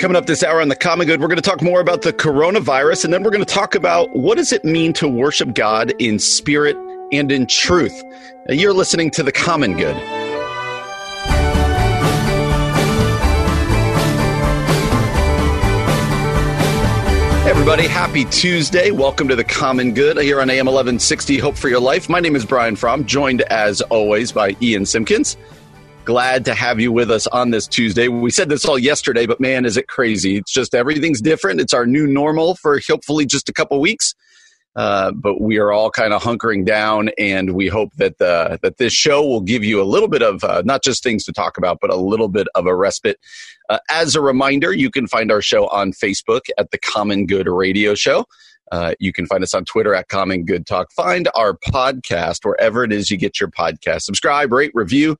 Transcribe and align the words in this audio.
Coming 0.00 0.16
up 0.16 0.24
this 0.24 0.42
hour 0.42 0.62
on 0.62 0.68
the 0.68 0.76
Common 0.76 1.06
Good, 1.06 1.20
we're 1.20 1.28
going 1.28 1.36
to 1.36 1.42
talk 1.42 1.60
more 1.60 1.78
about 1.78 2.00
the 2.00 2.10
coronavirus, 2.10 3.04
and 3.04 3.12
then 3.12 3.22
we're 3.22 3.30
going 3.30 3.44
to 3.44 3.54
talk 3.54 3.74
about 3.74 4.08
what 4.16 4.38
does 4.38 4.50
it 4.50 4.64
mean 4.64 4.94
to 4.94 5.06
worship 5.06 5.52
God 5.52 5.92
in 5.98 6.18
spirit 6.18 6.74
and 7.12 7.30
in 7.30 7.46
truth. 7.46 8.02
Now, 8.48 8.54
you're 8.54 8.72
listening 8.72 9.10
to 9.10 9.22
the 9.22 9.30
Common 9.30 9.76
Good. 9.76 9.94
Everybody, 17.46 17.86
happy 17.86 18.24
Tuesday. 18.24 18.92
Welcome 18.92 19.28
to 19.28 19.36
the 19.36 19.44
Common 19.44 19.92
Good 19.92 20.16
here 20.16 20.40
on 20.40 20.48
AM 20.48 20.64
1160 20.64 21.36
Hope 21.36 21.58
for 21.58 21.68
Your 21.68 21.80
Life. 21.80 22.08
My 22.08 22.20
name 22.20 22.36
is 22.36 22.46
Brian 22.46 22.74
Fromm, 22.74 23.04
joined 23.04 23.42
as 23.42 23.82
always 23.82 24.32
by 24.32 24.56
Ian 24.62 24.86
Simpkins 24.86 25.36
glad 26.10 26.44
to 26.44 26.56
have 26.56 26.80
you 26.80 26.90
with 26.90 27.08
us 27.08 27.28
on 27.28 27.52
this 27.52 27.68
Tuesday. 27.68 28.08
We 28.08 28.32
said 28.32 28.48
this 28.48 28.64
all 28.64 28.76
yesterday, 28.76 29.26
but 29.26 29.38
man, 29.38 29.64
is 29.64 29.76
it 29.76 29.86
crazy. 29.86 30.38
It's 30.38 30.50
just 30.50 30.74
everything's 30.74 31.20
different. 31.20 31.60
It's 31.60 31.72
our 31.72 31.86
new 31.86 32.04
normal 32.04 32.56
for 32.56 32.80
hopefully 32.84 33.26
just 33.26 33.48
a 33.48 33.52
couple 33.52 33.80
weeks. 33.80 34.16
Uh, 34.74 35.12
but 35.12 35.40
we 35.40 35.58
are 35.58 35.70
all 35.70 35.88
kind 35.88 36.12
of 36.12 36.20
hunkering 36.20 36.66
down, 36.66 37.10
and 37.16 37.54
we 37.54 37.68
hope 37.68 37.94
that 37.94 38.18
the, 38.18 38.58
that 38.60 38.78
this 38.78 38.92
show 38.92 39.24
will 39.24 39.40
give 39.40 39.62
you 39.62 39.80
a 39.80 39.84
little 39.84 40.08
bit 40.08 40.20
of 40.20 40.42
uh, 40.42 40.62
not 40.64 40.82
just 40.82 41.04
things 41.04 41.22
to 41.22 41.32
talk 41.32 41.56
about, 41.56 41.78
but 41.80 41.90
a 41.90 41.96
little 41.96 42.28
bit 42.28 42.48
of 42.56 42.66
a 42.66 42.74
respite. 42.74 43.16
Uh, 43.68 43.78
as 43.88 44.16
a 44.16 44.20
reminder, 44.20 44.72
you 44.72 44.90
can 44.90 45.06
find 45.06 45.30
our 45.30 45.40
show 45.40 45.68
on 45.68 45.92
Facebook 45.92 46.40
at 46.58 46.72
the 46.72 46.78
Common 46.78 47.24
Good 47.24 47.46
Radio 47.46 47.94
Show. 47.94 48.24
Uh, 48.72 48.94
you 48.98 49.12
can 49.12 49.26
find 49.26 49.44
us 49.44 49.54
on 49.54 49.64
Twitter 49.64 49.94
at 49.94 50.08
Common 50.08 50.44
Good 50.44 50.66
Talk. 50.66 50.90
Find 50.90 51.28
our 51.36 51.54
podcast 51.54 52.44
wherever 52.44 52.82
it 52.82 52.92
is 52.92 53.12
you 53.12 53.16
get 53.16 53.38
your 53.38 53.48
podcast. 53.48 54.02
Subscribe, 54.02 54.50
rate, 54.50 54.72
review 54.74 55.16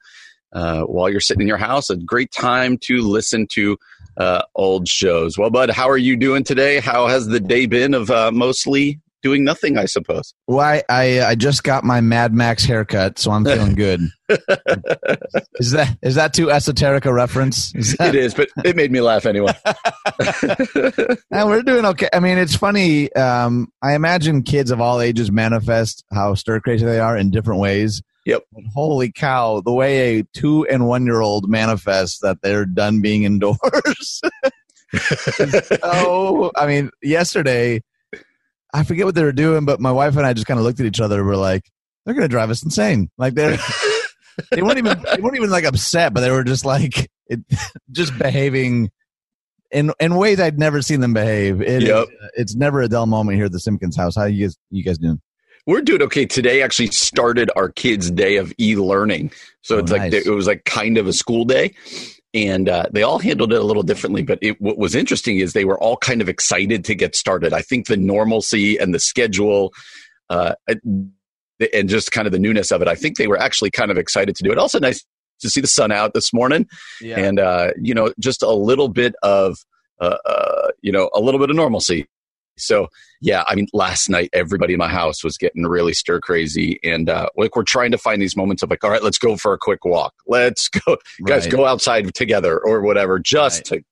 uh, 0.53 0.83
while 0.83 1.09
you're 1.09 1.21
sitting 1.21 1.43
in 1.43 1.49
your 1.49 1.57
house. 1.57 1.91
A 1.91 1.97
great 1.97 2.33
time 2.33 2.79
to 2.83 3.03
listen 3.03 3.47
to 3.53 3.77
uh, 4.17 4.43
old 4.55 4.89
shows. 4.89 5.39
Well, 5.39 5.51
Bud, 5.51 5.71
how 5.71 5.89
are 5.89 5.99
you 5.99 6.17
doing 6.17 6.45
today? 6.45 6.81
How 6.81 7.07
has 7.07 7.27
the 7.27 7.41
day 7.41 7.67
been 7.67 7.95
of 7.95 8.11
uh, 8.11 8.31
mostly 8.33 9.01
doing 9.23 9.45
nothing, 9.45 9.79
I 9.79 9.85
suppose? 9.85 10.35
Well, 10.47 10.61
I, 10.61 10.83
I, 10.89 11.21
I 11.23 11.35
just 11.35 11.63
got 11.63 11.85
my 11.85 12.01
Mad 12.01 12.35
Max 12.35 12.65
haircut, 12.65 13.19
so 13.19 13.31
I'm 13.31 13.45
feeling 13.45 13.75
good. 13.75 14.01
is 15.59 15.73
that 15.73 15.97
is 16.03 16.15
that 16.15 16.33
too 16.35 16.51
esoteric 16.51 17.05
a 17.05 17.13
reference? 17.13 17.75
Is 17.75 17.95
that... 17.99 18.15
It 18.15 18.19
is, 18.19 18.35
but 18.35 18.49
it 18.65 18.77
made 18.77 18.91
me 18.91 19.01
laugh 19.01 19.27
anyway. 19.27 19.53
and 21.31 21.49
we're 21.49 21.63
doing 21.63 21.85
okay. 21.87 22.09
I 22.13 22.21
mean, 22.21 22.39
it's 22.39 22.57
funny. 22.57 23.13
Um, 23.15 23.73
I 23.83 23.95
imagine 23.95 24.43
kids 24.43 24.71
of 24.71 24.81
all 24.81 25.01
ages 25.01 25.31
manifest 25.31 26.05
how 26.13 26.35
stir 26.35 26.61
crazy 26.61 26.85
they 26.85 27.01
are 27.01 27.17
in 27.17 27.31
different 27.31 27.61
ways. 27.61 28.03
Yep. 28.27 28.43
But 28.53 28.65
holy 28.75 29.11
cow, 29.11 29.61
the 29.61 29.73
way 29.73 30.19
a 30.19 30.25
two 30.35 30.67
and 30.67 30.87
one 30.87 31.07
year 31.07 31.21
old 31.21 31.49
manifests 31.49 32.21
that 32.21 32.43
they're 32.43 32.67
done 32.67 33.01
being 33.01 33.25
indoors. 33.25 34.21
oh, 35.83 36.51
I 36.57 36.67
mean, 36.67 36.91
yesterday, 37.03 37.83
I 38.73 38.85
forget 38.85 39.07
what 39.07 39.15
they 39.15 39.25
were 39.25 39.33
doing, 39.33 39.65
but 39.65 39.81
my 39.81 39.93
wife 39.93 40.17
and 40.17 40.27
I 40.27 40.33
just 40.33 40.47
kind 40.47 40.59
of 40.59 40.65
looked 40.65 40.81
at 40.81 40.87
each 40.87 41.01
other. 41.01 41.19
And 41.19 41.27
we're 41.27 41.37
like, 41.37 41.71
they're 42.05 42.15
going 42.15 42.25
to 42.25 42.29
drive 42.29 42.51
us 42.51 42.63
insane. 42.63 43.11
Like 43.17 43.35
they're, 43.35 43.59
they 44.51 44.63
weren't 44.63 44.79
even, 44.79 45.03
they 45.15 45.21
weren't 45.21 45.37
even 45.37 45.51
like 45.51 45.65
upset, 45.65 46.13
but 46.13 46.21
they 46.21 46.31
were 46.31 46.45
just 46.45 46.65
like, 46.65 47.11
it, 47.27 47.41
just 47.91 48.17
behaving 48.19 48.91
in 49.71 49.93
in 50.01 50.17
ways 50.17 50.41
I'd 50.41 50.59
never 50.59 50.83
seen 50.83 51.01
them 51.01 51.15
behave. 51.15 51.63
It 51.63 51.83
yep. 51.83 52.09
Is, 52.09 52.31
it's 52.35 52.55
never 52.57 52.83
a 52.83 52.89
dull 52.89 53.07
moment 53.07 53.37
here 53.37 53.47
at 53.47 53.53
the 53.53 53.61
Simpkins 53.61 53.97
house. 53.97 54.17
How 54.17 54.25
you 54.25 54.47
guys, 54.47 54.57
you 54.71 54.83
guys 54.83 54.99
doing? 54.99 55.21
We're 55.67 55.83
doing 55.83 56.03
okay. 56.03 56.27
Today 56.27 56.63
actually 56.63 56.89
started 56.89 57.51
our 57.55 57.69
kids' 57.69 58.11
day 58.11 58.37
of 58.37 58.53
e-learning, 58.59 59.33
so 59.63 59.77
oh, 59.77 59.79
it's 59.81 59.91
nice. 59.91 60.13
like 60.13 60.27
it 60.27 60.31
was 60.31 60.47
like 60.47 60.65
kind 60.65 60.97
of 60.99 61.07
a 61.07 61.13
school 61.13 61.45
day, 61.45 61.75
and 62.33 62.69
uh, 62.69 62.87
they 62.91 63.03
all 63.03 63.19
handled 63.19 63.53
it 63.53 63.61
a 63.61 63.65
little 63.65 63.83
differently. 63.83 64.23
But 64.23 64.39
it, 64.41 64.61
what 64.61 64.79
was 64.79 64.95
interesting 64.95 65.39
is 65.39 65.53
they 65.53 65.67
were 65.67 65.79
all 65.79 65.97
kind 65.97 66.23
of 66.23 66.29
excited 66.29 66.85
to 66.87 66.95
get 66.95 67.15
started. 67.15 67.53
I 67.53 67.63
think 67.63 67.87
the 67.87 67.97
normalcy 67.97 68.79
and 68.79 68.95
the 68.95 68.99
schedule, 69.01 69.73
uh, 70.31 70.55
and 70.67 71.89
just 71.89 72.11
kind 72.11 72.27
of 72.27 72.33
the 72.33 72.39
newness 72.39 72.71
of 72.71 72.81
it. 72.81 72.89
I 72.89 72.95
think 72.95 73.19
they 73.19 73.27
were 73.27 73.39
actually 73.39 73.71
kind 73.71 73.91
of 73.91 73.99
excited 73.99 74.37
to 74.37 74.43
do 74.43 74.53
it. 74.53 74.59
Also, 74.59 74.79
nice 74.79 75.05
to 75.41 75.51
see 75.51 75.61
the 75.61 75.67
sun 75.67 75.93
out 75.93 76.15
this 76.15 76.33
morning, 76.33 76.67
yeah. 77.03 77.19
and 77.19 77.39
uh, 77.39 77.71
you 77.81 77.93
know, 77.93 78.13
just 78.19 78.43
a 78.43 78.51
little 78.51 78.89
bit 78.89 79.15
of 79.23 79.59
uh, 80.01 80.17
uh, 80.25 80.69
you 80.81 80.91
know, 80.91 81.11
a 81.15 81.21
little 81.21 81.39
bit 81.39 81.51
of 81.51 81.57
normalcy 81.57 82.09
so 82.61 82.89
yeah, 83.21 83.45
I 83.47 83.55
mean, 83.55 83.69
last 83.73 84.09
night 84.09 84.31
everybody 84.33 84.73
in 84.73 84.79
my 84.79 84.89
house 84.89 85.23
was 85.23 85.37
getting 85.37 85.67
really 85.67 85.93
stir 85.93 86.21
crazy, 86.21 86.81
and 86.83 87.09
uh, 87.09 87.29
like 87.37 87.55
we're 87.55 87.65
trying 87.65 87.91
to 87.91 87.99
find 87.99 88.23
these 88.23 88.37
moments 88.37 88.63
of 88.63 88.71
like, 88.71 88.83
all 88.83 88.91
right, 88.91 89.03
let's 89.03 89.19
go 89.19 89.37
for 89.37 89.53
a 89.53 89.59
quick 89.59 89.85
walk. 89.85 90.15
Let's 90.27 90.69
go, 90.69 90.81
right. 91.21 91.27
guys, 91.27 91.47
go 91.47 91.67
outside 91.67 92.13
together 92.15 92.59
or 92.59 92.81
whatever, 92.81 93.19
just 93.19 93.71
right. 93.71 93.81
to 93.81 93.85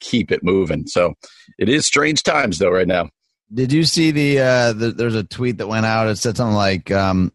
keep 0.00 0.30
it 0.30 0.42
moving. 0.42 0.86
So 0.86 1.14
it 1.58 1.68
is 1.68 1.86
strange 1.86 2.22
times 2.22 2.58
though 2.58 2.70
right 2.70 2.86
now. 2.86 3.08
Did 3.52 3.72
you 3.72 3.84
see 3.84 4.10
the, 4.10 4.40
uh, 4.40 4.72
the 4.74 4.90
there's 4.90 5.14
a 5.14 5.24
tweet 5.24 5.58
that 5.58 5.68
went 5.68 5.86
out. 5.86 6.08
It 6.08 6.16
said 6.16 6.36
something 6.36 6.54
like, 6.54 6.90
um, 6.90 7.32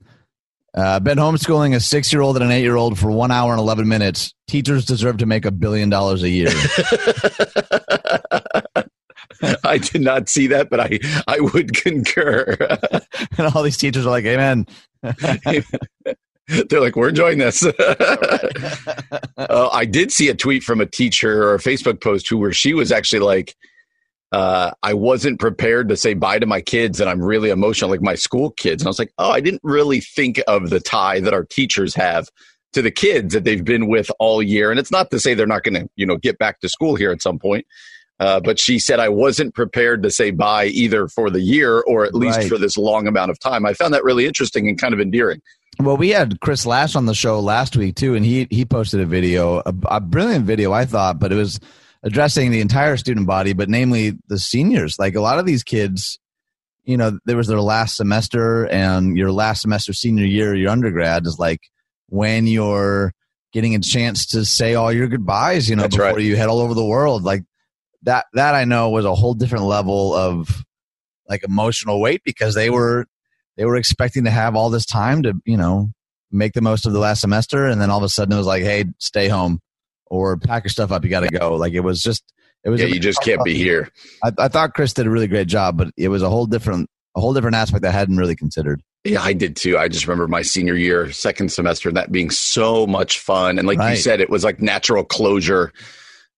uh, 0.76 1.00
been 1.00 1.20
homeschooling 1.20 1.76
a 1.76 1.80
six 1.80 2.12
year 2.12 2.22
old 2.22 2.36
and 2.36 2.46
an 2.46 2.52
eight 2.52 2.64
year 2.64 2.76
old 2.76 2.98
for 2.98 3.12
one 3.12 3.32
hour 3.32 3.52
and 3.52 3.60
11 3.60 3.88
minutes. 3.88 4.34
Teachers 4.48 4.86
deserve 4.86 5.18
to 5.18 5.26
make 5.26 5.46
a 5.46 5.52
billion 5.52 5.90
dollars 5.90 6.24
a 6.24 6.30
year. 6.30 6.50
I 9.64 9.78
did 9.78 10.02
not 10.02 10.30
see 10.30 10.48
that, 10.48 10.70
but 10.70 10.80
I, 10.80 11.00
I 11.28 11.40
would 11.40 11.76
concur. 11.76 12.58
and 13.38 13.56
all 13.56 13.64
these 13.64 13.78
teachers 13.78 14.06
are 14.06 14.10
like, 14.10 14.26
Amen. 14.26 14.68
They're 16.70 16.82
like, 16.82 16.98
we're 16.98 17.10
enjoying 17.10 17.38
this. 17.38 17.66
uh, 17.66 19.70
I 19.72 19.86
did 19.86 20.12
see 20.12 20.28
a 20.28 20.36
tweet 20.36 20.62
from 20.62 20.82
a 20.82 20.86
teacher 20.86 21.44
or 21.44 21.56
a 21.56 21.60
Facebook 21.60 22.02
post 22.02 22.28
who 22.28 22.38
where 22.38 22.52
she 22.52 22.74
was 22.74 22.92
actually 22.92 23.22
like, 23.22 23.56
uh, 24.34 24.72
I 24.82 24.94
wasn't 24.94 25.40
prepared 25.40 25.88
to 25.90 25.96
say 25.96 26.16
bye 26.16 26.40
to 26.40 26.46
my 26.46 26.60
kids, 26.60 27.00
and 27.00 27.10
I'm 27.10 27.22
really 27.22 27.50
emotional, 27.50 27.92
like 27.92 28.02
my 28.02 28.16
school 28.16 28.52
kids. 28.52 28.82
And 28.82 28.88
I 28.88 28.90
was 28.90 29.00
like, 29.00 29.14
oh, 29.20 29.30
I 29.30 29.40
didn't 29.40 29.62
really 29.64 30.02
think 30.02 30.42
of 30.48 30.70
the 30.70 30.80
tie 30.80 31.20
that 31.22 31.34
our 31.34 31.46
teachers 31.46 31.96
have 31.96 32.28
to 32.74 32.82
the 32.82 32.92
kids 32.92 33.34
that 33.34 33.44
they've 33.44 33.64
been 33.64 33.88
with 33.88 34.12
all 34.20 34.42
year. 34.42 34.72
And 34.72 34.80
it's 34.80 34.92
not 34.92 35.12
to 35.12 35.20
say 35.20 35.34
they're 35.34 35.46
not 35.46 35.64
going 35.64 35.76
to, 35.76 35.88
you 35.96 36.06
know, 36.06 36.18
get 36.18 36.40
back 36.40 36.60
to 36.60 36.70
school 36.70 36.96
here 36.96 37.12
at 37.12 37.22
some 37.22 37.40
point, 37.40 37.66
uh, 38.20 38.40
but 38.40 38.60
she 38.60 38.80
said 38.80 39.00
I 39.00 39.10
wasn't 39.10 39.54
prepared 39.54 40.04
to 40.04 40.12
say 40.12 40.32
bye 40.32 40.66
either 40.66 41.08
for 41.08 41.30
the 41.30 41.42
year 41.42 41.82
or 41.82 42.06
at 42.06 42.14
least 42.14 42.38
right. 42.38 42.50
for 42.50 42.58
this 42.58 42.78
long 42.78 43.08
amount 43.08 43.32
of 43.32 43.40
time. 43.40 43.66
I 43.66 43.74
found 43.74 43.94
that 43.94 44.04
really 44.04 44.26
interesting 44.26 44.68
and 44.68 44.80
kind 44.80 44.94
of 44.94 45.00
endearing. 45.00 45.42
Well, 45.80 45.98
we 45.98 46.10
had 46.10 46.40
Chris 46.40 46.66
Lash 46.66 46.96
on 46.96 47.08
the 47.08 47.16
show 47.16 47.40
last 47.40 47.76
week 47.76 47.96
too, 47.96 48.16
and 48.16 48.26
he 48.26 48.48
he 48.52 48.64
posted 48.66 49.00
a 49.00 49.06
video, 49.06 49.60
a, 49.66 49.74
a 49.86 50.00
brilliant 50.00 50.46
video, 50.46 50.72
I 50.72 50.86
thought, 50.86 51.20
but 51.20 51.32
it 51.32 51.36
was 51.36 51.60
addressing 52.04 52.52
the 52.52 52.62
entire 52.62 52.98
student 52.98 53.26
body, 53.26 53.54
but 53.54 53.70
namely 53.70 54.14
the 54.28 54.38
seniors. 54.38 55.00
Like 55.00 55.16
a 55.16 55.22
lot 55.22 55.40
of 55.40 55.46
these 55.46 55.64
kids, 55.64 56.20
you 56.84 56.98
know, 56.98 57.18
there 57.26 57.38
was 57.38 57.48
their 57.48 57.62
last 57.62 57.96
semester, 57.96 58.66
and 58.68 59.18
your 59.18 59.32
last 59.32 59.62
semester, 59.62 59.94
senior 59.94 60.26
year, 60.26 60.54
your 60.54 60.70
undergrad 60.70 61.26
is 61.26 61.40
like 61.40 61.62
when 62.08 62.46
you're 62.46 63.14
getting 63.52 63.74
a 63.74 63.80
chance 63.80 64.26
to 64.28 64.46
say 64.46 64.76
all 64.76 64.92
your 64.92 65.08
goodbyes, 65.08 65.70
you 65.70 65.76
know, 65.76 65.84
That's 65.84 65.96
before 65.96 66.14
right. 66.14 66.22
you 66.22 66.36
head 66.36 66.50
all 66.50 66.60
over 66.60 66.74
the 66.74 66.86
world. 66.86 67.24
Like 67.24 67.44
that 68.04 68.26
that 68.34 68.56
I 68.56 68.66
know 68.66 68.90
was 68.90 69.06
a 69.06 69.16
whole 69.16 69.34
different 69.34 69.66
level 69.66 70.14
of 70.14 70.64
like 71.28 71.44
emotional 71.44 72.02
weight 72.02 72.22
because 72.24 72.56
they 72.56 72.70
were 72.70 73.06
they 73.58 73.66
were 73.66 73.76
expecting 73.76 74.26
to 74.26 74.32
have 74.32 74.56
all 74.56 74.70
this 74.70 74.86
time 74.86 75.24
to 75.24 75.34
you 75.46 75.58
know 75.58 75.92
make 76.32 76.54
the 76.54 76.62
most 76.62 76.86
of 76.86 76.94
the 76.94 77.00
last 77.00 77.22
semester 77.22 77.68
and 77.68 77.80
then 77.80 77.90
all 77.90 77.98
of 77.98 78.04
a 78.04 78.10
sudden 78.10 78.34
it 78.34 78.38
was 78.38 78.48
like 78.48 78.64
hey 78.64 78.86
stay 79.00 79.28
home 79.28 79.60
or 80.08 80.38
pack 80.38 80.64
your 80.64 80.70
stuff 80.70 80.92
up 80.92 81.04
you 81.04 81.10
got 81.10 81.22
to 81.22 81.30
go 81.30 81.56
like 81.56 81.74
it 81.74 81.82
was 81.82 82.02
just 82.02 82.34
it 82.64 82.70
was 82.70 82.82
yeah 82.82 82.88
you 82.88 83.00
just 83.00 83.22
can't 83.22 83.44
be 83.44 83.54
here 83.58 83.90
I, 84.24 84.32
I 84.38 84.48
thought 84.48 84.74
chris 84.74 84.94
did 84.94 85.06
a 85.06 85.12
really 85.12 85.28
great 85.28 85.48
job 85.48 85.78
but 85.78 85.92
it 85.96 86.10
was 86.10 86.24
a 86.24 86.30
whole 86.30 86.48
different 86.48 86.90
a 87.16 87.22
whole 87.22 87.34
different 87.34 87.56
aspect 87.56 87.86
i 87.86 87.92
hadn't 87.92 88.18
really 88.18 88.36
considered 88.36 88.82
yeah, 89.06 89.22
I 89.22 89.34
did 89.34 89.58
too. 89.58 89.78
I 89.78 89.90
just 89.90 90.08
remember 90.08 90.30
my 90.30 90.44
senior 90.44 90.76
year, 90.76 91.12
second 91.12 91.52
semester, 91.52 91.90
and 91.90 91.98
that 91.98 92.12
being 92.12 92.30
so 92.30 92.88
much 92.88 93.20
fun. 93.20 93.60
And 93.60 93.68
like 93.68 93.78
right. 93.78 93.92
you 93.92 93.96
said, 93.98 94.22
it 94.22 94.30
was 94.30 94.46
like 94.46 94.62
natural 94.62 95.04
closure. 95.04 95.74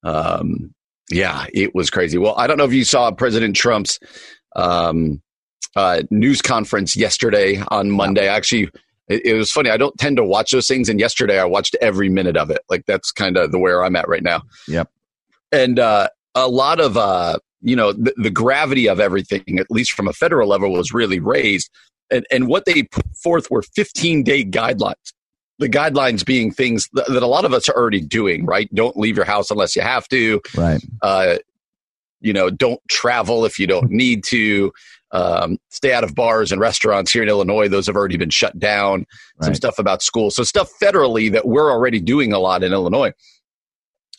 Um, 0.03 0.73
yeah, 1.11 1.45
it 1.53 1.75
was 1.75 1.89
crazy. 1.89 2.17
Well, 2.17 2.35
I 2.37 2.47
don't 2.47 2.57
know 2.57 2.65
if 2.65 2.73
you 2.73 2.83
saw 2.83 3.11
President 3.11 3.55
Trump's 3.55 3.99
um, 4.55 5.21
uh, 5.75 6.03
news 6.09 6.41
conference 6.41 6.95
yesterday 6.95 7.61
on 7.69 7.91
Monday. 7.91 8.27
Actually, 8.27 8.69
it, 9.07 9.25
it, 9.25 9.33
was 9.33 9.51
funny. 9.51 9.69
I 9.69 9.77
don't 9.77 9.97
tend 9.97 10.17
to 10.17 10.23
watch 10.23 10.51
those 10.51 10.67
things, 10.67 10.89
and 10.89 10.99
yesterday 10.99 11.39
I 11.39 11.45
watched 11.45 11.75
every 11.81 12.09
minute 12.09 12.37
of 12.37 12.49
it. 12.49 12.61
Like 12.69 12.85
that's 12.87 13.11
kind 13.11 13.37
of 13.37 13.51
the 13.51 13.59
where 13.59 13.83
I'm 13.83 13.95
at 13.95 14.07
right 14.07 14.23
now. 14.23 14.41
Yep. 14.67 14.89
And 15.51 15.79
uh, 15.79 16.09
a 16.33 16.47
lot 16.47 16.79
of 16.79 16.97
uh, 16.97 17.37
you 17.61 17.75
know 17.75 17.93
the, 17.93 18.13
the 18.17 18.31
gravity 18.31 18.87
of 18.87 18.99
everything, 18.99 19.59
at 19.59 19.69
least 19.69 19.91
from 19.91 20.07
a 20.07 20.13
federal 20.13 20.49
level, 20.49 20.71
was 20.71 20.93
really 20.93 21.19
raised. 21.19 21.69
And, 22.11 22.25
and 22.31 22.47
what 22.47 22.65
they 22.65 22.83
put 22.83 23.05
forth 23.17 23.49
were 23.49 23.63
15 23.63 24.23
day 24.23 24.43
guidelines 24.45 25.13
the 25.59 25.69
guidelines 25.69 26.25
being 26.25 26.51
things 26.51 26.89
that, 26.93 27.07
that, 27.07 27.23
a 27.23 27.27
lot 27.27 27.45
of 27.45 27.53
us 27.53 27.69
are 27.69 27.75
already 27.75 28.01
doing, 28.01 28.45
right? 28.45 28.73
Don't 28.73 28.97
leave 28.97 29.15
your 29.15 29.25
house 29.25 29.51
unless 29.51 29.75
you 29.75 29.81
have 29.81 30.07
to. 30.09 30.41
Right. 30.55 30.83
Uh, 31.01 31.37
you 32.19 32.33
know, 32.33 32.49
don't 32.49 32.81
travel 32.89 33.45
if 33.45 33.59
you 33.59 33.67
don't 33.67 33.89
need 34.03 34.23
to. 34.25 34.73
Um, 35.11 35.59
stay 35.69 35.93
out 35.93 36.03
of 36.03 36.13
bars 36.13 36.51
and 36.51 36.59
restaurants 36.59 37.09
here 37.11 37.23
in 37.23 37.29
Illinois. 37.29 37.69
Those 37.69 37.87
have 37.87 37.95
already 37.95 38.17
been 38.17 38.31
shut 38.31 38.59
down. 38.59 39.05
Right. 39.37 39.45
Some 39.45 39.55
stuff 39.55 39.79
about 39.79 40.01
school. 40.01 40.29
So 40.29 40.43
stuff 40.43 40.69
federally 40.81 41.31
that 41.31 41.47
we're 41.47 41.71
already 41.71 42.01
doing 42.01 42.33
a 42.33 42.39
lot 42.39 42.63
in 42.63 42.73
Illinois. 42.73 43.13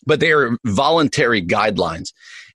but 0.06 0.20
they 0.20 0.32
are 0.32 0.56
voluntary 0.64 1.42
guidelines. 1.42 2.12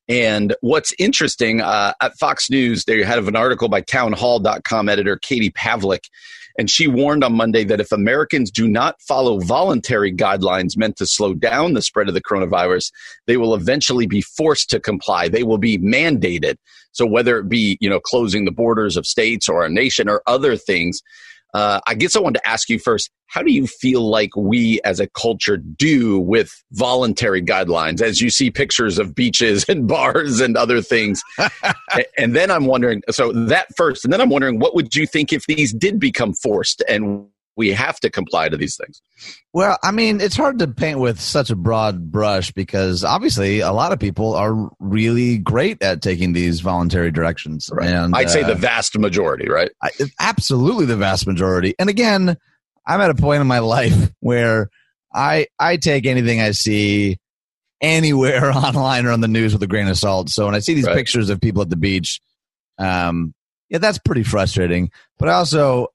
And 0.07 0.55
what's 0.61 0.93
interesting 0.97 1.61
uh, 1.61 1.93
at 2.01 2.17
Fox 2.17 2.49
News, 2.49 2.85
they 2.85 3.03
had 3.03 3.19
an 3.19 3.35
article 3.35 3.69
by 3.69 3.81
townhall.com 3.81 4.89
editor 4.89 5.17
Katie 5.17 5.51
Pavlich, 5.51 6.09
and 6.57 6.69
she 6.69 6.87
warned 6.87 7.23
on 7.23 7.33
Monday 7.33 7.63
that 7.63 7.79
if 7.79 7.91
Americans 7.91 8.51
do 8.51 8.67
not 8.67 9.01
follow 9.01 9.39
voluntary 9.39 10.13
guidelines 10.13 10.77
meant 10.77 10.97
to 10.97 11.05
slow 11.05 11.33
down 11.33 11.73
the 11.73 11.81
spread 11.81 12.07
of 12.07 12.13
the 12.13 12.21
coronavirus, 12.21 12.91
they 13.27 13.37
will 13.37 13.55
eventually 13.55 14.07
be 14.07 14.21
forced 14.21 14.69
to 14.69 14.79
comply. 14.79 15.27
They 15.27 15.43
will 15.43 15.57
be 15.57 15.77
mandated. 15.77 16.55
So 16.91 17.05
whether 17.05 17.39
it 17.39 17.47
be, 17.47 17.77
you 17.79 17.89
know, 17.89 17.99
closing 17.99 18.45
the 18.45 18.51
borders 18.51 18.97
of 18.97 19.05
states 19.05 19.47
or 19.47 19.63
a 19.63 19.69
nation 19.69 20.09
or 20.09 20.21
other 20.27 20.57
things, 20.57 21.01
uh, 21.53 21.79
I 21.85 21.95
guess 21.95 22.15
I 22.15 22.19
wanted 22.19 22.39
to 22.39 22.47
ask 22.47 22.69
you 22.69 22.79
first 22.79 23.09
how 23.27 23.41
do 23.41 23.51
you 23.53 23.65
feel 23.65 24.09
like 24.09 24.35
we 24.35 24.81
as 24.83 24.99
a 24.99 25.07
culture 25.07 25.55
do 25.55 26.19
with 26.19 26.51
voluntary 26.73 27.41
guidelines 27.41 28.01
as 28.01 28.19
you 28.19 28.29
see 28.29 28.51
pictures 28.51 28.99
of 28.99 29.15
beaches 29.15 29.65
and 29.69 29.87
bars 29.87 30.41
and 30.41 30.57
other 30.57 30.81
things? 30.81 31.21
and 32.17 32.35
then 32.35 32.51
I'm 32.51 32.65
wondering 32.65 33.01
so 33.09 33.31
that 33.31 33.67
first, 33.77 34.03
and 34.03 34.11
then 34.11 34.21
I'm 34.21 34.29
wondering 34.29 34.59
what 34.59 34.75
would 34.75 34.95
you 34.95 35.07
think 35.07 35.31
if 35.31 35.45
these 35.47 35.73
did 35.73 35.99
become 35.99 36.33
forced 36.33 36.83
and 36.89 37.25
we 37.57 37.69
have 37.69 37.99
to 37.99 38.09
comply 38.09 38.49
to 38.49 38.57
these 38.57 38.77
things. 38.77 39.01
Well, 39.53 39.77
I 39.83 39.91
mean, 39.91 40.21
it's 40.21 40.35
hard 40.35 40.59
to 40.59 40.67
paint 40.67 40.99
with 40.99 41.19
such 41.19 41.49
a 41.49 41.55
broad 41.55 42.11
brush 42.11 42.51
because 42.51 43.03
obviously 43.03 43.59
a 43.59 43.71
lot 43.71 43.91
of 43.91 43.99
people 43.99 44.33
are 44.33 44.69
really 44.79 45.37
great 45.37 45.81
at 45.83 46.01
taking 46.01 46.33
these 46.33 46.61
voluntary 46.61 47.11
directions. 47.11 47.69
Right. 47.71 47.89
And 47.89 48.15
I'd 48.15 48.27
uh, 48.27 48.29
say 48.29 48.43
the 48.43 48.53
uh, 48.53 48.55
vast 48.55 48.97
majority, 48.97 49.49
right? 49.49 49.71
I, 49.81 49.89
absolutely 50.19 50.85
the 50.85 50.97
vast 50.97 51.27
majority. 51.27 51.75
And 51.77 51.89
again, 51.89 52.37
I'm 52.85 53.01
at 53.01 53.09
a 53.09 53.15
point 53.15 53.41
in 53.41 53.47
my 53.47 53.59
life 53.59 54.11
where 54.19 54.69
I 55.13 55.47
I 55.59 55.77
take 55.77 56.05
anything 56.05 56.39
I 56.39 56.51
see 56.51 57.17
anywhere 57.81 58.51
online 58.55 59.05
or 59.05 59.11
on 59.11 59.21
the 59.21 59.27
news 59.27 59.53
with 59.53 59.63
a 59.63 59.67
grain 59.67 59.87
of 59.87 59.97
salt. 59.97 60.29
So 60.29 60.45
when 60.45 60.55
I 60.55 60.59
see 60.59 60.73
these 60.73 60.85
right. 60.85 60.95
pictures 60.95 61.29
of 61.29 61.41
people 61.41 61.61
at 61.61 61.69
the 61.69 61.75
beach, 61.75 62.21
um, 62.77 63.33
yeah, 63.69 63.79
that's 63.79 63.99
pretty 63.99 64.23
frustrating. 64.23 64.91
But 65.17 65.29
I 65.29 65.33
also 65.33 65.87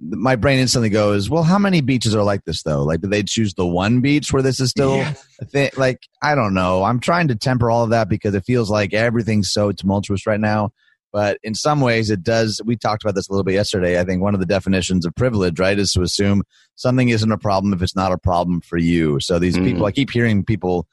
my 0.00 0.36
brain 0.36 0.58
instantly 0.58 0.90
goes, 0.90 1.30
well, 1.30 1.42
how 1.42 1.58
many 1.58 1.80
beaches 1.80 2.14
are 2.14 2.22
like 2.22 2.44
this 2.44 2.62
though? 2.62 2.82
Like, 2.82 3.00
do 3.00 3.08
they 3.08 3.22
choose 3.22 3.54
the 3.54 3.66
one 3.66 4.00
beach 4.00 4.32
where 4.32 4.42
this 4.42 4.60
is 4.60 4.70
still 4.70 5.04
thing? 5.44 5.70
Like, 5.76 6.00
I 6.22 6.34
don't 6.34 6.54
know. 6.54 6.84
I'm 6.84 7.00
trying 7.00 7.28
to 7.28 7.34
temper 7.34 7.70
all 7.70 7.84
of 7.84 7.90
that 7.90 8.08
because 8.08 8.34
it 8.34 8.44
feels 8.44 8.70
like 8.70 8.92
everything's 8.92 9.52
so 9.52 9.72
tumultuous 9.72 10.26
right 10.26 10.40
now. 10.40 10.70
But 11.12 11.38
in 11.44 11.54
some 11.54 11.80
ways, 11.80 12.10
it 12.10 12.24
does. 12.24 12.60
We 12.64 12.76
talked 12.76 13.04
about 13.04 13.14
this 13.14 13.28
a 13.28 13.32
little 13.32 13.44
bit 13.44 13.54
yesterday. 13.54 14.00
I 14.00 14.04
think 14.04 14.20
one 14.20 14.34
of 14.34 14.40
the 14.40 14.46
definitions 14.46 15.06
of 15.06 15.14
privilege, 15.14 15.60
right, 15.60 15.78
is 15.78 15.92
to 15.92 16.02
assume 16.02 16.42
something 16.74 17.08
isn't 17.08 17.30
a 17.30 17.38
problem 17.38 17.72
if 17.72 17.82
it's 17.82 17.94
not 17.94 18.10
a 18.10 18.18
problem 18.18 18.60
for 18.60 18.78
you. 18.78 19.20
So 19.20 19.38
these 19.38 19.56
mm. 19.56 19.64
people, 19.64 19.86
I 19.86 19.92
keep 19.92 20.10
hearing 20.10 20.44
people, 20.44 20.88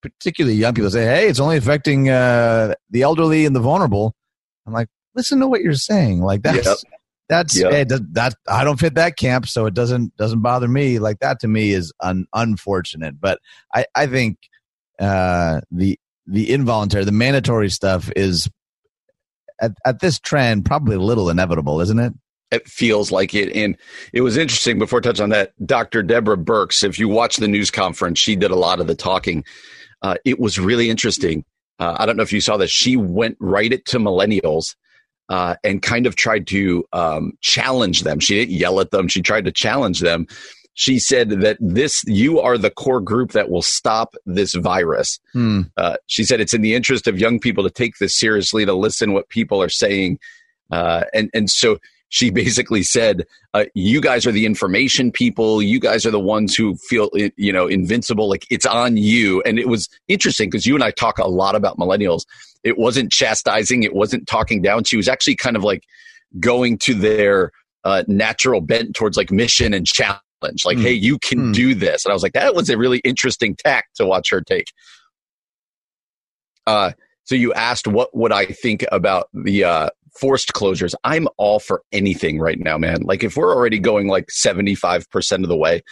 particularly 0.00 0.56
young 0.56 0.72
people, 0.72 0.90
say, 0.90 1.04
"Hey, 1.04 1.28
it's 1.28 1.40
only 1.40 1.58
affecting 1.58 2.08
uh, 2.08 2.72
the 2.88 3.02
elderly 3.02 3.44
and 3.44 3.54
the 3.54 3.60
vulnerable." 3.60 4.14
I'm 4.66 4.72
like, 4.72 4.88
listen 5.14 5.40
to 5.40 5.46
what 5.46 5.60
you're 5.60 5.74
saying. 5.74 6.22
Like 6.22 6.40
that's 6.40 6.66
yep 6.66 6.78
that's 7.28 7.58
yep. 7.58 7.72
hey, 7.72 7.84
that 7.84 8.34
I 8.48 8.64
don't 8.64 8.78
fit 8.78 8.94
that 8.94 9.16
camp, 9.16 9.48
so 9.48 9.66
it 9.66 9.74
doesn't 9.74 10.16
doesn't 10.16 10.40
bother 10.40 10.68
me. 10.68 10.98
Like 10.98 11.18
that 11.20 11.40
to 11.40 11.48
me 11.48 11.72
is 11.72 11.92
un, 12.00 12.26
unfortunate, 12.32 13.20
but 13.20 13.40
I 13.74 13.86
I 13.94 14.06
think 14.06 14.38
uh, 14.98 15.60
the 15.70 15.98
the 16.26 16.50
involuntary, 16.52 17.04
the 17.04 17.12
mandatory 17.12 17.70
stuff 17.70 18.10
is 18.14 18.48
at 19.60 19.72
at 19.84 20.00
this 20.00 20.18
trend 20.18 20.64
probably 20.64 20.96
a 20.96 21.00
little 21.00 21.28
inevitable, 21.28 21.80
isn't 21.80 21.98
it? 21.98 22.12
It 22.52 22.68
feels 22.68 23.10
like 23.10 23.34
it, 23.34 23.52
and 23.56 23.76
it 24.12 24.20
was 24.20 24.36
interesting. 24.36 24.78
Before 24.78 25.00
I 25.00 25.02
touch 25.02 25.18
on 25.18 25.30
that, 25.30 25.52
Dr. 25.66 26.04
Deborah 26.04 26.36
Birx, 26.36 26.84
if 26.84 26.96
you 26.96 27.08
watch 27.08 27.38
the 27.38 27.48
news 27.48 27.72
conference, 27.72 28.20
she 28.20 28.36
did 28.36 28.52
a 28.52 28.56
lot 28.56 28.78
of 28.78 28.86
the 28.86 28.94
talking. 28.94 29.44
Uh, 30.02 30.14
it 30.24 30.38
was 30.38 30.58
really 30.58 30.88
interesting. 30.88 31.44
Uh, 31.80 31.96
I 31.98 32.06
don't 32.06 32.16
know 32.16 32.22
if 32.22 32.32
you 32.32 32.40
saw 32.40 32.56
this. 32.56 32.70
She 32.70 32.96
went 32.96 33.36
right 33.40 33.72
it 33.72 33.84
to 33.86 33.98
millennials 33.98 34.76
uh, 35.28 35.56
and 35.64 35.82
kind 35.82 36.06
of 36.06 36.16
tried 36.16 36.46
to 36.48 36.84
um, 36.92 37.32
challenge 37.40 38.02
them. 38.02 38.20
She 38.20 38.34
didn't 38.36 38.54
yell 38.54 38.80
at 38.80 38.90
them. 38.90 39.08
She 39.08 39.22
tried 39.22 39.44
to 39.44 39.52
challenge 39.52 40.00
them. 40.00 40.26
She 40.74 40.98
said 40.98 41.30
that 41.30 41.56
this, 41.58 42.04
you 42.06 42.38
are 42.38 42.58
the 42.58 42.70
core 42.70 43.00
group 43.00 43.32
that 43.32 43.48
will 43.48 43.62
stop 43.62 44.14
this 44.26 44.54
virus. 44.54 45.18
Hmm. 45.32 45.62
Uh, 45.76 45.96
she 46.06 46.22
said 46.22 46.40
it's 46.40 46.52
in 46.52 46.60
the 46.60 46.74
interest 46.74 47.06
of 47.06 47.18
young 47.18 47.40
people 47.40 47.64
to 47.64 47.70
take 47.70 47.96
this 47.98 48.14
seriously, 48.14 48.66
to 48.66 48.74
listen 48.74 49.14
what 49.14 49.30
people 49.30 49.62
are 49.62 49.70
saying, 49.70 50.18
uh, 50.70 51.04
and 51.14 51.30
and 51.32 51.48
so 51.48 51.78
she 52.08 52.30
basically 52.30 52.82
said, 52.82 53.24
uh, 53.54 53.64
"You 53.74 54.00
guys 54.00 54.26
are 54.26 54.32
the 54.32 54.46
information 54.46 55.10
people. 55.10 55.62
You 55.62 55.80
guys 55.80 56.06
are 56.06 56.10
the 56.10 56.20
ones 56.20 56.54
who 56.54 56.76
feel 56.76 57.10
you 57.36 57.52
know 57.52 57.66
invincible. 57.66 58.28
Like 58.28 58.46
it's 58.50 58.66
on 58.66 58.96
you." 58.96 59.42
And 59.42 59.58
it 59.58 59.68
was 59.68 59.88
interesting 60.08 60.48
because 60.48 60.66
you 60.66 60.74
and 60.74 60.84
I 60.84 60.90
talk 60.90 61.18
a 61.18 61.26
lot 61.26 61.54
about 61.54 61.78
millennials, 61.78 62.22
it 62.62 62.78
wasn't 62.78 63.12
chastising. 63.12 63.82
It 63.82 63.94
wasn't 63.94 64.26
talking 64.26 64.62
down. 64.62 64.84
She 64.84 64.96
was 64.96 65.08
actually 65.08 65.36
kind 65.36 65.56
of 65.56 65.64
like 65.64 65.84
going 66.40 66.78
to 66.78 66.94
their 66.94 67.52
uh, 67.84 68.02
natural 68.08 68.60
bent 68.60 68.94
towards 68.94 69.16
like 69.16 69.30
mission 69.30 69.72
and 69.72 69.86
challenge. 69.86 70.20
Like, 70.64 70.78
mm. 70.78 70.82
hey, 70.82 70.92
you 70.92 71.18
can 71.18 71.38
mm. 71.38 71.54
do 71.54 71.74
this. 71.74 72.04
And 72.04 72.10
I 72.10 72.14
was 72.14 72.22
like, 72.22 72.32
that 72.32 72.54
was 72.54 72.68
a 72.68 72.76
really 72.76 72.98
interesting 72.98 73.54
tack 73.54 73.86
to 73.94 74.04
watch 74.04 74.30
her 74.30 74.40
take. 74.40 74.66
Uh, 76.66 76.92
so 77.24 77.34
you 77.34 77.52
asked 77.54 77.86
what 77.86 78.16
would 78.16 78.32
I 78.32 78.46
think 78.46 78.84
about 78.90 79.28
the 79.32 79.64
uh, 79.64 79.90
forced 80.18 80.52
closures? 80.52 80.94
I'm 81.04 81.28
all 81.36 81.58
for 81.58 81.82
anything 81.92 82.38
right 82.38 82.58
now, 82.58 82.78
man. 82.78 83.02
Like 83.02 83.24
if 83.24 83.36
we're 83.36 83.54
already 83.54 83.78
going 83.78 84.08
like 84.08 84.26
75% 84.26 85.42
of 85.42 85.48
the 85.48 85.56
way, 85.56 85.82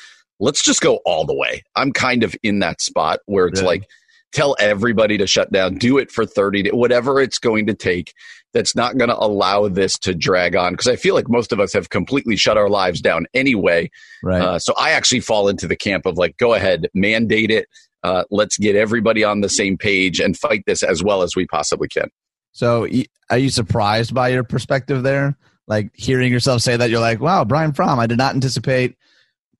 let's 0.40 0.62
just 0.62 0.80
go 0.80 1.00
all 1.04 1.24
the 1.24 1.34
way. 1.34 1.62
I'm 1.76 1.92
kind 1.92 2.22
of 2.22 2.34
in 2.42 2.60
that 2.60 2.80
spot 2.80 3.20
where 3.26 3.46
it's 3.46 3.62
like 3.62 3.86
tell 4.34 4.56
everybody 4.58 5.16
to 5.16 5.26
shut 5.26 5.50
down 5.52 5.76
do 5.76 5.96
it 5.96 6.10
for 6.10 6.26
30 6.26 6.64
days 6.64 6.72
whatever 6.72 7.20
it's 7.20 7.38
going 7.38 7.66
to 7.66 7.74
take 7.74 8.12
that's 8.52 8.74
not 8.74 8.98
going 8.98 9.08
to 9.08 9.16
allow 9.16 9.68
this 9.68 9.96
to 9.96 10.12
drag 10.12 10.56
on 10.56 10.72
because 10.72 10.88
i 10.88 10.96
feel 10.96 11.14
like 11.14 11.28
most 11.28 11.52
of 11.52 11.60
us 11.60 11.72
have 11.72 11.88
completely 11.88 12.36
shut 12.36 12.58
our 12.58 12.68
lives 12.68 13.00
down 13.00 13.26
anyway 13.32 13.88
right 14.22 14.42
uh, 14.42 14.58
so 14.58 14.74
i 14.76 14.90
actually 14.90 15.20
fall 15.20 15.48
into 15.48 15.68
the 15.68 15.76
camp 15.76 16.04
of 16.04 16.18
like 16.18 16.36
go 16.36 16.52
ahead 16.52 16.88
mandate 16.92 17.50
it 17.50 17.68
uh, 18.02 18.24
let's 18.30 18.58
get 18.58 18.76
everybody 18.76 19.24
on 19.24 19.40
the 19.40 19.48
same 19.48 19.78
page 19.78 20.20
and 20.20 20.36
fight 20.36 20.62
this 20.66 20.82
as 20.82 21.02
well 21.02 21.22
as 21.22 21.34
we 21.34 21.46
possibly 21.46 21.88
can 21.88 22.10
so 22.54 22.88
are 23.30 23.38
you 23.38 23.50
surprised 23.50 24.14
by 24.14 24.28
your 24.28 24.44
perspective 24.44 25.02
there? 25.02 25.36
Like 25.66 25.90
hearing 25.94 26.32
yourself 26.32 26.62
say 26.62 26.76
that 26.76 26.90
you're 26.90 27.00
like 27.00 27.20
wow 27.20 27.42
brian 27.44 27.72
fromm 27.72 27.98
i 27.98 28.06
did 28.06 28.18
not 28.18 28.34
anticipate 28.34 28.96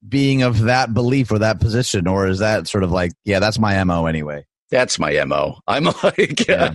being 0.06 0.42
of 0.42 0.62
that 0.64 0.92
belief 0.92 1.30
or 1.30 1.38
that 1.38 1.60
position 1.60 2.06
or 2.06 2.26
is 2.26 2.40
that 2.40 2.68
sort 2.68 2.84
of 2.84 2.92
like 2.92 3.12
yeah 3.24 3.38
that's 3.38 3.58
my 3.58 3.82
mo 3.84 4.06
anyway? 4.06 4.44
That's 4.70 4.98
my 4.98 5.22
mo 5.24 5.60
i'm 5.66 5.84
like 6.02 6.46
yeah. 6.46 6.74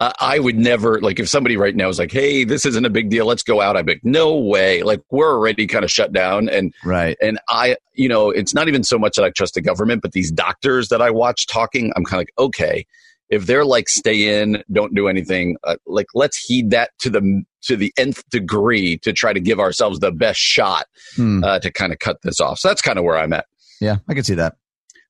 uh, 0.00 0.12
i 0.18 0.38
would 0.40 0.56
never 0.56 1.00
like 1.00 1.20
if 1.20 1.28
somebody 1.28 1.56
right 1.56 1.76
now 1.76 1.88
is 1.88 2.00
like 2.00 2.10
hey 2.10 2.42
this 2.42 2.66
isn't 2.66 2.84
a 2.84 2.90
big 2.90 3.10
deal 3.10 3.26
let's 3.26 3.42
go 3.44 3.60
out 3.60 3.76
i'd 3.76 3.86
be 3.86 3.92
like 3.92 4.04
no 4.04 4.36
way. 4.36 4.82
Like 4.82 5.02
we're 5.10 5.32
already 5.32 5.68
kind 5.68 5.84
of 5.84 5.90
shut 5.90 6.12
down 6.12 6.48
and 6.48 6.74
right. 6.84 7.16
and 7.22 7.38
i 7.48 7.76
you 7.92 8.08
know 8.08 8.30
it's 8.30 8.54
not 8.54 8.66
even 8.66 8.82
so 8.82 8.98
much 8.98 9.14
that 9.16 9.24
i 9.24 9.30
trust 9.30 9.54
the 9.54 9.60
government 9.60 10.02
but 10.02 10.12
these 10.12 10.32
doctors 10.32 10.88
that 10.88 11.00
i 11.00 11.10
watch 11.10 11.46
talking 11.46 11.92
i'm 11.94 12.04
kind 12.04 12.14
of 12.14 12.26
like 12.26 12.32
okay 12.38 12.86
if 13.30 13.46
they're 13.46 13.64
like 13.64 13.88
stay 13.88 14.40
in 14.40 14.62
don't 14.72 14.94
do 14.94 15.08
anything 15.08 15.56
uh, 15.64 15.76
like 15.86 16.06
let's 16.14 16.38
heed 16.38 16.70
that 16.70 16.90
to 16.98 17.10
the 17.10 17.42
to 17.62 17.76
the 17.76 17.92
nth 17.96 18.22
degree 18.30 18.98
to 18.98 19.12
try 19.12 19.32
to 19.32 19.40
give 19.40 19.58
ourselves 19.58 20.00
the 20.00 20.12
best 20.12 20.38
shot 20.38 20.86
hmm. 21.16 21.42
uh, 21.42 21.58
to 21.58 21.70
kind 21.70 21.92
of 21.92 21.98
cut 21.98 22.20
this 22.22 22.40
off 22.40 22.58
so 22.58 22.68
that's 22.68 22.82
kind 22.82 22.98
of 22.98 23.04
where 23.04 23.16
i'm 23.16 23.32
at 23.32 23.46
yeah 23.80 23.96
i 24.08 24.14
can 24.14 24.24
see 24.24 24.34
that 24.34 24.56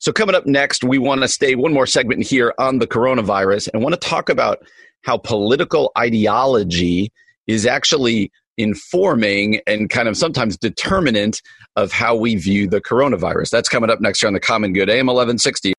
so, 0.04 0.12
coming 0.12 0.34
up 0.34 0.44
next, 0.44 0.84
we 0.84 0.98
want 0.98 1.22
to 1.22 1.28
stay 1.28 1.54
one 1.54 1.72
more 1.72 1.86
segment 1.86 2.26
here 2.26 2.52
on 2.58 2.78
the 2.78 2.86
coronavirus 2.86 3.70
and 3.72 3.82
want 3.82 3.94
to 3.94 4.08
talk 4.08 4.28
about 4.28 4.62
how 5.00 5.16
political 5.16 5.92
ideology 5.96 7.10
is 7.46 7.64
actually 7.64 8.30
informing 8.58 9.62
and 9.66 9.88
kind 9.88 10.06
of 10.06 10.18
sometimes 10.18 10.58
determinant 10.58 11.40
of 11.76 11.90
how 11.90 12.14
we 12.14 12.36
view 12.36 12.68
the 12.68 12.82
coronavirus. 12.82 13.48
That's 13.48 13.70
coming 13.70 13.88
up 13.88 14.02
next 14.02 14.20
here 14.20 14.26
on 14.26 14.34
the 14.34 14.40
Common 14.40 14.74
Good, 14.74 14.90
AM 14.90 15.06
1160. 15.06 15.72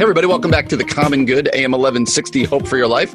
Hey, 0.00 0.04
everybody, 0.04 0.26
welcome 0.28 0.50
back 0.50 0.66
to 0.68 0.78
the 0.78 0.84
Common 0.84 1.26
Good, 1.26 1.50
AM 1.52 1.72
1160, 1.72 2.44
Hope 2.44 2.66
for 2.66 2.78
Your 2.78 2.86
Life. 2.86 3.14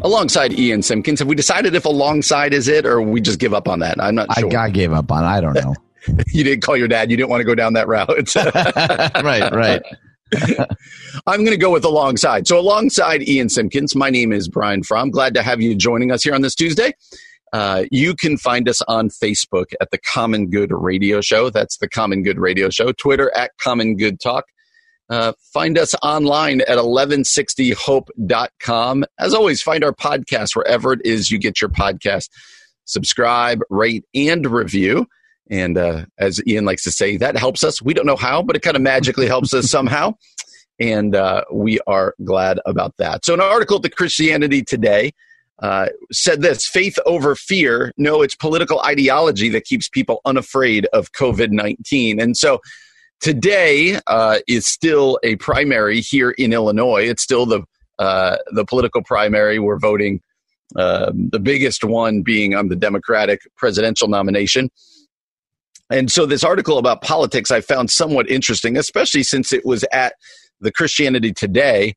Alongside 0.00 0.58
Ian 0.58 0.80
Simpkins, 0.80 1.18
have 1.18 1.28
we 1.28 1.34
decided 1.34 1.74
if 1.74 1.84
alongside 1.84 2.54
is 2.54 2.68
it, 2.68 2.86
or 2.86 3.02
we 3.02 3.20
just 3.20 3.38
give 3.38 3.52
up 3.52 3.68
on 3.68 3.80
that? 3.80 4.02
I'm 4.02 4.14
not 4.14 4.32
sure. 4.38 4.56
I, 4.56 4.64
I 4.64 4.70
gave 4.70 4.94
up 4.94 5.12
on. 5.12 5.24
It. 5.24 5.26
I 5.26 5.42
don't 5.42 5.52
know. 5.52 5.74
you 6.32 6.42
didn't 6.42 6.62
call 6.62 6.74
your 6.74 6.88
dad. 6.88 7.10
You 7.10 7.18
didn't 7.18 7.28
want 7.28 7.42
to 7.42 7.44
go 7.44 7.54
down 7.54 7.74
that 7.74 7.86
route. 7.86 8.34
right, 9.22 9.52
right. 9.52 9.82
I'm 11.26 11.40
going 11.40 11.50
to 11.50 11.58
go 11.58 11.70
with 11.70 11.84
alongside. 11.84 12.48
So, 12.48 12.58
alongside 12.58 13.28
Ian 13.28 13.50
Simpkins, 13.50 13.94
my 13.94 14.08
name 14.08 14.32
is 14.32 14.48
Brian 14.48 14.82
Fromm. 14.82 15.10
Glad 15.10 15.34
to 15.34 15.42
have 15.42 15.60
you 15.60 15.74
joining 15.74 16.12
us 16.12 16.22
here 16.22 16.34
on 16.34 16.40
this 16.40 16.54
Tuesday. 16.54 16.94
Uh, 17.52 17.84
you 17.90 18.14
can 18.14 18.38
find 18.38 18.70
us 18.70 18.80
on 18.88 19.10
Facebook 19.10 19.74
at 19.82 19.90
the 19.90 19.98
Common 19.98 20.48
Good 20.48 20.72
Radio 20.72 21.20
Show. 21.20 21.50
That's 21.50 21.76
the 21.76 21.90
Common 21.90 22.22
Good 22.22 22.38
Radio 22.38 22.70
Show. 22.70 22.92
Twitter 22.92 23.30
at 23.36 23.50
Common 23.58 23.98
Good 23.98 24.18
Talk. 24.18 24.46
Uh, 25.10 25.32
find 25.52 25.76
us 25.78 25.94
online 26.02 26.60
at 26.62 26.78
1160hope.com. 26.78 29.04
As 29.18 29.34
always, 29.34 29.60
find 29.60 29.84
our 29.84 29.92
podcast 29.92 30.56
wherever 30.56 30.92
it 30.92 31.00
is 31.04 31.30
you 31.30 31.38
get 31.38 31.60
your 31.60 31.70
podcast. 31.70 32.30
Subscribe, 32.84 33.60
rate, 33.70 34.04
and 34.14 34.46
review. 34.46 35.06
And 35.50 35.76
uh, 35.76 36.06
as 36.18 36.40
Ian 36.46 36.64
likes 36.64 36.84
to 36.84 36.90
say, 36.90 37.16
that 37.18 37.36
helps 37.36 37.62
us. 37.62 37.82
We 37.82 37.94
don't 37.94 38.06
know 38.06 38.16
how, 38.16 38.42
but 38.42 38.56
it 38.56 38.62
kind 38.62 38.76
of 38.76 38.82
magically 38.82 39.26
helps 39.26 39.52
us 39.52 39.66
somehow. 39.70 40.14
And 40.80 41.14
uh, 41.14 41.44
we 41.52 41.78
are 41.86 42.14
glad 42.24 42.60
about 42.64 42.96
that. 42.96 43.24
So, 43.24 43.34
an 43.34 43.40
article 43.40 43.80
to 43.80 43.90
Christianity 43.90 44.62
Today 44.62 45.12
uh, 45.60 45.88
said 46.10 46.42
this 46.42 46.66
faith 46.66 46.98
over 47.06 47.36
fear. 47.36 47.92
No, 47.96 48.22
it's 48.22 48.34
political 48.34 48.80
ideology 48.80 49.48
that 49.50 49.64
keeps 49.64 49.88
people 49.88 50.20
unafraid 50.24 50.86
of 50.92 51.12
COVID 51.12 51.50
19. 51.50 52.20
And 52.20 52.36
so, 52.36 52.60
today 53.22 53.98
uh, 54.08 54.40
is 54.46 54.66
still 54.66 55.18
a 55.22 55.36
primary 55.36 56.00
here 56.00 56.32
in 56.32 56.52
Illinois. 56.52 57.08
It's 57.08 57.22
still 57.22 57.46
the 57.46 57.62
uh, 57.98 58.36
the 58.50 58.64
political 58.64 59.02
primary. 59.02 59.58
We're 59.58 59.78
voting 59.78 60.20
um, 60.76 61.30
the 61.30 61.38
biggest 61.38 61.84
one 61.84 62.22
being 62.22 62.54
on 62.54 62.68
the 62.68 62.76
Democratic 62.76 63.40
presidential 63.56 64.08
nomination. 64.08 64.70
And 65.88 66.10
so, 66.10 66.26
this 66.26 66.44
article 66.44 66.78
about 66.78 67.02
politics 67.02 67.50
I 67.50 67.60
found 67.60 67.90
somewhat 67.90 68.28
interesting, 68.28 68.76
especially 68.76 69.22
since 69.22 69.52
it 69.52 69.64
was 69.64 69.84
at 69.92 70.14
the 70.60 70.72
Christianity 70.72 71.32
Today. 71.32 71.94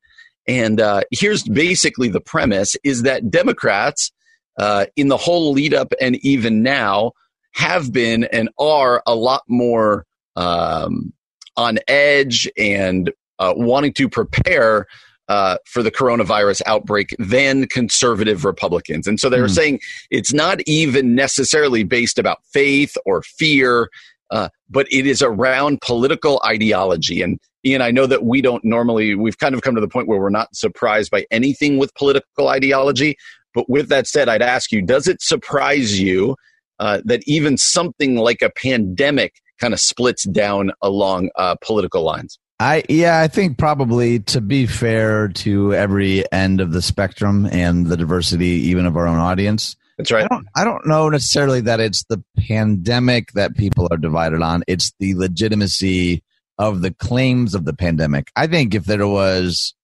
And 0.48 0.80
uh, 0.80 1.02
here's 1.10 1.42
basically 1.42 2.08
the 2.08 2.20
premise: 2.20 2.76
is 2.84 3.02
that 3.02 3.30
Democrats, 3.30 4.12
uh, 4.58 4.86
in 4.94 5.08
the 5.08 5.16
whole 5.16 5.52
lead 5.52 5.74
up 5.74 5.92
and 6.00 6.16
even 6.16 6.62
now, 6.62 7.12
have 7.52 7.92
been 7.92 8.24
and 8.24 8.48
are 8.58 9.02
a 9.06 9.14
lot 9.14 9.42
more 9.48 10.06
um, 10.36 11.12
on 11.56 11.78
edge 11.88 12.48
and 12.56 13.12
uh, 13.38 13.54
wanting 13.56 13.92
to 13.94 14.08
prepare 14.08 14.86
uh, 15.28 15.56
for 15.66 15.82
the 15.82 15.90
coronavirus 15.90 16.62
outbreak 16.66 17.14
than 17.18 17.66
conservative 17.66 18.44
Republicans. 18.44 19.06
And 19.06 19.18
so 19.18 19.28
they 19.28 19.40
were 19.40 19.48
mm. 19.48 19.54
saying 19.54 19.80
it's 20.10 20.32
not 20.32 20.60
even 20.66 21.14
necessarily 21.14 21.82
based 21.82 22.18
about 22.18 22.38
faith 22.52 22.96
or 23.04 23.22
fear, 23.22 23.90
uh, 24.30 24.50
but 24.70 24.86
it 24.92 25.06
is 25.06 25.22
around 25.22 25.80
political 25.80 26.40
ideology. 26.44 27.22
And 27.22 27.40
Ian, 27.64 27.82
I 27.82 27.90
know 27.90 28.06
that 28.06 28.24
we 28.24 28.40
don't 28.40 28.64
normally, 28.64 29.16
we've 29.16 29.38
kind 29.38 29.54
of 29.54 29.62
come 29.62 29.74
to 29.74 29.80
the 29.80 29.88
point 29.88 30.06
where 30.06 30.20
we're 30.20 30.30
not 30.30 30.54
surprised 30.54 31.10
by 31.10 31.26
anything 31.32 31.78
with 31.78 31.92
political 31.94 32.48
ideology. 32.48 33.16
But 33.52 33.68
with 33.68 33.88
that 33.88 34.06
said, 34.06 34.28
I'd 34.28 34.42
ask 34.42 34.70
you, 34.70 34.82
does 34.82 35.08
it 35.08 35.20
surprise 35.20 35.98
you 35.98 36.36
uh, 36.78 37.00
that 37.04 37.22
even 37.26 37.56
something 37.56 38.16
like 38.16 38.42
a 38.42 38.50
pandemic 38.50 39.34
kind 39.60 39.74
of 39.74 39.80
splits 39.80 40.24
down 40.24 40.72
along 40.82 41.30
uh, 41.36 41.56
political 41.60 42.02
lines? 42.02 42.38
I 42.58 42.84
yeah, 42.88 43.20
I 43.20 43.28
think 43.28 43.58
probably 43.58 44.20
to 44.20 44.40
be 44.40 44.66
fair 44.66 45.28
to 45.28 45.74
every 45.74 46.30
end 46.32 46.60
of 46.60 46.72
the 46.72 46.80
spectrum 46.80 47.46
and 47.50 47.86
the 47.86 47.96
diversity 47.96 48.46
even 48.46 48.86
of 48.86 48.96
our 48.96 49.06
own 49.06 49.18
audience. 49.18 49.76
That's 49.98 50.10
right. 50.10 50.24
I 50.24 50.28
don't, 50.28 50.46
I 50.54 50.64
don't 50.64 50.86
know 50.86 51.08
necessarily 51.08 51.62
that 51.62 51.80
it's 51.80 52.04
the 52.04 52.22
pandemic 52.38 53.32
that 53.32 53.56
people 53.56 53.88
are 53.90 53.96
divided 53.96 54.42
on. 54.42 54.62
It's 54.66 54.92
the 54.98 55.14
legitimacy 55.14 56.22
of 56.58 56.82
the 56.82 56.92
claims 56.92 57.54
of 57.54 57.64
the 57.64 57.74
pandemic. 57.74 58.30
I 58.36 58.46
think 58.46 58.74
if 58.74 58.84
there 58.84 59.06
was 59.06 59.74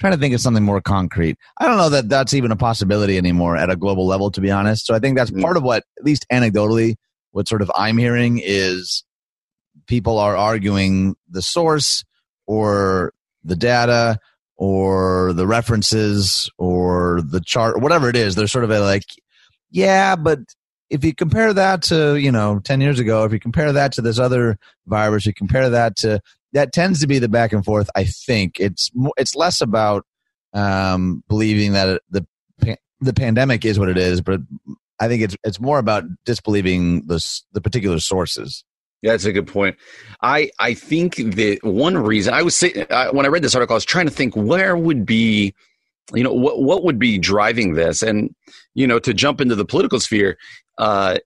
trying 0.00 0.14
to 0.14 0.18
think 0.18 0.34
of 0.34 0.40
something 0.40 0.64
more 0.64 0.80
concrete. 0.80 1.36
I 1.58 1.66
don't 1.66 1.76
know 1.76 1.90
that 1.90 2.08
that's 2.08 2.32
even 2.34 2.50
a 2.50 2.56
possibility 2.56 3.18
anymore 3.18 3.56
at 3.56 3.70
a 3.70 3.76
global 3.76 4.06
level, 4.06 4.30
to 4.30 4.40
be 4.40 4.50
honest. 4.50 4.86
So 4.86 4.94
I 4.94 4.98
think 4.98 5.16
that's 5.16 5.30
mm. 5.30 5.42
part 5.42 5.58
of 5.58 5.62
what, 5.62 5.84
at 5.98 6.04
least 6.04 6.26
anecdotally, 6.32 6.96
what 7.32 7.46
sort 7.46 7.62
of 7.62 7.70
I'm 7.74 7.98
hearing 7.98 8.40
is 8.42 9.04
people 9.90 10.20
are 10.20 10.36
arguing 10.36 11.16
the 11.28 11.42
source 11.42 12.04
or 12.46 13.12
the 13.42 13.56
data 13.56 14.20
or 14.56 15.32
the 15.32 15.48
references 15.48 16.48
or 16.58 17.20
the 17.22 17.40
chart 17.40 17.80
whatever 17.80 18.08
it 18.08 18.14
is 18.14 18.36
they're 18.36 18.46
sort 18.46 18.62
of 18.62 18.70
a 18.70 18.78
like 18.78 19.02
yeah 19.72 20.14
but 20.14 20.38
if 20.90 21.04
you 21.04 21.12
compare 21.12 21.52
that 21.52 21.82
to 21.82 22.14
you 22.14 22.30
know 22.30 22.60
10 22.60 22.80
years 22.80 23.00
ago 23.00 23.24
if 23.24 23.32
you 23.32 23.40
compare 23.40 23.72
that 23.72 23.90
to 23.90 24.00
this 24.00 24.20
other 24.20 24.56
virus 24.86 25.26
you 25.26 25.34
compare 25.34 25.68
that 25.68 25.96
to 25.96 26.20
that 26.52 26.72
tends 26.72 27.00
to 27.00 27.08
be 27.08 27.18
the 27.18 27.28
back 27.28 27.52
and 27.52 27.64
forth 27.64 27.90
i 27.96 28.04
think. 28.04 28.60
It's 28.60 28.92
it's 29.16 29.34
less 29.34 29.60
about 29.60 30.06
um, 30.52 31.24
believing 31.28 31.72
that 31.72 32.00
the 32.10 32.24
the 33.00 33.12
pandemic 33.12 33.64
is 33.64 33.76
what 33.76 33.88
it 33.88 33.98
is 33.98 34.20
but 34.20 34.40
i 35.00 35.08
think 35.08 35.22
it's 35.22 35.36
it's 35.42 35.58
more 35.58 35.80
about 35.80 36.04
disbelieving 36.24 37.06
the 37.06 37.18
the 37.52 37.60
particular 37.60 37.98
sources 37.98 38.62
that's 39.02 39.24
a 39.24 39.32
good 39.32 39.46
point. 39.46 39.76
I 40.22 40.50
I 40.58 40.74
think 40.74 41.16
that 41.16 41.58
one 41.62 41.96
reason 41.96 42.34
I 42.34 42.42
was 42.42 42.56
saying 42.56 42.86
when 43.12 43.24
I 43.24 43.28
read 43.28 43.42
this 43.42 43.54
article, 43.54 43.74
I 43.74 43.76
was 43.76 43.84
trying 43.84 44.06
to 44.06 44.12
think 44.12 44.36
where 44.36 44.76
would 44.76 45.06
be, 45.06 45.54
you 46.14 46.22
know, 46.22 46.32
what 46.32 46.62
what 46.62 46.84
would 46.84 46.98
be 46.98 47.18
driving 47.18 47.74
this, 47.74 48.02
and 48.02 48.34
you 48.74 48.86
know, 48.86 48.98
to 48.98 49.14
jump 49.14 49.40
into 49.40 49.54
the 49.54 49.64
political 49.64 50.00
sphere, 50.00 50.36
uh, 50.78 51.18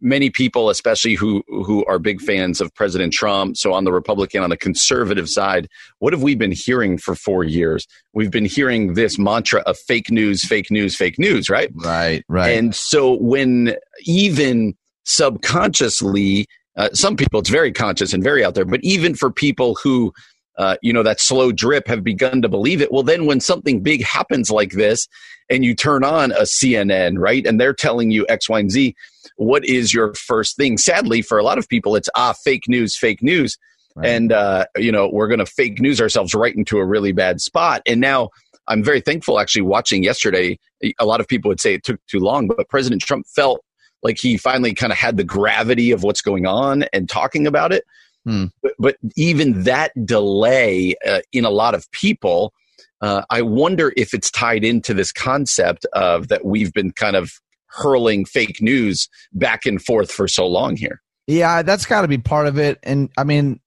many 0.00 0.28
people, 0.28 0.68
especially 0.68 1.14
who 1.14 1.42
who 1.48 1.84
are 1.86 1.98
big 1.98 2.20
fans 2.20 2.60
of 2.60 2.72
President 2.74 3.12
Trump, 3.12 3.56
so 3.56 3.72
on 3.72 3.84
the 3.84 3.92
Republican, 3.92 4.42
on 4.42 4.50
the 4.50 4.56
conservative 4.56 5.28
side, 5.28 5.66
what 5.98 6.12
have 6.12 6.22
we 6.22 6.34
been 6.34 6.52
hearing 6.52 6.98
for 6.98 7.14
four 7.14 7.42
years? 7.42 7.86
We've 8.12 8.30
been 8.30 8.44
hearing 8.44 8.94
this 8.94 9.18
mantra 9.18 9.60
of 9.60 9.78
fake 9.78 10.10
news, 10.10 10.44
fake 10.44 10.70
news, 10.70 10.94
fake 10.94 11.18
news, 11.18 11.48
right? 11.48 11.70
Right, 11.74 12.22
right. 12.28 12.50
And 12.50 12.74
so 12.74 13.14
when 13.14 13.76
even 14.04 14.74
subconsciously 15.04 16.46
uh, 16.76 16.88
some 16.92 17.16
people 17.16 17.40
it's 17.40 17.50
very 17.50 17.72
conscious 17.72 18.12
and 18.12 18.22
very 18.22 18.44
out 18.44 18.54
there 18.54 18.64
but 18.64 18.80
even 18.82 19.14
for 19.14 19.30
people 19.30 19.76
who 19.82 20.12
uh, 20.58 20.76
you 20.82 20.92
know 20.92 21.02
that 21.02 21.20
slow 21.20 21.50
drip 21.50 21.86
have 21.88 22.04
begun 22.04 22.40
to 22.42 22.48
believe 22.48 22.80
it 22.80 22.92
well 22.92 23.02
then 23.02 23.26
when 23.26 23.40
something 23.40 23.82
big 23.82 24.02
happens 24.02 24.50
like 24.50 24.72
this 24.72 25.08
and 25.50 25.64
you 25.64 25.74
turn 25.74 26.04
on 26.04 26.32
a 26.32 26.42
cnn 26.42 27.18
right 27.18 27.46
and 27.46 27.60
they're 27.60 27.74
telling 27.74 28.10
you 28.10 28.24
x 28.28 28.48
y 28.48 28.60
and 28.60 28.70
z 28.70 28.94
what 29.36 29.64
is 29.64 29.92
your 29.92 30.14
first 30.14 30.56
thing? 30.56 30.78
Sadly 30.78 31.22
for 31.22 31.38
a 31.38 31.42
lot 31.42 31.58
of 31.58 31.68
people 31.68 31.96
it's 31.96 32.08
ah 32.14 32.34
fake 32.44 32.68
news 32.68 32.96
fake 32.96 33.22
news. 33.22 33.56
Right. 33.96 34.08
and 34.08 34.32
uh, 34.32 34.66
you 34.76 34.90
know 34.90 35.08
we're 35.08 35.28
going 35.28 35.38
to 35.38 35.46
fake 35.46 35.80
news 35.80 36.00
ourselves 36.00 36.34
right 36.34 36.54
into 36.54 36.78
a 36.78 36.84
really 36.84 37.12
bad 37.12 37.40
spot. 37.40 37.82
And 37.86 38.00
now 38.00 38.30
i'm 38.66 38.82
very 38.82 39.00
thankful 39.00 39.38
actually 39.38 39.62
watching 39.62 40.02
yesterday 40.02 40.58
a 40.98 41.04
lot 41.04 41.20
of 41.20 41.28
people 41.28 41.50
would 41.50 41.60
say 41.60 41.74
it 41.74 41.84
took 41.84 42.00
too 42.06 42.18
long 42.18 42.48
but 42.48 42.66
president 42.70 43.02
trump 43.02 43.26
felt 43.26 43.62
like 44.04 44.18
he 44.18 44.36
finally 44.36 44.74
kind 44.74 44.92
of 44.92 44.98
had 44.98 45.16
the 45.16 45.24
gravity 45.24 45.90
of 45.90 46.02
what's 46.02 46.20
going 46.20 46.46
on 46.46 46.84
and 46.92 47.08
talking 47.08 47.46
about 47.46 47.72
it. 47.72 47.84
Hmm. 48.24 48.46
But, 48.62 48.72
but, 48.78 48.96
even 49.16 49.64
that 49.64 49.92
delay 50.06 50.94
uh, 51.06 51.20
in 51.32 51.44
a 51.44 51.50
lot 51.50 51.74
of 51.74 51.90
people, 51.90 52.54
uh, 53.00 53.22
I 53.28 53.42
wonder 53.42 53.92
if 53.96 54.14
it's 54.14 54.30
tied 54.30 54.64
into 54.64 54.94
this 54.94 55.12
concept 55.12 55.84
of 55.92 56.28
that 56.28 56.44
we've 56.44 56.72
been 56.72 56.92
kind 56.92 57.16
of 57.16 57.32
hurling 57.66 58.24
fake 58.24 58.62
news 58.62 59.08
back 59.32 59.66
and 59.66 59.82
forth 59.82 60.10
for 60.10 60.28
so 60.28 60.46
long 60.46 60.76
here. 60.76 61.02
Yeah, 61.26 61.62
that's 61.62 61.86
got 61.86 62.02
to 62.02 62.08
be 62.08 62.18
part 62.18 62.46
of 62.46 62.58
it. 62.58 62.78
And 62.82 63.10
I 63.18 63.24
mean, 63.24 63.60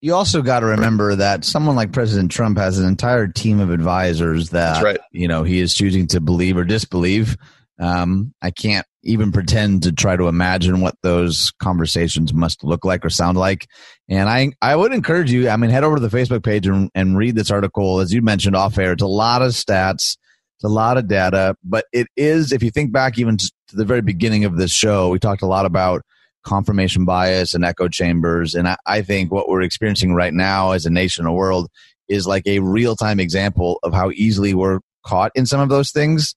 you 0.00 0.14
also 0.14 0.42
got 0.42 0.60
to 0.60 0.66
remember 0.66 1.16
that 1.16 1.46
someone 1.46 1.76
like 1.76 1.92
President 1.92 2.30
Trump 2.30 2.58
has 2.58 2.78
an 2.78 2.86
entire 2.86 3.26
team 3.26 3.58
of 3.58 3.70
advisors 3.70 4.50
that 4.50 4.82
right. 4.82 4.98
you 5.12 5.28
know 5.28 5.44
he 5.44 5.60
is 5.60 5.72
choosing 5.72 6.06
to 6.08 6.20
believe 6.20 6.58
or 6.58 6.64
disbelieve. 6.64 7.38
Um, 7.80 8.34
I 8.42 8.50
can't 8.50 8.86
even 9.04 9.32
pretend 9.32 9.82
to 9.82 9.92
try 9.92 10.16
to 10.16 10.28
imagine 10.28 10.80
what 10.80 10.96
those 11.02 11.52
conversations 11.58 12.32
must 12.32 12.64
look 12.64 12.84
like 12.84 13.04
or 13.04 13.10
sound 13.10 13.38
like. 13.38 13.66
And 14.08 14.28
I, 14.28 14.52
I 14.60 14.76
would 14.76 14.92
encourage 14.92 15.30
you, 15.30 15.48
I 15.48 15.56
mean, 15.56 15.70
head 15.70 15.84
over 15.84 15.96
to 15.96 16.06
the 16.06 16.16
Facebook 16.16 16.44
page 16.44 16.66
and, 16.66 16.90
and 16.94 17.16
read 17.16 17.34
this 17.34 17.50
article. 17.50 18.00
As 18.00 18.12
you 18.12 18.22
mentioned 18.22 18.56
off 18.56 18.78
air, 18.78 18.92
it's 18.92 19.02
a 19.02 19.06
lot 19.06 19.42
of 19.42 19.52
stats, 19.52 20.16
it's 20.56 20.64
a 20.64 20.68
lot 20.68 20.96
of 20.96 21.08
data, 21.08 21.56
but 21.64 21.86
it 21.92 22.06
is, 22.16 22.52
if 22.52 22.62
you 22.62 22.70
think 22.70 22.92
back 22.92 23.18
even 23.18 23.36
to 23.36 23.50
the 23.72 23.84
very 23.84 24.02
beginning 24.02 24.44
of 24.44 24.56
this 24.56 24.72
show, 24.72 25.08
we 25.10 25.18
talked 25.18 25.42
a 25.42 25.46
lot 25.46 25.66
about 25.66 26.02
confirmation 26.44 27.04
bias 27.04 27.54
and 27.54 27.64
echo 27.64 27.88
chambers. 27.88 28.54
And 28.54 28.68
I, 28.68 28.76
I 28.86 29.02
think 29.02 29.32
what 29.32 29.48
we're 29.48 29.62
experiencing 29.62 30.14
right 30.14 30.34
now 30.34 30.72
as 30.72 30.86
a 30.86 30.90
nation 30.90 31.26
and 31.26 31.34
world 31.34 31.70
is 32.08 32.26
like 32.26 32.46
a 32.46 32.58
real 32.60 32.96
time 32.96 33.18
example 33.18 33.78
of 33.82 33.94
how 33.94 34.10
easily 34.10 34.54
we're 34.54 34.80
caught 35.06 35.32
in 35.34 35.46
some 35.46 35.60
of 35.60 35.68
those 35.68 35.90
things. 35.90 36.34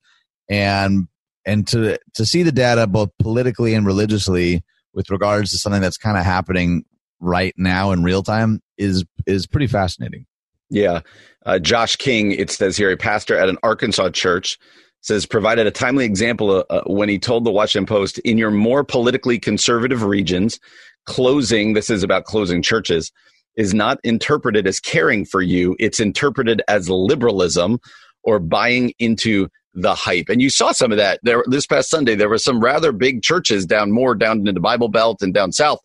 And 0.50 1.08
and 1.48 1.66
to 1.70 1.98
to 2.14 2.26
see 2.26 2.44
the 2.44 2.52
data 2.52 2.86
both 2.86 3.10
politically 3.20 3.74
and 3.74 3.86
religiously 3.88 4.62
with 4.94 5.10
regards 5.10 5.50
to 5.52 5.58
something 5.58 5.82
that's 5.82 5.98
kind 5.98 6.18
of 6.18 6.24
happening 6.24 6.84
right 7.20 7.54
now 7.58 7.92
in 7.92 8.04
real 8.04 8.22
time 8.22 8.62
is 8.78 9.04
is 9.26 9.48
pretty 9.48 9.68
fascinating. 9.68 10.26
Yeah, 10.70 11.02
uh, 11.46 11.60
Josh 11.60 11.96
King, 11.96 12.34
it 12.34 12.52
says 12.52 12.76
here, 12.76 12.92
a 12.92 12.98
pastor 12.98 13.38
at 13.38 13.50
an 13.50 13.58
Arkansas 13.64 14.10
church 14.10 14.60
says 15.02 15.26
provided 15.26 15.66
a 15.66 15.72
timely 15.72 16.04
example 16.04 16.66
uh, 16.70 16.82
when 16.88 17.08
he 17.08 17.18
told 17.18 17.46
the 17.46 17.52
Washington 17.52 17.86
Post, 17.86 18.20
in 18.20 18.38
your 18.38 18.52
more 18.52 18.84
politically 18.84 19.40
conservative 19.40 20.04
regions, 20.04 20.60
closing 21.06 21.74
this 21.74 21.90
is 21.90 22.04
about 22.04 22.26
closing 22.26 22.62
churches 22.62 23.12
is 23.56 23.74
not 23.74 24.00
interpreted 24.04 24.68
as 24.68 24.80
caring 24.80 25.24
for 25.24 25.42
you; 25.42 25.76
it's 25.80 26.02
interpreted 26.02 26.62
as 26.68 26.90
liberalism 26.90 27.80
or 28.24 28.40
buying 28.40 28.92
into 29.00 29.48
the 29.78 29.94
hype. 29.94 30.28
And 30.28 30.42
you 30.42 30.50
saw 30.50 30.72
some 30.72 30.92
of 30.92 30.98
that 30.98 31.20
there 31.24 31.44
this 31.48 31.68
past 31.68 31.90
Sunday. 31.90 32.16
There 32.16 32.30
were 32.30 32.40
some 32.40 32.60
rather 32.60 32.92
big 32.92 33.22
churches 33.22 33.66
down 33.66 33.92
more 33.92 34.16
down 34.16 34.48
in 34.48 34.54
the 34.54 34.60
Bible 34.60 34.90
Belt 34.90 35.22
and 35.22 35.34
down 35.34 35.52
south 35.52 35.80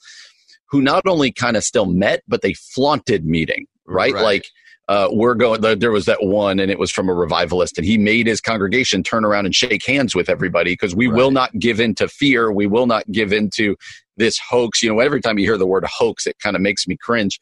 who 0.70 0.80
not 0.80 1.06
only 1.06 1.30
kind 1.30 1.56
of 1.56 1.62
still 1.62 1.84
met, 1.84 2.22
but 2.26 2.40
they 2.40 2.54
flaunted 2.54 3.26
meeting, 3.26 3.66
right? 3.86 4.14
right. 4.14 4.22
Like 4.22 4.46
uh, 4.88 5.08
we're 5.12 5.34
going. 5.34 5.60
There 5.60 5.92
was 5.92 6.06
that 6.06 6.22
one, 6.22 6.58
and 6.58 6.70
it 6.70 6.78
was 6.78 6.90
from 6.90 7.08
a 7.08 7.14
revivalist, 7.14 7.76
and 7.76 7.86
he 7.86 7.98
made 7.98 8.26
his 8.26 8.40
congregation 8.40 9.02
turn 9.02 9.24
around 9.24 9.44
and 9.44 9.54
shake 9.54 9.84
hands 9.84 10.14
with 10.14 10.30
everybody 10.30 10.72
because 10.72 10.94
we 10.94 11.06
right. 11.06 11.16
will 11.16 11.30
not 11.30 11.56
give 11.58 11.78
in 11.78 11.94
to 11.96 12.08
fear. 12.08 12.50
We 12.50 12.66
will 12.66 12.86
not 12.86 13.04
give 13.12 13.32
in 13.32 13.50
to 13.56 13.76
this 14.16 14.38
hoax. 14.38 14.82
You 14.82 14.92
know, 14.92 15.00
every 15.00 15.20
time 15.20 15.38
you 15.38 15.44
hear 15.44 15.58
the 15.58 15.66
word 15.66 15.84
hoax, 15.84 16.26
it 16.26 16.38
kind 16.38 16.56
of 16.56 16.62
makes 16.62 16.88
me 16.88 16.96
cringe. 16.96 17.38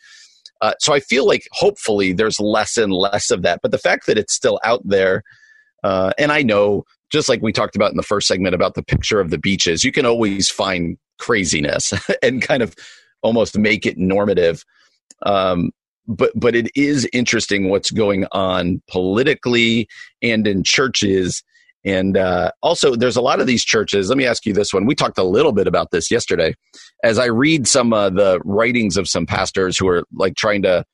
Uh, 0.60 0.74
so 0.80 0.92
I 0.92 1.00
feel 1.00 1.26
like 1.26 1.46
hopefully 1.52 2.12
there's 2.12 2.38
less 2.40 2.76
and 2.76 2.92
less 2.92 3.30
of 3.30 3.42
that. 3.42 3.60
But 3.62 3.70
the 3.70 3.78
fact 3.78 4.06
that 4.06 4.18
it's 4.18 4.34
still 4.34 4.60
out 4.64 4.82
there, 4.84 5.22
uh, 5.82 6.12
and 6.18 6.32
I 6.32 6.42
know, 6.42 6.84
just 7.10 7.28
like 7.28 7.42
we 7.42 7.52
talked 7.52 7.76
about 7.76 7.90
in 7.90 7.96
the 7.96 8.02
first 8.02 8.28
segment 8.28 8.54
about 8.54 8.74
the 8.74 8.82
picture 8.82 9.20
of 9.20 9.30
the 9.30 9.38
beaches, 9.38 9.84
you 9.84 9.92
can 9.92 10.06
always 10.06 10.48
find 10.48 10.96
craziness 11.18 11.92
and 12.22 12.42
kind 12.42 12.62
of 12.62 12.74
almost 13.22 13.58
make 13.58 13.86
it 13.86 13.98
normative. 13.98 14.64
Um, 15.22 15.70
but 16.06 16.32
but 16.34 16.56
it 16.56 16.70
is 16.74 17.08
interesting 17.12 17.68
what's 17.68 17.90
going 17.90 18.26
on 18.32 18.82
politically 18.88 19.86
and 20.22 20.46
in 20.46 20.64
churches 20.64 21.42
and 21.84 22.16
uh, 22.16 22.50
also, 22.62 22.94
there's 22.94 23.16
a 23.16 23.22
lot 23.22 23.40
of 23.40 23.46
these 23.46 23.64
churches. 23.64 24.08
Let 24.08 24.18
me 24.18 24.26
ask 24.26 24.44
you 24.44 24.52
this 24.52 24.72
one. 24.72 24.84
We 24.84 24.94
talked 24.94 25.18
a 25.18 25.24
little 25.24 25.52
bit 25.52 25.66
about 25.66 25.90
this 25.90 26.10
yesterday. 26.10 26.54
As 27.02 27.18
I 27.18 27.26
read 27.26 27.66
some 27.66 27.92
of 27.92 28.14
the 28.14 28.40
writings 28.44 28.96
of 28.96 29.08
some 29.08 29.26
pastors 29.26 29.78
who 29.78 29.88
are 29.88 30.04
like 30.12 30.36
trying 30.36 30.62
to 30.62 30.84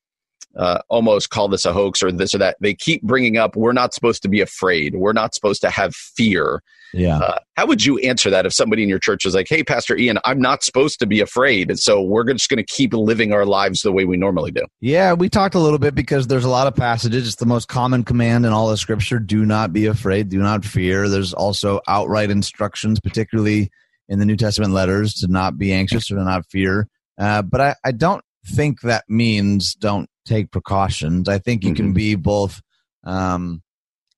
uh, 0.57 0.81
almost 0.89 1.31
call 1.31 1.49
this 1.49 1.65
a 1.65 1.73
hoax 1.73 2.03
or 2.03 2.11
this 2.11 2.35
or 2.35 2.39
that, 2.39 2.57
they 2.61 2.75
keep 2.75 3.03
bringing 3.03 3.37
up, 3.37 3.57
we're 3.57 3.73
not 3.73 3.95
supposed 3.95 4.23
to 4.23 4.29
be 4.29 4.41
afraid. 4.41 4.97
We're 4.97 5.13
not 5.13 5.35
supposed 5.35 5.61
to 5.63 5.71
have 5.71 5.95
fear. 5.95 6.63
Yeah. 6.93 7.19
Uh, 7.19 7.39
how 7.57 7.67
would 7.67 7.85
you 7.85 7.99
answer 7.99 8.31
that 8.31 8.47
if 8.47 8.53
somebody 8.53 8.83
in 8.83 8.89
your 8.89 8.99
church 8.99 9.25
was 9.25 9.35
like, 9.35 9.49
hey, 9.49 9.63
Pastor 9.63 9.97
Ian, 9.97 10.19
I'm 10.25 10.41
not 10.41 10.63
supposed 10.63 10.99
to 11.01 11.07
be 11.07 11.21
afraid. 11.21 11.69
And 11.69 11.79
so 11.79 12.01
we're 12.01 12.25
just 12.25 12.49
going 12.49 12.57
to 12.59 12.65
keep 12.65 12.95
living 12.95 13.33
our 13.33 13.45
lives 13.45 13.83
the 13.83 13.93
way 13.93 14.05
we 14.05 14.17
normally 14.17 14.51
do? 14.51 14.63
Yeah, 14.81 15.13
we 15.13 15.29
talked 15.29 15.55
a 15.55 15.59
little 15.59 15.79
bit 15.79 15.95
because 15.95 16.27
there's 16.27 16.45
a 16.45 16.49
lot 16.49 16.67
of 16.67 16.75
passages. 16.75 17.27
It's 17.27 17.37
the 17.37 17.47
most 17.47 17.69
common 17.69 18.05
command 18.05 18.47
in 18.47 18.53
all 18.53 18.71
of 18.71 18.79
Scripture 18.79 19.19
do 19.19 19.45
not 19.45 19.73
be 19.73 19.87
afraid, 19.87 20.29
do 20.29 20.39
not 20.39 20.65
fear. 20.65 21.09
There's 21.09 21.35
also 21.35 21.81
outright 21.87 22.31
instructions, 22.31 23.01
particularly 23.01 23.71
in 24.09 24.19
the 24.19 24.25
New 24.25 24.37
Testament 24.37 24.73
letters, 24.73 25.15
to 25.15 25.29
not 25.29 25.59
be 25.59 25.73
anxious 25.73 26.11
or 26.11 26.15
to 26.15 26.25
not 26.25 26.47
fear. 26.47 26.89
Uh, 27.19 27.43
but 27.43 27.61
I, 27.61 27.75
I 27.85 27.93
don't 27.93 28.23
think 28.47 28.81
that 28.83 29.05
means 29.09 29.75
don't 29.75 30.09
take 30.26 30.50
precautions. 30.50 31.28
I 31.28 31.38
think 31.38 31.64
you 31.64 31.71
mm-hmm. 31.71 31.76
can 31.76 31.92
be 31.92 32.14
both. 32.14 32.61
Um, 33.04 33.62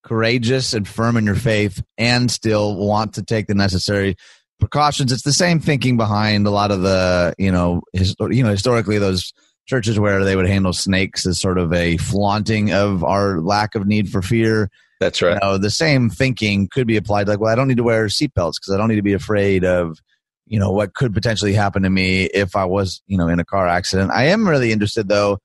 courageous 0.09 0.73
and 0.73 0.89
firm 0.89 1.17
in 1.17 1.27
your 1.27 1.35
faith 1.35 1.83
and 1.99 2.31
still 2.31 2.77
want 2.77 3.15
to 3.15 3.23
take 3.23 3.47
the 3.47 3.55
necessary 3.55 4.17
precautions. 4.59 5.13
It's 5.13 5.23
the 5.23 5.33
same 5.33 5.61
thinking 5.61 5.97
behind 5.97 6.47
a 6.47 6.51
lot 6.51 6.71
of 6.71 6.83
the, 6.83 7.35
you 7.39 7.53
know, 7.53 7.83
you 7.93 8.43
know, 8.43 8.51
historically 8.51 8.99
those 8.99 9.33
churches 9.67 10.01
where 10.01 10.25
they 10.25 10.35
would 10.35 10.49
handle 10.49 10.73
snakes 10.73 11.27
as 11.27 11.39
sort 11.39 11.59
of 11.59 11.73
a 11.73 11.99
flaunting 11.99 12.73
of 12.73 13.05
our 13.05 13.41
lack 13.41 13.75
of 13.75 13.87
need 13.87 14.09
for 14.09 14.23
fear. 14.23 14.71
That's 14.99 15.21
right. 15.21 15.35
You 15.35 15.41
know, 15.43 15.59
the 15.59 15.71
same 15.71 16.09
thinking 16.09 16.69
could 16.69 16.87
be 16.87 16.97
applied 16.97 17.29
like, 17.29 17.39
well, 17.39 17.53
I 17.53 17.55
don't 17.55 17.69
need 17.69 17.77
to 17.77 17.85
wear 17.85 18.07
seatbelts 18.07 18.55
because 18.55 18.73
I 18.73 18.79
don't 18.79 18.89
need 18.89 18.97
to 18.97 19.03
be 19.03 19.13
afraid 19.13 19.65
of, 19.65 19.99
you 20.47 20.59
know, 20.59 20.73
what 20.73 20.95
could 20.95 21.13
potentially 21.13 21.53
happen 21.53 21.83
to 21.83 21.91
me 21.91 22.25
if 22.25 22.57
I 22.57 22.65
was, 22.65 23.03
you 23.07 23.19
know, 23.19 23.29
in 23.29 23.39
a 23.39 23.45
car 23.45 23.69
accident. 23.69 24.11
I 24.11 24.25
am 24.25 24.49
really 24.49 24.73
interested 24.73 25.09
though 25.09 25.39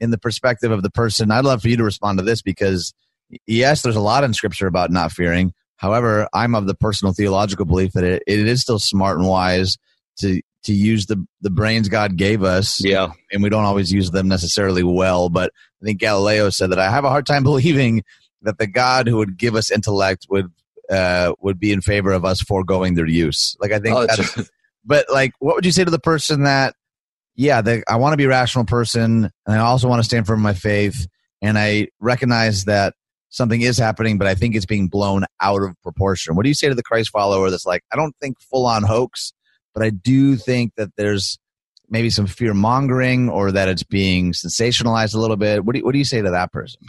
in 0.00 0.10
the 0.10 0.18
perspective 0.18 0.70
of 0.70 0.82
the 0.82 0.90
person. 0.90 1.30
I'd 1.30 1.44
love 1.44 1.62
for 1.62 1.68
you 1.68 1.76
to 1.76 1.84
respond 1.84 2.18
to 2.18 2.24
this 2.24 2.42
because 2.42 2.92
yes, 3.46 3.82
there's 3.82 3.96
a 3.96 4.00
lot 4.00 4.24
in 4.24 4.34
scripture 4.34 4.66
about 4.66 4.90
not 4.90 5.12
fearing. 5.12 5.52
However, 5.76 6.28
I'm 6.32 6.54
of 6.54 6.66
the 6.66 6.74
personal 6.74 7.12
theological 7.12 7.66
belief 7.66 7.92
that 7.92 8.04
it, 8.04 8.22
it 8.26 8.46
is 8.46 8.60
still 8.60 8.78
smart 8.78 9.18
and 9.18 9.28
wise 9.28 9.76
to 10.20 10.40
to 10.64 10.72
use 10.72 11.06
the 11.06 11.24
the 11.40 11.50
brains 11.50 11.88
God 11.88 12.16
gave 12.16 12.42
us. 12.42 12.82
Yeah, 12.82 13.12
and 13.32 13.42
we 13.42 13.48
don't 13.48 13.64
always 13.64 13.92
use 13.92 14.10
them 14.10 14.28
necessarily 14.28 14.82
well. 14.82 15.28
But 15.28 15.52
I 15.82 15.84
think 15.84 16.00
Galileo 16.00 16.50
said 16.50 16.70
that 16.70 16.78
I 16.78 16.90
have 16.90 17.04
a 17.04 17.10
hard 17.10 17.26
time 17.26 17.42
believing 17.44 18.02
that 18.42 18.58
the 18.58 18.66
God 18.66 19.08
who 19.08 19.16
would 19.16 19.36
give 19.36 19.56
us 19.56 19.70
intellect 19.70 20.26
would 20.30 20.52
uh, 20.90 21.32
would 21.40 21.58
be 21.58 21.72
in 21.72 21.80
favor 21.80 22.12
of 22.12 22.24
us 22.24 22.40
foregoing 22.40 22.94
their 22.94 23.06
use. 23.06 23.56
Like 23.60 23.72
I 23.72 23.78
think, 23.78 23.96
oh, 23.96 24.06
that's, 24.06 24.50
but 24.84 25.06
like, 25.10 25.32
what 25.38 25.54
would 25.54 25.66
you 25.66 25.72
say 25.72 25.84
to 25.84 25.90
the 25.90 25.98
person 25.98 26.44
that? 26.44 26.74
Yeah, 27.36 27.62
the, 27.62 27.82
I 27.88 27.96
want 27.96 28.12
to 28.12 28.16
be 28.16 28.24
a 28.24 28.28
rational 28.28 28.64
person, 28.64 29.30
and 29.46 29.56
I 29.56 29.58
also 29.58 29.88
want 29.88 30.00
to 30.00 30.04
stand 30.04 30.26
for 30.26 30.36
my 30.36 30.54
faith, 30.54 31.06
and 31.42 31.58
I 31.58 31.88
recognize 32.00 32.64
that 32.64 32.94
something 33.30 33.60
is 33.60 33.76
happening, 33.76 34.18
but 34.18 34.28
I 34.28 34.34
think 34.34 34.54
it's 34.54 34.66
being 34.66 34.88
blown 34.88 35.24
out 35.40 35.62
of 35.62 35.74
proportion. 35.82 36.36
What 36.36 36.44
do 36.44 36.48
you 36.48 36.54
say 36.54 36.68
to 36.68 36.74
the 36.74 36.82
Christ 36.82 37.10
follower 37.10 37.50
that's 37.50 37.66
like, 37.66 37.82
I 37.92 37.96
don't 37.96 38.14
think 38.20 38.40
full 38.40 38.66
on 38.66 38.84
hoax, 38.84 39.32
but 39.74 39.82
I 39.82 39.90
do 39.90 40.36
think 40.36 40.74
that 40.76 40.90
there's 40.96 41.38
maybe 41.88 42.10
some 42.10 42.26
fear 42.26 42.54
mongering 42.54 43.28
or 43.28 43.52
that 43.52 43.68
it's 43.68 43.82
being 43.82 44.32
sensationalized 44.32 45.14
a 45.14 45.18
little 45.18 45.36
bit. 45.36 45.64
What 45.64 45.74
do 45.74 45.84
what 45.84 45.92
do 45.92 45.98
you 45.98 46.04
say 46.04 46.22
to 46.22 46.30
that 46.30 46.52
person? 46.52 46.80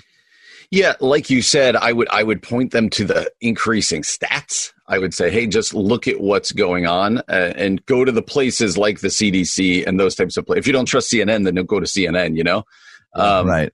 Yeah, 0.71 0.93
like 0.99 1.29
you 1.29 1.41
said, 1.41 1.75
I 1.75 1.91
would 1.93 2.09
I 2.09 2.23
would 2.23 2.41
point 2.41 2.71
them 2.71 2.89
to 2.91 3.05
the 3.05 3.31
increasing 3.41 4.03
stats. 4.03 4.71
I 4.87 4.99
would 4.99 5.13
say, 5.13 5.31
hey, 5.31 5.47
just 5.47 5.73
look 5.73 6.07
at 6.07 6.21
what's 6.21 6.51
going 6.51 6.85
on 6.85 7.17
uh, 7.17 7.53
and 7.55 7.83
go 7.85 8.05
to 8.05 8.11
the 8.11 8.21
places 8.21 8.77
like 8.77 8.99
the 8.99 9.07
CDC 9.07 9.85
and 9.85 9.99
those 9.99 10.15
types 10.15 10.37
of 10.37 10.45
places. 10.45 10.59
If 10.59 10.67
you 10.67 10.73
don't 10.73 10.85
trust 10.85 11.11
CNN, 11.11 11.43
then 11.43 11.55
don't 11.55 11.65
go 11.65 11.79
to 11.79 11.87
CNN. 11.87 12.37
You 12.37 12.43
know, 12.43 12.63
um, 13.15 13.47
right? 13.47 13.73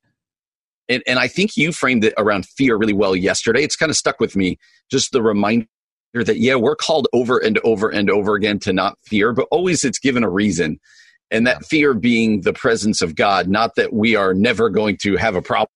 and, 0.91 1.03
and 1.07 1.19
I 1.19 1.27
think 1.27 1.55
you 1.55 1.71
framed 1.71 2.03
it 2.03 2.13
around 2.17 2.45
fear 2.45 2.75
really 2.75 2.93
well 2.93 3.15
yesterday. 3.15 3.63
It's 3.63 3.75
kind 3.75 3.89
of 3.89 3.95
stuck 3.95 4.19
with 4.19 4.35
me. 4.35 4.57
Just 4.89 5.11
the 5.11 5.21
reminder 5.21 5.67
that 6.13 6.37
yeah, 6.37 6.55
we're 6.55 6.75
called 6.75 7.07
over 7.13 7.37
and 7.37 7.57
over 7.59 7.89
and 7.89 8.09
over 8.09 8.35
again 8.35 8.59
to 8.59 8.73
not 8.73 8.97
fear, 9.03 9.31
but 9.31 9.47
always 9.51 9.85
it's 9.85 9.99
given 9.99 10.23
a 10.23 10.29
reason. 10.29 10.79
And 11.29 11.47
that 11.47 11.65
fear 11.65 11.93
being 11.93 12.41
the 12.41 12.51
presence 12.51 13.01
of 13.01 13.15
God, 13.15 13.47
not 13.47 13.75
that 13.75 13.93
we 13.93 14.17
are 14.17 14.33
never 14.33 14.69
going 14.69 14.97
to 15.03 15.15
have 15.15 15.35
a 15.35 15.41
problem 15.41 15.69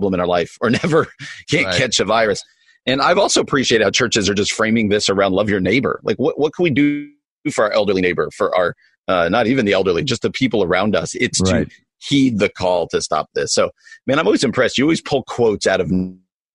in 0.00 0.20
our 0.20 0.28
life 0.28 0.56
or 0.60 0.70
never 0.82 1.08
can't 1.50 1.66
right. 1.66 1.76
catch 1.76 1.98
a 1.98 2.04
virus. 2.04 2.44
And 2.86 3.00
I've 3.00 3.18
also 3.18 3.40
appreciated 3.40 3.84
how 3.84 3.90
churches 3.90 4.28
are 4.28 4.34
just 4.34 4.52
framing 4.52 4.88
this 4.88 5.08
around 5.08 5.32
love 5.32 5.48
your 5.48 5.60
neighbor. 5.60 6.00
Like 6.02 6.16
what, 6.16 6.38
what 6.38 6.54
can 6.54 6.64
we 6.64 6.70
do 6.70 7.08
for 7.52 7.64
our 7.64 7.72
elderly 7.72 8.02
neighbor, 8.02 8.30
for 8.34 8.54
our 8.56 8.74
uh, 9.08 9.28
not 9.28 9.46
even 9.46 9.66
the 9.66 9.72
elderly, 9.72 10.04
just 10.04 10.22
the 10.22 10.30
people 10.30 10.62
around 10.62 10.94
us. 10.94 11.14
It's 11.14 11.40
right. 11.40 11.68
to 11.68 11.74
heed 11.98 12.38
the 12.38 12.48
call 12.48 12.88
to 12.88 13.00
stop 13.00 13.28
this. 13.34 13.52
So, 13.52 13.70
man, 14.06 14.18
I'm 14.18 14.26
always 14.26 14.44
impressed. 14.44 14.78
You 14.78 14.84
always 14.84 15.00
pull 15.00 15.24
quotes 15.24 15.66
out 15.66 15.80
of 15.80 15.90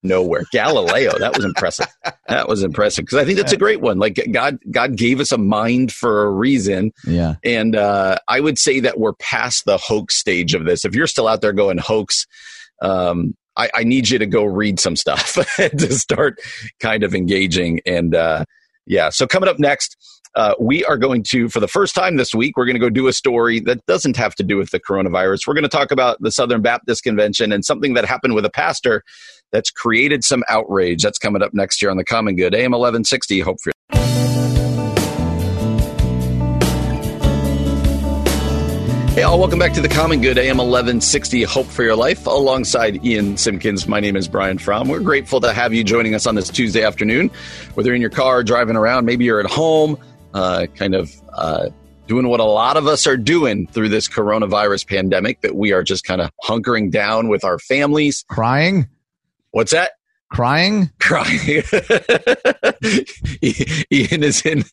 nowhere. 0.03 0.43
Galileo, 0.51 1.17
that 1.19 1.35
was 1.35 1.45
impressive. 1.45 1.87
That 2.27 2.49
was 2.49 2.61
impressive 2.61 3.05
because 3.05 3.19
I 3.19 3.23
think 3.23 3.37
that's 3.37 3.53
a 3.53 3.57
great 3.57 3.79
one. 3.79 3.99
Like 3.99 4.19
God, 4.33 4.57
God 4.69 4.97
gave 4.97 5.21
us 5.21 5.31
a 5.31 5.37
mind 5.37 5.93
for 5.93 6.25
a 6.25 6.29
reason. 6.29 6.91
Yeah. 7.05 7.35
And 7.41 7.73
uh, 7.73 8.17
I 8.27 8.41
would 8.41 8.57
say 8.57 8.81
that 8.81 8.99
we're 8.99 9.13
past 9.13 9.63
the 9.63 9.77
hoax 9.77 10.15
stage 10.19 10.53
of 10.53 10.65
this. 10.65 10.83
If 10.83 10.93
you're 10.93 11.07
still 11.07 11.29
out 11.29 11.39
there 11.39 11.53
going 11.53 11.77
hoax, 11.77 12.27
um, 12.81 13.33
I, 13.57 13.69
I, 13.73 13.83
need 13.83 14.09
you 14.09 14.19
to 14.19 14.25
go 14.25 14.45
read 14.45 14.79
some 14.79 14.95
stuff 14.95 15.33
to 15.57 15.93
start 15.93 16.39
kind 16.79 17.03
of 17.03 17.15
engaging. 17.15 17.81
And 17.85 18.13
uh, 18.13 18.45
yeah, 18.85 19.09
so 19.09 19.25
coming 19.25 19.49
up 19.49 19.59
next 19.59 19.97
uh, 20.37 20.53
we 20.59 20.85
are 20.85 20.97
going 20.97 21.23
to, 21.23 21.49
for 21.49 21.59
the 21.59 21.67
first 21.67 21.95
time 21.95 22.15
this 22.15 22.33
week, 22.35 22.55
we're 22.57 22.65
going 22.65 22.75
to 22.75 22.79
go 22.79 22.91
do 22.91 23.07
a 23.07 23.13
story 23.13 23.59
that 23.59 23.83
doesn't 23.87 24.15
have 24.15 24.35
to 24.35 24.43
do 24.43 24.55
with 24.55 24.69
the 24.69 24.79
coronavirus. 24.79 25.47
We're 25.47 25.55
going 25.55 25.63
to 25.63 25.69
talk 25.69 25.89
about 25.89 26.21
the 26.21 26.31
Southern 26.31 26.61
Baptist 26.61 27.03
Convention 27.03 27.51
and 27.51 27.65
something 27.65 27.95
that 27.95 28.05
happened 28.05 28.35
with 28.35 28.45
a 28.45 28.49
pastor 28.51 29.03
that's 29.51 29.71
created 29.71 30.23
some 30.23 30.43
outrage. 30.47 31.01
That's 31.01 31.17
coming 31.17 31.41
up 31.41 31.55
next 31.55 31.81
year 31.81 31.89
on 31.89 31.97
the 31.97 32.05
Common 32.05 32.35
Good. 32.35 32.53
AM 32.53 32.71
1160, 32.71 33.39
hope 33.39 33.57
for 33.63 33.71
you. 33.71 34.06
Hey, 39.17 39.23
all, 39.23 39.39
welcome 39.39 39.57
back 39.57 39.73
to 39.73 39.81
the 39.81 39.89
Common 39.89 40.21
Good 40.21 40.37
AM 40.37 40.57
1160 40.57 41.41
Hope 41.41 41.65
for 41.65 41.81
Your 41.81 41.95
Life 41.95 42.27
alongside 42.27 43.03
Ian 43.03 43.35
Simpkins. 43.35 43.87
My 43.87 43.99
name 43.99 44.15
is 44.15 44.27
Brian 44.27 44.59
Fromm. 44.59 44.89
We're 44.89 44.99
grateful 44.99 45.41
to 45.41 45.53
have 45.53 45.73
you 45.73 45.83
joining 45.83 46.13
us 46.13 46.27
on 46.27 46.35
this 46.35 46.49
Tuesday 46.49 46.83
afternoon, 46.83 47.31
whether 47.73 47.95
in 47.95 47.99
your 47.99 48.11
car, 48.11 48.43
driving 48.43 48.75
around, 48.75 49.05
maybe 49.05 49.25
you're 49.25 49.39
at 49.39 49.49
home, 49.49 49.97
uh, 50.35 50.67
kind 50.75 50.93
of 50.93 51.11
uh, 51.33 51.69
doing 52.05 52.27
what 52.27 52.39
a 52.39 52.43
lot 52.43 52.77
of 52.77 52.85
us 52.85 53.07
are 53.07 53.17
doing 53.17 53.65
through 53.65 53.89
this 53.89 54.07
coronavirus 54.07 54.87
pandemic 54.87 55.41
that 55.41 55.55
we 55.55 55.71
are 55.71 55.81
just 55.81 56.03
kind 56.03 56.21
of 56.21 56.29
hunkering 56.43 56.91
down 56.91 57.27
with 57.27 57.43
our 57.43 57.57
families. 57.57 58.23
Crying? 58.29 58.87
What's 59.49 59.71
that? 59.71 59.93
Crying? 60.29 60.91
Crying. 60.99 61.39
Ian 63.91 64.23
is 64.23 64.45
in. 64.45 64.63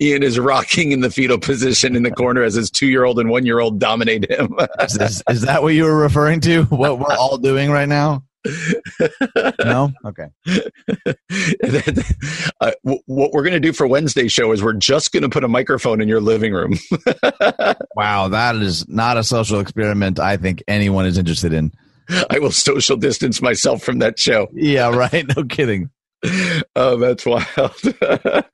Ian 0.00 0.22
is 0.22 0.38
rocking 0.38 0.92
in 0.92 1.00
the 1.00 1.10
fetal 1.10 1.38
position 1.38 1.94
in 1.94 2.02
the 2.02 2.10
corner 2.10 2.42
as 2.42 2.54
his 2.54 2.70
two-year-old 2.70 3.18
and 3.20 3.30
one-year-old 3.30 3.78
dominate 3.78 4.28
him. 4.30 4.54
is, 4.80 4.94
this, 4.94 5.22
is 5.28 5.42
that 5.42 5.62
what 5.62 5.74
you 5.74 5.84
were 5.84 5.96
referring 5.96 6.40
to? 6.42 6.64
What 6.64 6.98
we're 6.98 7.14
all 7.14 7.38
doing 7.38 7.70
right 7.70 7.88
now? 7.88 8.24
no 9.64 9.92
okay 10.04 10.26
uh, 12.60 12.72
what 12.82 13.32
we're 13.32 13.44
going 13.44 13.52
to 13.52 13.60
do 13.60 13.72
for 13.72 13.86
wednesday's 13.86 14.32
show 14.32 14.50
is 14.50 14.64
we're 14.64 14.72
just 14.72 15.12
going 15.12 15.22
to 15.22 15.28
put 15.28 15.44
a 15.44 15.48
microphone 15.48 16.00
in 16.00 16.08
your 16.08 16.20
living 16.20 16.52
room 16.52 16.72
wow 17.94 18.26
that 18.26 18.56
is 18.56 18.84
not 18.88 19.16
a 19.16 19.22
social 19.22 19.60
experiment 19.60 20.18
i 20.18 20.36
think 20.36 20.60
anyone 20.66 21.06
is 21.06 21.18
interested 21.18 21.52
in 21.52 21.70
i 22.30 22.38
will 22.38 22.50
social 22.50 22.96
distance 22.96 23.42
myself 23.42 23.82
from 23.82 23.98
that 23.98 24.18
show 24.18 24.48
yeah 24.52 24.88
right 24.88 25.26
no 25.36 25.44
kidding 25.44 25.90
oh, 26.76 26.96
that's 26.98 27.26
wild. 27.26 27.74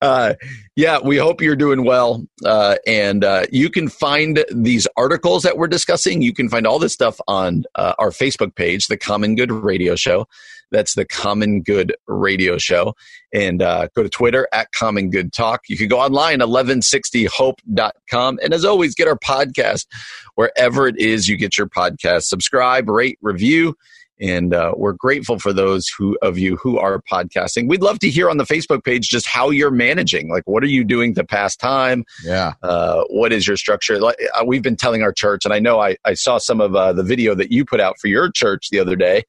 uh, 0.00 0.34
yeah, 0.76 0.98
we 1.02 1.18
hope 1.18 1.42
you're 1.42 1.56
doing 1.56 1.84
well. 1.84 2.24
Uh, 2.44 2.76
and 2.86 3.22
uh, 3.22 3.44
you 3.52 3.68
can 3.68 3.88
find 3.88 4.44
these 4.50 4.88
articles 4.96 5.42
that 5.42 5.58
we're 5.58 5.68
discussing. 5.68 6.22
You 6.22 6.32
can 6.32 6.48
find 6.48 6.66
all 6.66 6.78
this 6.78 6.94
stuff 6.94 7.20
on 7.28 7.64
uh, 7.74 7.94
our 7.98 8.10
Facebook 8.10 8.54
page, 8.54 8.86
The 8.86 8.96
Common 8.96 9.34
Good 9.34 9.50
Radio 9.50 9.94
Show. 9.94 10.26
That's 10.70 10.94
The 10.94 11.04
Common 11.04 11.60
Good 11.60 11.94
Radio 12.06 12.56
Show. 12.56 12.94
And 13.32 13.62
uh, 13.62 13.88
go 13.94 14.02
to 14.02 14.10
Twitter 14.10 14.46
at 14.52 14.70
Common 14.72 15.08
Good 15.10 15.32
Talk. 15.32 15.62
You 15.68 15.78
can 15.78 15.88
go 15.88 15.98
online, 16.00 16.40
1160hope.com. 16.40 18.38
And 18.42 18.52
as 18.52 18.64
always, 18.64 18.94
get 18.94 19.08
our 19.08 19.18
podcast 19.18 19.86
wherever 20.34 20.86
it 20.86 20.98
is 20.98 21.28
you 21.28 21.36
get 21.36 21.56
your 21.56 21.66
podcast. 21.68 22.24
Subscribe, 22.24 22.88
rate, 22.88 23.18
review 23.22 23.74
and 24.22 24.54
uh, 24.54 24.72
we're 24.76 24.92
grateful 24.92 25.40
for 25.40 25.52
those 25.52 25.88
who 25.88 26.16
of 26.22 26.38
you 26.38 26.56
who 26.56 26.78
are 26.78 27.02
podcasting. 27.10 27.68
We'd 27.68 27.82
love 27.82 27.98
to 27.98 28.08
hear 28.08 28.30
on 28.30 28.36
the 28.36 28.44
Facebook 28.44 28.84
page 28.84 29.08
just 29.08 29.26
how 29.26 29.50
you're 29.50 29.72
managing. 29.72 30.30
Like, 30.30 30.44
what 30.46 30.62
are 30.62 30.68
you 30.68 30.84
doing 30.84 31.12
to 31.16 31.24
pass 31.24 31.56
time? 31.56 32.04
Yeah. 32.24 32.52
Uh, 32.62 33.02
what 33.10 33.32
is 33.32 33.48
your 33.48 33.56
structure? 33.56 33.98
Like, 33.98 34.16
uh, 34.34 34.44
we've 34.44 34.62
been 34.62 34.76
telling 34.76 35.02
our 35.02 35.12
church, 35.12 35.44
and 35.44 35.52
I 35.52 35.58
know 35.58 35.80
I, 35.80 35.96
I 36.04 36.14
saw 36.14 36.38
some 36.38 36.60
of 36.60 36.76
uh, 36.76 36.92
the 36.92 37.02
video 37.02 37.34
that 37.34 37.50
you 37.50 37.64
put 37.64 37.80
out 37.80 37.98
for 37.98 38.06
your 38.06 38.30
church 38.30 38.68
the 38.70 38.78
other 38.78 38.94
day. 38.94 39.24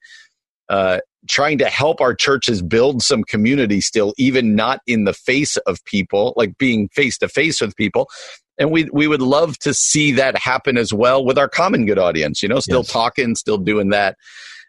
Uh, 0.68 1.00
trying 1.28 1.58
to 1.58 1.66
help 1.66 2.00
our 2.00 2.14
churches 2.14 2.62
build 2.62 3.02
some 3.02 3.24
community 3.24 3.80
still, 3.80 4.14
even 4.18 4.54
not 4.54 4.80
in 4.86 5.04
the 5.04 5.14
face 5.14 5.56
of 5.58 5.84
people, 5.84 6.34
like 6.36 6.56
being 6.58 6.88
face 6.88 7.18
to 7.18 7.28
face 7.28 7.60
with 7.60 7.76
people 7.76 8.08
and 8.56 8.70
we 8.70 8.88
we 8.92 9.08
would 9.08 9.22
love 9.22 9.58
to 9.58 9.74
see 9.74 10.12
that 10.12 10.38
happen 10.38 10.78
as 10.78 10.92
well 10.92 11.24
with 11.24 11.36
our 11.36 11.48
common 11.48 11.86
good 11.86 11.98
audience 11.98 12.40
you 12.40 12.48
know 12.48 12.60
still 12.60 12.82
yes. 12.82 12.92
talking 12.92 13.34
still 13.34 13.58
doing 13.58 13.88
that 13.88 14.16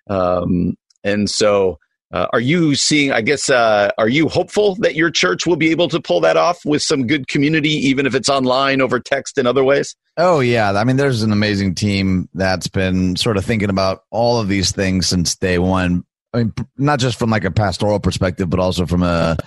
um, 0.08 0.76
and 1.04 1.30
so, 1.30 1.80
uh, 2.14 2.28
are 2.34 2.40
you 2.40 2.76
seeing? 2.76 3.12
I 3.12 3.22
guess, 3.22 3.50
uh, 3.50 3.92
are 3.98 4.08
you 4.08 4.30
hopeful 4.30 4.76
that 4.76 4.96
your 4.96 5.10
church 5.10 5.46
will 5.46 5.56
be 5.56 5.72
able 5.72 5.88
to 5.90 6.00
pull 6.00 6.22
that 6.22 6.38
off 6.38 6.64
with 6.66 6.82
some 6.82 7.08
good 7.08 7.28
community, 7.28 7.70
even 7.70 8.06
if 8.06 8.16
it's 8.16 8.30
online, 8.30 8.82
over 8.82 9.00
text, 9.00 9.38
and 9.38 9.48
other 9.48 9.64
ways? 9.64 9.96
Oh 10.18 10.40
yeah, 10.40 10.72
I 10.72 10.84
mean, 10.84 10.98
there's 10.98 11.24
an 11.24 11.32
amazing 11.32 11.76
team 11.76 12.30
that's 12.34 12.68
been 12.68 13.16
sort 13.16 13.38
of 13.38 13.46
thinking 13.46 13.70
about 13.70 14.04
all 14.12 14.40
of 14.40 14.48
these 14.48 14.72
things 14.72 15.08
since 15.08 15.36
day 15.36 15.60
one. 15.60 16.04
I 16.36 16.40
mean, 16.40 16.54
not 16.78 17.00
just 17.00 17.18
from 17.18 17.30
like 17.30 17.46
a 17.46 17.52
pastoral 17.52 18.00
perspective, 18.00 18.50
but 18.50 18.60
also 18.60 18.86
from 18.86 19.04
a 19.04 19.38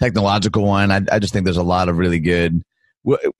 technological 0.00 0.64
one. 0.64 0.90
I, 0.90 1.02
I 1.12 1.18
just 1.18 1.32
think 1.32 1.44
there's 1.44 1.56
a 1.56 1.62
lot 1.62 1.88
of 1.88 1.98
really 1.98 2.20
good 2.20 2.62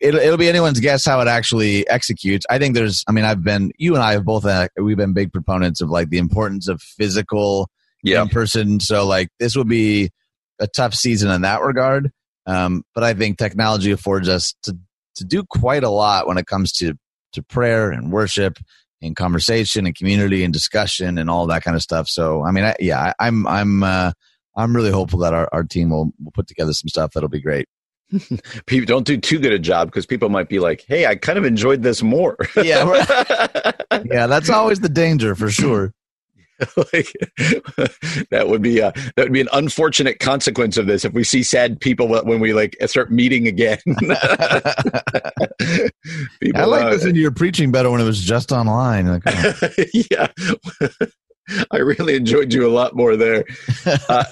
it'll, 0.00 0.20
it'll 0.20 0.36
be 0.36 0.48
anyone's 0.48 0.80
guess 0.80 1.04
how 1.04 1.20
it 1.20 1.28
actually 1.28 1.88
executes. 1.88 2.46
I 2.50 2.58
think 2.58 2.74
there's, 2.74 3.04
I 3.08 3.12
mean, 3.12 3.24
I've 3.24 3.42
been, 3.42 3.72
you 3.78 3.94
and 3.94 4.02
I 4.02 4.12
have 4.12 4.24
both, 4.24 4.44
uh, 4.44 4.68
we've 4.76 4.96
been 4.96 5.12
big 5.12 5.32
proponents 5.32 5.80
of 5.80 5.90
like 5.90 6.10
the 6.10 6.18
importance 6.18 6.68
of 6.68 6.80
physical 6.80 7.68
yeah. 8.02 8.22
in 8.22 8.28
person. 8.28 8.80
So 8.80 9.06
like 9.06 9.28
this 9.38 9.56
will 9.56 9.64
be 9.64 10.10
a 10.58 10.66
tough 10.66 10.94
season 10.94 11.30
in 11.30 11.42
that 11.42 11.62
regard. 11.62 12.10
Um, 12.46 12.82
but 12.94 13.04
I 13.04 13.14
think 13.14 13.38
technology 13.38 13.90
affords 13.90 14.28
us 14.28 14.54
to, 14.62 14.76
to 15.16 15.24
do 15.24 15.44
quite 15.44 15.84
a 15.84 15.90
lot 15.90 16.26
when 16.26 16.38
it 16.38 16.46
comes 16.46 16.72
to, 16.74 16.94
to 17.32 17.42
prayer 17.42 17.90
and 17.90 18.10
worship 18.10 18.58
and 19.02 19.16
conversation 19.16 19.86
and 19.86 19.94
community 19.94 20.44
and 20.44 20.52
discussion 20.52 21.18
and 21.18 21.30
all 21.30 21.46
that 21.46 21.62
kind 21.62 21.76
of 21.76 21.82
stuff. 21.82 22.08
So, 22.08 22.44
I 22.44 22.50
mean, 22.50 22.64
I, 22.64 22.74
yeah, 22.80 23.12
I, 23.18 23.26
I'm, 23.26 23.46
I'm, 23.46 23.82
uh, 23.82 24.12
I'm 24.56 24.74
really 24.74 24.90
hopeful 24.90 25.20
that 25.20 25.34
our, 25.34 25.48
our 25.52 25.62
team 25.62 25.90
will, 25.90 26.12
will 26.22 26.32
put 26.32 26.48
together 26.48 26.72
some 26.72 26.88
stuff 26.88 27.12
that'll 27.12 27.28
be 27.28 27.40
great. 27.40 27.68
people 28.66 28.86
don't 28.86 29.06
do 29.06 29.16
too 29.16 29.38
good 29.38 29.52
a 29.52 29.58
job 29.58 29.88
because 29.88 30.06
people 30.06 30.30
might 30.30 30.48
be 30.48 30.58
like, 30.58 30.82
"Hey, 30.88 31.04
I 31.04 31.14
kind 31.14 31.38
of 31.38 31.44
enjoyed 31.44 31.82
this 31.82 32.02
more." 32.02 32.38
yeah, 32.56 32.86
yeah, 34.04 34.26
that's 34.26 34.48
always 34.48 34.80
the 34.80 34.88
danger 34.88 35.34
for 35.34 35.50
sure. 35.50 35.92
like, 36.92 37.12
that 38.30 38.48
would 38.48 38.62
be 38.62 38.80
a, 38.80 38.92
that 39.16 39.24
would 39.24 39.32
be 39.32 39.40
an 39.40 39.48
unfortunate 39.52 40.18
consequence 40.18 40.76
of 40.76 40.86
this 40.86 41.04
if 41.04 41.12
we 41.12 41.24
see 41.24 41.42
sad 41.42 41.80
people 41.80 42.08
when 42.08 42.40
we 42.40 42.52
like 42.52 42.76
start 42.86 43.12
meeting 43.12 43.46
again. 43.46 43.78
people, 46.40 46.60
I 46.60 46.64
like 46.64 46.84
uh, 46.84 46.90
listening 46.90 47.14
to 47.14 47.20
your 47.20 47.30
preaching 47.30 47.70
better 47.70 47.90
when 47.90 48.00
it 48.00 48.04
was 48.04 48.20
just 48.20 48.52
online. 48.52 49.06
Like, 49.06 49.22
oh. 49.26 49.54
yeah, 50.10 50.28
I 51.70 51.76
really 51.78 52.16
enjoyed 52.16 52.52
you 52.52 52.66
a 52.66 52.72
lot 52.72 52.96
more 52.96 53.16
there. 53.16 53.44
Uh, 54.08 54.24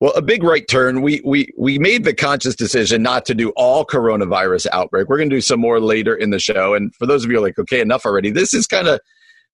well, 0.00 0.12
a 0.12 0.22
big 0.22 0.42
right 0.42 0.66
turn. 0.66 1.02
We 1.02 1.20
we 1.24 1.48
we 1.58 1.78
made 1.78 2.04
the 2.04 2.14
conscious 2.14 2.54
decision 2.54 3.02
not 3.02 3.24
to 3.26 3.34
do 3.34 3.50
all 3.50 3.84
coronavirus 3.84 4.66
outbreak. 4.72 5.08
We're 5.08 5.18
going 5.18 5.30
to 5.30 5.36
do 5.36 5.40
some 5.40 5.60
more 5.60 5.80
later 5.80 6.14
in 6.14 6.30
the 6.30 6.38
show. 6.38 6.74
And 6.74 6.94
for 6.94 7.06
those 7.06 7.24
of 7.24 7.30
you 7.30 7.40
like, 7.40 7.58
okay, 7.58 7.80
enough 7.80 8.06
already. 8.06 8.30
This 8.30 8.54
is 8.54 8.66
kind 8.66 8.88
of 8.88 9.00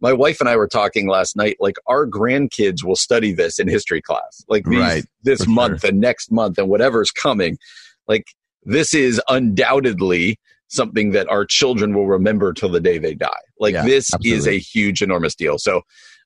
my 0.03 0.13
wife 0.13 0.41
and 0.41 0.49
I 0.49 0.57
were 0.57 0.69
talking 0.69 1.09
last 1.09 1.37
night. 1.37 1.57
Like 1.61 1.77
our 1.87 2.07
grandkids 2.07 2.85
will 2.85 2.97
study 2.97 3.33
this 3.33 3.59
in 3.59 3.69
history 3.69 4.03
class, 4.03 4.45
like 4.49 4.65
these, 4.67 4.79
right, 4.79 5.05
this 5.23 5.47
month 5.47 5.81
sure. 5.81 5.91
and 5.91 6.01
next 6.01 6.31
month 6.31 6.59
and 6.59 6.69
whatever's 6.69 7.11
coming. 7.11 7.57
Like 8.09 8.27
this 8.65 8.93
is 8.93 9.23
undoubtedly 9.29 10.39
something 10.69 11.13
that 11.13 11.29
our 11.29 11.45
children 11.45 11.95
will 11.95 12.07
remember 12.07 12.53
till 12.53 12.69
the 12.69 12.81
day 12.81 12.99
they 12.99 13.15
die. 13.15 13.29
Like 13.59 13.75
yeah, 13.75 13.85
this 13.85 14.13
absolutely. 14.13 14.39
is 14.39 14.47
a 14.49 14.59
huge, 14.59 15.03
enormous 15.03 15.35
deal. 15.35 15.59
So 15.59 15.83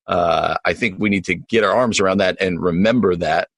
uh, 0.06 0.56
I 0.64 0.72
think 0.72 0.98
we 0.98 1.10
need 1.10 1.24
to 1.26 1.34
get 1.34 1.62
our 1.62 1.72
arms 1.72 2.00
around 2.00 2.18
that 2.18 2.36
and 2.40 2.62
remember 2.62 3.14
that 3.16 3.48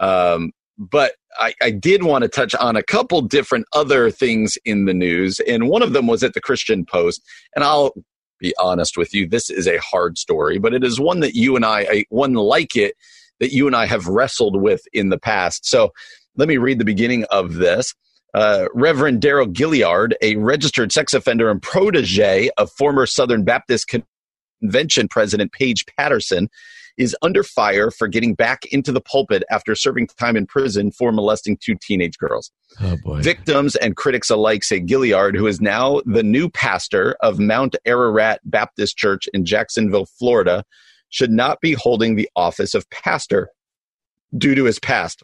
um, 0.00 0.52
but 0.78 1.12
I, 1.38 1.52
I, 1.62 1.70
did 1.70 2.04
want 2.04 2.22
to 2.22 2.28
touch 2.28 2.54
on 2.54 2.74
a 2.74 2.82
couple 2.82 3.20
different 3.20 3.66
other 3.74 4.10
things 4.10 4.56
in 4.64 4.86
the 4.86 4.94
news, 4.94 5.38
and 5.40 5.68
one 5.68 5.82
of 5.82 5.92
them 5.92 6.06
was 6.06 6.24
at 6.24 6.32
the 6.32 6.40
Christian 6.40 6.86
Post. 6.86 7.22
And 7.54 7.62
I'll 7.62 7.92
be 8.40 8.54
honest 8.58 8.96
with 8.96 9.14
you, 9.14 9.28
this 9.28 9.50
is 9.50 9.68
a 9.68 9.78
hard 9.78 10.18
story, 10.18 10.58
but 10.58 10.74
it 10.74 10.82
is 10.82 10.98
one 10.98 11.20
that 11.20 11.34
you 11.34 11.56
and 11.56 11.64
I, 11.64 12.04
one 12.08 12.34
like 12.34 12.74
it, 12.76 12.94
that 13.38 13.52
you 13.52 13.66
and 13.66 13.76
I 13.76 13.86
have 13.86 14.06
wrestled 14.06 14.60
with 14.60 14.82
in 14.92 15.10
the 15.10 15.18
past. 15.18 15.66
So 15.66 15.92
let 16.36 16.48
me 16.48 16.56
read 16.56 16.78
the 16.78 16.84
beginning 16.84 17.24
of 17.30 17.54
this. 17.54 17.94
Uh, 18.32 18.66
Reverend 18.74 19.20
Darrell 19.20 19.48
Gilliard, 19.48 20.12
a 20.22 20.36
registered 20.36 20.92
sex 20.92 21.14
offender 21.14 21.50
and 21.50 21.60
protege 21.60 22.50
of 22.58 22.70
former 22.72 23.04
Southern 23.06 23.44
Baptist 23.44 23.92
Convention 24.60 25.08
President 25.08 25.52
Paige 25.52 25.84
Patterson, 25.98 26.48
is 27.00 27.16
under 27.22 27.42
fire 27.42 27.90
for 27.90 28.06
getting 28.06 28.34
back 28.34 28.66
into 28.66 28.92
the 28.92 29.00
pulpit 29.00 29.42
after 29.50 29.74
serving 29.74 30.06
time 30.18 30.36
in 30.36 30.46
prison 30.46 30.92
for 30.92 31.10
molesting 31.10 31.56
two 31.56 31.74
teenage 31.80 32.18
girls. 32.18 32.52
Oh 32.82 32.96
Victims 33.20 33.74
and 33.76 33.96
critics 33.96 34.28
alike 34.28 34.62
say 34.62 34.80
Gilliard, 34.80 35.34
who 35.34 35.46
is 35.46 35.62
now 35.62 36.02
the 36.04 36.22
new 36.22 36.50
pastor 36.50 37.16
of 37.20 37.38
Mount 37.38 37.74
Ararat 37.86 38.40
Baptist 38.44 38.98
Church 38.98 39.28
in 39.32 39.46
Jacksonville, 39.46 40.04
Florida, 40.04 40.62
should 41.08 41.30
not 41.30 41.62
be 41.62 41.72
holding 41.72 42.16
the 42.16 42.28
office 42.36 42.74
of 42.74 42.88
pastor 42.90 43.48
due 44.36 44.54
to 44.54 44.64
his 44.64 44.78
past. 44.78 45.22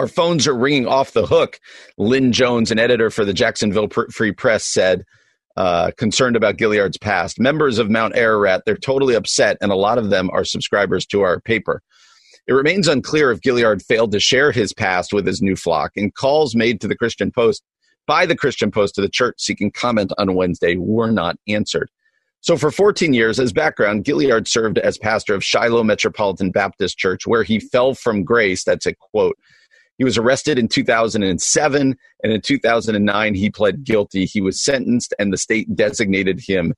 Our 0.00 0.08
phones 0.08 0.48
are 0.48 0.56
ringing 0.56 0.88
off 0.88 1.12
the 1.12 1.26
hook, 1.26 1.60
Lynn 1.96 2.32
Jones, 2.32 2.72
an 2.72 2.80
editor 2.80 3.08
for 3.10 3.24
the 3.24 3.34
Jacksonville 3.34 3.88
Free 4.10 4.32
Press, 4.32 4.64
said 4.64 5.04
uh, 5.56 5.90
concerned 5.96 6.36
about 6.36 6.56
Gilliard's 6.56 6.98
past. 6.98 7.40
Members 7.40 7.78
of 7.78 7.90
Mount 7.90 8.16
Ararat, 8.16 8.62
they're 8.64 8.76
totally 8.76 9.14
upset, 9.14 9.56
and 9.60 9.72
a 9.72 9.76
lot 9.76 9.98
of 9.98 10.10
them 10.10 10.30
are 10.32 10.44
subscribers 10.44 11.06
to 11.06 11.22
our 11.22 11.40
paper. 11.40 11.82
It 12.46 12.52
remains 12.52 12.88
unclear 12.88 13.30
if 13.30 13.40
Gilliard 13.40 13.82
failed 13.82 14.12
to 14.12 14.20
share 14.20 14.52
his 14.52 14.72
past 14.72 15.12
with 15.12 15.26
his 15.26 15.42
new 15.42 15.56
flock, 15.56 15.92
and 15.96 16.14
calls 16.14 16.54
made 16.54 16.80
to 16.80 16.88
the 16.88 16.96
Christian 16.96 17.30
Post 17.30 17.62
by 18.06 18.26
the 18.26 18.36
Christian 18.36 18.70
Post 18.70 18.94
to 18.96 19.00
the 19.00 19.08
church 19.08 19.36
seeking 19.38 19.70
comment 19.70 20.12
on 20.18 20.34
Wednesday 20.34 20.76
were 20.76 21.10
not 21.10 21.36
answered. 21.46 21.90
So, 22.42 22.56
for 22.56 22.70
14 22.70 23.12
years, 23.12 23.38
as 23.38 23.52
background, 23.52 24.04
Gilliard 24.04 24.48
served 24.48 24.78
as 24.78 24.96
pastor 24.96 25.34
of 25.34 25.44
Shiloh 25.44 25.84
Metropolitan 25.84 26.50
Baptist 26.50 26.96
Church, 26.96 27.26
where 27.26 27.42
he 27.42 27.60
fell 27.60 27.94
from 27.94 28.24
grace. 28.24 28.64
That's 28.64 28.86
a 28.86 28.94
quote 28.94 29.36
he 30.00 30.04
was 30.04 30.16
arrested 30.16 30.58
in 30.58 30.66
2007, 30.66 31.94
and 32.22 32.32
in 32.32 32.40
2009, 32.40 33.34
he 33.34 33.50
pled 33.50 33.84
guilty. 33.84 34.24
He 34.24 34.40
was 34.40 34.64
sentenced, 34.64 35.12
and 35.18 35.30
the 35.30 35.36
state 35.36 35.76
designated 35.76 36.40
him 36.40 36.72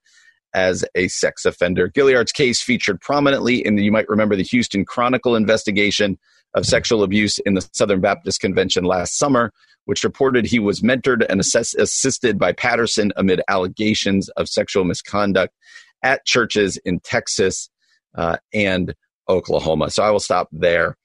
as 0.55 0.85
a 0.97 1.07
sex 1.07 1.45
offender. 1.45 1.87
Gilliard's 1.87 2.33
case 2.33 2.61
featured 2.61 3.01
prominently 3.01 3.65
in 3.65 3.77
the, 3.77 3.85
you 3.85 3.93
might 3.93 4.09
remember, 4.09 4.35
the 4.35 4.43
Houston 4.43 4.85
Chronicle 4.85 5.37
investigation 5.37 6.19
of 6.55 6.67
sexual 6.67 7.05
abuse 7.05 7.39
in 7.39 7.55
the 7.55 7.65
Southern 7.73 8.01
Baptist 8.01 8.41
Convention 8.41 8.83
last 8.83 9.17
summer, 9.17 9.53
which 9.85 10.03
reported 10.03 10.45
he 10.45 10.59
was 10.59 10.81
mentored 10.81 11.25
and 11.29 11.39
assess- 11.39 11.75
assisted 11.75 12.41
by 12.41 12.51
Patterson 12.51 13.13
amid 13.15 13.41
allegations 13.47 14.31
of 14.31 14.49
sexual 14.49 14.83
misconduct 14.83 15.55
at 16.03 16.27
churches 16.27 16.77
in 16.79 16.99
Texas 16.99 17.71
uh, 18.17 18.39
and 18.53 18.97
Oklahoma. 19.29 19.91
So 19.91 20.03
I 20.03 20.11
will 20.11 20.19
stop 20.19 20.49
there. 20.51 20.97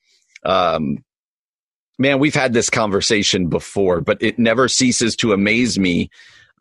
Um, 0.43 1.03
man, 1.97 2.19
we've 2.19 2.35
had 2.35 2.53
this 2.53 2.69
conversation 2.69 3.47
before, 3.47 4.01
but 4.01 4.21
it 4.21 4.37
never 4.39 4.67
ceases 4.67 5.15
to 5.17 5.33
amaze 5.33 5.77
me 5.79 6.09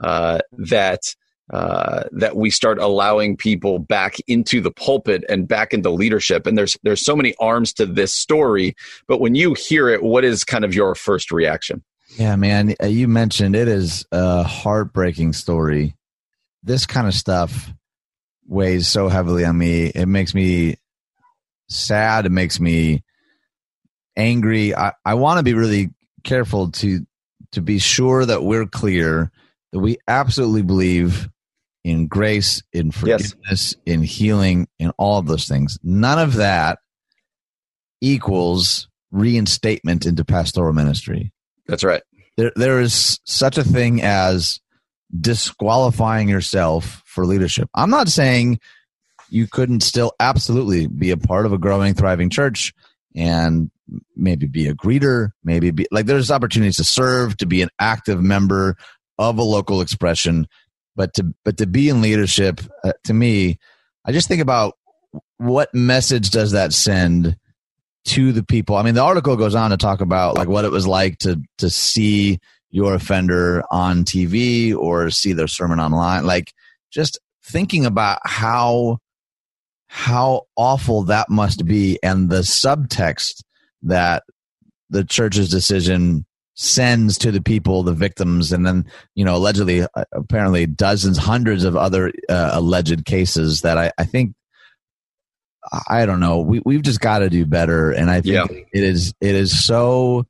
uh, 0.01 0.41
that 0.53 1.15
uh, 1.53 2.05
that 2.11 2.37
we 2.37 2.51
start 2.51 2.79
allowing 2.79 3.37
people 3.37 3.79
back 3.79 4.17
into 4.27 4.61
the 4.61 4.73
pulpit 4.73 5.25
and 5.29 5.47
back 5.47 5.73
into 5.73 5.91
leadership. 5.91 6.47
And 6.47 6.59
there's 6.59 6.77
there's 6.83 7.05
so 7.05 7.15
many 7.15 7.35
arms 7.39 7.73
to 7.75 7.87
this 7.87 8.13
story, 8.13 8.75
but 9.07 9.21
when 9.21 9.35
you 9.35 9.55
hear 9.55 9.89
it, 9.89 10.03
what 10.03 10.25
is 10.25 10.43
kind 10.43 10.65
of 10.65 10.75
your 10.75 10.95
first 10.95 11.31
reaction? 11.31 11.85
Yeah, 12.17 12.37
man, 12.37 12.75
uh, 12.83 12.87
you 12.87 13.09
mentioned 13.09 13.55
it 13.55 13.69
is 13.69 14.05
a 14.11 14.43
heartbreaking 14.43 15.35
story. 15.35 15.95
This 16.63 16.87
kind 16.87 17.07
of 17.07 17.15
stuff 17.15 17.73
weighs 18.49 18.89
so 18.89 19.09
heavily 19.09 19.45
on 19.45 19.59
me. 19.59 19.87
It 19.87 20.07
makes 20.07 20.35
me 20.35 20.77
sad. 21.69 22.27
It 22.27 22.33
makes 22.33 22.59
me 22.59 23.03
angry. 24.17 24.75
I, 24.75 24.93
I 25.05 25.15
want 25.15 25.39
to 25.39 25.43
be 25.43 25.55
really 25.55 25.91
careful 26.25 26.71
to 26.73 27.07
to 27.53 27.61
be 27.61 27.79
sure 27.79 28.25
that 28.25 28.43
we're 28.43 28.67
clear 28.67 29.31
that 29.73 29.79
we 29.79 29.99
absolutely 30.09 30.63
believe 30.63 31.29
in 31.85 32.09
grace, 32.09 32.63
in 32.73 32.91
forgiveness, 32.91 33.33
yes. 33.49 33.77
in 33.87 34.03
healing, 34.03 34.67
in 34.79 34.91
all 34.99 35.19
of 35.19 35.27
those 35.27 35.47
things. 35.47 35.79
None 35.83 36.19
of 36.19 36.35
that 36.35 36.81
equals 38.01 38.89
reinstatement 39.13 40.05
into 40.05 40.25
pastoral 40.25 40.73
ministry. 40.73 41.33
That's 41.67 41.85
right. 41.85 42.03
There, 42.37 42.53
there 42.57 42.81
is 42.81 43.21
such 43.25 43.57
a 43.57 43.65
thing 43.65 44.03
as 44.03 44.61
disqualifying 45.19 46.29
yourself 46.29 47.03
for 47.07 47.25
leadership. 47.25 47.71
I'm 47.75 47.91
not 47.91 48.09
saying 48.09 48.59
you 49.31 49.47
couldn't 49.47 49.83
still 49.83 50.13
absolutely 50.21 50.87
be 50.87 51.11
a 51.11 51.17
part 51.17 51.47
of 51.47 51.53
a 51.53 51.59
growing, 51.59 51.95
thriving 51.95 52.31
church 52.31 52.75
and 53.15 53.71
maybe 54.15 54.47
be 54.47 54.67
a 54.67 54.75
greeter, 54.75 55.31
maybe 55.45 55.71
be 55.71 55.87
like 55.91 56.07
there's 56.07 56.31
opportunities 56.31 56.77
to 56.77 56.85
serve, 56.85 57.37
to 57.39 57.47
be 57.47 57.63
an 57.63 57.69
active 57.79 58.23
member 58.23 58.77
of 59.19 59.39
a 59.39 59.43
local 59.43 59.81
expression, 59.81 60.47
but 60.95 61.15
to 61.15 61.35
but 61.45 61.59
to 61.59 61.67
be 61.67 61.89
in 61.89 62.01
leadership, 62.01 62.61
uh, 62.85 62.93
to 63.05 63.15
me, 63.15 63.59
I 64.05 64.13
just 64.13 64.29
think 64.29 64.43
about 64.43 64.75
what 65.39 65.75
message 65.75 66.31
does 66.31 66.53
that 66.53 66.73
send 66.73 67.37
to 68.07 68.33
the 68.33 68.43
people. 68.45 68.77
I 68.77 68.83
mean, 68.83 68.95
the 68.95 69.03
article 69.03 69.37
goes 69.37 69.55
on 69.55 69.71
to 69.71 69.77
talk 69.77 70.01
about 70.01 70.37
like 70.37 70.49
what 70.49 70.65
it 70.65 70.71
was 70.71 70.87
like 70.87 71.19
to 71.19 71.41
to 71.59 71.71
see 71.71 72.39
your 72.71 72.95
offender 72.95 73.63
on 73.71 74.05
TV 74.05 74.75
or 74.77 75.11
see 75.11 75.33
their 75.33 75.49
sermon 75.49 75.81
online. 75.81 76.25
Like 76.25 76.53
just 76.91 77.19
thinking 77.45 77.87
about 77.87 78.19
how 78.25 78.99
how 79.89 80.43
awful 80.57 81.05
that 81.05 81.31
must 81.31 81.65
be 81.65 81.99
and 82.03 82.29
the 82.29 82.41
subtext 82.41 83.43
that 83.87 84.23
the 84.91 85.05
church's 85.05 85.49
decision 85.49 86.25
sends 86.55 87.19
to 87.19 87.31
the 87.31 87.43
people, 87.43 87.83
the 87.83 87.93
victims, 87.93 88.53
and 88.53 88.67
then 88.67 88.87
you 89.15 89.25
know 89.25 89.37
allegedly, 89.37 89.83
uh, 89.83 90.05
apparently 90.13 90.67
dozens, 90.67 91.19
hundreds 91.19 91.65
of 91.65 91.77
other 91.77 92.13
uh, 92.29 92.51
alleged 92.53 93.05
cases 93.05 93.63
that 93.63 93.79
I, 93.79 93.93
I 93.99 94.05
think 94.05 94.35
I 95.89 96.07
don't 96.07 96.21
know. 96.21 96.41
We 96.41 96.63
we've 96.65 96.83
just 96.83 97.01
got 97.01 97.21
to 97.21 97.31
do 97.31 97.45
better, 97.45 97.91
and 97.91 98.11
I 98.11 98.21
think 98.21 98.35
yeah. 98.35 98.57
it 98.73 98.85
is 98.85 99.15
it 99.21 99.35
is 99.35 99.65
so 99.65 100.27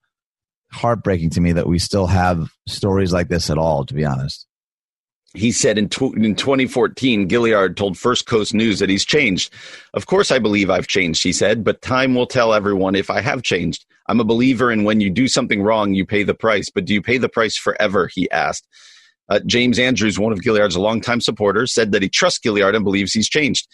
heartbreaking 0.73 1.31
to 1.31 1.41
me 1.41 1.53
that 1.53 1.67
we 1.67 1.79
still 1.79 2.07
have 2.07 2.51
stories 2.67 3.13
like 3.13 3.29
this 3.29 3.51
at 3.51 3.59
all. 3.59 3.85
To 3.85 3.95
be 3.95 4.05
honest, 4.05 4.46
he 5.35 5.53
said 5.53 5.79
in, 5.79 5.89
tw- 5.89 6.17
in 6.17 6.35
2014, 6.35 7.29
Gilliard 7.29 7.77
told 7.77 7.99
First 7.99 8.27
Coast 8.27 8.55
News 8.55 8.79
that 8.79 8.89
he's 8.89 9.05
changed. 9.05 9.53
Of 9.95 10.07
course, 10.07 10.31
I 10.31 10.39
believe 10.39 10.71
I've 10.71 10.87
changed, 10.87 11.23
he 11.23 11.33
said, 11.33 11.65
but 11.65 11.83
time 11.83 12.15
will 12.15 12.27
tell 12.27 12.55
everyone 12.55 12.95
if 12.95 13.11
I 13.11 13.21
have 13.21 13.43
changed. 13.43 13.85
I'm 14.09 14.21
a 14.21 14.25
believer 14.25 14.71
in 14.71 14.85
when 14.85 15.01
you 15.01 15.11
do 15.11 15.29
something 15.29 15.63
wrong, 15.63 15.95
you 15.95 16.07
pay 16.07 16.23
the 16.23 16.35
price. 16.35 16.71
But 16.71 16.85
do 16.85 16.95
you 16.95 17.03
pay 17.03 17.19
the 17.19 17.29
price 17.29 17.57
forever? 17.57 18.09
He 18.13 18.31
asked. 18.31 18.67
Uh, 19.29 19.41
James 19.45 19.79
Andrews, 19.79 20.19
one 20.19 20.33
of 20.33 20.39
Gilliard's 20.41 20.77
longtime 20.77 21.21
supporters, 21.21 21.75
said 21.75 21.93
that 21.93 22.03
he 22.03 22.09
trusts 22.09 22.39
Gilliard 22.39 22.77
and 22.77 22.85
believes 22.85 23.13
he's 23.13 23.29
changed. 23.29 23.67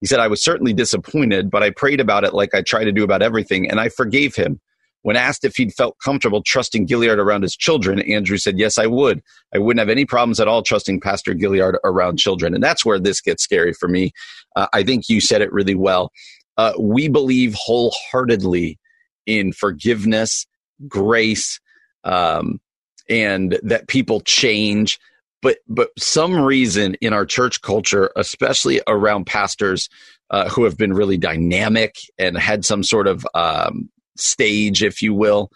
He 0.00 0.06
said, 0.06 0.20
I 0.20 0.28
was 0.28 0.42
certainly 0.42 0.72
disappointed, 0.72 1.50
but 1.50 1.62
I 1.62 1.70
prayed 1.70 2.00
about 2.00 2.24
it 2.24 2.34
like 2.34 2.54
I 2.54 2.62
try 2.62 2.84
to 2.84 2.92
do 2.92 3.02
about 3.02 3.22
everything, 3.22 3.70
and 3.70 3.80
I 3.80 3.88
forgave 3.88 4.36
him. 4.36 4.60
When 5.08 5.16
asked 5.16 5.42
if 5.42 5.56
he'd 5.56 5.72
felt 5.72 5.96
comfortable 6.04 6.42
trusting 6.42 6.86
Gilliard 6.86 7.16
around 7.16 7.40
his 7.40 7.56
children, 7.56 8.00
Andrew 8.00 8.36
said, 8.36 8.58
Yes, 8.58 8.76
I 8.76 8.86
would. 8.86 9.22
I 9.54 9.58
wouldn't 9.58 9.78
have 9.78 9.88
any 9.88 10.04
problems 10.04 10.38
at 10.38 10.48
all 10.48 10.62
trusting 10.62 11.00
Pastor 11.00 11.32
Gilliard 11.32 11.76
around 11.82 12.18
children. 12.18 12.52
And 12.52 12.62
that's 12.62 12.84
where 12.84 12.98
this 12.98 13.22
gets 13.22 13.42
scary 13.42 13.72
for 13.72 13.88
me. 13.88 14.12
Uh, 14.54 14.66
I 14.74 14.82
think 14.82 15.08
you 15.08 15.22
said 15.22 15.40
it 15.40 15.50
really 15.50 15.74
well. 15.74 16.12
Uh, 16.58 16.74
we 16.78 17.08
believe 17.08 17.54
wholeheartedly 17.54 18.78
in 19.24 19.54
forgiveness, 19.54 20.46
grace, 20.86 21.58
um, 22.04 22.60
and 23.08 23.58
that 23.62 23.88
people 23.88 24.20
change. 24.20 24.98
But 25.40 25.56
but 25.68 25.88
some 25.98 26.38
reason 26.38 26.96
in 27.00 27.14
our 27.14 27.24
church 27.24 27.62
culture, 27.62 28.10
especially 28.14 28.82
around 28.86 29.24
pastors 29.24 29.88
uh, 30.28 30.50
who 30.50 30.64
have 30.64 30.76
been 30.76 30.92
really 30.92 31.16
dynamic 31.16 31.94
and 32.18 32.36
had 32.36 32.66
some 32.66 32.82
sort 32.82 33.06
of 33.06 33.26
um, 33.32 33.88
stage, 34.20 34.82
if 34.82 35.02
you 35.02 35.14
will, 35.14 35.50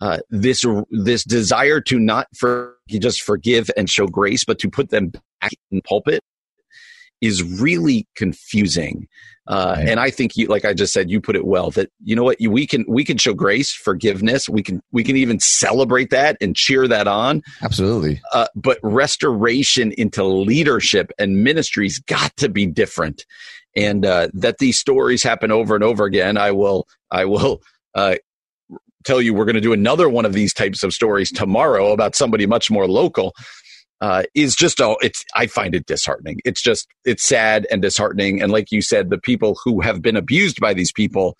uh, 0.00 0.18
this 0.30 0.64
this 0.90 1.24
desire 1.24 1.80
to 1.82 1.98
not 1.98 2.26
for 2.36 2.76
just 2.88 3.22
forgive 3.22 3.70
and 3.76 3.90
show 3.90 4.06
grace, 4.06 4.44
but 4.44 4.58
to 4.58 4.70
put 4.70 4.90
them 4.90 5.12
back 5.40 5.52
in 5.70 5.80
pulpit 5.82 6.22
is 7.20 7.42
really 7.60 8.06
confusing. 8.16 9.06
Uh, 9.46 9.74
right. 9.76 9.88
And 9.88 10.00
I 10.00 10.10
think, 10.10 10.36
you, 10.36 10.46
like 10.46 10.64
I 10.64 10.72
just 10.72 10.92
said, 10.92 11.10
you 11.10 11.20
put 11.20 11.34
it 11.34 11.44
well. 11.44 11.70
That 11.72 11.90
you 12.04 12.14
know 12.14 12.22
what 12.22 12.40
you, 12.40 12.50
we 12.50 12.66
can 12.66 12.84
we 12.88 13.04
can 13.04 13.18
show 13.18 13.34
grace, 13.34 13.72
forgiveness. 13.72 14.48
We 14.48 14.62
can 14.62 14.80
we 14.92 15.02
can 15.02 15.16
even 15.16 15.40
celebrate 15.40 16.10
that 16.10 16.36
and 16.40 16.54
cheer 16.54 16.86
that 16.86 17.08
on. 17.08 17.42
Absolutely. 17.62 18.22
Uh, 18.32 18.46
but 18.54 18.78
restoration 18.82 19.92
into 19.92 20.24
leadership 20.24 21.10
and 21.18 21.42
ministries 21.42 21.98
got 21.98 22.36
to 22.36 22.48
be 22.48 22.64
different. 22.64 23.26
And 23.76 24.06
uh, 24.06 24.28
that 24.34 24.58
these 24.58 24.78
stories 24.78 25.22
happen 25.22 25.50
over 25.50 25.74
and 25.74 25.84
over 25.84 26.04
again. 26.04 26.36
I 26.36 26.52
will 26.52 26.86
I 27.10 27.24
will 27.24 27.60
uh, 27.94 28.16
tell 29.04 29.20
you 29.20 29.34
we're 29.34 29.44
going 29.44 29.54
to 29.54 29.60
do 29.60 29.72
another 29.72 30.08
one 30.08 30.24
of 30.24 30.32
these 30.32 30.52
types 30.52 30.82
of 30.82 30.92
stories 30.92 31.30
tomorrow 31.32 31.92
about 31.92 32.14
somebody 32.14 32.46
much 32.46 32.70
more 32.70 32.86
local 32.86 33.34
uh, 34.00 34.22
is 34.34 34.54
just 34.54 34.80
all 34.80 34.96
it's 35.00 35.24
i 35.34 35.46
find 35.46 35.74
it 35.74 35.86
disheartening 35.86 36.38
it's 36.44 36.62
just 36.62 36.86
it's 37.04 37.22
sad 37.22 37.66
and 37.70 37.82
disheartening 37.82 38.40
and 38.40 38.52
like 38.52 38.70
you 38.70 38.82
said 38.82 39.10
the 39.10 39.18
people 39.18 39.58
who 39.64 39.80
have 39.80 40.02
been 40.02 40.16
abused 40.16 40.60
by 40.60 40.72
these 40.74 40.92
people 40.92 41.36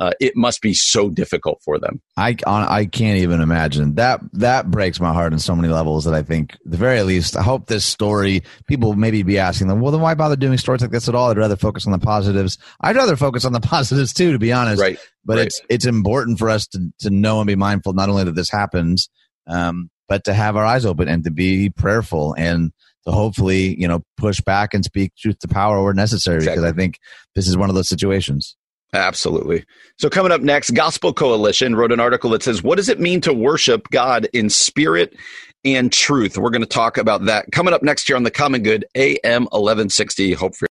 uh, 0.00 0.12
it 0.20 0.36
must 0.36 0.62
be 0.62 0.72
so 0.72 1.10
difficult 1.10 1.60
for 1.64 1.78
them. 1.78 2.00
I 2.16 2.36
I 2.46 2.84
can't 2.84 3.18
even 3.18 3.40
imagine 3.40 3.96
that. 3.96 4.20
That 4.32 4.70
breaks 4.70 5.00
my 5.00 5.12
heart 5.12 5.32
on 5.32 5.40
so 5.40 5.56
many 5.56 5.68
levels. 5.68 6.04
That 6.04 6.14
I 6.14 6.22
think, 6.22 6.56
the 6.64 6.76
very 6.76 7.02
least, 7.02 7.36
I 7.36 7.42
hope 7.42 7.66
this 7.66 7.84
story. 7.84 8.44
People 8.68 8.94
maybe 8.94 9.24
be 9.24 9.38
asking 9.38 9.66
them, 9.66 9.80
well, 9.80 9.90
then 9.90 10.00
why 10.00 10.14
bother 10.14 10.36
doing 10.36 10.56
stories 10.56 10.82
like 10.82 10.92
this 10.92 11.08
at 11.08 11.16
all? 11.16 11.30
I'd 11.30 11.36
rather 11.36 11.56
focus 11.56 11.84
on 11.84 11.92
the 11.92 11.98
positives. 11.98 12.58
I'd 12.80 12.94
rather 12.94 13.16
focus 13.16 13.44
on 13.44 13.52
the 13.52 13.60
positives 13.60 14.12
too, 14.12 14.30
to 14.32 14.38
be 14.38 14.52
honest. 14.52 14.80
Right. 14.80 14.98
But 15.28 15.36
right. 15.36 15.46
it's 15.46 15.60
it's 15.68 15.86
important 15.86 16.38
for 16.38 16.48
us 16.48 16.66
to 16.68 16.90
to 17.00 17.10
know 17.10 17.40
and 17.40 17.46
be 17.46 17.54
mindful 17.54 17.92
not 17.92 18.08
only 18.08 18.24
that 18.24 18.34
this 18.34 18.50
happens, 18.50 19.08
um, 19.46 19.90
but 20.08 20.24
to 20.24 20.32
have 20.32 20.56
our 20.56 20.64
eyes 20.64 20.86
open 20.86 21.06
and 21.06 21.22
to 21.24 21.30
be 21.30 21.68
prayerful 21.68 22.34
and 22.36 22.72
to 23.06 23.12
hopefully, 23.12 23.78
you 23.78 23.86
know, 23.86 24.00
push 24.16 24.40
back 24.40 24.72
and 24.72 24.84
speak 24.84 25.12
truth 25.16 25.38
to 25.40 25.48
power 25.48 25.84
where 25.84 25.92
necessary. 25.92 26.38
Exactly. 26.38 26.62
Because 26.62 26.72
I 26.72 26.76
think 26.76 26.98
this 27.34 27.46
is 27.46 27.58
one 27.58 27.68
of 27.68 27.74
those 27.74 27.88
situations. 27.88 28.56
Absolutely. 28.94 29.64
So, 29.98 30.08
coming 30.08 30.32
up 30.32 30.40
next, 30.40 30.70
Gospel 30.70 31.12
Coalition 31.12 31.76
wrote 31.76 31.92
an 31.92 32.00
article 32.00 32.30
that 32.30 32.42
says, 32.42 32.62
What 32.62 32.76
does 32.76 32.88
it 32.88 32.98
mean 32.98 33.20
to 33.20 33.34
worship 33.34 33.90
God 33.90 34.28
in 34.32 34.48
spirit 34.48 35.14
and 35.62 35.92
truth? 35.92 36.38
We're 36.38 36.48
going 36.48 36.62
to 36.62 36.66
talk 36.66 36.96
about 36.96 37.26
that 37.26 37.52
coming 37.52 37.74
up 37.74 37.82
next 37.82 38.08
year 38.08 38.16
on 38.16 38.22
The 38.22 38.30
Common 38.30 38.62
Good, 38.62 38.86
AM 38.94 39.42
1160. 39.44 40.32
Hope 40.32 40.56
for 40.56 40.67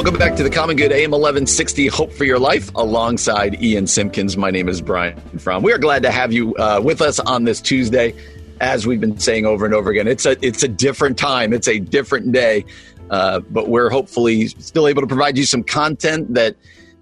Welcome 0.00 0.18
back 0.18 0.34
to 0.36 0.42
the 0.42 0.48
Common 0.48 0.76
Good 0.76 0.92
AM 0.92 1.10
1160 1.10 1.88
Hope 1.88 2.10
for 2.10 2.24
Your 2.24 2.38
Life 2.38 2.74
alongside 2.74 3.62
Ian 3.62 3.86
Simpkins. 3.86 4.34
My 4.34 4.50
name 4.50 4.66
is 4.66 4.80
Brian 4.80 5.20
Fromm. 5.38 5.62
We 5.62 5.74
are 5.74 5.78
glad 5.78 6.02
to 6.04 6.10
have 6.10 6.32
you 6.32 6.54
uh, 6.54 6.80
with 6.82 7.02
us 7.02 7.18
on 7.20 7.44
this 7.44 7.60
Tuesday. 7.60 8.14
As 8.62 8.86
we've 8.86 8.98
been 8.98 9.18
saying 9.18 9.44
over 9.44 9.66
and 9.66 9.74
over 9.74 9.90
again, 9.90 10.08
it's 10.08 10.24
a 10.24 10.42
it's 10.42 10.62
a 10.62 10.68
different 10.68 11.18
time. 11.18 11.52
It's 11.52 11.68
a 11.68 11.80
different 11.80 12.32
day, 12.32 12.64
uh, 13.10 13.40
but 13.50 13.68
we're 13.68 13.90
hopefully 13.90 14.46
still 14.46 14.88
able 14.88 15.02
to 15.02 15.06
provide 15.06 15.36
you 15.36 15.44
some 15.44 15.62
content 15.62 16.32
that 16.32 16.56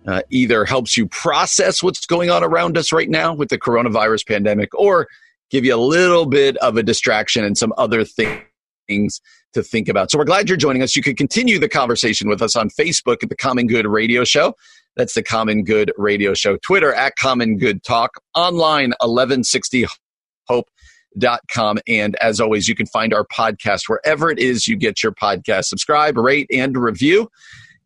uh, 0.09 0.23
either 0.31 0.65
helps 0.65 0.97
you 0.97 1.07
process 1.07 1.85
what's 1.85 2.05
going 2.05 2.31
on 2.31 2.43
around 2.43 2.77
us 2.77 2.91
right 2.91 3.09
now 3.09 3.33
with 3.33 3.49
the 3.49 3.59
coronavirus 3.59 4.27
pandemic, 4.27 4.75
or 4.75 5.07
give 5.51 5.65
you 5.65 5.73
a 5.73 5.79
little 5.79 6.27
bit 6.27 6.57
of 6.57 6.77
a 6.77 6.83
distraction 6.83 7.45
and 7.45 7.57
some 7.57 7.73
other 7.79 8.05
things 8.05 9.21
to 9.55 9.63
think 9.63 9.89
about. 9.89 10.11
So 10.11 10.19
we're 10.19 10.25
glad 10.25 10.49
you're 10.49 10.59
joining 10.59 10.83
us. 10.83 10.97
You 10.97 11.03
can 11.03 11.17
continue 11.17 11.59
the 11.59 11.69
conversation 11.69 12.29
with 12.29 12.43
us 12.43 12.57
on 12.57 12.69
Facebook 12.71 13.23
at 13.23 13.29
the 13.29 13.37
Common 13.37 13.67
Good 13.67 13.87
Radio 13.87 14.25
Show. 14.25 14.55
That's 14.97 15.15
the 15.15 15.23
Common 15.23 15.65
Good 15.65 15.93
Radio 15.97 16.35
Show. 16.35 16.57
Twitter 16.57 16.93
at 16.93 17.15
Common 17.17 17.57
Good 17.57 17.83
Talk. 17.85 18.21
Online 18.35 18.91
1160 19.01 19.87
hope.com. 20.49 21.79
And 21.87 22.17
as 22.17 22.41
always, 22.41 22.69
you 22.69 22.75
can 22.75 22.87
find 22.87 23.15
our 23.15 23.27
podcast 23.27 23.83
wherever 23.89 24.31
it 24.31 24.39
is 24.39 24.67
you 24.67 24.77
get 24.77 25.03
your 25.03 25.13
podcast. 25.13 25.67
Subscribe, 25.67 26.17
rate, 26.17 26.49
and 26.53 26.77
review. 26.77 27.31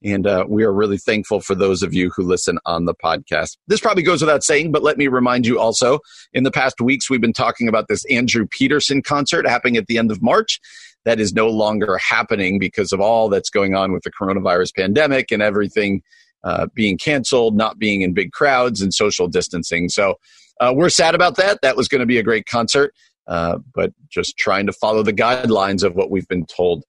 And 0.04 0.26
uh, 0.26 0.44
we 0.48 0.64
are 0.64 0.72
really 0.72 0.98
thankful 0.98 1.40
for 1.40 1.54
those 1.54 1.82
of 1.82 1.94
you 1.94 2.10
who 2.16 2.24
listen 2.24 2.58
on 2.66 2.86
the 2.86 2.94
podcast. 2.94 3.56
This 3.68 3.80
probably 3.80 4.02
goes 4.02 4.20
without 4.20 4.42
saying, 4.42 4.72
but 4.72 4.82
let 4.82 4.98
me 4.98 5.06
remind 5.06 5.46
you 5.46 5.60
also 5.60 6.00
in 6.32 6.42
the 6.42 6.50
past 6.50 6.80
weeks, 6.80 7.08
we've 7.08 7.20
been 7.20 7.32
talking 7.32 7.68
about 7.68 7.86
this 7.88 8.04
Andrew 8.06 8.46
Peterson 8.50 9.02
concert 9.02 9.46
happening 9.46 9.76
at 9.76 9.86
the 9.86 9.98
end 9.98 10.10
of 10.10 10.20
March 10.20 10.60
that 11.04 11.20
is 11.20 11.32
no 11.32 11.48
longer 11.48 11.98
happening 11.98 12.58
because 12.58 12.92
of 12.92 13.00
all 13.00 13.28
that's 13.28 13.50
going 13.50 13.74
on 13.74 13.92
with 13.92 14.02
the 14.02 14.10
coronavirus 14.10 14.74
pandemic 14.76 15.30
and 15.32 15.42
everything 15.42 16.02
uh, 16.44 16.66
being 16.74 16.98
canceled, 16.98 17.56
not 17.56 17.78
being 17.78 18.02
in 18.02 18.12
big 18.12 18.32
crowds, 18.32 18.80
and 18.80 18.92
social 18.92 19.28
distancing. 19.28 19.88
So 19.88 20.16
uh, 20.60 20.72
we're 20.74 20.90
sad 20.90 21.14
about 21.14 21.36
that. 21.36 21.60
That 21.62 21.76
was 21.76 21.88
going 21.88 22.00
to 22.00 22.06
be 22.06 22.18
a 22.18 22.22
great 22.22 22.46
concert, 22.46 22.94
uh, 23.26 23.58
but 23.74 23.92
just 24.10 24.36
trying 24.36 24.66
to 24.66 24.72
follow 24.72 25.02
the 25.02 25.12
guidelines 25.12 25.82
of 25.82 25.94
what 25.94 26.10
we've 26.10 26.28
been 26.28 26.46
told 26.46 26.84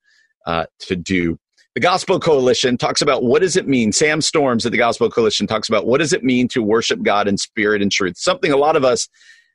uh, 0.45 0.65
to 0.79 0.95
do. 0.95 1.37
the 1.73 1.79
Gospel 1.79 2.19
Coalition 2.19 2.77
talks 2.77 3.01
about 3.01 3.23
what 3.23 3.41
does 3.41 3.55
it 3.55 3.67
mean. 3.67 3.91
Sam 3.91 4.21
Storms 4.21 4.65
at 4.65 4.71
the 4.71 4.77
Gospel 4.77 5.09
Coalition 5.09 5.47
talks 5.47 5.69
about 5.69 5.87
what 5.87 5.99
does 5.99 6.13
it 6.13 6.23
mean 6.23 6.47
to 6.49 6.61
worship 6.61 7.01
God 7.01 7.27
in 7.27 7.37
spirit 7.37 7.81
and 7.81 7.91
truth. 7.91 8.17
Something 8.17 8.51
a 8.51 8.57
lot 8.57 8.75
of 8.75 8.83
us 8.83 9.07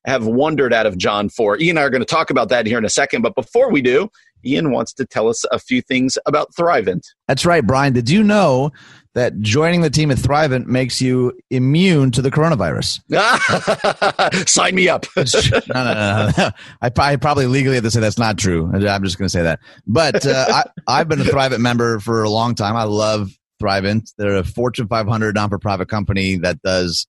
have 0.07 0.27
wondered 0.27 0.73
out 0.73 0.87
of 0.87 0.97
John 0.97 1.29
4. 1.29 1.59
Ian 1.59 1.71
and 1.71 1.79
I 1.81 1.83
are 1.83 1.91
going 1.91 2.01
to 2.01 2.07
talk 2.07 2.31
about 2.31 2.49
that 2.49 2.67
here 2.67 2.79
in 2.79 2.85
a 2.85 2.91
second. 2.91 3.23
But 3.23 3.35
before 3.35 3.71
we 3.71 3.83
do, 3.83 4.11
Ian 4.45 4.71
wants 4.71 4.93
to 4.95 5.05
tell 5.05 5.29
us 5.29 5.45
a 5.51 5.59
few 5.59 5.83
things 5.83 6.19
about 6.27 6.55
Thrivent. 6.55 7.03
That's 7.27 7.45
right, 7.45 7.67
Brian. 7.67 7.93
Did 7.93 8.09
you 8.11 8.23
know 8.23 8.73
that 9.15 9.41
joining 9.41 9.81
the 9.81 9.91
team 9.91 10.11
at 10.11 10.19
Thrivent 10.19 10.67
makes 10.67 11.01
you 11.01 11.33
immune 11.51 12.11
to 12.13 12.23
the 12.23 12.31
coronavirus? 12.31 13.01
Sign 14.49 14.75
me 14.75 14.89
up. 14.89 15.07
no, 15.17 15.25
no, 15.75 15.95
no, 15.95 16.31
no. 16.37 16.51
I, 16.83 16.91
I, 16.97 17.17
probably 17.17 17.47
legally 17.47 17.75
have 17.75 17.85
to 17.85 17.91
say 17.91 18.01
that's 18.01 18.19
not 18.19 18.39
true. 18.39 18.71
I'm 18.73 19.05
just 19.05 19.19
going 19.19 19.27
to 19.27 19.31
say 19.31 19.43
that. 19.43 19.61
But 19.87 20.25
uh, 20.27 20.65
I, 20.87 20.99
have 20.99 21.09
been 21.09 21.21
a 21.21 21.25
Thrivent 21.25 21.61
member 21.61 21.99
for 22.01 22.23
a 22.23 22.31
long 22.31 22.55
time. 22.55 22.77
I 22.77 22.85
love 22.85 23.31
Thrivent. 23.61 24.13
They're 24.19 24.37
a 24.37 24.45
Fortune 24.45 24.89
500 24.89 25.35
non-for-profit 25.35 25.89
company 25.89 26.37
that 26.37 26.63
does 26.63 27.07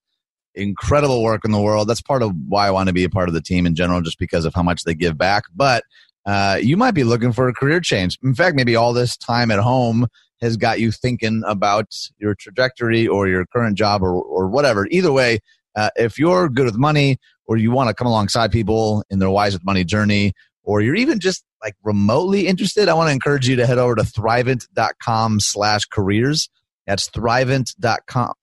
incredible 0.55 1.23
work 1.23 1.45
in 1.45 1.51
the 1.51 1.61
world. 1.61 1.87
That's 1.87 2.01
part 2.01 2.23
of 2.23 2.31
why 2.47 2.67
I 2.67 2.71
want 2.71 2.87
to 2.87 2.93
be 2.93 3.03
a 3.03 3.09
part 3.09 3.29
of 3.29 3.35
the 3.35 3.41
team 3.41 3.65
in 3.65 3.75
general, 3.75 4.01
just 4.01 4.19
because 4.19 4.45
of 4.45 4.53
how 4.53 4.63
much 4.63 4.83
they 4.83 4.93
give 4.93 5.17
back. 5.17 5.43
But 5.55 5.83
uh, 6.29 6.59
you 6.61 6.77
might 6.77 6.91
be 6.91 7.03
looking 7.03 7.33
for 7.33 7.47
a 7.47 7.53
career 7.53 7.79
change. 7.79 8.19
In 8.21 8.35
fact, 8.35 8.55
maybe 8.55 8.75
all 8.75 8.93
this 8.93 9.17
time 9.17 9.49
at 9.49 9.57
home 9.57 10.05
has 10.41 10.57
got 10.57 10.79
you 10.79 10.91
thinking 10.91 11.41
about 11.47 11.87
your 12.19 12.35
trajectory 12.35 13.07
or 13.07 13.27
your 13.27 13.47
current 13.47 13.75
job 13.75 14.03
or, 14.03 14.13
or 14.13 14.47
whatever. 14.47 14.85
Either 14.91 15.11
way, 15.11 15.39
uh, 15.75 15.89
if 15.95 16.19
you're 16.19 16.47
good 16.47 16.65
with 16.65 16.77
money 16.77 17.17
or 17.47 17.57
you 17.57 17.71
want 17.71 17.87
to 17.87 17.95
come 17.95 18.05
alongside 18.05 18.51
people 18.51 19.03
in 19.09 19.17
their 19.17 19.31
wise 19.31 19.53
with 19.53 19.65
money 19.65 19.83
journey, 19.83 20.33
or 20.61 20.81
you're 20.81 20.93
even 20.93 21.19
just 21.19 21.43
like 21.63 21.73
remotely 21.83 22.45
interested, 22.45 22.87
I 22.89 22.93
want 22.93 23.07
to 23.07 23.13
encourage 23.13 23.49
you 23.49 23.55
to 23.55 23.65
head 23.65 23.79
over 23.79 23.95
to 23.95 24.03
thrivent.com 24.03 25.39
slash 25.39 25.85
careers. 25.85 26.47
That's 26.85 27.09
thrivent.com 27.09 28.33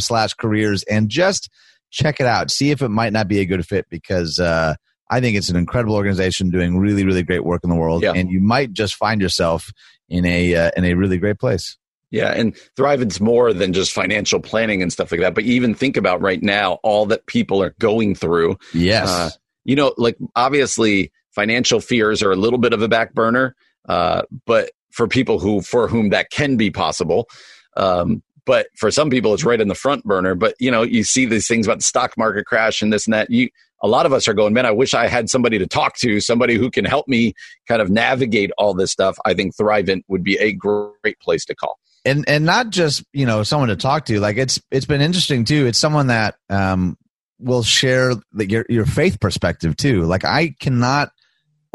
slash 0.00 0.34
careers 0.34 0.82
and 0.82 1.08
just 1.08 1.48
check 1.90 2.20
it 2.20 2.26
out. 2.26 2.50
See 2.50 2.72
if 2.72 2.82
it 2.82 2.90
might 2.90 3.14
not 3.14 3.26
be 3.26 3.40
a 3.40 3.46
good 3.46 3.66
fit 3.66 3.86
because 3.88 4.38
uh, 4.38 4.74
I 5.10 5.20
think 5.20 5.36
it's 5.36 5.48
an 5.48 5.56
incredible 5.56 5.94
organization 5.94 6.50
doing 6.50 6.78
really, 6.78 7.04
really 7.04 7.22
great 7.22 7.44
work 7.44 7.62
in 7.62 7.70
the 7.70 7.76
world. 7.76 8.02
Yeah. 8.02 8.12
And 8.14 8.30
you 8.30 8.40
might 8.40 8.72
just 8.72 8.96
find 8.96 9.20
yourself 9.20 9.70
in 10.08 10.24
a 10.24 10.54
uh, 10.54 10.70
in 10.76 10.84
a 10.84 10.94
really 10.94 11.18
great 11.18 11.38
place. 11.38 11.76
Yeah, 12.10 12.32
and 12.32 12.56
Thrivent's 12.76 13.20
more 13.20 13.52
than 13.52 13.72
just 13.72 13.92
financial 13.92 14.40
planning 14.40 14.80
and 14.80 14.92
stuff 14.92 15.10
like 15.10 15.20
that. 15.20 15.34
But 15.34 15.44
even 15.44 15.74
think 15.74 15.96
about 15.96 16.20
right 16.20 16.42
now 16.42 16.74
all 16.82 17.04
that 17.06 17.26
people 17.26 17.60
are 17.62 17.74
going 17.80 18.14
through. 18.14 18.58
Yes, 18.72 19.08
uh, 19.08 19.30
you 19.64 19.74
know, 19.74 19.92
like 19.96 20.16
obviously 20.36 21.10
financial 21.32 21.80
fears 21.80 22.22
are 22.22 22.30
a 22.30 22.36
little 22.36 22.58
bit 22.58 22.72
of 22.72 22.80
a 22.80 22.88
back 22.88 23.12
burner, 23.12 23.56
uh, 23.88 24.22
but 24.46 24.70
for 24.92 25.08
people 25.08 25.40
who 25.40 25.60
for 25.62 25.88
whom 25.88 26.10
that 26.10 26.30
can 26.30 26.56
be 26.56 26.70
possible, 26.70 27.28
um, 27.76 28.22
but 28.44 28.68
for 28.76 28.90
some 28.90 29.10
people 29.10 29.34
it's 29.34 29.44
right 29.44 29.60
in 29.60 29.68
the 29.68 29.74
front 29.74 30.04
burner 30.04 30.34
but 30.34 30.54
you 30.58 30.70
know 30.70 30.82
you 30.82 31.04
see 31.04 31.26
these 31.26 31.46
things 31.46 31.66
about 31.66 31.78
the 31.78 31.84
stock 31.84 32.16
market 32.16 32.46
crash 32.46 32.80
and 32.80 32.92
this 32.92 33.06
and 33.06 33.12
that 33.12 33.28
you 33.28 33.50
a 33.86 33.88
lot 33.88 34.06
of 34.06 34.12
us 34.12 34.28
are 34.28 34.34
going 34.34 34.52
man 34.52 34.66
i 34.66 34.70
wish 34.70 34.94
i 34.94 35.06
had 35.06 35.30
somebody 35.30 35.58
to 35.58 35.66
talk 35.66 35.96
to 35.96 36.20
somebody 36.20 36.56
who 36.56 36.70
can 36.70 36.84
help 36.84 37.06
me 37.08 37.32
kind 37.66 37.82
of 37.82 37.90
navigate 37.90 38.50
all 38.58 38.74
this 38.74 38.92
stuff. 38.92 39.18
I 39.24 39.34
think 39.34 39.56
thrivent 39.56 40.02
would 40.08 40.22
be 40.22 40.36
a 40.38 40.52
great 40.52 41.18
place 41.20 41.44
to 41.46 41.54
call. 41.54 41.78
And 42.04 42.28
and 42.28 42.44
not 42.44 42.70
just 42.70 43.04
you 43.12 43.26
know 43.26 43.42
someone 43.42 43.68
to 43.68 43.76
talk 43.76 44.06
to 44.06 44.20
like 44.20 44.36
it's 44.36 44.60
it's 44.70 44.86
been 44.86 45.00
interesting 45.00 45.44
too. 45.44 45.66
It's 45.66 45.78
someone 45.78 46.06
that 46.06 46.36
um 46.48 46.96
will 47.38 47.62
share 47.62 48.14
the, 48.32 48.48
your 48.48 48.64
your 48.68 48.86
faith 48.86 49.20
perspective 49.20 49.76
too. 49.76 50.04
Like 50.04 50.24
i 50.24 50.54
cannot 50.60 51.10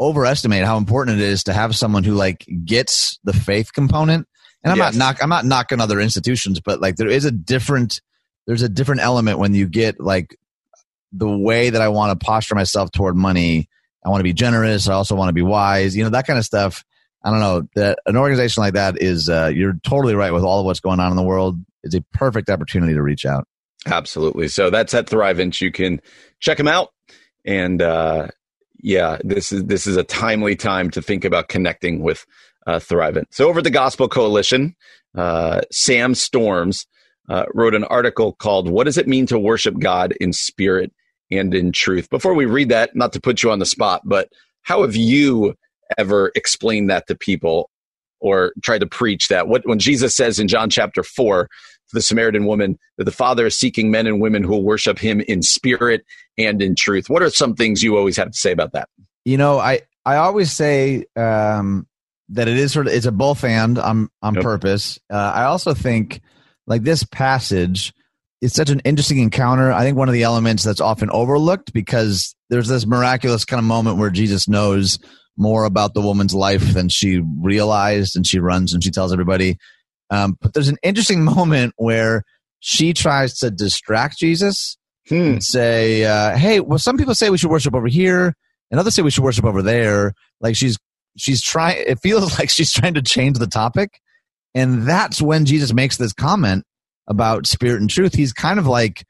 overestimate 0.00 0.64
how 0.64 0.78
important 0.78 1.20
it 1.20 1.24
is 1.24 1.44
to 1.44 1.52
have 1.52 1.76
someone 1.76 2.02
who 2.02 2.14
like 2.14 2.46
gets 2.64 3.18
the 3.24 3.32
faith 3.32 3.72
component. 3.72 4.26
And 4.64 4.72
I'm 4.72 4.78
yes. 4.78 4.94
not 4.94 4.98
knock, 4.98 5.22
I'm 5.22 5.28
not 5.28 5.44
knocking 5.44 5.80
other 5.80 6.00
institutions, 6.00 6.60
but 6.60 6.80
like 6.80 6.96
there 6.96 7.08
is 7.08 7.24
a 7.24 7.30
different 7.30 8.00
there's 8.46 8.62
a 8.62 8.68
different 8.68 9.02
element 9.02 9.38
when 9.38 9.54
you 9.54 9.68
get 9.68 10.00
like 10.00 10.36
the 11.12 11.28
way 11.28 11.70
that 11.70 11.82
I 11.82 11.88
want 11.88 12.18
to 12.18 12.24
posture 12.24 12.54
myself 12.54 12.90
toward 12.90 13.16
money. 13.16 13.68
I 14.04 14.08
want 14.08 14.20
to 14.20 14.24
be 14.24 14.32
generous. 14.32 14.88
I 14.88 14.94
also 14.94 15.14
want 15.14 15.28
to 15.28 15.34
be 15.34 15.42
wise. 15.42 15.96
You 15.96 16.04
know 16.04 16.10
that 16.10 16.26
kind 16.26 16.38
of 16.38 16.44
stuff. 16.44 16.84
I 17.24 17.30
don't 17.30 17.40
know 17.40 17.68
that 17.76 18.00
an 18.06 18.16
organization 18.16 18.62
like 18.62 18.74
that 18.74 19.00
is. 19.00 19.28
Uh, 19.28 19.50
you're 19.54 19.74
totally 19.84 20.14
right 20.14 20.32
with 20.32 20.42
all 20.42 20.60
of 20.60 20.66
what's 20.66 20.80
going 20.80 21.00
on 21.00 21.10
in 21.10 21.16
the 21.16 21.22
world. 21.22 21.58
It's 21.84 21.94
a 21.94 22.02
perfect 22.12 22.50
opportunity 22.50 22.94
to 22.94 23.02
reach 23.02 23.24
out. 23.24 23.46
Absolutely. 23.86 24.48
So 24.48 24.70
that's 24.70 24.94
at 24.94 25.06
Thrivent. 25.06 25.60
You 25.60 25.70
can 25.72 26.00
check 26.40 26.56
them 26.56 26.68
out, 26.68 26.92
and 27.44 27.80
uh, 27.80 28.28
yeah, 28.82 29.18
this 29.22 29.52
is 29.52 29.64
this 29.64 29.86
is 29.86 29.96
a 29.96 30.04
timely 30.04 30.56
time 30.56 30.90
to 30.90 31.02
think 31.02 31.24
about 31.24 31.48
connecting 31.48 32.02
with 32.02 32.26
uh, 32.66 32.78
Thrivent. 32.78 33.26
So 33.30 33.48
over 33.48 33.58
at 33.58 33.64
the 33.64 33.70
Gospel 33.70 34.08
Coalition, 34.08 34.74
uh, 35.16 35.62
Sam 35.70 36.14
Storms 36.14 36.86
uh, 37.28 37.44
wrote 37.54 37.74
an 37.74 37.84
article 37.84 38.32
called 38.32 38.68
"What 38.68 38.84
Does 38.84 38.98
It 38.98 39.08
Mean 39.08 39.26
to 39.26 39.38
Worship 39.38 39.78
God 39.78 40.12
in 40.20 40.32
Spirit 40.32 40.92
and 41.32 41.54
in 41.54 41.72
Truth?" 41.72 42.10
Before 42.10 42.34
we 42.34 42.46
read 42.46 42.68
that, 42.68 42.94
not 42.94 43.12
to 43.14 43.20
put 43.20 43.42
you 43.42 43.50
on 43.50 43.58
the 43.58 43.66
spot, 43.66 44.02
but 44.04 44.28
how 44.62 44.82
have 44.82 44.96
you 44.96 45.54
ever 45.98 46.32
explained 46.34 46.90
that 46.90 47.06
to 47.08 47.14
people 47.14 47.70
or 48.20 48.52
tried 48.62 48.80
to 48.80 48.86
preach 48.86 49.28
that? 49.28 49.48
What 49.48 49.66
when 49.66 49.78
Jesus 49.78 50.14
says 50.14 50.38
in 50.38 50.48
John 50.48 50.70
chapter 50.70 51.02
four 51.02 51.44
to 51.44 51.94
the 51.94 52.02
Samaritan 52.02 52.46
woman 52.46 52.78
that 52.98 53.04
the 53.04 53.10
Father 53.10 53.46
is 53.46 53.58
seeking 53.58 53.90
men 53.90 54.06
and 54.06 54.20
women 54.20 54.42
who 54.42 54.50
will 54.50 54.64
worship 54.64 54.98
Him 54.98 55.20
in 55.22 55.42
spirit 55.42 56.04
and 56.38 56.62
in 56.62 56.74
truth. 56.74 57.10
What 57.10 57.22
are 57.22 57.30
some 57.30 57.54
things 57.54 57.82
you 57.82 57.96
always 57.96 58.16
have 58.16 58.30
to 58.30 58.38
say 58.38 58.52
about 58.52 58.72
that? 58.72 58.88
You 59.24 59.36
know, 59.36 59.58
I 59.58 59.82
I 60.04 60.16
always 60.16 60.50
say 60.50 61.04
um, 61.16 61.86
that 62.30 62.48
it 62.48 62.56
is 62.56 62.72
sort 62.72 62.86
of 62.86 62.92
it's 62.92 63.06
a 63.06 63.12
both 63.12 63.44
and 63.44 63.78
on 63.78 64.08
on 64.22 64.34
yep. 64.34 64.42
purpose. 64.42 64.98
Uh, 65.10 65.32
I 65.34 65.44
also 65.44 65.74
think 65.74 66.20
like 66.66 66.82
this 66.82 67.04
passage 67.04 67.92
is 68.42 68.52
such 68.52 68.68
an 68.68 68.80
interesting 68.80 69.18
encounter. 69.18 69.72
I 69.72 69.82
think 69.82 69.96
one 69.96 70.08
of 70.08 70.12
the 70.12 70.24
elements 70.24 70.64
that's 70.64 70.80
often 70.80 71.08
overlooked 71.10 71.72
because 71.72 72.34
there's 72.50 72.68
this 72.68 72.84
miraculous 72.84 73.44
kind 73.44 73.58
of 73.58 73.64
moment 73.64 73.98
where 73.98 74.10
Jesus 74.10 74.48
knows 74.48 74.98
more 75.38 75.64
about 75.64 75.94
the 75.94 76.02
woman's 76.02 76.34
life 76.34 76.74
than 76.74 76.90
she 76.90 77.22
realized, 77.40 78.16
and 78.16 78.26
she 78.26 78.38
runs 78.38 78.74
and 78.74 78.84
she 78.84 78.90
tells 78.90 79.12
everybody. 79.12 79.56
Um, 80.10 80.36
but 80.42 80.52
there's 80.52 80.68
an 80.68 80.76
interesting 80.82 81.24
moment 81.36 81.72
where 81.76 82.24
she 82.60 82.92
tries 82.92 83.38
to 83.38 83.50
distract 83.50 84.18
Jesus 84.18 84.76
hmm. 85.08 85.14
and 85.14 85.42
say, 85.42 86.04
uh, 86.04 86.36
"Hey, 86.36 86.60
well, 86.60 86.78
some 86.78 86.98
people 86.98 87.14
say 87.14 87.30
we 87.30 87.38
should 87.38 87.50
worship 87.50 87.74
over 87.74 87.88
here, 87.88 88.34
and 88.70 88.78
others 88.78 88.94
say 88.94 89.02
we 89.02 89.10
should 89.10 89.24
worship 89.24 89.44
over 89.44 89.62
there." 89.62 90.12
Like 90.40 90.56
she's 90.56 90.76
she's 91.16 91.42
trying 91.42 91.82
it 91.86 92.00
feels 92.00 92.38
like 92.38 92.50
she's 92.50 92.72
trying 92.72 92.94
to 92.94 93.02
change 93.02 93.38
the 93.38 93.46
topic 93.46 94.00
and 94.54 94.86
that's 94.86 95.20
when 95.20 95.44
jesus 95.44 95.72
makes 95.72 95.96
this 95.96 96.12
comment 96.12 96.64
about 97.08 97.46
spirit 97.46 97.80
and 97.80 97.90
truth. 97.90 98.14
He's 98.14 98.32
kind 98.32 98.58
of 98.58 98.66
like 98.66 99.04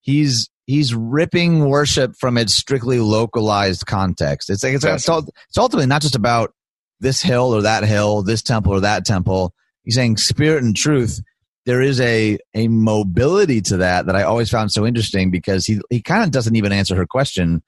he's 0.00 0.48
he's 0.66 0.94
ripping 0.94 1.68
worship 1.68 2.14
from 2.18 2.38
its 2.38 2.54
strictly 2.54 2.98
localized 2.98 3.86
context. 3.86 4.50
It's 4.50 4.62
like 4.62 4.74
it's, 4.74 4.84
it's, 4.84 5.08
it's 5.08 5.58
ultimately 5.58 5.86
not 5.86 6.02
just 6.02 6.14
about 6.14 6.52
this 7.00 7.20
hill 7.20 7.54
or 7.54 7.62
that 7.62 7.84
hill 7.84 8.22
this 8.22 8.42
temple 8.42 8.72
or 8.72 8.80
that 8.80 9.04
temple. 9.04 9.54
He's 9.84 9.96
saying 9.96 10.18
spirit 10.18 10.62
and 10.62 10.76
truth. 10.76 11.20
There 11.66 11.82
is 11.82 12.00
a 12.00 12.38
a 12.54 12.68
mobility 12.68 13.60
to 13.62 13.76
that 13.78 14.06
that 14.06 14.16
i 14.16 14.22
always 14.22 14.50
found 14.50 14.72
so 14.72 14.84
interesting 14.84 15.30
because 15.30 15.64
he 15.64 15.80
he 15.90 16.02
kind 16.02 16.24
of 16.24 16.32
doesn't 16.32 16.56
even 16.56 16.72
answer 16.72 16.96
her 16.96 17.06
question 17.06 17.62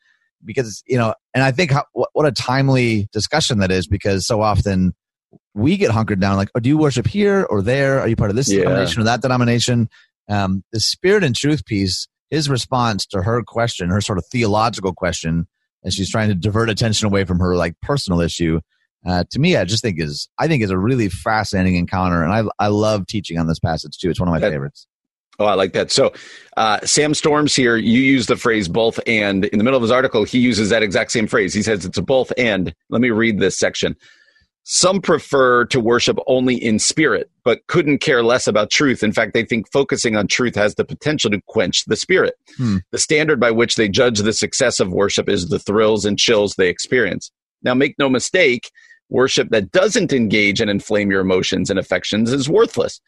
because 0.44 0.82
you 0.86 0.98
know 0.98 1.14
and 1.32 1.44
i 1.44 1.52
think 1.52 1.70
how, 1.70 1.84
what, 1.92 2.10
what 2.12 2.26
a 2.26 2.32
timely 2.32 3.08
discussion 3.12 3.58
that 3.58 3.70
is 3.70 3.86
because 3.86 4.26
so 4.26 4.42
often 4.42 4.94
we 5.54 5.76
get 5.76 5.90
hunkered 5.90 6.20
down 6.20 6.36
like 6.36 6.50
oh 6.54 6.60
do 6.60 6.68
you 6.68 6.76
worship 6.76 7.06
here 7.06 7.46
or 7.48 7.62
there 7.62 8.00
are 8.00 8.08
you 8.08 8.16
part 8.16 8.30
of 8.30 8.36
this 8.36 8.50
yeah. 8.50 8.60
denomination 8.60 9.00
or 9.00 9.04
that 9.04 9.22
denomination 9.22 9.88
um, 10.28 10.64
the 10.72 10.80
spirit 10.80 11.24
and 11.24 11.36
truth 11.36 11.64
piece 11.64 12.08
his 12.30 12.50
response 12.50 13.06
to 13.06 13.22
her 13.22 13.42
question 13.42 13.90
her 13.90 14.00
sort 14.00 14.18
of 14.18 14.24
theological 14.30 14.92
question 14.92 15.46
and 15.82 15.92
she's 15.92 16.10
trying 16.10 16.28
to 16.28 16.34
divert 16.34 16.70
attention 16.70 17.06
away 17.06 17.24
from 17.24 17.38
her 17.38 17.56
like 17.56 17.74
personal 17.80 18.20
issue 18.20 18.60
uh, 19.06 19.24
to 19.30 19.38
me 19.38 19.56
i 19.56 19.64
just 19.64 19.82
think 19.82 20.00
is 20.00 20.28
i 20.38 20.48
think 20.48 20.62
is 20.62 20.70
a 20.70 20.78
really 20.78 21.08
fascinating 21.08 21.76
encounter 21.76 22.22
and 22.22 22.32
i 22.32 22.42
i 22.58 22.68
love 22.68 23.06
teaching 23.06 23.38
on 23.38 23.46
this 23.46 23.58
passage 23.58 23.96
too 23.98 24.10
it's 24.10 24.20
one 24.20 24.28
of 24.28 24.32
my 24.32 24.40
that, 24.40 24.50
favorites 24.50 24.86
Oh, 25.38 25.46
I 25.46 25.54
like 25.54 25.72
that. 25.72 25.90
So, 25.90 26.12
uh, 26.56 26.78
Sam 26.84 27.12
Storms 27.12 27.56
here, 27.56 27.76
you 27.76 28.00
use 28.00 28.26
the 28.26 28.36
phrase 28.36 28.68
both 28.68 29.00
and. 29.06 29.46
In 29.46 29.58
the 29.58 29.64
middle 29.64 29.76
of 29.76 29.82
his 29.82 29.90
article, 29.90 30.22
he 30.22 30.38
uses 30.38 30.70
that 30.70 30.82
exact 30.82 31.10
same 31.10 31.26
phrase. 31.26 31.52
He 31.52 31.62
says 31.62 31.84
it's 31.84 31.98
a 31.98 32.02
both 32.02 32.32
and. 32.38 32.72
Let 32.88 33.00
me 33.00 33.10
read 33.10 33.40
this 33.40 33.58
section. 33.58 33.96
Some 34.64 35.00
prefer 35.02 35.66
to 35.66 35.78
worship 35.78 36.18
only 36.26 36.56
in 36.56 36.78
spirit, 36.78 37.30
but 37.44 37.66
couldn't 37.66 37.98
care 37.98 38.22
less 38.22 38.46
about 38.46 38.70
truth. 38.70 39.02
In 39.02 39.12
fact, 39.12 39.34
they 39.34 39.44
think 39.44 39.70
focusing 39.70 40.16
on 40.16 40.26
truth 40.26 40.54
has 40.54 40.74
the 40.74 40.84
potential 40.84 41.30
to 41.30 41.40
quench 41.46 41.84
the 41.84 41.96
spirit. 41.96 42.34
Hmm. 42.56 42.78
The 42.90 42.98
standard 42.98 43.38
by 43.38 43.50
which 43.50 43.76
they 43.76 43.88
judge 43.88 44.20
the 44.20 44.32
success 44.32 44.80
of 44.80 44.90
worship 44.90 45.28
is 45.28 45.48
the 45.48 45.58
thrills 45.58 46.04
and 46.04 46.18
chills 46.18 46.54
they 46.54 46.68
experience. 46.68 47.30
Now, 47.62 47.74
make 47.74 47.94
no 47.98 48.08
mistake, 48.08 48.70
Worship 49.10 49.50
that 49.50 49.70
doesn't 49.70 50.12
engage 50.12 50.60
and 50.60 50.70
inflame 50.70 51.10
your 51.10 51.20
emotions 51.20 51.68
and 51.68 51.78
affections 51.78 52.32
is 52.32 52.48
worthless. 52.48 53.00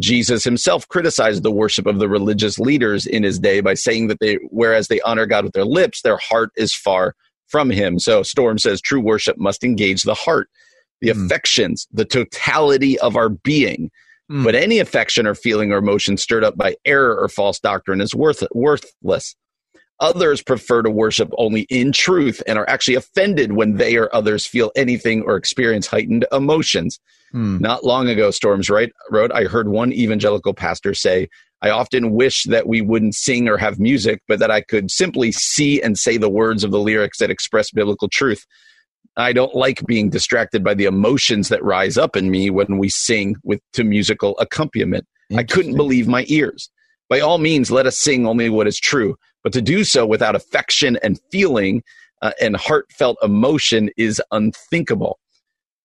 Jesus 0.00 0.42
himself 0.42 0.88
criticized 0.88 1.44
the 1.44 1.52
worship 1.52 1.86
of 1.86 2.00
the 2.00 2.08
religious 2.08 2.58
leaders 2.58 3.06
in 3.06 3.22
his 3.22 3.38
day 3.38 3.60
by 3.60 3.74
saying 3.74 4.08
that 4.08 4.18
they, 4.18 4.34
whereas 4.50 4.88
they 4.88 5.00
honor 5.02 5.26
God 5.26 5.44
with 5.44 5.52
their 5.52 5.64
lips, 5.64 6.02
their 6.02 6.16
heart 6.16 6.50
is 6.56 6.74
far 6.74 7.14
from 7.46 7.70
him. 7.70 8.00
So 8.00 8.24
Storm 8.24 8.58
says 8.58 8.80
true 8.80 9.00
worship 9.00 9.38
must 9.38 9.62
engage 9.62 10.02
the 10.02 10.14
heart. 10.14 10.48
The 11.00 11.08
mm. 11.08 11.24
affections, 11.24 11.86
the 11.92 12.04
totality 12.04 12.98
of 12.98 13.16
our 13.16 13.28
being. 13.28 13.90
Mm. 14.30 14.44
But 14.44 14.54
any 14.54 14.78
affection 14.78 15.26
or 15.26 15.34
feeling 15.34 15.72
or 15.72 15.78
emotion 15.78 16.16
stirred 16.16 16.44
up 16.44 16.56
by 16.56 16.76
error 16.84 17.16
or 17.16 17.28
false 17.28 17.60
doctrine 17.60 18.00
is 18.00 18.14
worth, 18.14 18.42
worthless. 18.52 19.34
Others 20.00 20.42
prefer 20.42 20.82
to 20.82 20.90
worship 20.90 21.30
only 21.38 21.62
in 21.70 21.92
truth 21.92 22.42
and 22.46 22.58
are 22.58 22.68
actually 22.68 22.96
offended 22.96 23.52
when 23.52 23.76
they 23.76 23.96
or 23.96 24.12
others 24.14 24.46
feel 24.46 24.72
anything 24.74 25.22
or 25.22 25.36
experience 25.36 25.86
heightened 25.86 26.26
emotions. 26.32 26.98
Hmm. 27.30 27.58
Not 27.58 27.84
long 27.84 28.08
ago, 28.08 28.30
Storms 28.30 28.68
right, 28.68 28.92
wrote, 29.10 29.30
I 29.32 29.44
heard 29.44 29.68
one 29.68 29.92
evangelical 29.92 30.52
pastor 30.52 30.94
say, 30.94 31.28
I 31.62 31.70
often 31.70 32.10
wish 32.10 32.44
that 32.44 32.66
we 32.66 32.80
wouldn't 32.80 33.14
sing 33.14 33.48
or 33.48 33.56
have 33.56 33.78
music, 33.78 34.20
but 34.28 34.38
that 34.40 34.50
I 34.50 34.60
could 34.60 34.90
simply 34.90 35.32
see 35.32 35.80
and 35.80 35.98
say 35.98 36.16
the 36.16 36.28
words 36.28 36.64
of 36.64 36.72
the 36.72 36.80
lyrics 36.80 37.18
that 37.18 37.30
express 37.30 37.70
biblical 37.70 38.08
truth. 38.08 38.44
I 39.16 39.32
don't 39.32 39.54
like 39.54 39.86
being 39.86 40.10
distracted 40.10 40.64
by 40.64 40.74
the 40.74 40.86
emotions 40.86 41.48
that 41.48 41.62
rise 41.62 41.96
up 41.96 42.16
in 42.16 42.30
me 42.30 42.50
when 42.50 42.78
we 42.78 42.88
sing 42.88 43.36
with 43.44 43.60
to 43.74 43.84
musical 43.84 44.36
accompaniment. 44.38 45.06
I 45.36 45.44
couldn't 45.44 45.76
believe 45.76 46.08
my 46.08 46.24
ears. 46.28 46.70
By 47.08 47.20
all 47.20 47.38
means, 47.38 47.70
let 47.70 47.86
us 47.86 47.98
sing 47.98 48.26
only 48.26 48.48
what 48.50 48.66
is 48.66 48.78
true, 48.78 49.16
but 49.42 49.52
to 49.52 49.62
do 49.62 49.84
so 49.84 50.04
without 50.04 50.34
affection 50.34 50.98
and 51.02 51.20
feeling 51.30 51.82
uh, 52.22 52.32
and 52.40 52.56
heartfelt 52.56 53.18
emotion 53.22 53.90
is 53.96 54.20
unthinkable. 54.30 55.18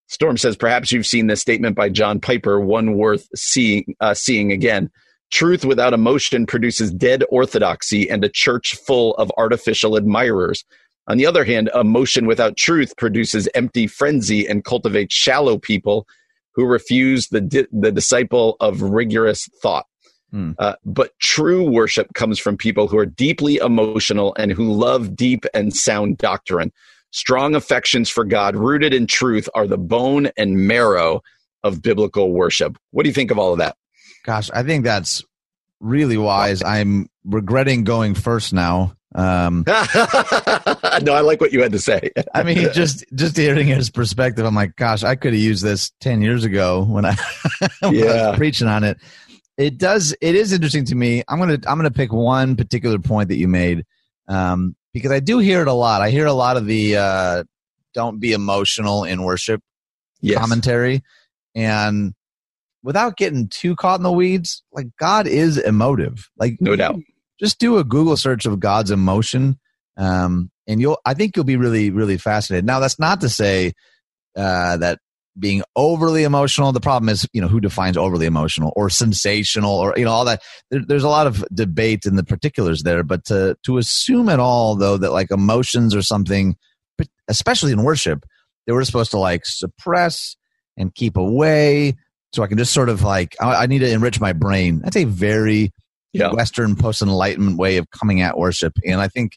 Storm 0.07 0.37
says, 0.37 0.55
perhaps 0.55 0.91
you've 0.91 1.05
seen 1.05 1.27
this 1.27 1.41
statement 1.41 1.75
by 1.75 1.89
John 1.89 2.19
Piper, 2.19 2.59
one 2.59 2.95
worth 2.97 3.27
seeing, 3.35 3.95
uh, 3.99 4.15
seeing 4.15 4.51
again. 4.51 4.89
Truth 5.29 5.65
without 5.65 5.93
emotion 5.93 6.47
produces 6.47 6.91
dead 6.91 7.23
orthodoxy 7.29 8.09
and 8.09 8.23
a 8.23 8.29
church 8.29 8.75
full 8.75 9.13
of 9.15 9.31
artificial 9.37 9.95
admirers. 9.95 10.65
On 11.09 11.17
the 11.17 11.25
other 11.25 11.43
hand, 11.43 11.69
emotion 11.73 12.27
without 12.27 12.55
truth 12.55 12.95
produces 12.95 13.49
empty 13.55 13.87
frenzy 13.87 14.47
and 14.47 14.63
cultivates 14.63 15.13
shallow 15.13 15.57
people 15.57 16.07
who 16.53 16.65
refuse 16.65 17.29
the, 17.29 17.41
di- 17.41 17.67
the 17.71 17.91
disciple 17.91 18.55
of 18.59 18.81
rigorous 18.81 19.49
thought. 19.61 19.85
Mm. 20.33 20.55
Uh, 20.59 20.75
but 20.85 21.17
true 21.19 21.67
worship 21.67 22.13
comes 22.13 22.37
from 22.37 22.55
people 22.55 22.87
who 22.87 22.97
are 22.97 23.05
deeply 23.05 23.57
emotional 23.57 24.35
and 24.37 24.51
who 24.51 24.71
love 24.71 25.15
deep 25.15 25.45
and 25.53 25.75
sound 25.75 26.19
doctrine. 26.19 26.71
Strong 27.11 27.55
affections 27.55 28.07
for 28.09 28.23
God, 28.23 28.55
rooted 28.55 28.93
in 28.93 29.07
truth, 29.07 29.49
are 29.55 29.65
the 29.65 29.79
bone 29.79 30.29
and 30.37 30.67
marrow 30.67 31.23
of 31.63 31.81
biblical 31.81 32.31
worship. 32.31 32.77
What 32.91 33.03
do 33.03 33.09
you 33.09 33.15
think 33.15 33.31
of 33.31 33.39
all 33.39 33.53
of 33.53 33.57
that? 33.57 33.75
Gosh, 34.23 34.51
I 34.53 34.61
think 34.61 34.83
that's 34.83 35.23
really 35.79 36.17
wise. 36.17 36.61
I'm 36.61 37.09
regretting 37.23 37.83
going 37.83 38.13
first 38.13 38.53
now. 38.53 38.95
Um, 39.15 39.63
no, 41.03 41.13
I 41.13 41.21
like 41.21 41.41
what 41.41 41.53
you 41.53 41.61
had 41.61 41.71
to 41.71 41.79
say. 41.79 42.11
I 42.33 42.43
mean, 42.43 42.69
just 42.73 43.05
just 43.15 43.37
hearing 43.37 43.67
his 43.67 43.89
perspective, 43.89 44.45
I'm 44.45 44.55
like, 44.55 44.75
gosh, 44.75 45.03
I 45.03 45.15
could 45.15 45.33
have 45.33 45.41
used 45.41 45.63
this 45.63 45.91
ten 45.99 46.21
years 46.21 46.43
ago 46.43 46.83
when 46.83 47.05
I, 47.05 47.15
when 47.79 47.95
yeah. 47.95 48.05
I 48.05 48.29
was 48.29 48.37
preaching 48.37 48.67
on 48.67 48.83
it 48.83 48.97
it 49.59 49.77
does 49.77 50.15
it 50.21 50.35
is 50.35 50.53
interesting 50.53 50.85
to 50.85 50.95
me 50.95 51.21
i'm 51.27 51.37
gonna 51.37 51.59
i'm 51.67 51.77
gonna 51.77 51.91
pick 51.91 52.11
one 52.11 52.55
particular 52.55 52.97
point 52.97 53.27
that 53.27 53.37
you 53.37 53.47
made 53.47 53.85
um, 54.27 54.75
because 54.93 55.11
i 55.11 55.19
do 55.19 55.37
hear 55.37 55.61
it 55.61 55.67
a 55.67 55.73
lot 55.73 56.01
i 56.01 56.09
hear 56.09 56.25
a 56.25 56.33
lot 56.33 56.57
of 56.57 56.65
the 56.65 56.95
uh, 56.95 57.43
don't 57.93 58.19
be 58.19 58.31
emotional 58.31 59.03
in 59.03 59.21
worship 59.21 59.61
yes. 60.21 60.39
commentary 60.39 61.03
and 61.53 62.13
without 62.81 63.17
getting 63.17 63.49
too 63.49 63.75
caught 63.75 63.99
in 63.99 64.03
the 64.03 64.11
weeds 64.11 64.63
like 64.71 64.87
god 64.97 65.27
is 65.27 65.57
emotive 65.57 66.29
like 66.37 66.55
no 66.61 66.75
doubt 66.75 66.95
just 67.39 67.59
do 67.59 67.77
a 67.77 67.83
google 67.83 68.17
search 68.17 68.45
of 68.45 68.59
god's 68.59 68.89
emotion 68.89 69.59
um, 69.97 70.49
and 70.69 70.79
you'll 70.79 70.97
i 71.05 71.13
think 71.13 71.35
you'll 71.35 71.43
be 71.43 71.57
really 71.57 71.89
really 71.89 72.17
fascinated 72.17 72.65
now 72.65 72.79
that's 72.79 72.99
not 72.99 73.19
to 73.19 73.27
say 73.27 73.73
uh, 74.37 74.77
that 74.77 74.99
being 75.39 75.63
overly 75.75 76.23
emotional. 76.23 76.71
The 76.71 76.79
problem 76.79 77.09
is, 77.09 77.27
you 77.33 77.41
know, 77.41 77.47
who 77.47 77.59
defines 77.59 77.97
overly 77.97 78.25
emotional 78.25 78.73
or 78.75 78.89
sensational 78.89 79.71
or, 79.71 79.93
you 79.97 80.05
know, 80.05 80.11
all 80.11 80.25
that. 80.25 80.41
There, 80.69 80.81
there's 80.85 81.03
a 81.03 81.09
lot 81.09 81.27
of 81.27 81.45
debate 81.53 82.05
in 82.05 82.15
the 82.15 82.23
particulars 82.23 82.83
there, 82.83 83.03
but 83.03 83.25
to, 83.25 83.55
to 83.63 83.77
assume 83.77 84.29
at 84.29 84.39
all, 84.39 84.75
though, 84.75 84.97
that 84.97 85.11
like 85.11 85.31
emotions 85.31 85.95
or 85.95 86.01
something, 86.01 86.55
especially 87.27 87.71
in 87.71 87.83
worship, 87.83 88.25
they 88.67 88.73
were 88.73 88.83
supposed 88.85 89.11
to 89.11 89.19
like 89.19 89.45
suppress 89.45 90.35
and 90.77 90.93
keep 90.93 91.17
away. 91.17 91.95
So 92.33 92.43
I 92.43 92.47
can 92.47 92.57
just 92.57 92.73
sort 92.73 92.89
of 92.89 93.03
like, 93.03 93.35
I, 93.39 93.63
I 93.63 93.65
need 93.65 93.79
to 93.79 93.89
enrich 93.89 94.19
my 94.19 94.33
brain. 94.33 94.79
That's 94.79 94.97
a 94.97 95.05
very 95.05 95.71
yeah. 96.13 96.31
Western 96.31 96.75
post 96.75 97.01
enlightenment 97.01 97.57
way 97.57 97.77
of 97.77 97.89
coming 97.91 98.21
at 98.21 98.37
worship. 98.37 98.73
And 98.85 98.99
I 98.99 99.07
think 99.07 99.33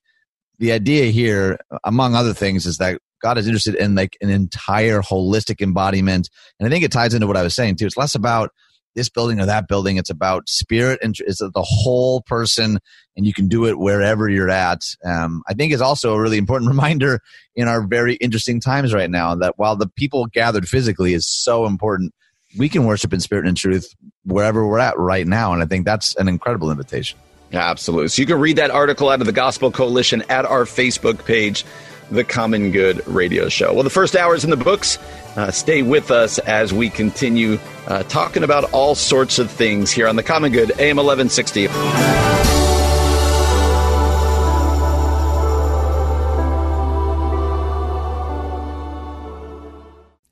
the 0.63 0.71
idea 0.71 1.07
here, 1.07 1.59
among 1.83 2.15
other 2.15 2.33
things, 2.33 2.67
is 2.67 2.79
that 2.79 3.01
God 3.21 3.37
is 3.37 3.49
interested 3.49 3.75
in 3.75 3.97
like 3.97 4.17
an 4.21 4.31
entire 4.31 5.01
holistic 5.01 5.61
embodiment. 5.61 6.31
And 6.61 6.69
I 6.69 6.71
think 6.71 6.85
it 6.85 6.93
ties 6.93 7.15
into 7.15 7.27
what 7.27 7.37
I 7.37 7.43
was 7.43 7.53
saying 7.53 7.77
too. 7.77 7.87
It's 7.87 7.97
less 7.97 8.15
about 8.15 8.51
this 8.95 9.09
building 9.09 9.41
or 9.41 9.47
that 9.47 9.67
building. 9.67 9.97
It's 9.97 10.09
about 10.09 10.49
spirit 10.49 11.01
and 11.03 11.17
it's 11.19 11.41
the 11.41 11.51
whole 11.57 12.21
person, 12.21 12.79
and 13.17 13.27
you 13.27 13.35
can 13.35 13.49
do 13.49 13.67
it 13.67 13.81
wherever 13.81 14.29
you're 14.29 14.51
at. 14.51 14.83
Um, 15.05 15.43
I 15.49 15.55
think 15.55 15.73
is 15.73 15.83
also 15.83 16.15
a 16.15 16.21
really 16.21 16.39
important 16.39 16.69
reminder 16.71 17.19
in 17.57 17.67
our 17.67 17.85
very 17.85 18.15
interesting 18.15 18.61
times 18.61 18.95
right 18.95 19.11
now 19.11 19.35
that 19.35 19.59
while 19.59 19.75
the 19.75 19.89
people 19.89 20.27
gathered 20.27 20.69
physically 20.69 21.13
is 21.13 21.27
so 21.27 21.67
important, 21.67 22.15
we 22.57 22.69
can 22.69 22.85
worship 22.85 23.13
in 23.13 23.19
spirit 23.19 23.41
and 23.41 23.49
in 23.49 23.55
truth 23.57 23.97
wherever 24.25 24.65
we're 24.65 24.79
at 24.79 24.97
right 24.97 25.27
now. 25.27 25.53
And 25.55 25.61
I 25.61 25.67
think 25.67 25.87
that's 25.87 26.15
an 26.15 26.29
incredible 26.29 26.71
invitation. 26.71 27.19
Absolutely. 27.53 28.09
So 28.09 28.23
you 28.23 28.27
can 28.27 28.39
read 28.39 28.57
that 28.57 28.71
article 28.71 29.09
out 29.09 29.21
of 29.21 29.27
the 29.27 29.33
Gospel 29.33 29.71
Coalition 29.71 30.23
at 30.29 30.45
our 30.47 30.65
Facebook 30.65 31.25
page 31.25 31.65
the 32.11 32.25
Common 32.25 32.73
Good 32.73 33.07
Radio 33.07 33.49
Show. 33.49 33.73
Well, 33.73 33.85
the 33.85 33.91
first 33.91 34.15
hour 34.15 34.35
is 34.35 34.45
in 34.45 34.51
the 34.51 34.57
books. 34.57 34.99
Uh, 35.35 35.51
stay 35.51 35.83
with 35.83 36.11
us 36.11 36.39
as 36.39 36.73
we 36.73 36.91
continue 36.91 37.59
uh, 37.87 38.03
talking 38.05 38.43
about 38.43 38.71
all 38.73 38.95
sorts 38.95 39.39
of 39.39 39.51
things 39.51 39.91
here 39.91 40.07
on 40.07 40.17
the 40.17 40.23
Common 40.23 40.53
Good 40.53 40.73
AM 40.73 40.97
1160. 40.97 41.69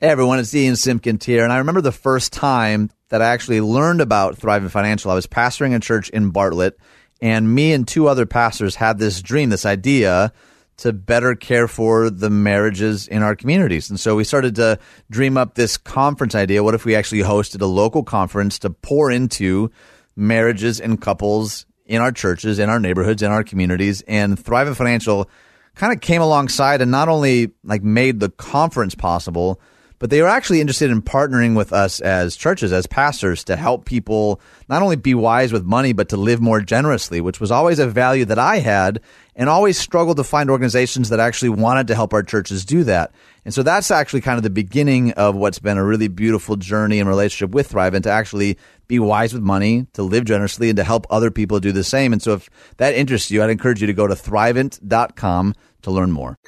Hey 0.03 0.09
everyone, 0.09 0.39
it's 0.39 0.55
Ian 0.55 0.77
Simpkins 0.77 1.27
here, 1.27 1.45
and 1.45 1.53
I 1.53 1.59
remember 1.59 1.83
the 1.83 1.93
first 1.93 2.33
time 2.33 2.91
that 3.11 3.21
I 3.21 3.27
actually 3.27 3.61
learned 3.61 4.01
about 4.01 4.39
Thrivent 4.39 4.71
Financial. 4.71 5.11
I 5.11 5.15
was 5.15 5.27
pastoring 5.27 5.75
a 5.75 5.79
church 5.79 6.09
in 6.09 6.31
Bartlett, 6.31 6.79
and 7.21 7.55
me 7.55 7.73
and 7.73 7.87
two 7.87 8.09
other 8.09 8.27
pastors 8.27 8.77
had 8.77 8.99
this 8.99 9.21
dream, 9.23 9.51
this 9.51 9.67
idea 9.67 10.33
to 10.79 10.93
better 10.95 11.35
care 11.35 11.69
for 11.69 12.09
the 12.09 12.31
marriages 12.31 13.07
in 13.07 13.23
our 13.23 13.37
communities. 13.37 13.91
And 13.91 14.01
so 14.01 14.17
we 14.17 14.25
started 14.25 14.55
to 14.55 14.79
dream 15.11 15.37
up 15.37 15.55
this 15.55 15.77
conference 15.77 16.35
idea. 16.35 16.65
What 16.65 16.75
if 16.75 16.87
we 16.87 16.97
actually 16.97 17.21
hosted 17.21 17.61
a 17.61 17.67
local 17.67 18.03
conference 18.03 18.59
to 18.61 18.71
pour 18.71 19.11
into 19.11 19.71
marriages 20.17 20.81
and 20.81 21.01
couples 21.01 21.67
in 21.85 22.01
our 22.01 22.13
churches, 22.13 22.59
in 22.59 22.71
our 22.71 22.81
neighborhoods, 22.81 23.23
in 23.23 23.31
our 23.31 23.45
communities? 23.45 24.01
And 24.09 24.43
Thrivent 24.43 24.77
Financial 24.77 25.29
kind 25.75 25.93
of 25.93 26.01
came 26.01 26.23
alongside 26.23 26.81
and 26.81 26.91
not 26.91 27.11
only 27.11 27.53
like 27.63 27.83
made 27.83 28.21
the 28.21 28.31
conference 28.31 28.95
possible, 28.95 29.61
but 30.01 30.09
they 30.09 30.23
were 30.23 30.29
actually 30.29 30.63
interested 30.63 30.91
in 30.91 31.03
partnering 31.03 31.55
with 31.55 31.73
us 31.73 32.01
as 32.01 32.35
churches, 32.35 32.73
as 32.73 32.87
pastors, 32.87 33.45
to 33.45 33.55
help 33.55 33.85
people 33.85 34.41
not 34.69 34.83
only 34.83 34.97
be 34.97 35.15
wise 35.15 35.53
with 35.53 35.63
money, 35.63 35.93
but 35.93 36.09
to 36.09 36.17
live 36.17 36.41
more 36.41 36.61
generously, 36.63 37.21
which 37.21 37.39
was 37.39 37.51
always 37.51 37.79
a 37.79 37.87
value 37.87 38.25
that 38.25 38.39
I 38.39 38.59
had 38.59 39.01
and 39.37 39.49
always 39.49 39.79
struggled 39.79 40.17
to 40.17 40.25
find 40.25 40.51
organizations 40.51 41.11
that 41.11 41.21
actually 41.21 41.51
wanted 41.51 41.87
to 41.89 41.95
help 41.95 42.15
our 42.15 42.23
churches 42.23 42.65
do 42.65 42.83
that. 42.85 43.13
And 43.45 43.53
so 43.53 43.63
that's 43.63 43.91
actually 43.91 44.23
kind 44.23 44.39
of 44.39 44.43
the 44.43 44.51
beginning 44.51 45.13
of 45.13 45.37
what's 45.37 45.59
been 45.59 45.77
a 45.77 45.85
really 45.85 46.09
beautiful 46.09 46.57
journey 46.57 46.99
and 46.99 47.09
relationship 47.09 47.55
with 47.55 47.71
Thrivent 47.71 48.05
to 48.05 48.11
actually 48.11 48.59
be 48.89 48.99
wise 48.99 49.35
with 49.35 49.43
money, 49.43 49.87
to 49.93 50.03
live 50.03 50.25
generously, 50.25 50.71
and 50.71 50.79
to 50.79 50.85
help 50.85 51.07
other 51.11 51.31
people 51.31 51.61
do 51.61 51.73
the 51.73 51.85
same. 51.85 52.15
And 52.15 52.23
so 52.23 52.33
if 52.33 52.49
that 52.79 52.95
interests 52.95 53.31
you, 53.31 53.43
I'd 53.43 53.51
encourage 53.51 53.83
you 53.83 53.87
to 53.87 53.93
go 53.93 54.07
to 54.07 54.15
thrivent.com 54.15 55.55
to 55.83 55.91
learn 55.91 56.11
more. 56.11 56.39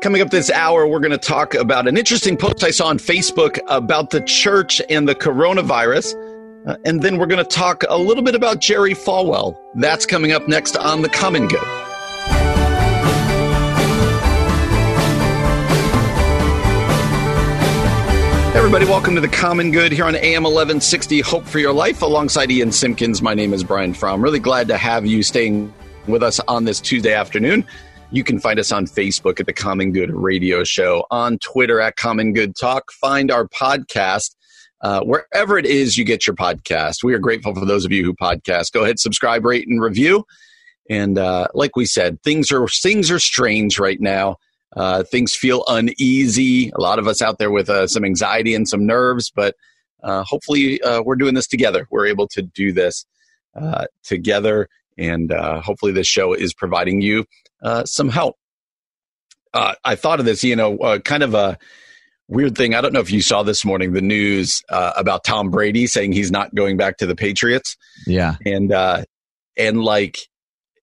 Coming 0.00 0.20
up 0.20 0.30
this 0.30 0.50
hour, 0.50 0.86
we're 0.86 1.00
going 1.00 1.12
to 1.12 1.18
talk 1.18 1.54
about 1.54 1.88
an 1.88 1.96
interesting 1.96 2.36
post 2.36 2.62
I 2.62 2.70
saw 2.70 2.88
on 2.88 2.98
Facebook 2.98 3.58
about 3.68 4.10
the 4.10 4.20
church 4.20 4.82
and 4.90 5.08
the 5.08 5.14
coronavirus. 5.14 6.14
Uh, 6.66 6.76
and 6.84 7.02
then 7.02 7.18
we're 7.18 7.26
going 7.26 7.44
to 7.44 7.50
talk 7.50 7.82
a 7.88 7.96
little 7.96 8.22
bit 8.22 8.34
about 8.34 8.60
Jerry 8.60 8.94
Falwell. 8.94 9.56
That's 9.76 10.04
coming 10.04 10.32
up 10.32 10.46
next 10.46 10.76
on 10.76 11.02
The 11.02 11.08
Common 11.08 11.48
Good. 11.48 11.62
everybody, 18.54 18.84
welcome 18.84 19.14
to 19.14 19.20
the 19.20 19.28
Common 19.28 19.70
Good 19.70 19.90
here 19.90 20.04
on 20.04 20.14
AM 20.14 20.44
1160 20.44 21.20
Hope 21.20 21.44
for 21.44 21.58
Your 21.58 21.72
Life 21.72 22.00
alongside 22.00 22.50
Ian 22.50 22.70
Simpkins. 22.70 23.20
My 23.20 23.34
name 23.34 23.52
is 23.52 23.64
Brian 23.64 23.92
Fromm. 23.92 24.22
Really 24.22 24.38
glad 24.38 24.68
to 24.68 24.78
have 24.78 25.04
you 25.04 25.22
staying 25.22 25.74
with 26.06 26.22
us 26.22 26.40
on 26.46 26.64
this 26.64 26.80
Tuesday 26.80 27.12
afternoon. 27.12 27.66
You 28.12 28.24
can 28.24 28.38
find 28.38 28.58
us 28.60 28.70
on 28.72 28.84
Facebook 28.84 29.40
at 29.40 29.46
the 29.46 29.54
Common 29.54 29.90
Good 29.90 30.10
Radio 30.10 30.64
Show, 30.64 31.06
on 31.10 31.38
Twitter 31.38 31.80
at 31.80 31.96
Common 31.96 32.34
Good 32.34 32.54
Talk. 32.54 32.92
Find 32.92 33.30
our 33.30 33.48
podcast 33.48 34.36
uh, 34.82 35.00
wherever 35.00 35.56
it 35.56 35.64
is 35.64 35.96
you 35.96 36.04
get 36.04 36.26
your 36.26 36.36
podcast. 36.36 37.02
We 37.02 37.14
are 37.14 37.18
grateful 37.18 37.54
for 37.54 37.64
those 37.64 37.86
of 37.86 37.90
you 37.90 38.04
who 38.04 38.12
podcast. 38.12 38.72
Go 38.72 38.82
ahead, 38.82 38.98
subscribe, 38.98 39.46
rate, 39.46 39.66
and 39.66 39.80
review. 39.80 40.26
And 40.90 41.16
uh, 41.16 41.48
like 41.54 41.74
we 41.74 41.86
said, 41.86 42.22
things 42.22 42.52
are 42.52 42.68
things 42.68 43.10
are 43.10 43.18
strange 43.18 43.78
right 43.78 43.98
now. 43.98 44.36
Uh, 44.76 45.04
things 45.04 45.34
feel 45.34 45.64
uneasy. 45.66 46.70
A 46.76 46.82
lot 46.82 46.98
of 46.98 47.06
us 47.08 47.22
out 47.22 47.38
there 47.38 47.50
with 47.50 47.70
uh, 47.70 47.86
some 47.86 48.04
anxiety 48.04 48.54
and 48.54 48.68
some 48.68 48.84
nerves, 48.84 49.32
but 49.34 49.56
uh, 50.02 50.22
hopefully 50.24 50.82
uh, 50.82 51.00
we're 51.00 51.16
doing 51.16 51.32
this 51.32 51.46
together. 51.46 51.88
We're 51.90 52.08
able 52.08 52.28
to 52.28 52.42
do 52.42 52.72
this 52.74 53.06
uh, 53.58 53.86
together, 54.04 54.68
and 54.98 55.32
uh, 55.32 55.62
hopefully 55.62 55.92
this 55.92 56.06
show 56.06 56.34
is 56.34 56.52
providing 56.52 57.00
you 57.00 57.24
Uh, 57.62 57.84
some 57.84 58.08
help. 58.08 58.36
Uh, 59.54 59.74
I 59.84 59.94
thought 59.96 60.18
of 60.18 60.26
this, 60.26 60.42
you 60.42 60.56
know, 60.56 60.78
uh, 60.78 60.98
kind 60.98 61.22
of 61.22 61.34
a 61.34 61.58
weird 62.28 62.56
thing. 62.56 62.74
I 62.74 62.80
don't 62.80 62.92
know 62.92 63.00
if 63.00 63.10
you 63.10 63.20
saw 63.20 63.42
this 63.42 63.64
morning 63.64 63.92
the 63.92 64.00
news 64.00 64.62
about 64.68 65.24
Tom 65.24 65.50
Brady 65.50 65.86
saying 65.86 66.12
he's 66.12 66.30
not 66.30 66.54
going 66.54 66.76
back 66.76 66.96
to 66.98 67.06
the 67.06 67.14
Patriots. 67.14 67.76
Yeah, 68.06 68.36
and 68.46 68.72
and 69.58 69.82
like 69.82 70.18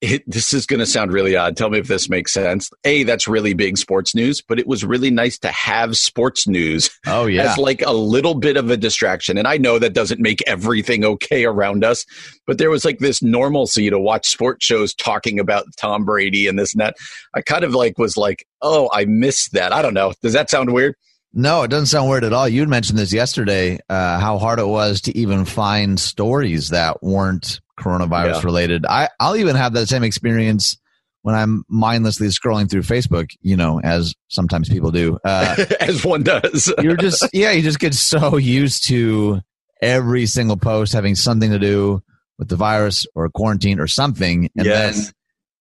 it, 0.02 0.24
this 0.26 0.54
is 0.54 0.66
going 0.66 0.80
to 0.80 0.86
sound 0.86 1.12
really 1.12 1.36
odd. 1.36 1.58
Tell 1.58 1.70
me 1.70 1.80
if 1.80 1.88
this 1.88 2.10
makes 2.10 2.32
sense. 2.32 2.70
A, 2.86 3.04
that's 3.04 3.28
really 3.28 3.54
big 3.54 3.78
sports 3.78 4.16
news, 4.16 4.42
but 4.42 4.58
it 4.58 4.68
was 4.68 4.86
really 4.86 5.12
nice 5.12 5.38
to 5.40 5.50
have 5.50 5.98
sports 5.98 6.48
news. 6.48 6.90
Oh 7.06 7.26
yeah, 7.28 7.52
as 7.52 7.58
like 7.58 7.82
a 7.82 7.92
little 7.92 8.36
bit 8.36 8.56
of 8.56 8.70
a 8.70 8.78
distraction. 8.78 9.38
And 9.38 9.48
I 9.48 9.58
know 9.58 9.78
that 9.80 9.94
doesn't 9.94 10.22
make 10.22 10.42
everything 10.48 11.04
okay 11.04 11.46
around 11.46 11.84
us, 11.84 12.06
but 12.48 12.58
there 12.58 12.70
was 12.70 12.86
like 12.86 13.00
this 13.00 13.22
normalcy 13.22 13.90
to 13.90 14.00
watch 14.00 14.28
sports 14.28 14.66
shows 14.66 14.94
talking 14.94 15.40
about 15.40 15.66
Tom 15.78 16.06
Brady 16.06 16.48
and 16.48 16.58
this 16.58 16.74
and 16.74 16.82
that. 16.82 16.96
I 17.34 17.42
kind 17.42 17.64
of 17.64 17.74
like 17.74 17.98
was 17.98 18.16
like, 18.16 18.46
oh, 18.62 18.90
I 18.94 19.06
missed 19.06 19.52
that. 19.54 19.74
I 19.74 19.82
don't 19.82 19.94
know. 19.94 20.14
Does 20.22 20.34
that 20.34 20.50
sound 20.50 20.72
weird? 20.72 20.96
No, 21.32 21.64
it 21.64 21.70
doesn't 21.70 21.88
sound 21.88 22.10
weird 22.10 22.24
at 22.24 22.34
all. 22.34 22.50
You 22.50 22.66
mentioned 22.66 22.98
this 22.98 23.14
yesterday, 23.14 23.80
uh, 23.88 24.20
how 24.20 24.40
hard 24.40 24.60
it 24.60 24.68
was 24.68 25.02
to 25.02 25.18
even 25.18 25.46
find 25.46 26.00
stories 26.00 26.70
that 26.70 27.04
weren't 27.04 27.62
coronavirus 27.80 28.36
yeah. 28.36 28.42
related. 28.44 28.86
I, 28.86 29.10
I'll 29.20 29.36
even 29.36 29.56
have 29.56 29.74
that 29.74 29.88
same 29.88 30.04
experience 30.04 30.78
when 31.22 31.36
I'm 31.36 31.64
mindlessly 31.70 32.28
scrolling 32.28 32.70
through 32.70 32.82
Facebook, 32.82 33.30
you 33.42 33.56
know, 33.56 33.80
as 33.82 34.16
sometimes 34.30 34.70
people 34.70 34.92
do. 34.92 35.20
Uh, 35.24 35.66
as 35.80 36.04
one 36.04 36.24
does. 36.24 36.74
you're 36.82 36.98
just, 36.98 37.28
yeah, 37.34 37.52
you 37.52 37.62
just 37.62 37.80
get 37.80 37.94
so 37.94 38.38
used 38.38 38.88
to 38.88 39.42
every 39.82 40.26
single 40.26 40.58
post 40.58 40.94
having 40.94 41.16
something 41.16 41.52
to 41.52 41.60
do 41.60 42.02
with 42.38 42.50
the 42.50 42.56
virus 42.56 43.06
or 43.16 43.30
quarantine 43.30 43.80
or 43.80 43.88
something. 43.88 44.50
And 44.56 44.66
yes. 44.66 44.96
then, 44.96 45.14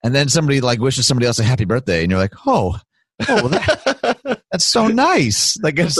and 0.04 0.14
then 0.14 0.28
somebody 0.28 0.60
like 0.60 0.80
wishes 0.80 1.06
somebody 1.06 1.26
else 1.26 1.38
a 1.38 1.44
happy 1.44 1.64
birthday 1.64 2.02
and 2.02 2.10
you're 2.10 2.20
like, 2.20 2.34
oh, 2.46 2.78
oh, 3.28 3.48
that, 3.48 4.37
that's 4.50 4.66
so 4.66 4.88
nice. 4.88 5.56
Like 5.62 5.78
it's, 5.78 5.98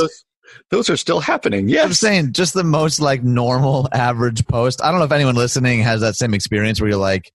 those 0.71 0.91
are 0.91 0.97
still 0.97 1.21
happening. 1.21 1.69
Yeah, 1.69 1.83
I'm 1.83 1.93
saying 1.93 2.33
just 2.33 2.55
the 2.55 2.65
most 2.65 3.01
like 3.01 3.23
normal 3.23 3.89
average 3.93 4.47
post. 4.47 4.83
I 4.83 4.91
don't 4.91 4.99
know 4.99 5.07
if 5.07 5.13
anyone 5.13 5.35
listening 5.35 5.81
has 5.81 6.01
that 6.01 6.17
same 6.17 6.35
experience 6.35 6.81
where 6.81 6.91
you're 6.91 6.99
like, 6.99 7.33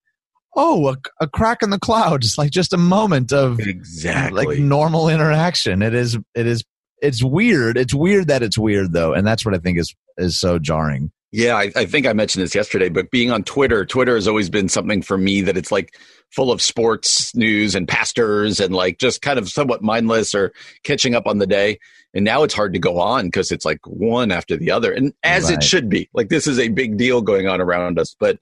oh, 0.55 0.89
a, 0.89 0.97
a 1.19 1.27
crack 1.27 1.63
in 1.63 1.71
the 1.71 1.79
clouds, 1.79 2.37
like 2.37 2.51
just 2.51 2.73
a 2.73 2.77
moment 2.77 3.33
of 3.33 3.59
exactly 3.59 4.45
like 4.45 4.59
normal 4.59 5.09
interaction. 5.09 5.81
It 5.81 5.93
is, 5.95 6.17
it 6.35 6.45
is, 6.45 6.63
it's 7.01 7.23
weird. 7.23 7.77
It's 7.77 7.93
weird 7.93 8.27
that 8.27 8.43
it's 8.43 8.57
weird 8.57 8.93
though. 8.93 9.13
And 9.13 9.25
that's 9.25 9.45
what 9.45 9.55
I 9.55 9.57
think 9.57 9.79
is, 9.79 9.93
is 10.17 10.39
so 10.39 10.59
jarring. 10.59 11.11
Yeah, 11.33 11.55
I, 11.55 11.71
I, 11.75 11.85
think 11.85 12.05
I 12.05 12.13
mentioned 12.13 12.43
this 12.43 12.53
yesterday, 12.53 12.89
but 12.89 13.09
being 13.09 13.31
on 13.31 13.43
Twitter, 13.43 13.85
Twitter 13.85 14.13
has 14.13 14.27
always 14.27 14.51
been 14.51 14.69
something 14.69 15.01
for 15.01 15.17
me 15.17 15.41
that 15.41 15.57
it's 15.57 15.71
like 15.71 15.99
full 16.29 16.51
of 16.51 16.61
sports 16.61 17.35
news 17.35 17.73
and 17.73 17.87
pastors 17.87 18.59
and 18.59 18.71
like 18.71 18.99
just 18.99 19.23
kind 19.23 19.39
of 19.39 19.49
somewhat 19.49 19.81
mindless 19.81 20.35
or 20.35 20.53
catching 20.83 21.15
up 21.15 21.25
on 21.25 21.39
the 21.39 21.47
day. 21.47 21.79
And 22.13 22.23
now 22.23 22.43
it's 22.43 22.53
hard 22.53 22.71
to 22.73 22.79
go 22.79 22.99
on 22.99 23.25
because 23.25 23.51
it's 23.51 23.65
like 23.65 23.79
one 23.87 24.31
after 24.31 24.55
the 24.55 24.69
other, 24.69 24.91
and 24.93 25.11
as 25.23 25.45
right. 25.45 25.53
it 25.53 25.63
should 25.63 25.89
be. 25.89 26.07
Like 26.13 26.29
this 26.29 26.45
is 26.45 26.59
a 26.59 26.69
big 26.69 26.97
deal 26.97 27.23
going 27.23 27.47
on 27.47 27.59
around 27.59 27.97
us, 27.97 28.15
but 28.19 28.37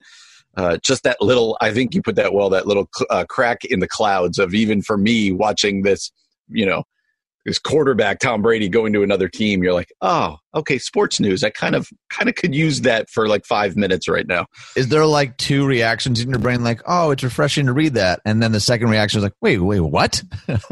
uh, 0.58 0.76
just 0.76 1.04
that 1.04 1.22
little, 1.22 1.56
I 1.62 1.72
think 1.72 1.94
you 1.94 2.02
put 2.02 2.16
that 2.16 2.34
well, 2.34 2.50
that 2.50 2.66
little 2.66 2.90
uh, 3.08 3.24
crack 3.24 3.64
in 3.64 3.80
the 3.80 3.88
clouds 3.88 4.38
of 4.38 4.52
even 4.52 4.82
for 4.82 4.98
me 4.98 5.32
watching 5.32 5.80
this, 5.80 6.12
you 6.50 6.66
know, 6.66 6.84
this 7.44 7.58
quarterback 7.58 8.20
Tom 8.20 8.42
Brady 8.42 8.68
going 8.68 8.92
to 8.92 9.02
another 9.02 9.28
team, 9.28 9.62
you're 9.62 9.72
like, 9.72 9.92
oh, 10.00 10.36
okay, 10.54 10.78
sports 10.78 11.18
news. 11.18 11.42
I 11.42 11.50
kind 11.50 11.74
of 11.74 11.88
kind 12.08 12.28
of 12.28 12.34
could 12.34 12.54
use 12.54 12.82
that 12.82 13.08
for 13.10 13.28
like 13.28 13.44
five 13.44 13.76
minutes 13.76 14.08
right 14.08 14.26
now. 14.26 14.46
Is 14.76 14.88
there 14.88 15.04
like 15.06 15.36
two 15.38 15.66
reactions 15.66 16.20
in 16.20 16.30
your 16.30 16.38
brain, 16.38 16.62
like, 16.62 16.82
oh, 16.86 17.10
it's 17.10 17.22
refreshing 17.22 17.66
to 17.66 17.72
read 17.72 17.94
that, 17.94 18.20
and 18.24 18.42
then 18.42 18.52
the 18.52 18.60
second 18.60 18.90
reaction 18.90 19.18
is 19.18 19.24
like, 19.24 19.34
wait, 19.40 19.58
wait, 19.58 19.80
what? 19.80 20.22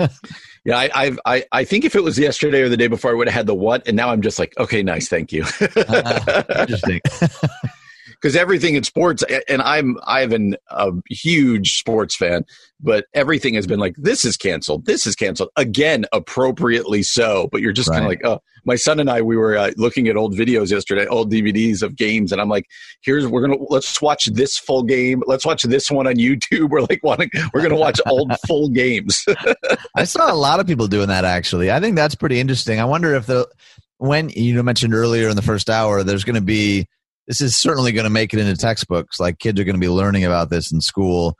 yeah, 0.65 0.79
I, 0.79 0.91
I've, 0.95 1.21
I 1.25 1.45
I 1.53 1.65
think 1.65 1.85
if 1.85 1.95
it 1.95 2.05
was 2.05 2.19
yesterday 2.19 2.63
or 2.63 2.69
the 2.69 2.77
day 2.77 2.89
before, 2.89 3.11
I 3.11 3.15
would 3.15 3.29
have 3.29 3.35
had 3.35 3.47
the 3.47 3.55
what, 3.55 3.87
and 3.87 3.97
now 3.97 4.11
I'm 4.11 4.23
just 4.23 4.39
like, 4.39 4.55
okay, 4.59 4.83
nice, 4.83 5.09
thank 5.09 5.33
you. 5.33 5.45
uh, 5.77 6.43
interesting. 6.61 7.01
because 8.21 8.37
everything 8.37 8.75
in 8.75 8.85
sports, 8.85 9.25
and 9.49 9.63
I'm 9.63 9.97
I've 10.07 10.31
been 10.31 10.57
a 10.69 10.93
huge 11.09 11.79
sports 11.79 12.15
fan, 12.15 12.45
but 12.81 13.07
everything 13.15 13.55
has 13.55 13.67
been 13.67 13.81
like 13.81 13.95
this 13.97 14.25
is 14.25 14.37
canceled, 14.37 14.87
this 14.87 15.07
is 15.07 15.15
canceled 15.15 15.51
again, 15.57 16.05
appropriately 16.13 17.03
so. 17.03 17.49
But 17.51 17.61
you're 17.61 17.73
just 17.73 17.89
right. 17.89 17.97
kind 17.97 18.05
of 18.05 18.11
like, 18.11 18.25
oh, 18.25 18.43
my 18.65 18.77
son 18.77 19.01
and 19.01 19.11
I 19.11 19.23
we 19.23 19.37
were 19.37 19.57
uh, 19.57 19.73
looking 19.77 20.09
at 20.09 20.17
old 20.17 20.35
videos 20.37 20.71
yesterday, 20.71 21.07
old 21.07 21.33
DVDs 21.33 21.83
of 21.83 21.97
games, 21.97 22.33
and 22.33 22.41
I'm 22.41 22.49
like, 22.49 22.67
here's 23.03 23.27
we're 23.27 23.43
gonna 23.43 23.63
let's 23.69 24.01
watch 24.03 24.27
this 24.27 24.59
full 24.59 24.83
game, 24.83 25.23
let's 25.27 25.47
watch 25.47 25.63
this 25.63 25.91
one 25.91 26.07
on 26.07 26.15
YouTube. 26.15 26.71
We're 26.71 26.83
like 26.83 27.01
wanting 27.03 27.31
we're 27.53 27.63
gonna 27.63 27.77
watch 27.77 28.01
old 28.07 28.33
full 28.47 28.69
games. 28.69 29.25
I 29.97 30.05
saw 30.05 30.33
a 30.33 30.37
lot 30.37 30.61
of 30.61 30.67
people 30.67 30.87
doing 30.87 31.09
that 31.09 31.25
actually. 31.25 31.71
I 31.71 31.81
think 31.81 31.97
that's 31.97 32.15
pretty 32.15 32.39
interesting. 32.39 32.81
I 32.81 32.85
wonder 32.85 33.15
if 33.15 33.27
the 33.27 33.49
when 33.99 34.31
you 34.31 34.63
mentioned 34.63 34.95
earlier 34.95 35.29
in 35.29 35.37
the 35.37 35.43
first 35.43 35.69
hour, 35.69 36.03
there's 36.03 36.25
going 36.25 36.35
to 36.35 36.41
be 36.41 36.87
this 37.31 37.41
is 37.41 37.57
certainly 37.57 37.93
going 37.93 38.05
to 38.05 38.11
make 38.11 38.35
it 38.35 38.41
into 38.41 38.57
textbooks. 38.57 39.21
Like 39.21 39.39
kids 39.39 39.61
are 39.61 39.65
going 39.65 39.77
to 39.77 39.81
be 39.81 39.89
learning 39.89 40.25
about 40.25 40.51
this 40.51 40.73
in 40.73 40.81
school. 40.81 41.39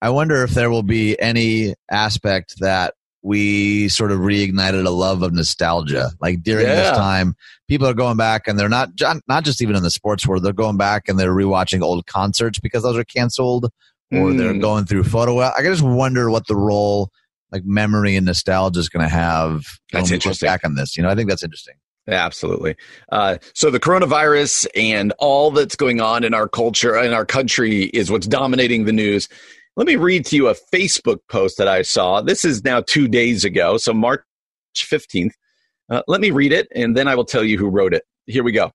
I 0.00 0.10
wonder 0.10 0.44
if 0.44 0.50
there 0.50 0.70
will 0.70 0.84
be 0.84 1.20
any 1.20 1.74
aspect 1.90 2.60
that 2.60 2.94
we 3.22 3.88
sort 3.88 4.12
of 4.12 4.20
reignited 4.20 4.86
a 4.86 4.90
love 4.90 5.22
of 5.22 5.32
nostalgia. 5.32 6.10
Like 6.20 6.44
during 6.44 6.66
yeah. 6.66 6.76
this 6.76 6.96
time, 6.96 7.34
people 7.66 7.88
are 7.88 7.94
going 7.94 8.16
back 8.16 8.46
and 8.46 8.56
they're 8.56 8.68
not 8.68 8.90
not 9.26 9.42
just 9.42 9.60
even 9.62 9.74
in 9.74 9.82
the 9.82 9.90
sports 9.90 10.28
world. 10.28 10.44
They're 10.44 10.52
going 10.52 10.76
back 10.76 11.08
and 11.08 11.18
they're 11.18 11.34
rewatching 11.34 11.82
old 11.82 12.06
concerts 12.06 12.60
because 12.60 12.84
those 12.84 12.96
are 12.96 13.02
canceled, 13.02 13.64
or 14.12 14.28
mm. 14.28 14.38
they're 14.38 14.54
going 14.54 14.84
through 14.84 15.02
photo. 15.02 15.40
I 15.40 15.60
just 15.62 15.82
wonder 15.82 16.30
what 16.30 16.46
the 16.46 16.56
role 16.56 17.10
like 17.50 17.64
memory 17.64 18.14
and 18.14 18.26
nostalgia 18.26 18.78
is 18.78 18.88
going 18.88 19.04
to 19.04 19.12
have. 19.12 19.64
That's 19.90 20.12
interesting. 20.12 20.46
Back 20.46 20.60
on 20.64 20.76
this, 20.76 20.96
you 20.96 21.02
know, 21.02 21.08
I 21.08 21.16
think 21.16 21.28
that's 21.28 21.42
interesting. 21.42 21.74
Absolutely. 22.08 22.74
Uh, 23.10 23.38
so 23.54 23.70
the 23.70 23.78
coronavirus 23.78 24.66
and 24.74 25.12
all 25.18 25.50
that's 25.50 25.76
going 25.76 26.00
on 26.00 26.24
in 26.24 26.34
our 26.34 26.48
culture 26.48 26.96
in 26.96 27.12
our 27.12 27.24
country 27.24 27.84
is 27.84 28.10
what's 28.10 28.26
dominating 28.26 28.84
the 28.84 28.92
news. 28.92 29.28
Let 29.76 29.86
me 29.86 29.96
read 29.96 30.26
to 30.26 30.36
you 30.36 30.48
a 30.48 30.56
Facebook 30.74 31.18
post 31.30 31.58
that 31.58 31.68
I 31.68 31.82
saw. 31.82 32.20
This 32.20 32.44
is 32.44 32.64
now 32.64 32.82
two 32.82 33.08
days 33.08 33.44
ago, 33.44 33.76
so 33.76 33.94
March 33.94 34.22
15th. 34.76 35.32
Uh, 35.88 36.02
let 36.08 36.20
me 36.20 36.30
read 36.30 36.52
it, 36.52 36.68
and 36.74 36.96
then 36.96 37.08
I 37.08 37.14
will 37.14 37.24
tell 37.24 37.44
you 37.44 37.56
who 37.56 37.68
wrote 37.68 37.94
it. 37.94 38.02
Here 38.26 38.42
we 38.42 38.52
go. 38.52 38.72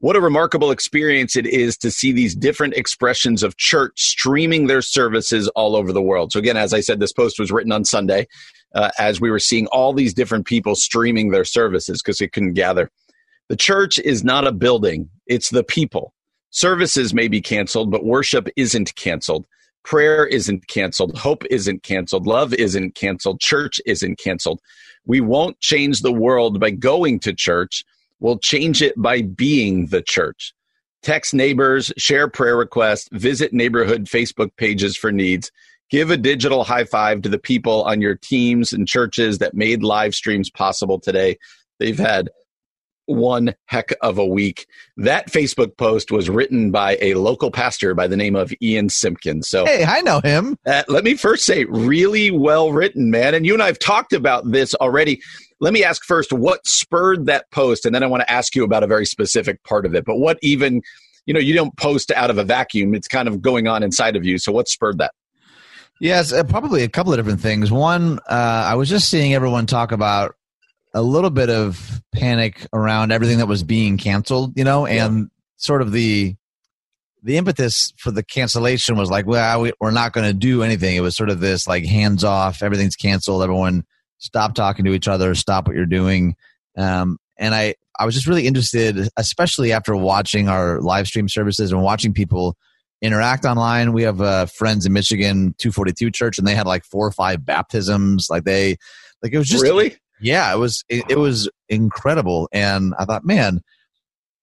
What 0.00 0.14
a 0.14 0.20
remarkable 0.20 0.70
experience 0.70 1.36
it 1.36 1.46
is 1.46 1.76
to 1.78 1.90
see 1.90 2.12
these 2.12 2.34
different 2.34 2.74
expressions 2.74 3.42
of 3.42 3.56
church 3.56 3.98
streaming 3.98 4.66
their 4.66 4.82
services 4.82 5.48
all 5.48 5.74
over 5.74 5.92
the 5.92 6.02
world. 6.02 6.32
So, 6.32 6.38
again, 6.38 6.56
as 6.56 6.74
I 6.74 6.80
said, 6.80 7.00
this 7.00 7.12
post 7.12 7.38
was 7.38 7.50
written 7.50 7.72
on 7.72 7.84
Sunday 7.84 8.26
uh, 8.74 8.90
as 8.98 9.20
we 9.20 9.30
were 9.30 9.38
seeing 9.38 9.66
all 9.68 9.92
these 9.92 10.14
different 10.14 10.46
people 10.46 10.74
streaming 10.74 11.30
their 11.30 11.44
services 11.44 12.02
because 12.02 12.18
they 12.18 12.28
couldn't 12.28 12.54
gather. 12.54 12.90
The 13.48 13.56
church 13.56 13.98
is 13.98 14.24
not 14.24 14.46
a 14.46 14.52
building, 14.52 15.08
it's 15.26 15.50
the 15.50 15.64
people. 15.64 16.12
Services 16.50 17.12
may 17.12 17.28
be 17.28 17.40
canceled, 17.40 17.90
but 17.90 18.04
worship 18.04 18.48
isn't 18.56 18.94
canceled. 18.96 19.46
Prayer 19.84 20.26
isn't 20.26 20.66
canceled. 20.66 21.16
Hope 21.16 21.44
isn't 21.50 21.82
canceled. 21.82 22.26
Love 22.26 22.52
isn't 22.54 22.94
canceled. 22.94 23.40
Church 23.40 23.80
isn't 23.86 24.18
canceled. 24.18 24.60
We 25.04 25.20
won't 25.20 25.60
change 25.60 26.00
the 26.00 26.12
world 26.12 26.58
by 26.58 26.70
going 26.70 27.20
to 27.20 27.32
church 27.32 27.84
We'll 28.18 28.38
change 28.38 28.82
it 28.82 28.94
by 28.96 29.22
being 29.22 29.86
the 29.86 30.02
church. 30.02 30.54
Text 31.02 31.34
neighbors, 31.34 31.92
share 31.96 32.28
prayer 32.28 32.56
requests, 32.56 33.08
visit 33.12 33.52
neighborhood 33.52 34.04
Facebook 34.06 34.50
pages 34.56 34.96
for 34.96 35.12
needs. 35.12 35.52
Give 35.90 36.10
a 36.10 36.16
digital 36.16 36.64
high 36.64 36.84
five 36.84 37.22
to 37.22 37.28
the 37.28 37.38
people 37.38 37.84
on 37.84 38.00
your 38.00 38.16
teams 38.16 38.72
and 38.72 38.88
churches 38.88 39.38
that 39.38 39.54
made 39.54 39.82
live 39.82 40.14
streams 40.14 40.50
possible 40.50 40.98
today. 40.98 41.38
They've 41.78 41.98
had 41.98 42.28
one 43.06 43.54
heck 43.66 43.94
of 44.00 44.18
a 44.18 44.26
week. 44.26 44.66
That 44.96 45.30
Facebook 45.30 45.76
post 45.76 46.10
was 46.10 46.28
written 46.28 46.72
by 46.72 46.98
a 47.00 47.14
local 47.14 47.52
pastor 47.52 47.94
by 47.94 48.08
the 48.08 48.16
name 48.16 48.34
of 48.34 48.52
Ian 48.60 48.88
Simpkins. 48.88 49.48
So, 49.48 49.64
hey, 49.64 49.84
I 49.84 50.00
know 50.00 50.20
him. 50.20 50.56
Uh, 50.66 50.82
let 50.88 51.04
me 51.04 51.14
first 51.14 51.44
say, 51.44 51.64
really 51.66 52.32
well 52.32 52.72
written, 52.72 53.10
man. 53.10 53.34
And 53.34 53.46
you 53.46 53.54
and 53.54 53.62
I 53.62 53.66
have 53.66 53.78
talked 53.78 54.12
about 54.12 54.50
this 54.50 54.74
already 54.74 55.20
let 55.60 55.72
me 55.72 55.82
ask 55.82 56.04
first 56.04 56.32
what 56.32 56.66
spurred 56.66 57.26
that 57.26 57.50
post 57.50 57.86
and 57.86 57.94
then 57.94 58.02
i 58.02 58.06
want 58.06 58.20
to 58.20 58.30
ask 58.30 58.54
you 58.54 58.64
about 58.64 58.82
a 58.82 58.86
very 58.86 59.06
specific 59.06 59.62
part 59.64 59.86
of 59.86 59.94
it 59.94 60.04
but 60.04 60.16
what 60.16 60.38
even 60.42 60.82
you 61.26 61.34
know 61.34 61.40
you 61.40 61.54
don't 61.54 61.76
post 61.76 62.10
out 62.12 62.30
of 62.30 62.38
a 62.38 62.44
vacuum 62.44 62.94
it's 62.94 63.08
kind 63.08 63.28
of 63.28 63.40
going 63.40 63.66
on 63.66 63.82
inside 63.82 64.16
of 64.16 64.24
you 64.24 64.38
so 64.38 64.52
what 64.52 64.68
spurred 64.68 64.98
that 64.98 65.12
yes 66.00 66.32
uh, 66.32 66.44
probably 66.44 66.82
a 66.82 66.88
couple 66.88 67.12
of 67.12 67.18
different 67.18 67.40
things 67.40 67.70
one 67.70 68.18
uh, 68.28 68.64
i 68.66 68.74
was 68.74 68.88
just 68.88 69.08
seeing 69.08 69.34
everyone 69.34 69.66
talk 69.66 69.92
about 69.92 70.34
a 70.94 71.02
little 71.02 71.30
bit 71.30 71.50
of 71.50 72.02
panic 72.12 72.66
around 72.72 73.12
everything 73.12 73.38
that 73.38 73.46
was 73.46 73.62
being 73.62 73.98
canceled 73.98 74.56
you 74.56 74.64
know 74.64 74.86
and 74.86 75.18
yeah. 75.18 75.24
sort 75.56 75.82
of 75.82 75.92
the 75.92 76.34
the 77.22 77.36
impetus 77.36 77.92
for 77.98 78.10
the 78.10 78.22
cancellation 78.22 78.96
was 78.96 79.10
like 79.10 79.26
well 79.26 79.62
we, 79.62 79.72
we're 79.80 79.90
not 79.90 80.12
going 80.12 80.26
to 80.26 80.32
do 80.32 80.62
anything 80.62 80.96
it 80.96 81.00
was 81.00 81.16
sort 81.16 81.30
of 81.30 81.40
this 81.40 81.66
like 81.66 81.84
hands 81.84 82.24
off 82.24 82.62
everything's 82.62 82.96
canceled 82.96 83.42
everyone 83.42 83.84
stop 84.18 84.54
talking 84.54 84.84
to 84.84 84.92
each 84.92 85.08
other, 85.08 85.34
stop 85.34 85.66
what 85.66 85.76
you're 85.76 85.86
doing. 85.86 86.36
Um, 86.76 87.18
and 87.38 87.54
I, 87.54 87.74
I 87.98 88.04
was 88.04 88.14
just 88.14 88.26
really 88.26 88.46
interested, 88.46 89.08
especially 89.16 89.72
after 89.72 89.96
watching 89.96 90.48
our 90.48 90.80
live 90.80 91.06
stream 91.06 91.28
services 91.28 91.72
and 91.72 91.82
watching 91.82 92.12
people 92.12 92.56
interact 93.02 93.44
online. 93.44 93.92
We 93.92 94.02
have 94.02 94.20
uh, 94.20 94.46
friends 94.46 94.86
in 94.86 94.92
Michigan, 94.92 95.54
242 95.58 96.10
Church, 96.10 96.38
and 96.38 96.46
they 96.46 96.54
had 96.54 96.66
like 96.66 96.84
four 96.84 97.06
or 97.06 97.12
five 97.12 97.44
baptisms. 97.44 98.28
Like 98.30 98.44
they, 98.44 98.76
like 99.22 99.32
it 99.32 99.38
was 99.38 99.48
just 99.48 99.62
really, 99.62 99.96
yeah, 100.20 100.52
it 100.52 100.58
was 100.58 100.84
it, 100.88 101.04
it 101.10 101.18
was 101.18 101.48
incredible. 101.68 102.48
And 102.52 102.94
I 102.98 103.04
thought, 103.04 103.24
man, 103.24 103.60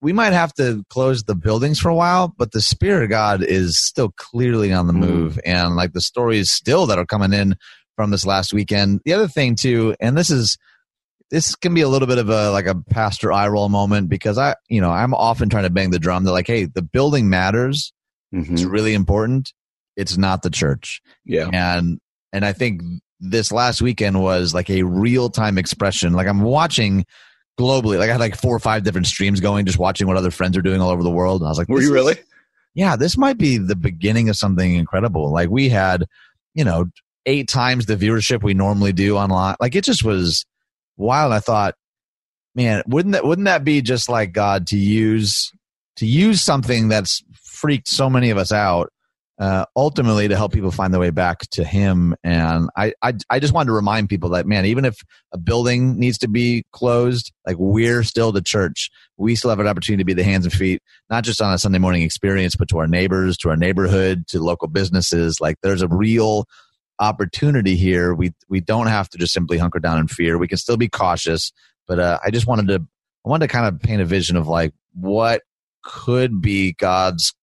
we 0.01 0.13
might 0.13 0.33
have 0.33 0.53
to 0.55 0.83
close 0.89 1.23
the 1.23 1.35
buildings 1.35 1.79
for 1.79 1.89
a 1.89 1.95
while, 1.95 2.33
but 2.37 2.51
the 2.51 2.61
Spirit 2.61 3.03
of 3.03 3.09
God 3.09 3.43
is 3.43 3.79
still 3.79 4.09
clearly 4.17 4.73
on 4.73 4.87
the 4.87 4.93
Mm. 4.93 4.99
move, 4.99 5.39
and 5.45 5.75
like 5.75 5.93
the 5.93 6.01
stories 6.01 6.51
still 6.51 6.85
that 6.87 6.99
are 6.99 7.05
coming 7.05 7.33
in 7.33 7.55
from 7.95 8.11
this 8.11 8.25
last 8.25 8.53
weekend. 8.53 9.01
The 9.05 9.13
other 9.13 9.27
thing 9.27 9.55
too, 9.55 9.95
and 9.99 10.17
this 10.17 10.29
is 10.29 10.57
this 11.31 11.55
can 11.55 11.73
be 11.73 11.81
a 11.81 11.87
little 11.87 12.07
bit 12.07 12.19
of 12.19 12.29
a 12.29 12.51
like 12.51 12.67
a 12.67 12.75
pastor 12.75 13.31
eye 13.31 13.47
roll 13.47 13.69
moment 13.69 14.09
because 14.09 14.37
I, 14.37 14.55
you 14.69 14.81
know, 14.81 14.91
I'm 14.91 15.13
often 15.15 15.49
trying 15.49 15.63
to 15.63 15.69
bang 15.71 15.89
the 15.89 15.97
drum. 15.99 16.23
They're 16.23 16.33
like, 16.33 16.47
hey, 16.47 16.65
the 16.65 16.83
building 16.83 17.29
matters. 17.29 17.91
Mhm. 18.33 18.51
It's 18.51 18.63
really 18.63 18.93
important. 18.93 19.53
It's 19.95 20.17
not 20.17 20.41
the 20.41 20.49
church. 20.49 21.01
yeah, 21.25 21.49
And 21.53 21.99
and 22.31 22.43
I 22.45 22.51
think 22.53 22.81
this 23.19 23.51
last 23.51 23.81
weekend 23.81 24.21
was 24.21 24.53
like 24.53 24.69
a 24.69 24.83
real 24.83 25.29
time 25.29 25.57
expression. 25.57 26.13
Like 26.13 26.27
I'm 26.27 26.41
watching 26.41 27.05
globally. 27.59 27.99
Like 27.99 28.09
I 28.09 28.13
had 28.13 28.19
like 28.19 28.35
four 28.35 28.55
or 28.55 28.59
five 28.59 28.83
different 28.83 29.05
streams 29.07 29.39
going, 29.39 29.65
just 29.65 29.77
watching 29.77 30.07
what 30.07 30.17
other 30.17 30.31
friends 30.31 30.57
are 30.57 30.61
doing 30.63 30.81
all 30.81 30.89
over 30.89 31.03
the 31.03 31.11
world. 31.11 31.41
And 31.41 31.47
I 31.47 31.51
was 31.51 31.57
like, 31.59 31.69
were 31.69 31.79
you 31.79 31.87
is- 31.87 31.91
really? 31.91 32.15
yeah, 32.73 32.95
this 32.95 33.17
might 33.17 33.37
be 33.37 33.59
the 33.59 33.75
beginning 33.75 34.29
of 34.29 34.35
something 34.35 34.73
incredible. 34.73 35.31
Like 35.31 35.49
we 35.51 35.69
had, 35.69 36.05
you 36.55 36.63
know, 36.63 36.85
eight 37.27 37.47
times 37.47 37.85
the 37.85 37.95
viewership 37.95 38.41
we 38.41 38.55
normally 38.55 38.91
do 38.93 39.15
online. 39.15 39.55
Like 39.61 39.75
it 39.75 39.83
just 39.83 40.03
was 40.03 40.45
wild. 40.97 41.31
I 41.31 41.39
thought, 41.39 41.75
man, 42.55 42.81
wouldn't 42.87 43.13
that 43.13 43.23
wouldn't 43.25 43.45
that 43.45 43.63
be 43.63 43.81
just 43.83 44.09
like 44.09 44.33
God 44.33 44.67
to 44.67 44.77
use 44.77 45.51
to 45.97 46.05
use 46.05 46.41
something 46.41 46.87
that's 46.87 47.23
freaked 47.43 47.87
so 47.87 48.09
many 48.09 48.29
of 48.29 48.37
us 48.37 48.51
out, 48.51 48.91
uh, 49.39 49.65
ultimately 49.75 50.27
to 50.27 50.35
help 50.35 50.53
people 50.53 50.71
find 50.71 50.93
their 50.93 51.01
way 51.01 51.09
back 51.09 51.39
to 51.51 51.63
Him. 51.63 52.15
And 52.23 52.69
I, 52.77 52.93
I, 53.01 53.13
I 53.29 53.39
just 53.39 53.53
wanted 53.53 53.67
to 53.67 53.73
remind 53.73 54.09
people 54.09 54.29
that 54.29 54.45
man, 54.45 54.65
even 54.65 54.85
if 54.85 54.97
a 55.31 55.37
building 55.37 55.97
needs 55.99 56.17
to 56.19 56.27
be 56.27 56.65
closed, 56.71 57.31
like 57.45 57.57
we're 57.57 58.03
still 58.03 58.31
the 58.31 58.41
church. 58.41 58.89
We 59.17 59.35
still 59.35 59.49
have 59.49 59.59
an 59.59 59.67
opportunity 59.67 60.01
to 60.01 60.05
be 60.05 60.13
the 60.13 60.23
hands 60.23 60.45
and 60.45 60.53
feet 60.53 60.81
not 61.09 61.23
just 61.23 61.41
on 61.41 61.53
a 61.53 61.57
Sunday 61.57 61.79
morning 61.79 62.01
experience, 62.01 62.55
but 62.55 62.67
to 62.69 62.79
our 62.79 62.87
neighbors, 62.87 63.37
to 63.37 63.49
our 63.49 63.57
neighborhood, 63.57 64.27
to 64.27 64.39
local 64.39 64.67
businesses. 64.67 65.39
Like 65.39 65.57
there's 65.61 65.81
a 65.81 65.87
real 65.87 66.45
opportunity 66.99 67.75
here. 67.75 68.13
We 68.13 68.33
we 68.49 68.59
don't 68.59 68.87
have 68.87 69.09
to 69.09 69.17
just 69.17 69.33
simply 69.33 69.57
hunker 69.57 69.79
down 69.79 69.99
in 69.99 70.07
fear. 70.07 70.37
We 70.37 70.47
can 70.47 70.57
still 70.57 70.77
be 70.77 70.89
cautious, 70.89 71.51
but 71.87 71.99
uh, 71.99 72.19
I 72.23 72.31
just 72.31 72.47
wanted 72.47 72.67
to 72.69 72.87
I 73.25 73.29
wanted 73.29 73.47
to 73.47 73.53
kind 73.53 73.67
of 73.67 73.81
paint 73.81 74.01
a 74.01 74.05
vision 74.05 74.35
of 74.35 74.47
like 74.47 74.73
what 74.93 75.41
could 75.83 76.41
be 76.41 76.73
God's 76.73 77.33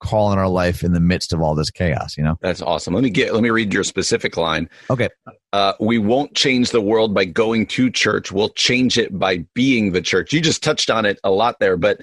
call 0.00 0.32
in 0.32 0.38
our 0.38 0.48
life 0.48 0.82
in 0.82 0.92
the 0.92 1.00
midst 1.00 1.32
of 1.32 1.40
all 1.40 1.54
this 1.54 1.70
chaos. 1.70 2.16
You 2.16 2.24
know? 2.24 2.36
That's 2.40 2.62
awesome. 2.62 2.94
Let 2.94 3.02
me 3.04 3.10
get. 3.10 3.34
Let 3.34 3.42
me 3.42 3.50
read 3.50 3.72
your 3.72 3.84
specific 3.84 4.36
line. 4.36 4.68
Okay. 4.88 5.08
Uh, 5.52 5.74
we 5.78 5.98
won't 5.98 6.34
change 6.34 6.70
the 6.70 6.80
world 6.80 7.14
by 7.14 7.24
going 7.24 7.66
to 7.66 7.90
church. 7.90 8.32
We'll 8.32 8.50
change 8.50 8.98
it 8.98 9.18
by 9.18 9.44
being 9.54 9.92
the 9.92 10.00
church. 10.00 10.32
You 10.32 10.40
just 10.40 10.62
touched 10.62 10.90
on 10.90 11.04
it 11.04 11.18
a 11.24 11.30
lot 11.30 11.60
there, 11.60 11.76
but 11.76 12.00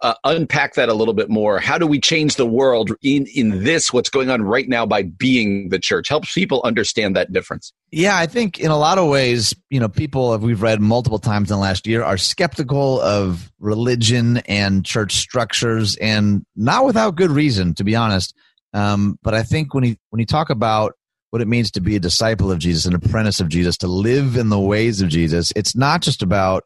uh, 0.00 0.14
unpack 0.24 0.74
that 0.74 0.88
a 0.88 0.94
little 0.94 1.14
bit 1.14 1.28
more. 1.28 1.58
How 1.58 1.78
do 1.78 1.86
we 1.86 2.00
change 2.00 2.36
the 2.36 2.46
world 2.46 2.92
in 3.02 3.26
in 3.34 3.64
this 3.64 3.92
what's 3.92 4.10
going 4.10 4.30
on 4.30 4.42
right 4.42 4.68
now 4.68 4.86
by 4.86 5.02
being 5.02 5.70
the 5.70 5.78
church? 5.78 6.08
Helps 6.08 6.32
people 6.32 6.60
understand 6.64 7.16
that 7.16 7.32
difference. 7.32 7.72
Yeah, 7.90 8.16
I 8.16 8.26
think 8.26 8.60
in 8.60 8.70
a 8.70 8.76
lot 8.76 8.98
of 8.98 9.08
ways, 9.08 9.54
you 9.70 9.80
know, 9.80 9.88
people, 9.88 10.34
as 10.34 10.40
we've 10.40 10.62
read 10.62 10.80
multiple 10.80 11.18
times 11.18 11.50
in 11.50 11.56
the 11.56 11.60
last 11.60 11.86
year, 11.86 12.04
are 12.04 12.18
skeptical 12.18 13.00
of 13.00 13.50
religion 13.58 14.38
and 14.48 14.84
church 14.84 15.14
structures, 15.14 15.96
and 15.96 16.44
not 16.54 16.84
without 16.84 17.16
good 17.16 17.30
reason, 17.30 17.74
to 17.74 17.84
be 17.84 17.96
honest. 17.96 18.34
Um, 18.74 19.18
but 19.22 19.34
I 19.34 19.42
think 19.42 19.74
when 19.74 19.84
you 19.84 19.96
when 20.10 20.20
you 20.20 20.26
talk 20.26 20.50
about 20.50 20.94
what 21.30 21.42
it 21.42 21.48
means 21.48 21.70
to 21.72 21.80
be 21.80 21.96
a 21.96 22.00
disciple 22.00 22.50
of 22.50 22.58
Jesus, 22.58 22.86
an 22.86 22.94
apprentice 22.94 23.40
of 23.40 23.48
Jesus, 23.48 23.76
to 23.78 23.86
live 23.86 24.36
in 24.36 24.48
the 24.48 24.60
ways 24.60 25.00
of 25.00 25.08
Jesus, 25.08 25.52
it's 25.56 25.76
not 25.76 26.02
just 26.02 26.22
about 26.22 26.64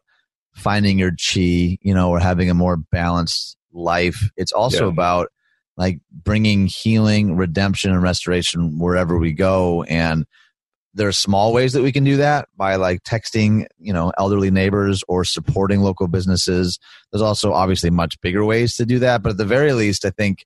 finding 0.53 0.99
your 0.99 1.11
chi, 1.11 1.77
you 1.81 1.93
know, 1.93 2.09
or 2.09 2.19
having 2.19 2.49
a 2.49 2.53
more 2.53 2.77
balanced 2.77 3.57
life. 3.71 4.29
It's 4.37 4.51
also 4.51 4.85
Yeah. 4.85 4.91
about 4.91 5.29
like 5.77 5.99
bringing 6.11 6.67
healing, 6.67 7.35
redemption, 7.35 7.91
and 7.91 8.03
restoration 8.03 8.77
wherever 8.77 9.17
we 9.17 9.31
go, 9.33 9.83
and 9.83 10.25
there 10.93 11.07
are 11.07 11.11
small 11.13 11.53
ways 11.53 11.73
that 11.73 11.81
we 11.81 11.91
can 11.91 12.03
do 12.03 12.17
that 12.17 12.47
by 12.55 12.75
like 12.75 13.03
texting 13.03 13.65
you 13.79 13.91
know 13.91 14.11
elderly 14.17 14.51
neighbors 14.51 15.03
or 15.07 15.23
supporting 15.23 15.81
local 15.81 16.07
businesses 16.07 16.77
there's 17.11 17.21
also 17.21 17.51
obviously 17.51 17.89
much 17.89 18.19
bigger 18.21 18.45
ways 18.45 18.75
to 18.75 18.85
do 18.85 18.99
that 18.99 19.23
but 19.23 19.31
at 19.31 19.37
the 19.37 19.45
very 19.45 19.73
least 19.73 20.05
i 20.05 20.09
think 20.11 20.45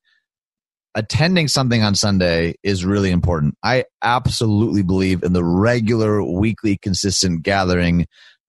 attending 0.95 1.47
something 1.47 1.83
on 1.83 1.95
sunday 1.95 2.55
is 2.63 2.85
really 2.85 3.11
important 3.11 3.55
i 3.63 3.83
absolutely 4.01 4.81
believe 4.83 5.21
in 5.23 5.33
the 5.33 5.43
regular 5.43 6.23
weekly 6.23 6.77
consistent 6.77 7.43
gathering 7.43 8.05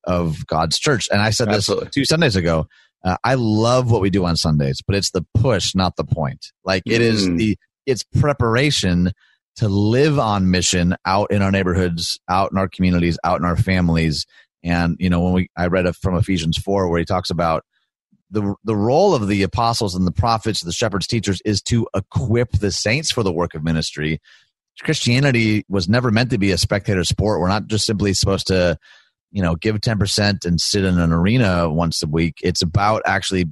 of 0.09 0.45
god's 0.49 0.77
church 0.79 1.07
and 1.13 1.21
i 1.23 1.31
said 1.31 1.49
this 1.49 1.71
two 1.93 2.05
sundays 2.05 2.35
ago 2.35 2.67
uh, 3.05 3.17
i 3.23 3.35
love 3.35 3.91
what 3.93 4.01
we 4.01 4.11
do 4.11 4.25
on 4.25 4.35
sundays 4.37 4.83
but 4.85 4.97
it's 4.97 5.13
the 5.13 5.25
push 5.35 5.75
not 5.77 5.95
the 5.97 6.05
point 6.05 6.47
like 6.65 6.83
it 6.87 7.01
is 7.01 7.29
Mm. 7.29 7.39
the 7.39 7.57
it's 7.87 8.03
preparation 8.21 9.13
to 9.57 9.69
live 9.69 10.19
on 10.19 10.51
mission 10.51 10.95
out 11.05 11.33
in 11.33 11.43
our 11.43 11.51
neighborhoods, 11.51 12.21
out 12.29 12.53
in 12.53 12.59
our 12.59 12.69
communities, 12.69 13.19
out 13.25 13.41
in 13.41 13.45
our 13.45 13.57
families. 13.57 14.25
And 14.63 14.97
you 15.01 15.11
know, 15.11 15.21
when 15.21 15.33
we 15.33 15.49
I 15.57 15.67
read 15.67 15.93
from 15.97 16.17
Ephesians 16.17 16.57
four 16.59 16.89
where 16.89 16.99
he 17.01 17.05
talks 17.05 17.29
about 17.31 17.65
the 18.31 18.55
the 18.63 18.77
role 18.77 19.15
of 19.15 19.27
the 19.27 19.43
apostles 19.43 19.95
and 19.97 20.07
the 20.07 20.13
prophets, 20.13 20.61
the 20.61 20.71
shepherds, 20.71 21.07
teachers, 21.09 21.41
is 21.45 21.61
to 21.63 21.89
equip 21.97 22.53
the 22.53 22.71
saints 22.71 23.11
for 23.11 23.23
the 23.25 23.33
work 23.33 23.55
of 23.55 23.65
ministry. 23.65 24.21
Christianity 24.83 25.65
was 25.69 25.89
never 25.89 26.13
meant 26.13 26.31
to 26.31 26.39
be 26.39 26.53
a 26.53 26.59
spectator 26.59 27.03
sport. 27.03 27.41
We're 27.41 27.49
not 27.49 27.67
just 27.67 27.85
simply 27.85 28.15
supposed 28.15 28.47
to, 28.49 28.79
you 29.31 29.43
know, 29.43 29.55
give 29.55 29.81
ten 29.81 29.99
percent 29.99 30.45
and 30.45 30.61
sit 30.61 30.85
in 30.85 30.99
an 30.99 31.12
arena 31.12 31.70
once 31.70 32.03
a 32.03 32.07
week. 32.07 32.39
It's 32.43 32.62
about 32.62 33.03
actually 33.05 33.47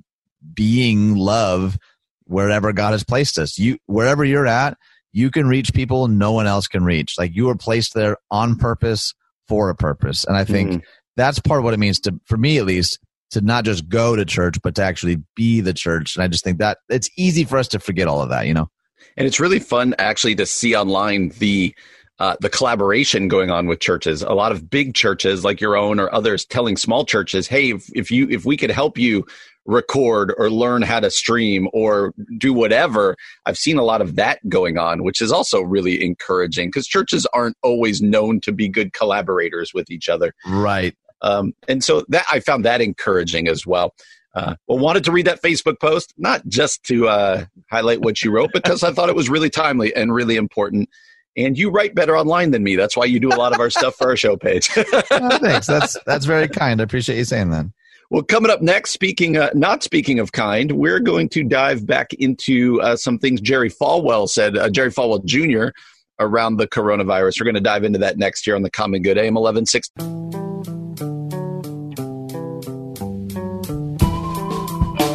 being 0.55 1.17
love 1.17 1.79
wherever 2.25 2.73
God 2.73 2.93
has 2.93 3.05
placed 3.05 3.39
us. 3.39 3.59
You 3.59 3.79
wherever 3.87 4.25
you're 4.25 4.47
at, 4.47 4.77
you 5.13 5.31
can 5.31 5.47
reach 5.47 5.73
people 5.73 6.09
no 6.09 6.33
one 6.33 6.47
else 6.47 6.69
can 6.69 6.85
reach. 6.85 7.15
Like 7.19 7.35
you 7.35 7.47
were 7.47 7.57
placed 7.57 7.95
there 7.95 8.17
on 8.31 8.57
purpose 8.57 9.15
for 9.49 9.71
a 9.71 9.75
purpose. 9.75 10.25
And 10.25 10.37
I 10.37 10.45
think 10.45 10.71
Mhm. 10.73 10.83
that's 11.17 11.39
part 11.39 11.59
of 11.59 11.65
what 11.65 11.75
it 11.75 11.79
means 11.79 12.01
to 12.01 12.19
for 12.27 12.37
me 12.37 12.59
at 12.59 12.67
least 12.67 12.99
to 13.31 13.41
not 13.41 13.65
just 13.65 13.89
go 13.89 14.17
to 14.17 14.25
church 14.25 14.57
but 14.63 14.75
to 14.77 14.83
actually 14.83 15.19
be 15.35 15.61
the 15.61 15.75
church. 15.75 16.17
And 16.17 16.23
I 16.23 16.29
just 16.29 16.45
think 16.45 16.59
that 16.59 16.79
it's 16.89 17.11
easy 17.17 17.45
for 17.45 17.59
us 17.59 17.69
to 17.69 17.79
forget 17.79 18.09
all 18.09 18.23
of 18.23 18.29
that, 18.31 18.47
you 18.47 18.55
know. 18.55 18.69
And 19.17 19.27
it's 19.27 19.41
really 19.41 19.59
fun 19.61 19.95
actually 19.99 20.35
to 20.37 20.47
see 20.47 20.75
online 20.77 21.31
the 21.39 21.75
uh, 22.19 22.37
the 22.41 22.49
collaboration 22.49 23.29
going 23.29 23.51
on 23.51 23.67
with 23.67 23.81
churches. 23.81 24.23
A 24.23 24.33
lot 24.33 24.53
of 24.53 24.71
big 24.71 24.95
churches 24.95 25.45
like 25.45 25.61
your 25.61 25.77
own 25.77 26.01
or 26.01 26.13
others 26.15 26.45
telling 26.45 26.77
small 26.77 27.05
churches, 27.05 27.47
"Hey, 27.47 27.71
if, 27.71 27.89
if 27.95 28.11
you 28.11 28.29
if 28.31 28.45
we 28.45 28.57
could 28.57 28.71
help 28.71 28.97
you 28.97 29.27
record 29.67 30.33
or 30.39 30.49
learn 30.49 30.83
how 30.83 31.01
to 31.01 31.11
stream 31.11 31.69
or 31.73 32.15
do 32.39 32.55
whatever." 32.55 33.17
I've 33.45 33.59
seen 33.59 33.77
a 33.77 33.83
lot 33.83 34.01
of 34.01 34.17
that 34.17 34.39
going 34.49 34.79
on, 34.79 35.05
which 35.05 35.21
is 35.21 35.31
also 35.31 35.61
really 35.61 36.03
encouraging 36.03 36.69
because 36.69 36.87
churches 36.87 37.27
aren't 37.35 37.57
always 37.63 38.01
known 38.01 38.41
to 38.43 38.53
be 38.53 38.69
good 38.69 38.93
collaborators 38.93 39.75
with 39.75 39.91
each 39.91 40.09
other. 40.09 40.35
Right. 40.47 40.97
Um, 41.23 41.55
and 41.69 41.83
so 41.85 42.05
that 42.09 42.25
I 42.31 42.41
found 42.41 42.65
that 42.65 42.81
encouraging 42.81 43.49
as 43.49 43.67
well. 43.67 43.95
Uh, 44.35 44.55
well, 44.67 44.79
wanted 44.79 45.03
to 45.05 45.13
read 45.13 45.27
that 45.27 45.43
Facebook 45.43 45.81
post, 45.81 46.13
not 46.19 46.47
just 46.47 46.83
to 46.85 47.09
uh, 47.09 47.47
highlight 47.71 48.03
what 48.03 48.23
you 48.23 48.31
wrote, 48.31 48.51
because 48.53 48.83
I 48.83 48.93
thought 48.93 49.09
it 49.09 49.17
was 49.17 49.31
really 49.31 49.49
timely 49.49 49.95
and 49.95 50.15
really 50.15 50.37
important. 50.37 50.91
And 51.37 51.59
you 51.59 51.71
write 51.71 51.95
better 51.95 52.17
online 52.17 52.51
than 52.51 52.63
me. 52.63 52.77
That's 52.77 52.97
why 52.97 53.05
you 53.05 53.21
do 53.21 53.29
a 53.29 53.37
lot 53.37 53.55
of 53.55 53.61
our 53.61 53.69
stuff 53.71 53.97
for 53.97 54.09
our 54.09 54.17
show 54.17 54.37
page. 54.37 54.71
Oh, 55.11 55.39
thanks. 55.39 55.67
That's 55.67 55.97
that's 56.07 56.25
very 56.25 56.49
kind. 56.49 56.81
I 56.81 56.85
appreciate 56.85 57.19
you 57.19 57.25
saying 57.25 57.51
that. 57.51 57.67
well, 58.11 58.23
coming 58.23 58.51
up 58.51 58.63
next, 58.63 58.91
speaking 58.91 59.37
uh, 59.37 59.51
not 59.55 59.83
speaking 59.83 60.19
of 60.19 60.33
kind, 60.33 60.73
we're 60.73 61.01
going 61.01 61.29
to 61.31 61.43
dive 61.45 61.87
back 61.87 62.13
into 62.15 62.81
uh, 62.83 62.97
some 62.97 63.19
things 63.19 63.41
Jerry 63.41 63.71
Falwell 63.71 64.29
said, 64.29 64.57
uh, 64.57 64.71
Jerry 64.71 64.91
Falwell 64.91 65.25
Jr. 65.25 65.77
around 66.19 66.57
the 66.57 66.67
coronavirus. 66.67 67.41
We're 67.41 67.45
going 67.45 67.55
to 67.55 67.61
dive 67.61 67.85
into 67.85 67.99
that 68.01 68.19
next 68.19 68.47
year 68.47 68.57
on 68.57 68.63
the 68.63 68.71
Common 68.71 69.03
Good 69.03 69.19
AM 69.19 69.37
eleven 69.37 69.67
sixty. 69.67 70.03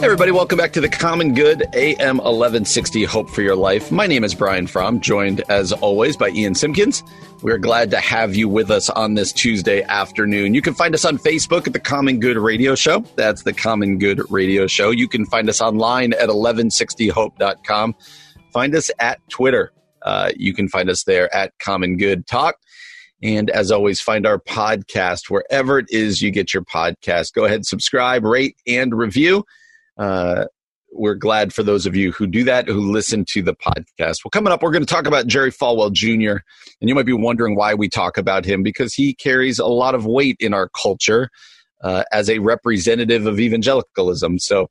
Hey 0.01 0.05
everybody, 0.05 0.31
welcome 0.31 0.57
back 0.57 0.73
to 0.73 0.81
the 0.81 0.89
Common 0.89 1.35
Good 1.35 1.61
AM 1.75 2.17
1160 2.17 3.03
Hope 3.03 3.29
for 3.29 3.43
Your 3.43 3.55
Life. 3.55 3.91
My 3.91 4.07
name 4.07 4.23
is 4.23 4.33
Brian 4.33 4.65
Fromm, 4.65 4.99
joined 4.99 5.43
as 5.47 5.71
always 5.73 6.17
by 6.17 6.29
Ian 6.29 6.55
Simpkins. 6.55 7.03
We're 7.43 7.59
glad 7.59 7.91
to 7.91 7.99
have 7.99 8.33
you 8.33 8.49
with 8.49 8.71
us 8.71 8.89
on 8.89 9.13
this 9.13 9.31
Tuesday 9.31 9.83
afternoon. 9.83 10.55
You 10.55 10.63
can 10.63 10.73
find 10.73 10.95
us 10.95 11.05
on 11.05 11.19
Facebook 11.19 11.67
at 11.67 11.73
the 11.73 11.79
Common 11.79 12.19
Good 12.19 12.37
Radio 12.37 12.73
Show. 12.73 13.01
That's 13.15 13.43
the 13.43 13.53
Common 13.53 13.99
Good 13.99 14.23
Radio 14.31 14.65
Show. 14.65 14.89
You 14.89 15.07
can 15.07 15.23
find 15.27 15.47
us 15.47 15.61
online 15.61 16.13
at 16.13 16.29
1160hope.com. 16.29 17.95
Find 18.51 18.73
us 18.73 18.89
at 18.97 19.19
Twitter. 19.29 19.71
Uh, 20.01 20.31
you 20.35 20.55
can 20.55 20.67
find 20.67 20.89
us 20.89 21.03
there 21.03 21.31
at 21.31 21.53
Common 21.59 21.97
Good 21.97 22.25
Talk. 22.25 22.55
And 23.21 23.51
as 23.51 23.71
always, 23.71 24.01
find 24.01 24.25
our 24.25 24.39
podcast 24.39 25.29
wherever 25.29 25.77
it 25.77 25.85
is 25.91 26.23
you 26.23 26.31
get 26.31 26.55
your 26.55 26.63
podcast. 26.63 27.33
Go 27.33 27.45
ahead, 27.45 27.67
subscribe, 27.67 28.25
rate, 28.25 28.55
and 28.65 28.97
review. 28.97 29.45
Uh, 30.01 30.45
we're 30.91 31.15
glad 31.15 31.53
for 31.53 31.63
those 31.63 31.85
of 31.85 31.95
you 31.95 32.11
who 32.11 32.25
do 32.27 32.43
that, 32.43 32.67
who 32.67 32.91
listen 32.91 33.23
to 33.29 33.41
the 33.41 33.55
podcast. 33.55 34.17
Well, 34.25 34.31
coming 34.31 34.51
up, 34.51 34.61
we're 34.61 34.71
going 34.71 34.85
to 34.85 34.91
talk 34.91 35.05
about 35.05 35.27
Jerry 35.27 35.51
Falwell 35.51 35.93
Jr. 35.93 36.41
And 36.81 36.89
you 36.89 36.95
might 36.95 37.05
be 37.05 37.13
wondering 37.13 37.55
why 37.55 37.75
we 37.75 37.87
talk 37.87 38.17
about 38.17 38.43
him 38.43 38.63
because 38.63 38.93
he 38.93 39.13
carries 39.13 39.59
a 39.59 39.67
lot 39.67 39.95
of 39.95 40.05
weight 40.05 40.37
in 40.39 40.53
our 40.53 40.69
culture 40.69 41.29
uh, 41.83 42.03
as 42.11 42.29
a 42.29 42.39
representative 42.39 43.27
of 43.27 43.39
evangelicalism. 43.39 44.39
So 44.39 44.69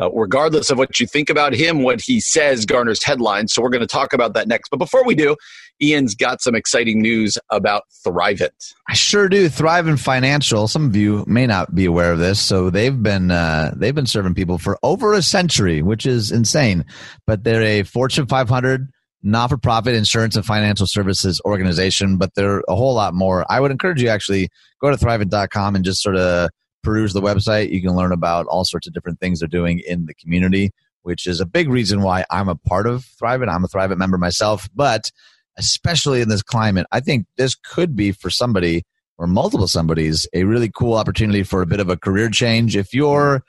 uh, 0.00 0.10
regardless 0.12 0.70
of 0.70 0.78
what 0.78 1.00
you 1.00 1.06
think 1.06 1.28
about 1.28 1.52
him, 1.52 1.82
what 1.82 2.00
he 2.00 2.20
says 2.20 2.64
garners 2.64 3.02
headlines. 3.02 3.52
So 3.52 3.62
we're 3.62 3.70
going 3.70 3.80
to 3.80 3.86
talk 3.86 4.12
about 4.12 4.34
that 4.34 4.46
next. 4.46 4.68
But 4.68 4.78
before 4.78 5.04
we 5.04 5.14
do, 5.14 5.36
Ian's 5.82 6.14
got 6.14 6.40
some 6.40 6.54
exciting 6.54 7.00
news 7.00 7.38
about 7.50 7.82
Thrivent. 8.04 8.74
I 8.88 8.94
sure 8.94 9.28
do. 9.28 9.48
Thrivent 9.48 10.00
Financial. 10.00 10.68
Some 10.68 10.86
of 10.86 10.96
you 10.96 11.24
may 11.26 11.46
not 11.46 11.74
be 11.74 11.84
aware 11.84 12.12
of 12.12 12.18
this. 12.18 12.40
So 12.40 12.70
they've 12.70 13.02
been 13.02 13.30
uh, 13.30 13.74
they've 13.76 13.94
been 13.94 14.06
serving 14.06 14.34
people 14.34 14.58
for 14.58 14.78
over 14.82 15.12
a 15.14 15.22
century, 15.22 15.82
which 15.82 16.06
is 16.06 16.32
insane. 16.32 16.84
But 17.26 17.44
they're 17.44 17.62
a 17.62 17.82
Fortune 17.82 18.26
500 18.26 18.88
not-for-profit 19.24 19.96
insurance 19.96 20.36
and 20.36 20.46
financial 20.46 20.86
services 20.86 21.40
organization. 21.44 22.18
But 22.18 22.34
they're 22.34 22.62
a 22.68 22.74
whole 22.76 22.94
lot 22.94 23.14
more. 23.14 23.44
I 23.50 23.60
would 23.60 23.70
encourage 23.70 24.00
you 24.00 24.08
actually 24.08 24.48
go 24.80 24.90
to 24.90 24.96
thrivent.com 24.96 25.74
and 25.74 25.84
just 25.84 26.02
sort 26.02 26.16
of 26.16 26.50
peruse 26.82 27.12
the 27.12 27.22
website, 27.22 27.70
you 27.70 27.82
can 27.82 27.94
learn 27.94 28.12
about 28.12 28.46
all 28.46 28.64
sorts 28.64 28.86
of 28.86 28.92
different 28.92 29.20
things 29.20 29.40
they're 29.40 29.48
doing 29.48 29.80
in 29.80 30.06
the 30.06 30.14
community, 30.14 30.70
which 31.02 31.26
is 31.26 31.40
a 31.40 31.46
big 31.46 31.68
reason 31.68 32.02
why 32.02 32.24
I'm 32.30 32.48
a 32.48 32.56
part 32.56 32.86
of 32.86 33.06
Thrivent. 33.20 33.52
I'm 33.52 33.64
a 33.64 33.68
Thrivent 33.68 33.98
member 33.98 34.18
myself, 34.18 34.68
but 34.74 35.10
especially 35.56 36.20
in 36.20 36.28
this 36.28 36.42
climate, 36.42 36.86
I 36.92 37.00
think 37.00 37.26
this 37.36 37.54
could 37.54 37.96
be 37.96 38.12
for 38.12 38.30
somebody 38.30 38.84
or 39.18 39.26
multiple 39.26 39.66
somebodies 39.66 40.26
a 40.32 40.44
really 40.44 40.70
cool 40.70 40.94
opportunity 40.94 41.42
for 41.42 41.60
a 41.60 41.66
bit 41.66 41.80
of 41.80 41.90
a 41.90 41.96
career 41.96 42.30
change. 42.30 42.76
If 42.76 42.94
you're 42.94 43.42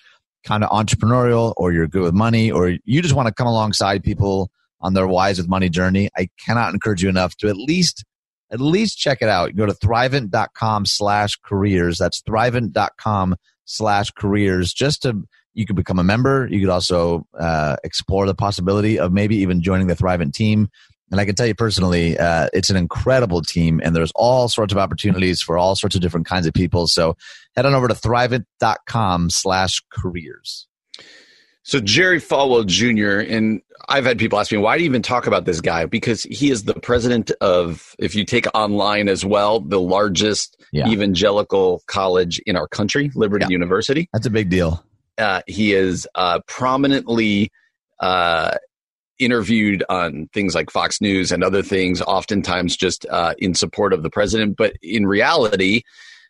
kind 0.44 0.64
of 0.64 0.70
entrepreneurial 0.72 1.54
or 1.58 1.72
you're 1.72 1.88
good 1.88 2.02
with 2.02 2.14
money 2.14 2.52
or 2.52 2.78
you 2.86 3.02
just 3.02 3.14
want 3.14 3.28
to 3.28 3.34
come 3.34 3.48
alongside 3.48 4.04
people 4.04 4.50
on 4.82 4.94
their 4.94 5.08
wise 5.08 5.38
with 5.38 5.48
money 5.48 5.70
journey, 5.70 6.10
I 6.18 6.30
cannot 6.44 6.74
encourage 6.74 7.04
you 7.04 7.10
enough 7.10 7.36
to 7.38 7.50
at 7.50 7.58
least 7.58 8.04
at 8.52 8.60
least 8.60 8.98
check 8.98 9.20
it 9.22 9.30
out. 9.30 9.56
Go 9.56 9.66
to 9.66 9.74
thrivent.com 9.74 10.86
slash 10.86 11.36
careers. 11.44 11.98
That's 11.98 12.22
thrivent.com 12.22 13.36
slash 13.66 14.12
careers. 14.12 14.74
Just 14.74 15.04
to, 15.04 15.24
you 15.54 15.66
could 15.66 15.76
become 15.76 16.00
a 16.00 16.04
member. 16.04 16.48
You 16.50 16.60
could 16.60 16.70
also 16.70 17.28
uh, 17.38 17.78
explore 17.84 18.26
the 18.26 18.36
possibility 18.36 19.00
of 19.00 19.12
maybe 19.12 19.38
even 19.38 19.62
joining 19.62 19.88
the 19.88 19.96
Thrivent 19.96 20.34
team. 20.34 20.70
And 21.12 21.20
I 21.20 21.26
can 21.26 21.36
tell 21.36 21.48
you 21.48 21.56
personally, 21.56 22.18
uh, 22.18 22.50
it's 22.54 22.70
an 22.70 22.76
incredible 22.76 23.42
team 23.42 23.82
and 23.84 23.96
there's 23.96 24.12
all 24.16 24.48
sorts 24.48 24.72
of 24.72 24.78
opportunities 24.78 25.42
for 25.42 25.58
all 25.58 25.76
sorts 25.76 25.96
of 25.96 26.02
different 26.02 26.28
kinds 26.28 26.46
of 26.46 26.54
people. 26.54 26.88
So 26.88 27.16
head 27.56 27.66
on 27.66 27.74
over 27.74 27.88
to 27.88 27.96
thrivent.com 27.96 29.30
slash 29.32 29.82
careers. 29.92 30.68
So 31.64 31.80
Jerry 31.80 32.20
Falwell 32.20 32.66
Jr. 32.66 33.20
and 33.32 33.62
I've 33.90 34.06
had 34.06 34.20
people 34.20 34.40
ask 34.40 34.52
me 34.52 34.60
why 34.60 34.78
do 34.78 34.84
you 34.84 34.90
even 34.90 35.02
talk 35.02 35.26
about 35.28 35.46
this 35.46 35.62
guy 35.62 35.86
because 35.86 36.24
he 36.24 36.52
is 36.52 36.64
the 36.64 36.76
president 36.76 37.32
of 37.42 37.96
if 37.98 38.14
you 38.16 38.24
take 38.24 38.46
online 38.54 39.10
as 39.10 39.26
well 39.26 39.60
the 39.60 39.80
largest 39.80 40.62
yeah. 40.72 40.88
evangelical 40.88 41.82
college 41.88 42.40
in 42.46 42.56
our 42.56 42.68
country, 42.68 43.12
Liberty 43.16 43.46
yeah. 43.46 43.54
University. 43.54 44.08
That's 44.14 44.28
a 44.28 44.30
big 44.32 44.50
deal. 44.50 44.84
Uh, 45.18 45.42
he 45.48 45.74
is 45.74 46.08
uh, 46.16 46.40
prominently 46.48 47.52
uh, 48.00 48.56
interviewed 49.18 49.84
on 49.90 50.30
things 50.34 50.56
like 50.56 50.70
Fox 50.70 51.02
News 51.02 51.32
and 51.32 51.44
other 51.44 51.62
things, 51.62 52.02
oftentimes 52.02 52.78
just 52.78 53.06
uh, 53.10 53.34
in 53.38 53.54
support 53.54 53.92
of 53.92 54.04
the 54.04 54.10
president. 54.10 54.56
But 54.56 54.74
in 54.82 55.06
reality, 55.06 55.82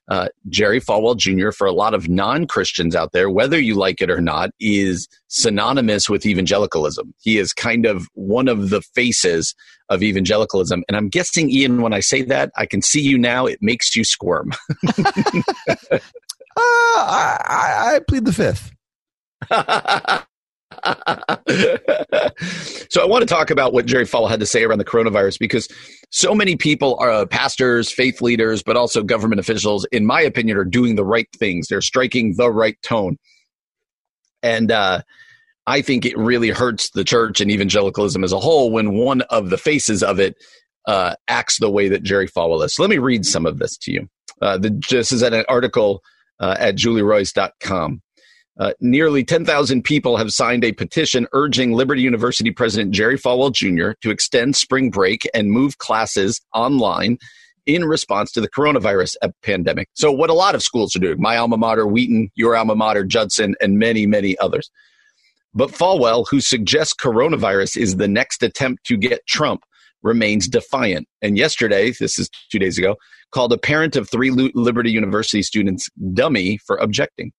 uh, 0.09 0.29
Jerry 0.49 0.81
Falwell 0.81 1.15
Jr., 1.15 1.51
for 1.51 1.67
a 1.67 1.71
lot 1.71 1.93
of 1.93 2.09
non 2.09 2.47
Christians 2.47 2.95
out 2.95 3.11
there, 3.11 3.29
whether 3.29 3.59
you 3.59 3.75
like 3.75 4.01
it 4.01 4.09
or 4.09 4.21
not, 4.21 4.49
is 4.59 5.07
synonymous 5.27 6.09
with 6.09 6.25
evangelicalism. 6.25 7.13
He 7.21 7.37
is 7.37 7.53
kind 7.53 7.85
of 7.85 8.07
one 8.13 8.47
of 8.47 8.69
the 8.69 8.81
faces 8.81 9.53
of 9.89 10.01
evangelicalism. 10.01 10.83
And 10.87 10.97
I'm 10.97 11.09
guessing, 11.09 11.51
Ian, 11.51 11.81
when 11.81 11.93
I 11.93 11.99
say 11.99 12.23
that, 12.23 12.51
I 12.55 12.65
can 12.65 12.81
see 12.81 13.01
you 13.01 13.17
now, 13.17 13.45
it 13.45 13.59
makes 13.61 13.95
you 13.95 14.03
squirm. 14.03 14.51
uh, 14.97 15.99
I, 16.57 17.37
I, 17.45 17.95
I 17.95 17.99
plead 18.07 18.25
the 18.25 18.33
fifth. 18.33 18.71
so 22.89 23.01
I 23.01 23.05
want 23.05 23.21
to 23.21 23.25
talk 23.25 23.49
about 23.49 23.73
what 23.73 23.87
Jerry 23.87 24.05
Falwell 24.05 24.29
had 24.29 24.39
to 24.39 24.45
say 24.45 24.63
around 24.63 24.77
the 24.77 24.85
coronavirus 24.85 25.39
because 25.39 25.67
so 26.11 26.35
many 26.35 26.55
people 26.55 26.95
are 26.99 27.11
uh, 27.11 27.25
pastors, 27.25 27.91
faith 27.91 28.21
leaders, 28.21 28.61
but 28.61 28.77
also 28.77 29.01
government 29.01 29.39
officials, 29.39 29.85
in 29.91 30.05
my 30.05 30.21
opinion, 30.21 30.57
are 30.57 30.65
doing 30.65 30.95
the 30.95 31.05
right 31.05 31.27
things. 31.35 31.67
They're 31.67 31.81
striking 31.81 32.35
the 32.35 32.51
right 32.51 32.79
tone. 32.83 33.17
And 34.43 34.71
uh, 34.71 35.01
I 35.65 35.81
think 35.81 36.05
it 36.05 36.17
really 36.17 36.49
hurts 36.49 36.91
the 36.91 37.03
church 37.03 37.41
and 37.41 37.49
evangelicalism 37.51 38.23
as 38.23 38.31
a 38.31 38.39
whole 38.39 38.71
when 38.71 38.93
one 38.93 39.21
of 39.23 39.49
the 39.49 39.57
faces 39.57 40.03
of 40.03 40.19
it 40.19 40.35
uh, 40.85 41.15
acts 41.27 41.59
the 41.59 41.69
way 41.69 41.89
that 41.89 42.03
Jerry 42.03 42.27
Falwell 42.27 42.63
is. 42.63 42.75
So 42.75 42.83
let 42.83 42.89
me 42.89 42.97
read 42.99 43.25
some 43.25 43.45
of 43.45 43.59
this 43.59 43.75
to 43.77 43.91
you. 43.91 44.07
Uh, 44.41 44.57
the, 44.57 44.81
this 44.89 45.11
is 45.11 45.21
an 45.21 45.43
article 45.49 46.01
uh, 46.39 46.55
at 46.57 46.75
julieroys.com. 46.75 48.01
Uh, 48.59 48.73
nearly 48.81 49.23
10,000 49.23 49.83
people 49.83 50.17
have 50.17 50.33
signed 50.33 50.65
a 50.65 50.73
petition 50.73 51.25
urging 51.31 51.71
Liberty 51.71 52.01
University 52.01 52.51
President 52.51 52.91
Jerry 52.91 53.17
Falwell 53.17 53.53
Jr. 53.53 53.93
to 54.01 54.11
extend 54.11 54.57
spring 54.57 54.89
break 54.89 55.27
and 55.33 55.49
move 55.49 55.77
classes 55.77 56.41
online 56.53 57.17
in 57.65 57.85
response 57.85 58.33
to 58.33 58.41
the 58.41 58.49
coronavirus 58.49 59.15
pandemic. 59.43 59.87
So, 59.93 60.11
what 60.11 60.29
a 60.29 60.33
lot 60.33 60.55
of 60.55 60.63
schools 60.63 60.93
are 60.95 60.99
doing 60.99 61.21
my 61.21 61.37
alma 61.37 61.55
mater, 61.55 61.87
Wheaton, 61.87 62.31
your 62.35 62.55
alma 62.57 62.75
mater, 62.75 63.05
Judson, 63.05 63.55
and 63.61 63.79
many, 63.79 64.05
many 64.05 64.37
others. 64.39 64.69
But 65.53 65.71
Falwell, 65.71 66.25
who 66.29 66.41
suggests 66.41 66.93
coronavirus 66.93 67.77
is 67.77 67.95
the 67.95 68.07
next 68.07 68.43
attempt 68.43 68.83
to 68.85 68.97
get 68.97 69.25
Trump, 69.25 69.61
remains 70.03 70.47
defiant. 70.47 71.07
And 71.21 71.37
yesterday, 71.37 71.91
this 71.97 72.19
is 72.19 72.29
two 72.51 72.59
days 72.59 72.77
ago, 72.77 72.95
called 73.31 73.53
a 73.53 73.57
parent 73.57 73.95
of 73.95 74.09
three 74.09 74.31
Liberty 74.31 74.91
University 74.91 75.43
students 75.43 75.89
dummy 76.13 76.57
for 76.65 76.77
objecting. 76.77 77.31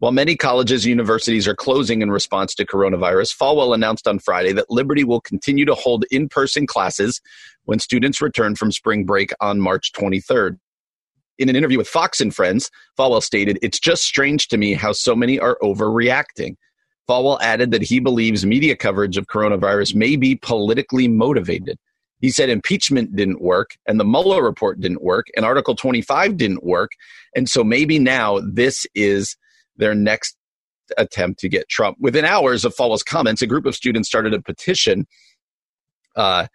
While 0.00 0.12
many 0.12 0.36
colleges 0.36 0.84
and 0.84 0.90
universities 0.90 1.46
are 1.46 1.54
closing 1.54 2.02
in 2.02 2.10
response 2.10 2.54
to 2.56 2.66
coronavirus, 2.66 3.36
Falwell 3.36 3.74
announced 3.74 4.08
on 4.08 4.18
Friday 4.18 4.52
that 4.52 4.70
Liberty 4.70 5.04
will 5.04 5.20
continue 5.20 5.64
to 5.64 5.74
hold 5.74 6.04
in 6.10 6.28
person 6.28 6.66
classes 6.66 7.20
when 7.64 7.78
students 7.78 8.20
return 8.20 8.56
from 8.56 8.72
spring 8.72 9.04
break 9.04 9.32
on 9.40 9.60
March 9.60 9.92
23rd. 9.92 10.58
In 11.38 11.48
an 11.48 11.56
interview 11.56 11.78
with 11.78 11.88
Fox 11.88 12.20
and 12.20 12.34
Friends, 12.34 12.70
Falwell 12.98 13.22
stated, 13.22 13.58
It's 13.62 13.78
just 13.78 14.04
strange 14.04 14.48
to 14.48 14.56
me 14.56 14.74
how 14.74 14.92
so 14.92 15.14
many 15.14 15.38
are 15.38 15.58
overreacting. 15.62 16.56
Falwell 17.08 17.40
added 17.40 17.70
that 17.70 17.82
he 17.82 18.00
believes 18.00 18.44
media 18.44 18.76
coverage 18.76 19.16
of 19.16 19.26
coronavirus 19.26 19.94
may 19.94 20.16
be 20.16 20.36
politically 20.36 21.06
motivated. 21.06 21.78
He 22.20 22.30
said 22.30 22.48
impeachment 22.48 23.14
didn't 23.14 23.42
work 23.42 23.76
and 23.86 24.00
the 24.00 24.04
Mueller 24.04 24.42
report 24.42 24.80
didn't 24.80 25.02
work 25.02 25.26
and 25.36 25.44
Article 25.44 25.74
25 25.74 26.36
didn't 26.36 26.64
work. 26.64 26.92
And 27.36 27.48
so 27.48 27.62
maybe 27.62 27.98
now 27.98 28.40
this 28.40 28.86
is 28.94 29.36
their 29.76 29.94
next 29.94 30.36
attempt 30.98 31.40
to 31.40 31.48
get 31.48 31.68
Trump. 31.68 31.96
Within 32.00 32.24
hours 32.24 32.64
of 32.64 32.74
Falwell's 32.74 33.02
comments, 33.02 33.42
a 33.42 33.46
group 33.46 33.66
of 33.66 33.74
students 33.74 34.08
started 34.08 34.34
a 34.34 34.42
petition. 34.42 35.06
Uh, 36.16 36.46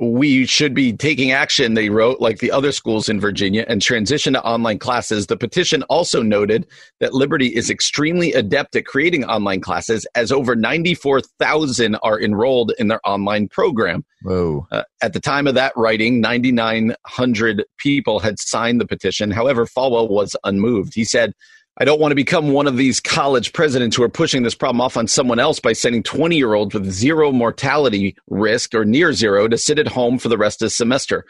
we 0.00 0.46
should 0.46 0.72
be 0.72 0.94
taking 0.94 1.30
action, 1.30 1.74
they 1.74 1.90
wrote, 1.90 2.20
like 2.20 2.38
the 2.38 2.50
other 2.50 2.72
schools 2.72 3.10
in 3.10 3.20
Virginia, 3.20 3.66
and 3.68 3.82
transition 3.82 4.32
to 4.32 4.42
online 4.42 4.78
classes. 4.78 5.26
The 5.26 5.36
petition 5.36 5.82
also 5.84 6.22
noted 6.22 6.66
that 7.00 7.12
Liberty 7.12 7.48
is 7.48 7.68
extremely 7.68 8.32
adept 8.32 8.74
at 8.76 8.86
creating 8.86 9.24
online 9.24 9.60
classes, 9.60 10.06
as 10.14 10.32
over 10.32 10.56
94,000 10.56 11.96
are 11.96 12.18
enrolled 12.18 12.72
in 12.78 12.88
their 12.88 13.06
online 13.06 13.48
program. 13.48 14.02
Whoa. 14.22 14.66
Uh, 14.72 14.84
at 15.02 15.12
the 15.12 15.20
time 15.20 15.46
of 15.46 15.54
that 15.56 15.74
writing, 15.76 16.22
9,900 16.22 17.64
people 17.76 18.20
had 18.20 18.38
signed 18.38 18.80
the 18.80 18.86
petition. 18.86 19.30
However, 19.30 19.66
Falwell 19.66 20.08
was 20.08 20.34
unmoved. 20.44 20.94
He 20.94 21.04
said, 21.04 21.34
I 21.78 21.84
don't 21.84 22.00
want 22.00 22.10
to 22.10 22.16
become 22.16 22.52
one 22.52 22.66
of 22.66 22.76
these 22.76 23.00
college 23.00 23.52
presidents 23.52 23.96
who 23.96 24.02
are 24.02 24.08
pushing 24.08 24.42
this 24.42 24.54
problem 24.54 24.80
off 24.80 24.96
on 24.96 25.06
someone 25.06 25.38
else 25.38 25.60
by 25.60 25.72
sending 25.72 26.02
20 26.02 26.36
year 26.36 26.54
olds 26.54 26.74
with 26.74 26.90
zero 26.90 27.32
mortality 27.32 28.16
risk 28.28 28.74
or 28.74 28.84
near 28.84 29.12
zero 29.12 29.48
to 29.48 29.56
sit 29.56 29.78
at 29.78 29.88
home 29.88 30.18
for 30.18 30.28
the 30.28 30.36
rest 30.36 30.60
of 30.60 30.66
the 30.66 30.70
semester, 30.70 31.24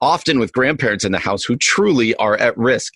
often 0.00 0.38
with 0.38 0.52
grandparents 0.52 1.04
in 1.04 1.12
the 1.12 1.18
house 1.18 1.42
who 1.42 1.56
truly 1.56 2.14
are 2.16 2.36
at 2.36 2.56
risk. 2.56 2.94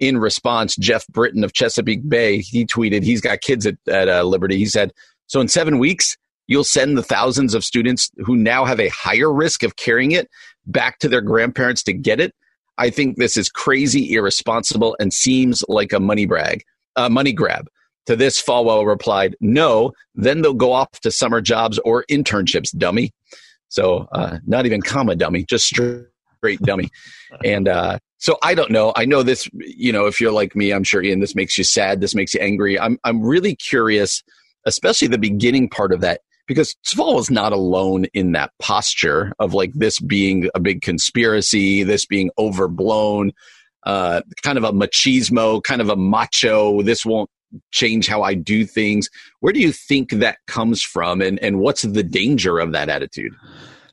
In 0.00 0.18
response, 0.18 0.74
Jeff 0.76 1.06
Britton 1.08 1.44
of 1.44 1.52
Chesapeake 1.52 2.08
Bay, 2.08 2.38
he 2.38 2.66
tweeted, 2.66 3.04
he's 3.04 3.20
got 3.20 3.40
kids 3.40 3.66
at, 3.66 3.76
at 3.86 4.08
uh, 4.08 4.24
Liberty. 4.24 4.58
He 4.58 4.66
said, 4.66 4.92
So 5.28 5.40
in 5.40 5.46
seven 5.46 5.78
weeks, 5.78 6.16
you'll 6.48 6.64
send 6.64 6.98
the 6.98 7.04
thousands 7.04 7.54
of 7.54 7.62
students 7.62 8.10
who 8.24 8.36
now 8.36 8.64
have 8.64 8.80
a 8.80 8.88
higher 8.88 9.32
risk 9.32 9.62
of 9.62 9.76
carrying 9.76 10.10
it 10.10 10.28
back 10.66 10.98
to 11.00 11.08
their 11.08 11.20
grandparents 11.20 11.84
to 11.84 11.92
get 11.92 12.18
it 12.18 12.34
I 12.78 12.90
think 12.90 13.16
this 13.16 13.36
is 13.36 13.48
crazy, 13.48 14.12
irresponsible, 14.12 14.96
and 14.98 15.12
seems 15.12 15.62
like 15.68 15.92
a 15.92 16.00
money 16.00 16.26
brag, 16.26 16.62
a 16.96 17.10
money 17.10 17.32
grab. 17.32 17.68
To 18.06 18.16
this, 18.16 18.42
Falwell 18.42 18.86
replied, 18.86 19.36
"No, 19.40 19.92
then 20.14 20.42
they'll 20.42 20.54
go 20.54 20.72
off 20.72 20.90
to 21.02 21.10
summer 21.10 21.40
jobs 21.40 21.78
or 21.84 22.04
internships, 22.10 22.76
dummy." 22.76 23.12
So, 23.68 24.08
uh, 24.12 24.38
not 24.46 24.66
even 24.66 24.82
comma 24.82 25.14
dummy, 25.14 25.44
just 25.44 25.66
straight 25.66 26.06
great 26.42 26.60
dummy. 26.60 26.90
And 27.46 27.66
uh, 27.66 27.98
so 28.18 28.36
I 28.42 28.54
don't 28.54 28.70
know. 28.70 28.92
I 28.94 29.06
know 29.06 29.22
this. 29.22 29.48
You 29.54 29.90
know, 29.90 30.04
if 30.04 30.20
you're 30.20 30.32
like 30.32 30.54
me, 30.54 30.70
I'm 30.70 30.84
sure 30.84 31.02
Ian, 31.02 31.20
this 31.20 31.34
makes 31.34 31.56
you 31.56 31.64
sad. 31.64 32.02
This 32.02 32.14
makes 32.14 32.34
you 32.34 32.40
angry. 32.40 32.78
I'm 32.78 32.98
I'm 33.04 33.22
really 33.22 33.56
curious, 33.56 34.22
especially 34.66 35.08
the 35.08 35.16
beginning 35.16 35.70
part 35.70 35.94
of 35.94 36.02
that, 36.02 36.20
because 36.52 36.76
Falwell 36.86 37.20
is 37.20 37.30
not 37.30 37.52
alone 37.52 38.06
in 38.14 38.32
that 38.32 38.52
posture 38.60 39.32
of 39.38 39.54
like 39.54 39.72
this 39.74 39.98
being 40.00 40.48
a 40.54 40.60
big 40.60 40.82
conspiracy, 40.82 41.82
this 41.82 42.06
being 42.06 42.30
overblown, 42.38 43.32
uh, 43.84 44.22
kind 44.42 44.58
of 44.58 44.64
a 44.64 44.72
machismo, 44.72 45.62
kind 45.62 45.80
of 45.80 45.88
a 45.88 45.96
macho. 45.96 46.82
This 46.82 47.04
won't 47.04 47.30
change 47.70 48.06
how 48.06 48.22
I 48.22 48.34
do 48.34 48.64
things. 48.64 49.08
Where 49.40 49.52
do 49.52 49.60
you 49.60 49.72
think 49.72 50.10
that 50.12 50.38
comes 50.46 50.82
from, 50.82 51.20
and 51.20 51.38
and 51.40 51.58
what's 51.58 51.82
the 51.82 52.02
danger 52.02 52.58
of 52.58 52.72
that 52.72 52.88
attitude? 52.88 53.32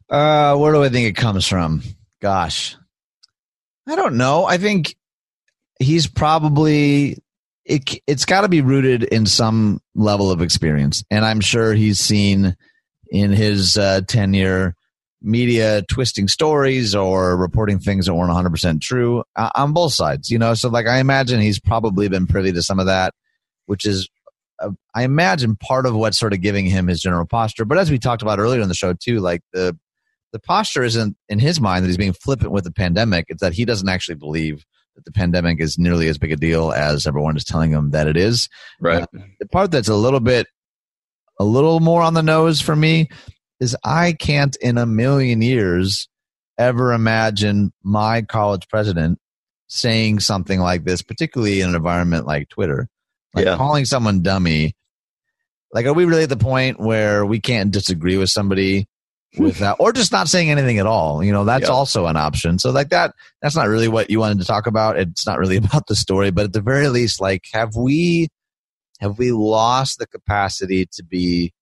Uh, 0.10 0.56
where 0.58 0.74
do 0.74 0.84
I 0.84 0.90
think 0.90 1.08
it 1.08 1.16
comes 1.16 1.48
from? 1.48 1.82
Gosh, 2.22 2.76
I 3.88 3.96
don't 3.96 4.18
know. 4.18 4.46
I 4.46 4.58
think 4.58 4.96
he's 5.80 6.08
probably 6.08 7.18
it. 7.70 8.02
It's 8.08 8.26
got 8.26 8.42
to 8.42 8.50
be 8.50 8.62
rooted 8.62 9.04
in 9.04 9.26
some 9.26 9.80
level 9.96 10.32
of 10.32 10.42
experience, 10.42 11.04
and 11.10 11.24
I'm 11.24 11.40
sure 11.40 11.74
he's 11.74 12.00
seen 12.00 12.56
in 13.10 13.32
his 13.32 13.78
uh, 13.78 14.02
tenure 14.08 14.76
media 15.22 15.82
twisting 15.84 16.28
stories 16.28 16.96
or 16.96 17.36
reporting 17.36 17.80
things 17.80 18.06
that 18.06 18.14
weren't 18.14 18.32
100% 18.32 18.80
true 18.80 19.24
uh, 19.36 19.50
on 19.54 19.74
both 19.74 19.92
sides 19.92 20.30
you 20.30 20.40
know 20.40 20.54
so 20.54 20.70
like 20.70 20.88
i 20.88 21.00
imagine 21.00 21.42
he's 21.42 21.60
probably 21.60 22.08
been 22.08 22.26
privy 22.26 22.54
to 22.54 22.62
some 22.62 22.80
of 22.80 22.86
that 22.86 23.14
which 23.66 23.86
is 23.86 24.08
uh, 24.60 24.72
I 24.94 25.04
imagine 25.04 25.56
part 25.56 25.86
of 25.86 25.96
what's 25.96 26.20
sort 26.20 26.34
of 26.34 26.42
giving 26.42 26.66
him 26.66 26.88
his 26.88 27.02
general 27.02 27.26
posture. 27.26 27.66
But 27.66 27.78
as 27.78 27.90
we 27.90 27.98
talked 27.98 28.22
about 28.22 28.40
earlier 28.40 28.62
in 28.62 28.68
the 28.68 28.74
show 28.74 28.94
too, 28.94 29.20
like 29.20 29.42
the 29.54 29.78
the 30.32 30.40
posture 30.40 30.84
isn't 30.84 31.18
in 31.28 31.40
his 31.40 31.60
mind 31.60 31.84
that 31.84 31.88
he's 31.88 31.98
being 31.98 32.14
flippant 32.14 32.52
with 32.52 32.64
the 32.64 32.72
pandemic. 32.72 33.26
It's 33.30 33.42
that 33.42 33.54
he 33.54 33.66
doesn't 33.66 33.90
actually 33.90 34.16
believe 34.16 34.64
the 35.06 35.12
pandemic 35.12 35.60
is 35.60 35.78
nearly 35.78 36.08
as 36.08 36.18
big 36.18 36.32
a 36.32 36.36
deal 36.36 36.72
as 36.72 37.08
everyone 37.08 37.38
is 37.38 37.44
telling 37.44 37.72
them 37.72 37.92
that 37.92 38.08
it 38.08 38.18
is. 38.18 38.50
Right. 38.80 39.04
Uh, 39.04 39.08
the 39.40 39.48
part 39.48 39.72
that's 39.72 39.88
a 39.88 39.96
little 39.96 40.20
bit 40.20 40.48
a 41.40 41.44
little 41.46 41.80
more 41.80 42.02
on 42.02 42.14
the 42.14 42.24
nose 42.24 42.62
for 42.62 42.76
me 42.76 43.10
is 43.60 43.76
I 43.84 44.14
can't 44.14 44.56
in 44.58 44.78
a 44.78 44.86
million 44.86 45.42
years 45.42 46.08
ever 46.58 46.94
imagine 46.94 47.72
my 47.84 48.22
college 48.22 48.68
president 48.68 49.20
saying 49.68 50.20
something 50.20 50.60
like 50.60 50.84
this, 50.84 51.02
particularly 51.02 51.62
in 51.62 51.70
an 51.70 51.76
environment 51.76 52.26
like 52.26 52.50
Twitter. 52.50 52.88
Like 53.34 53.46
yeah. 53.46 53.58
calling 53.58 53.86
someone 53.86 54.22
dummy. 54.22 54.76
Like, 55.72 55.86
are 55.86 55.94
we 55.94 56.06
really 56.06 56.24
at 56.24 56.30
the 56.30 56.38
point 56.38 56.80
where 56.80 57.26
we 57.26 57.40
can't 57.40 57.72
disagree 57.72 58.18
with 58.18 58.30
somebody 58.30 58.88
with 59.38 59.60
that, 59.60 59.78
or 59.80 59.94
just 59.94 60.12
not 60.12 60.28
saying 60.28 60.50
anything 60.50 60.80
at 60.80 60.86
all? 60.86 61.24
You 61.24 61.32
know, 61.32 61.46
that's 61.46 61.68
yeah. 61.68 61.74
also 61.74 62.06
an 62.08 62.18
option. 62.18 62.60
So, 62.60 62.72
like 62.72 62.90
that, 62.90 63.14
that's 63.42 63.56
not 63.56 63.68
really 63.68 63.88
what 63.88 64.10
you 64.10 64.20
wanted 64.20 64.40
to 64.40 64.46
talk 64.46 64.68
about. 64.68 64.98
It's 64.98 65.28
not 65.28 65.40
really 65.40 65.58
about 65.64 65.88
the 65.88 65.96
story, 65.96 66.32
but 66.32 66.46
at 66.46 66.54
the 66.54 66.62
very 66.62 66.88
least, 66.90 67.22
like, 67.22 67.46
have 67.54 67.76
we, 67.76 68.30
have 69.00 69.18
we 69.18 69.32
lost 69.32 70.00
the 70.00 70.08
capacity 70.08 70.88
to 70.94 71.04
be 71.04 71.54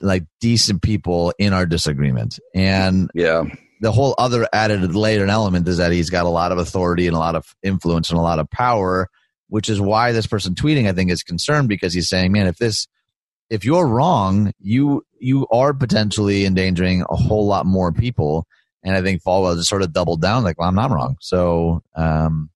like 0.00 0.24
decent 0.40 0.82
people 0.82 1.32
in 1.38 1.52
our 1.52 1.66
disagreement? 1.66 2.38
And 2.54 3.10
yeah, 3.14 3.44
the 3.80 3.92
whole 3.92 4.14
other 4.18 4.46
added 4.52 4.94
layer 4.94 5.22
and 5.22 5.30
element 5.30 5.66
is 5.68 5.78
that 5.78 5.92
he's 5.92 6.10
got 6.10 6.26
a 6.26 6.30
lot 6.30 6.52
of 6.52 6.58
authority 6.58 7.06
and 7.06 7.16
a 7.16 7.20
lot 7.20 7.34
of 7.34 7.54
influence 7.62 8.10
and 8.10 8.18
a 8.18 8.22
lot 8.22 8.38
of 8.38 8.50
power 8.50 9.08
which 9.50 9.68
is 9.68 9.80
why 9.80 10.12
this 10.12 10.26
person 10.26 10.54
tweeting 10.54 10.88
I 10.88 10.92
think 10.92 11.10
is 11.10 11.22
concerned 11.22 11.68
because 11.68 11.92
he's 11.92 12.08
saying, 12.08 12.32
man, 12.32 12.46
if 12.46 12.56
this 12.56 12.86
if 13.50 13.64
you're 13.64 13.86
wrong, 13.86 14.52
you 14.60 15.04
you 15.20 15.46
are 15.52 15.72
potentially 15.72 16.44
endangering 16.44 17.02
a 17.02 17.16
whole 17.16 17.46
lot 17.46 17.66
more 17.66 17.92
people. 17.92 18.46
And 18.82 18.96
I 18.96 19.02
think 19.02 19.22
Falwell 19.22 19.56
just 19.56 19.68
sort 19.68 19.82
of 19.82 19.92
doubled 19.92 20.22
down, 20.22 20.42
like, 20.42 20.58
well, 20.58 20.68
I'm 20.68 20.74
not 20.74 20.90
wrong. 20.90 21.16
So 21.20 21.82
um, 21.94 22.50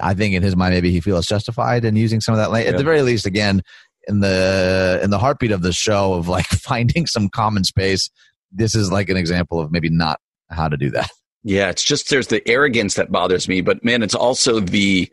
I 0.00 0.14
think 0.14 0.34
in 0.34 0.42
his 0.42 0.56
mind, 0.56 0.74
maybe 0.74 0.90
he 0.90 1.00
feels 1.00 1.26
justified 1.26 1.84
in 1.84 1.96
using 1.96 2.20
some 2.20 2.34
of 2.34 2.38
that. 2.38 2.50
Yeah. 2.50 2.70
At 2.70 2.78
the 2.78 2.84
very 2.84 3.02
least, 3.02 3.26
again, 3.26 3.62
in 4.06 4.20
the 4.20 5.00
in 5.02 5.10
the 5.10 5.18
heartbeat 5.18 5.50
of 5.50 5.62
the 5.62 5.72
show 5.72 6.14
of 6.14 6.28
like 6.28 6.46
finding 6.46 7.06
some 7.06 7.28
common 7.28 7.64
space, 7.64 8.10
this 8.50 8.74
is 8.74 8.90
like 8.90 9.10
an 9.10 9.18
example 9.18 9.60
of 9.60 9.70
maybe 9.70 9.90
not 9.90 10.18
how 10.50 10.68
to 10.68 10.76
do 10.76 10.90
that. 10.90 11.10
Yeah, 11.44 11.68
it's 11.68 11.84
just 11.84 12.10
there's 12.10 12.28
the 12.28 12.46
arrogance 12.48 12.94
that 12.94 13.12
bothers 13.12 13.48
me, 13.48 13.60
but 13.60 13.84
man, 13.84 14.02
it's 14.02 14.14
also 14.14 14.60
the 14.60 15.10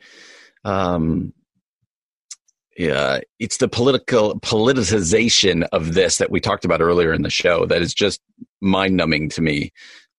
um, 0.63 1.33
yeah, 2.77 3.19
it's 3.39 3.57
the 3.57 3.69
political 3.69 4.39
politicization 4.41 5.65
of 5.71 5.93
this 5.93 6.17
that 6.17 6.29
we 6.29 6.39
talked 6.39 6.65
about 6.65 6.81
earlier 6.81 7.13
in 7.13 7.21
the 7.21 7.29
show 7.29 7.65
that 7.67 7.81
is 7.81 7.93
just 7.93 8.21
mind 8.61 8.97
numbing 8.97 9.29
to 9.29 9.41
me. 9.41 9.71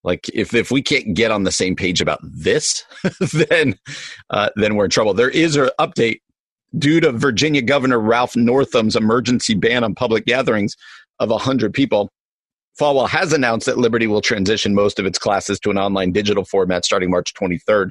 Like 0.05 0.29
if 0.33 0.55
if 0.55 0.71
we 0.71 0.83
can't 0.83 1.15
get 1.15 1.31
on 1.31 1.43
the 1.43 1.53
same 1.53 1.77
page 1.77 2.01
about 2.01 2.21
this, 2.23 2.85
then 3.33 3.75
uh, 4.31 4.51
then 4.57 4.77
we're 4.77 4.85
in 4.85 4.91
trouble. 4.91 5.13
There 5.13 5.29
is 5.29 5.57
an 5.57 5.69
update 5.79 6.21
due 6.79 7.01
to 7.01 7.13
Virginia 7.13 7.61
Governor 7.63 8.01
Ralph 8.01 8.37
Northam's 8.37 8.97
emergency 8.97 9.55
ban 9.55 9.85
on 9.85 9.95
public 9.95 10.25
gatherings 10.25 10.77
of 11.19 11.31
100 11.31 11.75
people. 11.75 12.11
Falwell 12.79 13.09
has 13.09 13.33
announced 13.33 13.67
that 13.67 13.79
Liberty 13.79 14.07
will 14.07 14.21
transition 14.21 14.75
most 14.75 14.99
of 14.99 15.07
its 15.07 15.19
classes 15.19 15.59
to 15.61 15.71
an 15.71 15.79
online 15.79 16.13
digital 16.13 16.45
format 16.45 16.85
starting 16.85 17.11
March 17.11 17.33
23rd. 17.35 17.91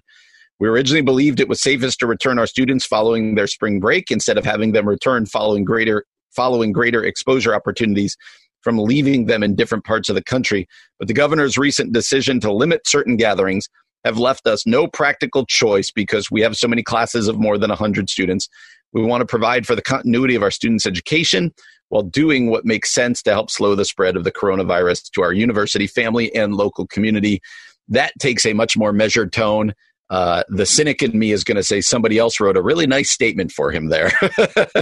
We 0.59 0.69
originally 0.69 1.01
believed 1.01 1.39
it 1.39 1.49
was 1.49 1.61
safest 1.61 1.99
to 1.99 2.07
return 2.07 2.39
our 2.39 2.47
students 2.47 2.85
following 2.85 3.35
their 3.35 3.47
spring 3.47 3.79
break 3.79 4.09
instead 4.09 4.37
of 4.37 4.45
having 4.45 4.71
them 4.71 4.87
return 4.87 5.25
following 5.25 5.65
greater 5.65 6.05
following 6.35 6.71
greater 6.71 7.03
exposure 7.03 7.55
opportunities 7.55 8.17
from 8.61 8.77
leaving 8.77 9.25
them 9.25 9.43
in 9.43 9.55
different 9.55 9.85
parts 9.85 10.09
of 10.09 10.15
the 10.15 10.23
country. 10.23 10.67
But 10.99 11.07
the 11.07 11.13
governor's 11.13 11.57
recent 11.57 11.93
decision 11.93 12.39
to 12.41 12.51
limit 12.51 12.87
certain 12.87 13.15
gatherings 13.15 13.69
have 14.03 14.17
left 14.17 14.47
us 14.47 14.65
no 14.65 14.87
practical 14.87 15.45
choice 15.45 15.91
because 15.91 16.29
we 16.31 16.41
have 16.41 16.57
so 16.57 16.67
many 16.67 16.83
classes 16.83 17.27
of 17.27 17.39
more 17.39 17.57
than 17.57 17.69
100 17.69 18.09
students. 18.09 18.49
We 18.91 19.03
want 19.03 19.21
to 19.21 19.25
provide 19.25 19.65
for 19.65 19.75
the 19.75 19.81
continuity 19.81 20.35
of 20.35 20.43
our 20.43 20.51
students' 20.51 20.85
education 20.85 21.53
while 21.89 22.03
doing 22.03 22.49
what 22.49 22.65
makes 22.65 22.91
sense 22.91 23.21
to 23.23 23.31
help 23.31 23.49
slow 23.49 23.75
the 23.75 23.85
spread 23.85 24.15
of 24.15 24.23
the 24.23 24.31
coronavirus 24.31 25.11
to 25.11 25.21
our 25.21 25.33
university, 25.33 25.87
family, 25.87 26.33
and 26.33 26.55
local 26.55 26.87
community. 26.87 27.41
That 27.87 28.13
takes 28.19 28.45
a 28.45 28.53
much 28.53 28.75
more 28.75 28.93
measured 28.93 29.31
tone 29.31 29.73
uh, 30.09 30.43
the 30.49 30.65
cynic 30.65 31.01
in 31.01 31.17
me 31.17 31.31
is 31.31 31.43
going 31.43 31.55
to 31.55 31.63
say 31.63 31.81
somebody 31.81 32.17
else 32.19 32.39
wrote 32.39 32.57
a 32.57 32.61
really 32.61 32.85
nice 32.85 33.09
statement 33.09 33.51
for 33.51 33.71
him 33.71 33.87
there. 33.87 34.11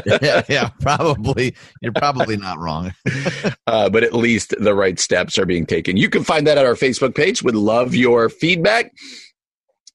yeah, 0.05 0.43
yeah, 0.49 0.69
probably. 0.82 1.55
You're 1.82 1.93
probably 1.93 2.36
not 2.36 2.59
wrong. 2.59 2.93
uh, 3.67 3.89
but 3.89 4.03
at 4.03 4.13
least 4.13 4.53
the 4.59 4.76
right 4.76 4.99
steps 4.99 5.38
are 5.38 5.45
being 5.45 5.65
taken. 5.65 5.95
You 5.95 6.09
can 6.09 6.24
find 6.24 6.45
that 6.47 6.57
at 6.57 6.65
our 6.65 6.76
Facebook 6.76 7.15
page. 7.15 7.41
Would 7.41 7.55
love 7.55 7.95
your 7.95 8.28
feedback 8.30 8.91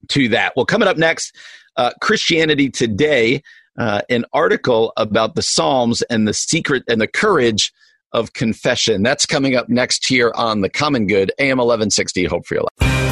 to 0.09 0.29
that. 0.31 0.55
Well, 0.57 0.67
coming 0.67 0.89
up 0.89 0.97
next, 0.97 1.35
uh, 1.77 1.91
Christianity 2.01 2.71
Today, 2.71 3.43
uh, 3.79 4.01
an 4.09 4.25
article 4.33 4.93
about 4.97 5.35
the 5.35 5.43
Psalms 5.43 6.01
and 6.03 6.27
the 6.27 6.35
secret 6.35 6.85
and 6.89 7.01
the 7.01 7.07
courage 7.07 7.73
of 8.13 8.33
confession. 8.33 9.03
That's 9.03 9.27
coming 9.27 9.55
up 9.55 9.69
next 9.69 10.07
here 10.09 10.33
on 10.35 10.63
The 10.63 10.71
Common 10.71 11.07
Good, 11.07 11.31
AM 11.39 11.59
1160. 11.59 12.25
Hope 12.25 12.47
for 12.47 12.55
your 12.55 12.65
life. 12.81 13.08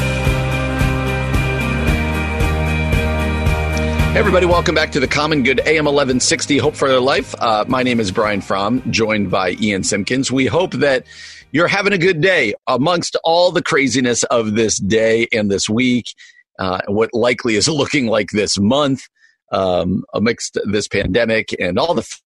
Everybody, 4.17 4.47
welcome 4.47 4.73
back 4.73 4.91
to 4.91 4.99
the 4.99 5.07
Common 5.07 5.43
Good 5.43 5.59
AM 5.59 5.85
1160 5.85 6.57
Hope 6.57 6.73
for 6.73 6.87
Their 6.87 6.99
Life. 6.99 7.35
Uh, 7.37 7.65
my 7.67 7.83
name 7.83 7.99
is 7.99 8.09
Brian 8.09 8.41
Fromm, 8.41 8.81
joined 8.91 9.29
by 9.29 9.51
Ian 9.61 9.83
Simpkins. 9.83 10.31
We 10.31 10.47
hope 10.47 10.71
that 10.71 11.05
you're 11.51 11.67
having 11.67 11.93
a 11.93 11.99
good 11.99 12.19
day 12.19 12.55
amongst 12.65 13.15
all 13.23 13.51
the 13.51 13.61
craziness 13.61 14.23
of 14.23 14.55
this 14.55 14.79
day 14.79 15.27
and 15.31 15.51
this 15.51 15.69
week, 15.69 16.15
uh, 16.57 16.81
what 16.87 17.13
likely 17.13 17.57
is 17.57 17.69
looking 17.69 18.07
like 18.07 18.31
this 18.31 18.57
month 18.57 19.03
um, 19.51 20.03
amidst 20.15 20.57
this 20.65 20.87
pandemic 20.87 21.55
and 21.59 21.77
all 21.77 21.93
the 21.93 22.19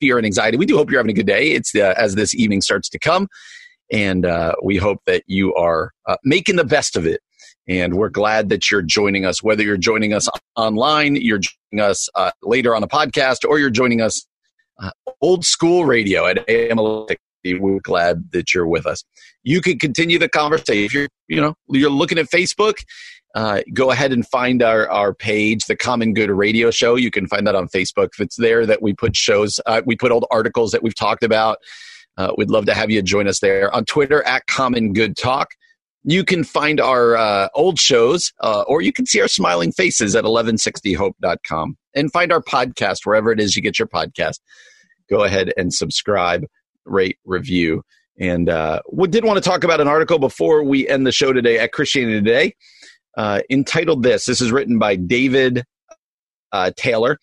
fear 0.00 0.16
and 0.16 0.24
anxiety. 0.24 0.56
We 0.56 0.64
do 0.64 0.78
hope 0.78 0.90
you're 0.90 0.98
having 0.98 1.12
a 1.12 1.14
good 1.14 1.26
day. 1.26 1.50
It's 1.50 1.74
uh, 1.74 1.92
as 1.98 2.14
this 2.14 2.34
evening 2.34 2.62
starts 2.62 2.88
to 2.88 2.98
come, 2.98 3.28
and 3.92 4.24
uh, 4.24 4.54
we 4.62 4.78
hope 4.78 5.02
that 5.04 5.24
you 5.26 5.54
are 5.56 5.92
uh, 6.06 6.16
making 6.24 6.56
the 6.56 6.64
best 6.64 6.96
of 6.96 7.06
it 7.06 7.20
and 7.68 7.94
we're 7.94 8.10
glad 8.10 8.48
that 8.50 8.70
you're 8.70 8.82
joining 8.82 9.24
us, 9.24 9.42
whether 9.42 9.62
you're 9.62 9.76
joining 9.76 10.12
us 10.12 10.28
online, 10.56 11.16
you're 11.16 11.40
joining 11.40 11.84
us 11.84 12.08
uh, 12.14 12.30
later 12.42 12.74
on 12.74 12.82
a 12.82 12.88
podcast, 12.88 13.48
or 13.48 13.58
you're 13.58 13.70
joining 13.70 14.00
us 14.00 14.26
uh, 14.82 14.90
old 15.20 15.44
school 15.44 15.84
radio 15.84 16.26
at 16.26 16.48
AM 16.48 16.78
we're 17.52 17.80
glad 17.80 18.30
that 18.32 18.54
you're 18.54 18.66
with 18.66 18.86
us. 18.86 19.04
You 19.42 19.60
can 19.60 19.78
continue 19.78 20.18
the 20.18 20.28
conversation. 20.28 20.84
If 20.84 20.94
you're, 20.94 21.08
you 21.28 21.40
know, 21.40 21.54
you're 21.68 21.90
looking 21.90 22.18
at 22.18 22.26
Facebook, 22.26 22.82
uh, 23.34 23.60
go 23.72 23.90
ahead 23.90 24.12
and 24.12 24.26
find 24.26 24.62
our, 24.62 24.88
our 24.88 25.12
page, 25.12 25.66
the 25.66 25.76
Common 25.76 26.14
Good 26.14 26.30
Radio 26.30 26.70
Show. 26.70 26.94
You 26.94 27.10
can 27.10 27.26
find 27.26 27.46
that 27.46 27.54
on 27.54 27.68
Facebook. 27.68 28.10
If 28.14 28.20
it's 28.20 28.36
there 28.36 28.64
that 28.64 28.80
we 28.80 28.94
put 28.94 29.16
shows, 29.16 29.60
uh, 29.66 29.82
we 29.84 29.96
put 29.96 30.12
old 30.12 30.24
articles 30.30 30.70
that 30.70 30.82
we've 30.82 30.94
talked 30.94 31.22
about. 31.22 31.58
Uh, 32.16 32.32
we'd 32.38 32.50
love 32.50 32.64
to 32.66 32.74
have 32.74 32.90
you 32.90 33.02
join 33.02 33.26
us 33.26 33.40
there 33.40 33.74
on 33.74 33.84
Twitter 33.84 34.22
at 34.22 34.46
Common 34.46 34.92
Good 34.92 35.16
Talk. 35.16 35.50
You 36.04 36.24
can 36.24 36.44
find 36.44 36.80
our 36.80 37.16
uh, 37.16 37.48
old 37.54 37.78
shows, 37.78 38.32
uh, 38.40 38.64
or 38.68 38.82
you 38.82 38.92
can 38.92 39.06
see 39.06 39.20
our 39.20 39.28
smiling 39.28 39.72
faces 39.72 40.14
at 40.14 40.24
1160hope.com 40.24 41.76
and 41.94 42.12
find 42.12 42.32
our 42.32 42.42
podcast 42.42 42.98
wherever 43.04 43.32
it 43.32 43.40
is 43.40 43.56
you 43.56 43.62
get 43.62 43.78
your 43.78 43.88
podcast. 43.88 44.40
Go 45.08 45.24
ahead 45.24 45.52
and 45.56 45.72
subscribe, 45.72 46.44
rate, 46.84 47.18
review, 47.24 47.82
And 48.18 48.48
uh, 48.48 48.80
we 48.92 49.08
did 49.08 49.24
want 49.24 49.42
to 49.42 49.48
talk 49.48 49.64
about 49.64 49.80
an 49.80 49.88
article 49.88 50.18
before 50.18 50.62
we 50.62 50.86
end 50.88 51.06
the 51.06 51.12
show 51.12 51.32
today 51.32 51.58
at 51.58 51.72
Christianity 51.72 52.20
Today 52.20 52.54
uh, 53.16 53.40
entitled 53.50 54.02
this. 54.02 54.26
This 54.26 54.40
is 54.40 54.52
written 54.52 54.78
by 54.78 54.96
David 54.96 55.64
uh, 56.52 56.70
Taylor. 56.76 57.18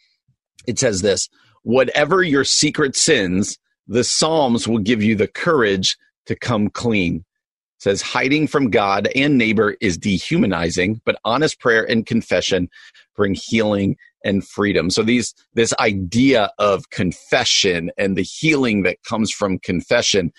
It 0.67 0.79
says 0.79 1.01
this 1.01 1.29
Whatever 1.63 2.23
your 2.23 2.43
secret 2.43 2.95
sins, 2.95 3.57
the 3.87 4.03
Psalms 4.03 4.67
will 4.67 4.79
give 4.79 5.03
you 5.03 5.15
the 5.15 5.27
courage 5.27 5.97
to 6.25 6.35
come 6.35 6.69
clean. 6.69 7.25
Says 7.81 8.03
hiding 8.03 8.45
from 8.45 8.69
God 8.69 9.09
and 9.15 9.39
neighbor 9.39 9.75
is 9.81 9.97
dehumanizing, 9.97 11.01
but 11.03 11.19
honest 11.25 11.59
prayer 11.59 11.83
and 11.83 12.05
confession 12.05 12.69
bring 13.15 13.33
healing 13.33 13.97
and 14.23 14.47
freedom. 14.47 14.91
So 14.91 15.01
these 15.01 15.33
this 15.55 15.73
idea 15.79 16.51
of 16.59 16.91
confession 16.91 17.89
and 17.97 18.15
the 18.15 18.21
healing 18.21 18.83
that 18.83 19.03
comes 19.03 19.31
from 19.31 19.57
confession 19.57 20.31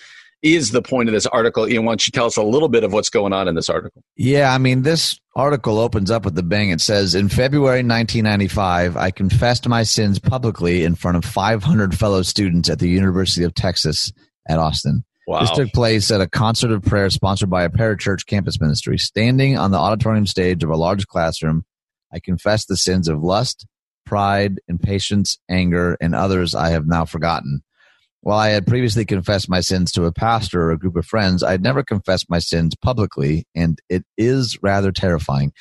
is 0.42 0.70
the 0.70 0.82
point 0.82 1.08
of 1.08 1.12
this 1.14 1.26
article. 1.26 1.68
Ian, 1.68 1.84
why 1.84 1.92
don't 1.92 2.06
you 2.06 2.12
tell 2.12 2.26
us 2.26 2.36
a 2.36 2.44
little 2.44 2.68
bit 2.68 2.84
of 2.84 2.92
what's 2.92 3.10
going 3.10 3.32
on 3.32 3.48
in 3.48 3.56
this 3.56 3.68
article? 3.68 4.04
Yeah, 4.16 4.54
I 4.54 4.58
mean, 4.58 4.82
this 4.82 5.18
article 5.34 5.80
opens 5.80 6.12
up 6.12 6.24
with 6.24 6.36
the 6.36 6.42
bang. 6.44 6.70
It 6.70 6.80
says, 6.80 7.14
In 7.14 7.28
February 7.28 7.78
1995, 7.78 8.96
I 8.96 9.10
confessed 9.10 9.68
my 9.68 9.82
sins 9.82 10.20
publicly 10.20 10.84
in 10.84 10.94
front 10.94 11.16
of 11.16 11.24
500 11.24 11.98
fellow 11.98 12.22
students 12.22 12.68
at 12.68 12.78
the 12.80 12.88
University 12.88 13.44
of 13.44 13.54
Texas 13.54 14.12
at 14.48 14.58
Austin. 14.58 15.04
Wow. 15.26 15.40
This 15.40 15.50
took 15.52 15.72
place 15.72 16.10
at 16.10 16.20
a 16.20 16.28
concert 16.28 16.72
of 16.72 16.82
prayer 16.82 17.08
sponsored 17.10 17.50
by 17.50 17.62
a 17.62 17.70
parachurch 17.70 18.26
campus 18.26 18.60
ministry. 18.60 18.98
Standing 18.98 19.56
on 19.56 19.70
the 19.70 19.78
auditorium 19.78 20.26
stage 20.26 20.64
of 20.64 20.70
a 20.70 20.76
large 20.76 21.06
classroom, 21.06 21.64
I 22.12 22.18
confessed 22.18 22.68
the 22.68 22.76
sins 22.76 23.08
of 23.08 23.22
lust, 23.22 23.66
pride, 24.04 24.60
impatience, 24.68 25.38
anger, 25.48 25.96
and 26.00 26.14
others 26.14 26.54
I 26.54 26.70
have 26.70 26.86
now 26.86 27.04
forgotten. 27.04 27.62
While 28.20 28.38
I 28.38 28.50
had 28.50 28.66
previously 28.66 29.04
confessed 29.04 29.48
my 29.48 29.60
sins 29.60 29.90
to 29.92 30.04
a 30.04 30.12
pastor 30.12 30.62
or 30.62 30.70
a 30.72 30.78
group 30.78 30.96
of 30.96 31.06
friends, 31.06 31.42
I 31.42 31.50
had 31.52 31.62
never 31.62 31.82
confessed 31.82 32.30
my 32.30 32.38
sins 32.38 32.74
publicly, 32.76 33.46
and 33.54 33.80
it 33.88 34.04
is 34.16 34.58
rather 34.62 34.92
terrifying. 34.92 35.52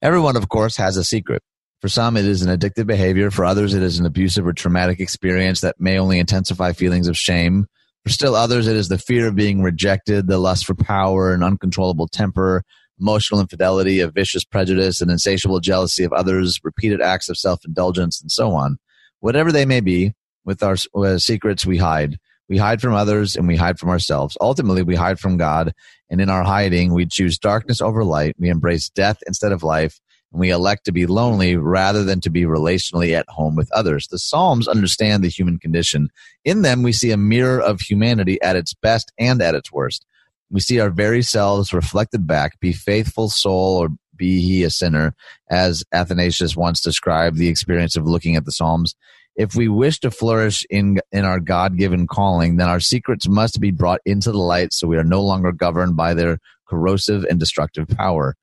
Everyone, 0.00 0.36
of 0.36 0.48
course, 0.48 0.76
has 0.76 0.96
a 0.96 1.04
secret. 1.04 1.42
For 1.82 1.88
some, 1.88 2.16
it 2.16 2.24
is 2.26 2.42
an 2.42 2.56
addictive 2.56 2.86
behavior. 2.86 3.30
For 3.30 3.44
others, 3.44 3.74
it 3.74 3.82
is 3.82 3.98
an 3.98 4.06
abusive 4.06 4.46
or 4.46 4.52
traumatic 4.52 5.00
experience 5.00 5.60
that 5.62 5.80
may 5.80 5.98
only 5.98 6.18
intensify 6.18 6.72
feelings 6.72 7.08
of 7.08 7.16
shame. 7.16 7.66
For 8.10 8.14
still 8.14 8.34
others, 8.34 8.66
it 8.66 8.74
is 8.74 8.88
the 8.88 8.98
fear 8.98 9.28
of 9.28 9.36
being 9.36 9.62
rejected, 9.62 10.26
the 10.26 10.38
lust 10.38 10.66
for 10.66 10.74
power, 10.74 11.32
an 11.32 11.44
uncontrollable 11.44 12.08
temper, 12.08 12.64
emotional 12.98 13.40
infidelity, 13.40 14.00
a 14.00 14.08
vicious 14.08 14.42
prejudice, 14.42 15.00
an 15.00 15.10
insatiable 15.10 15.60
jealousy 15.60 16.02
of 16.02 16.12
others, 16.12 16.58
repeated 16.64 17.00
acts 17.00 17.28
of 17.28 17.38
self 17.38 17.64
indulgence, 17.64 18.20
and 18.20 18.28
so 18.28 18.50
on. 18.50 18.78
Whatever 19.20 19.52
they 19.52 19.64
may 19.64 19.78
be, 19.78 20.12
with 20.44 20.60
our 20.60 20.74
uh, 20.96 21.18
secrets 21.18 21.64
we 21.64 21.78
hide. 21.78 22.18
We 22.48 22.58
hide 22.58 22.80
from 22.80 22.94
others 22.94 23.36
and 23.36 23.46
we 23.46 23.54
hide 23.54 23.78
from 23.78 23.90
ourselves. 23.90 24.36
Ultimately, 24.40 24.82
we 24.82 24.96
hide 24.96 25.20
from 25.20 25.36
God. 25.36 25.72
And 26.10 26.20
in 26.20 26.28
our 26.28 26.42
hiding, 26.42 26.92
we 26.92 27.06
choose 27.06 27.38
darkness 27.38 27.80
over 27.80 28.02
light. 28.02 28.34
We 28.40 28.48
embrace 28.48 28.90
death 28.90 29.18
instead 29.28 29.52
of 29.52 29.62
life. 29.62 30.00
And 30.32 30.40
we 30.40 30.50
elect 30.50 30.84
to 30.84 30.92
be 30.92 31.06
lonely 31.06 31.56
rather 31.56 32.04
than 32.04 32.20
to 32.20 32.30
be 32.30 32.42
relationally 32.42 33.18
at 33.18 33.28
home 33.28 33.56
with 33.56 33.70
others. 33.72 34.06
The 34.08 34.18
Psalms 34.18 34.68
understand 34.68 35.24
the 35.24 35.28
human 35.28 35.58
condition. 35.58 36.10
In 36.44 36.62
them, 36.62 36.82
we 36.82 36.92
see 36.92 37.10
a 37.10 37.16
mirror 37.16 37.60
of 37.60 37.80
humanity 37.80 38.40
at 38.42 38.56
its 38.56 38.74
best 38.74 39.12
and 39.18 39.42
at 39.42 39.54
its 39.54 39.72
worst. 39.72 40.06
We 40.50 40.60
see 40.60 40.80
our 40.80 40.90
very 40.90 41.22
selves 41.22 41.72
reflected 41.72 42.26
back. 42.26 42.58
Be 42.60 42.72
faithful, 42.72 43.28
soul, 43.28 43.76
or 43.78 43.88
be 44.16 44.40
he 44.40 44.62
a 44.64 44.70
sinner, 44.70 45.14
as 45.48 45.82
Athanasius 45.92 46.56
once 46.56 46.80
described 46.80 47.38
the 47.38 47.48
experience 47.48 47.96
of 47.96 48.06
looking 48.06 48.36
at 48.36 48.44
the 48.44 48.52
Psalms. 48.52 48.94
If 49.36 49.54
we 49.54 49.68
wish 49.68 50.00
to 50.00 50.10
flourish 50.10 50.66
in, 50.68 51.00
in 51.12 51.24
our 51.24 51.40
God 51.40 51.78
given 51.78 52.06
calling, 52.06 52.56
then 52.56 52.68
our 52.68 52.80
secrets 52.80 53.28
must 53.28 53.60
be 53.60 53.70
brought 53.70 54.00
into 54.04 54.30
the 54.32 54.38
light 54.38 54.72
so 54.72 54.86
we 54.86 54.98
are 54.98 55.04
no 55.04 55.22
longer 55.22 55.52
governed 55.52 55.96
by 55.96 56.14
their 56.14 56.38
corrosive 56.68 57.24
and 57.24 57.40
destructive 57.40 57.88
power. 57.88 58.36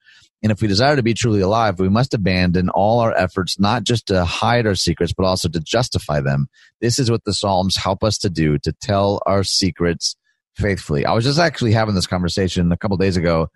And 0.44 0.52
if 0.52 0.62
we 0.62 0.68
desire 0.68 0.96
to 0.96 1.04
be 1.04 1.14
truly 1.14 1.42
alive, 1.42 1.80
we 1.80 1.90
must 1.90 2.14
abandon 2.14 2.70
all 2.70 3.00
our 3.00 3.16
efforts, 3.16 3.60
not 3.60 3.84
just 3.84 4.08
to 4.08 4.24
hide 4.24 4.68
our 4.68 4.76
secrets, 4.76 5.14
but 5.14 5.26
also 5.26 5.50
to 5.50 5.60
justify 5.60 6.22
them. 6.22 6.48
This 6.80 7.00
is 7.00 7.10
what 7.10 7.24
the 7.24 7.34
Psalms 7.34 7.76
help 7.76 8.04
us 8.04 8.20
to 8.20 8.30
do, 8.30 8.60
to 8.60 8.72
tell 8.72 9.22
our 9.26 9.44
secrets 9.44 10.16
faithfully. 10.56 11.06
I 11.06 11.14
was 11.14 11.24
just 11.24 11.40
actually 11.40 11.74
having 11.74 11.96
this 11.96 12.08
conversation 12.08 12.72
a 12.72 12.78
couple 12.78 12.98
days 12.98 13.18
ago 13.18 13.50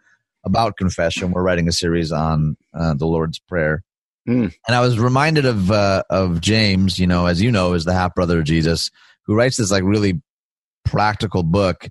about 0.44 0.78
confession. 0.78 1.32
We're 1.32 1.44
writing 1.44 1.68
a 1.68 1.72
series 1.72 2.12
on 2.12 2.58
uh, 2.74 2.96
the 2.96 3.06
Lord's 3.06 3.40
Prayer. 3.40 3.84
Mm. 4.28 4.54
And 4.68 4.76
I 4.76 4.82
was 4.82 5.00
reminded 5.00 5.46
of 5.46 5.72
uh, 5.72 6.04
of 6.10 6.42
James, 6.42 7.00
you 7.00 7.08
know, 7.08 7.26
as 7.26 7.42
you 7.42 7.52
know, 7.52 7.74
is 7.74 7.86
the 7.86 7.94
half 7.94 8.14
brother 8.14 8.40
of 8.40 8.46
Jesus, 8.46 8.92
who 9.26 9.36
writes 9.36 9.58
this 9.58 9.72
like 9.72 9.84
really 9.84 10.22
practical 10.86 11.44
book. 11.44 11.90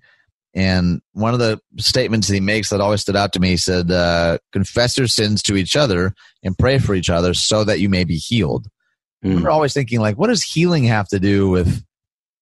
And 0.55 1.01
one 1.13 1.33
of 1.33 1.39
the 1.39 1.61
statements 1.79 2.27
that 2.27 2.35
he 2.35 2.41
makes 2.41 2.71
that 2.71 2.81
always 2.81 3.03
stood 3.03 3.17
out 3.17 3.33
to 3.35 3.41
me 3.41 3.51
he 3.51 3.57
said, 3.57 3.91
uh, 3.91 4.39
"Confess 4.53 4.99
your 4.99 5.07
sins 5.07 5.43
to 5.45 5.57
each 5.57 5.77
other 5.77 6.13
and 6.43 6.59
pray 6.59 6.79
for 6.79 6.95
each 6.95 7.09
other, 7.09 7.35
so 7.35 7.63
that 7.65 7.81
you 7.81 7.89
may 7.89 8.05
be 8.05 8.17
healed." 8.17 8.67
Mm. 9.25 9.43
We're 9.43 9.51
always 9.51 9.75
thinking 9.75 10.01
like, 10.01 10.17
what 10.17 10.29
does 10.29 10.43
healing 10.43 10.85
have 10.85 11.09
to 11.09 11.21
do 11.21 11.49
with 11.49 11.85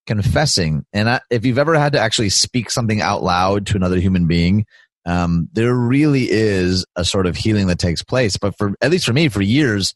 confessing? 0.07 0.85
And 0.93 1.11
I, 1.11 1.21
if 1.31 1.45
you've 1.45 1.59
ever 1.59 1.75
had 1.75 1.93
to 1.95 2.01
actually 2.01 2.29
speak 2.29 2.71
something 2.71 3.01
out 3.01 3.23
loud 3.23 3.67
to 3.69 3.77
another 3.77 3.99
human 3.99 4.27
being, 4.27 4.65
um, 5.05 5.49
there 5.53 5.75
really 5.75 6.31
is 6.31 6.85
a 6.95 7.05
sort 7.05 7.27
of 7.27 7.37
healing 7.37 7.67
that 7.69 7.79
takes 7.79 8.03
place. 8.03 8.37
But 8.37 8.57
for 8.57 8.75
at 8.81 8.91
least 8.91 9.07
for 9.07 9.13
me, 9.13 9.29
for 9.29 9.43
years, 9.43 9.95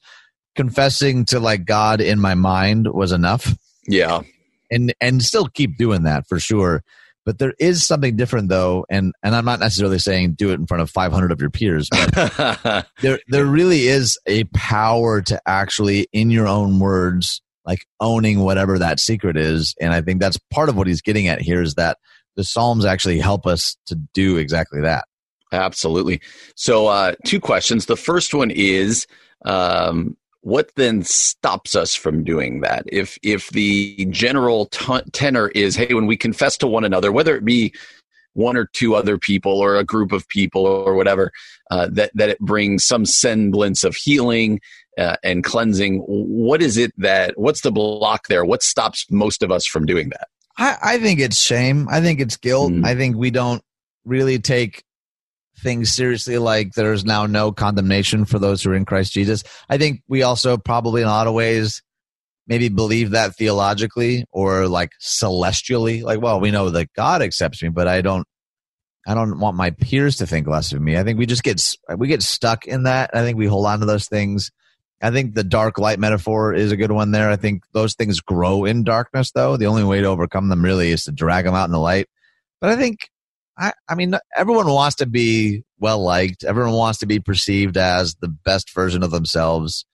confessing 0.56 1.24
to 1.26 1.38
like 1.38 1.64
God 1.64 2.00
in 2.00 2.18
my 2.18 2.34
mind 2.34 2.88
was 2.92 3.12
enough. 3.12 3.54
Yeah, 3.86 4.22
and 4.70 4.94
and 5.00 5.22
still 5.22 5.48
keep 5.48 5.76
doing 5.76 6.02
that 6.04 6.26
for 6.26 6.40
sure. 6.40 6.82
But 7.24 7.38
there 7.38 7.54
is 7.58 7.86
something 7.86 8.16
different 8.16 8.48
though, 8.48 8.84
and 8.90 9.12
and 9.22 9.34
I'm 9.34 9.44
not 9.44 9.60
necessarily 9.60 9.98
saying 9.98 10.32
do 10.32 10.50
it 10.50 10.54
in 10.54 10.66
front 10.66 10.82
of 10.82 10.90
500 10.90 11.30
of 11.30 11.40
your 11.40 11.50
peers, 11.50 11.88
but 11.90 12.86
there 13.00 13.20
there 13.28 13.46
really 13.46 13.86
is 13.86 14.18
a 14.26 14.44
power 14.54 15.22
to 15.22 15.40
actually 15.46 16.08
in 16.12 16.30
your 16.30 16.48
own 16.48 16.78
words 16.78 17.40
like 17.64 17.86
owning 18.00 18.40
whatever 18.40 18.78
that 18.78 18.98
secret 18.98 19.36
is, 19.36 19.74
and 19.80 19.92
I 19.92 20.02
think 20.02 20.20
that's 20.20 20.38
part 20.50 20.68
of 20.68 20.76
what 20.76 20.88
he's 20.88 21.00
getting 21.02 21.28
at 21.28 21.40
here 21.40 21.62
is 21.62 21.74
that 21.74 21.98
the 22.34 22.44
Psalms 22.44 22.84
actually 22.84 23.20
help 23.20 23.46
us 23.46 23.76
to 23.86 23.94
do 24.14 24.36
exactly 24.36 24.80
that. 24.80 25.04
Absolutely. 25.52 26.20
So, 26.56 26.86
uh, 26.86 27.12
two 27.26 27.38
questions. 27.38 27.86
The 27.86 27.96
first 27.96 28.32
one 28.34 28.50
is, 28.50 29.06
um, 29.44 30.16
what 30.42 30.72
then 30.76 31.02
stops 31.02 31.74
us 31.74 31.94
from 31.94 32.24
doing 32.24 32.60
that? 32.60 32.84
If 32.86 33.18
if 33.22 33.48
the 33.50 34.04
general 34.10 34.66
t- 34.66 35.00
tenor 35.12 35.48
is, 35.48 35.76
hey, 35.76 35.94
when 35.94 36.06
we 36.06 36.16
confess 36.16 36.56
to 36.58 36.66
one 36.66 36.84
another, 36.84 37.10
whether 37.10 37.34
it 37.36 37.44
be 37.44 37.72
one 38.34 38.56
or 38.56 38.66
two 38.66 38.94
other 38.94 39.18
people 39.18 39.58
or 39.58 39.76
a 39.76 39.84
group 39.84 40.12
of 40.12 40.26
people 40.28 40.66
or 40.66 40.94
whatever, 40.94 41.32
uh, 41.70 41.88
that 41.92 42.10
that 42.14 42.28
it 42.28 42.40
brings 42.40 42.86
some 42.86 43.06
semblance 43.06 43.84
of 43.84 43.96
healing 43.96 44.60
uh, 44.98 45.16
and 45.22 45.44
cleansing. 45.44 45.98
What 46.06 46.60
is 46.60 46.76
it 46.76 46.92
that? 46.98 47.38
What's 47.38 47.60
the 47.60 47.72
block 47.72 48.28
there? 48.28 48.44
What 48.44 48.62
stops 48.62 49.06
most 49.10 49.42
of 49.42 49.50
us 49.50 49.66
from 49.66 49.86
doing 49.86 50.10
that? 50.10 50.28
I, 50.58 50.76
I 50.82 50.98
think 50.98 51.20
it's 51.20 51.38
shame. 51.38 51.88
I 51.90 52.00
think 52.00 52.20
it's 52.20 52.36
guilt. 52.36 52.72
Mm. 52.72 52.84
I 52.84 52.94
think 52.94 53.16
we 53.16 53.30
don't 53.30 53.62
really 54.04 54.38
take 54.38 54.84
things 55.62 55.92
seriously 55.92 56.38
like 56.38 56.72
there's 56.72 57.04
now 57.04 57.26
no 57.26 57.52
condemnation 57.52 58.24
for 58.24 58.38
those 58.38 58.62
who 58.62 58.70
are 58.70 58.74
in 58.74 58.84
Christ 58.84 59.12
Jesus. 59.12 59.44
I 59.68 59.78
think 59.78 60.02
we 60.08 60.22
also 60.22 60.56
probably 60.56 61.02
in 61.02 61.08
a 61.08 61.10
lot 61.10 61.26
of 61.26 61.34
ways 61.34 61.82
maybe 62.46 62.68
believe 62.68 63.10
that 63.10 63.36
theologically 63.36 64.24
or 64.32 64.66
like 64.66 64.90
celestially 64.98 66.02
like 66.02 66.20
well 66.20 66.40
we 66.40 66.50
know 66.50 66.70
that 66.70 66.92
God 66.94 67.22
accepts 67.22 67.62
me 67.62 67.68
but 67.68 67.86
I 67.86 68.00
don't 68.00 68.26
I 69.06 69.14
don't 69.14 69.38
want 69.38 69.56
my 69.56 69.70
peers 69.70 70.16
to 70.16 70.26
think 70.26 70.46
less 70.46 70.72
of 70.72 70.80
me. 70.80 70.96
I 70.96 71.04
think 71.04 71.18
we 71.18 71.26
just 71.26 71.42
get 71.42 71.76
we 71.96 72.08
get 72.08 72.22
stuck 72.22 72.66
in 72.66 72.84
that. 72.84 73.10
I 73.14 73.22
think 73.22 73.38
we 73.38 73.46
hold 73.46 73.66
on 73.66 73.80
to 73.80 73.86
those 73.86 74.08
things 74.08 74.50
I 75.02 75.10
think 75.10 75.34
the 75.34 75.44
dark 75.44 75.78
light 75.78 75.98
metaphor 75.98 76.54
is 76.54 76.70
a 76.70 76.76
good 76.76 76.92
one 76.92 77.10
there. 77.10 77.28
I 77.28 77.36
think 77.36 77.64
those 77.72 77.94
things 77.94 78.20
grow 78.20 78.64
in 78.64 78.84
darkness, 78.84 79.32
though. 79.32 79.56
The 79.56 79.66
only 79.66 79.82
way 79.82 80.00
to 80.00 80.06
overcome 80.06 80.48
them 80.48 80.64
really 80.64 80.92
is 80.92 81.04
to 81.04 81.12
drag 81.12 81.44
them 81.44 81.54
out 81.54 81.64
in 81.64 81.72
the 81.72 81.80
light. 81.80 82.06
But 82.60 82.70
I 82.70 82.76
think, 82.76 83.10
I, 83.58 83.72
I 83.88 83.94
mean, 83.94 84.14
everyone 84.36 84.68
wants 84.68 84.96
to 84.96 85.06
be 85.06 85.64
well 85.78 86.02
liked. 86.02 86.44
Everyone 86.44 86.72
wants 86.72 87.00
to 87.00 87.06
be 87.06 87.20
perceived 87.20 87.76
as 87.76 88.14
the 88.16 88.28
best 88.28 88.74
version 88.74 89.02
of 89.02 89.10
themselves. 89.10 89.84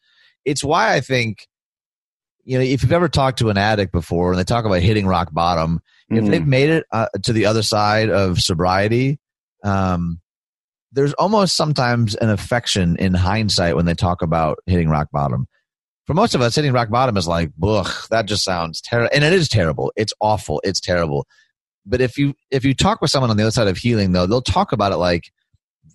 It's 0.45 0.63
why 0.63 0.95
I 0.95 1.01
think, 1.01 1.47
you 2.45 2.59
know, 2.59 2.65
if 2.65 2.83
you've 2.83 2.93
ever 2.93 3.09
talked 3.09 3.41
to 3.41 3.51
an 3.51 3.59
addict 3.59 3.93
before 3.93 4.31
and 4.31 4.39
they 4.39 4.45
talk 4.45 4.65
about 4.65 4.81
hitting 4.81 5.07
rock 5.07 5.33
bottom, 5.33 5.81
mm-hmm. 6.11 6.25
if 6.25 6.31
they've 6.31 6.47
made 6.47 6.71
it 6.71 6.87
uh, 6.93 7.09
to 7.25 7.33
the 7.33 7.47
other 7.47 7.63
side 7.63 8.11
of 8.11 8.41
sobriety, 8.41 9.19
um, 9.65 10.21
there's 10.93 11.13
almost 11.15 11.57
sometimes 11.57 12.15
an 12.15 12.31
affection 12.31 12.97
in 12.97 13.13
hindsight 13.13 13.77
when 13.77 13.85
they 13.85 13.95
talk 13.95 14.23
about 14.23 14.59
hitting 14.67 14.89
rock 14.89 15.09
bottom. 15.13 15.47
For 16.07 16.15
most 16.15 16.35
of 16.35 16.41
us, 16.41 16.55
hitting 16.55 16.73
rock 16.73 16.89
bottom 16.89 17.19
is 17.19 17.29
like, 17.29 17.51
ugh, 17.63 17.93
that 18.11 18.25
just 18.25 18.45
sounds 18.45 18.81
terrible. 18.81 19.11
And 19.13 19.25
it 19.25 19.35
is 19.35 19.49
terrible. 19.49 19.93
It's 19.97 20.15
awful. 20.21 20.63
It's 20.65 20.81
terrible. 20.81 21.27
But 21.89 22.01
if 22.01 22.19
you 22.19 22.35
if 22.51 22.65
you 22.65 22.75
talk 22.75 23.01
with 23.01 23.11
someone 23.11 23.31
on 23.31 23.37
the 23.37 23.43
other 23.43 23.51
side 23.51 23.69
of 23.69 23.79
healing, 23.79 24.13
though, 24.13 24.27
they'll 24.27 24.43
talk 24.43 24.73
about 24.73 24.93
it 24.93 24.97
like 24.97 25.33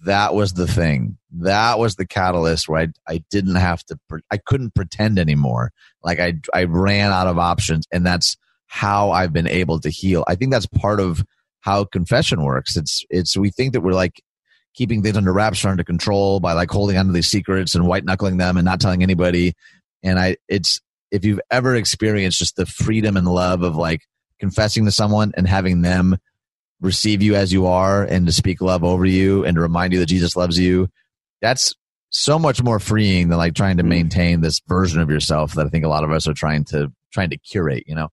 that 0.06 0.34
was 0.34 0.54
the 0.54 0.68
thing. 0.68 1.18
That 1.32 1.80
was 1.80 1.96
the 1.96 2.06
catalyst 2.06 2.68
where 2.68 2.82
I 2.82 2.88
I 3.08 3.24
didn't 3.30 3.56
have 3.56 3.84
to. 3.86 3.98
I 4.32 4.38
couldn't 4.38 4.76
pretend 4.76 5.20
anymore. 5.20 5.72
Like 6.04 6.20
I 6.20 6.34
I 6.54 6.64
ran 6.66 7.12
out 7.12 7.28
of 7.28 7.38
options, 7.38 7.86
and 7.92 8.06
that's 8.06 8.38
how 8.68 9.12
I've 9.12 9.34
been 9.34 9.48
able 9.48 9.80
to 9.82 9.90
heal. 9.90 10.24
I 10.28 10.36
think 10.36 10.52
that's 10.52 10.66
part 10.66 11.00
of 11.00 11.24
how 11.62 11.86
confession 11.86 12.44
works. 12.44 12.76
It's 12.76 13.06
it's 13.10 13.38
we 13.38 13.52
think 13.52 13.74
that 13.74 13.82
we're 13.82 13.94
like 13.94 14.22
keeping 14.74 15.04
things 15.04 15.16
under 15.16 15.32
wraps 15.32 15.64
or 15.64 15.70
under 15.70 15.84
control 15.84 16.40
by 16.40 16.54
like 16.54 16.72
holding 16.72 16.98
onto 16.98 17.12
these 17.12 17.28
secrets 17.28 17.76
and 17.76 17.88
white 17.88 18.04
knuckling 18.04 18.38
them 18.38 18.58
and 18.58 18.66
not 18.66 18.82
telling 18.82 19.04
anybody. 19.04 19.54
And 20.02 20.20
I 20.20 20.38
it's 20.48 20.82
if 21.12 21.24
you've 21.24 21.40
ever 21.52 21.76
experienced 21.76 22.40
just 22.40 22.56
the 22.56 22.66
freedom 22.66 23.16
and 23.16 23.28
love 23.28 23.62
of 23.62 23.76
like 23.76 24.02
confessing 24.40 24.86
to 24.86 24.92
someone 24.92 25.32
and 25.36 25.48
having 25.48 25.82
them 25.82 26.18
receive 26.82 27.22
you 27.22 27.36
as 27.36 27.52
you 27.54 27.66
are 27.66 28.04
and 28.04 28.28
to 28.28 28.34
speak 28.34 28.62
love 28.62 28.84
over 28.84 29.06
you 29.06 29.46
and 29.46 29.56
to 29.56 29.62
remind 29.62 29.94
you 29.94 30.00
that 30.00 30.08
Jesus 30.08 30.36
loves 30.36 30.60
you, 30.60 30.90
that's 31.42 31.74
so 32.10 32.38
much 32.38 32.62
more 32.62 32.80
freeing 32.80 33.30
than 33.30 33.38
like 33.38 33.56
trying 33.56 33.78
to 33.78 33.84
mm. 33.84 33.90
maintain 33.90 34.42
this 34.42 34.62
version 34.68 35.02
of 35.02 35.10
yourself 35.10 35.54
that 35.54 35.66
I 35.66 35.70
think 35.70 35.84
a 35.84 35.90
lot 35.90 36.04
of 36.04 36.12
us 36.12 36.28
are 36.28 36.34
trying 36.34 36.64
to 36.66 36.92
trying 37.12 37.30
to 37.32 37.38
curate, 37.38 37.84
you 37.88 37.96
know. 37.96 38.10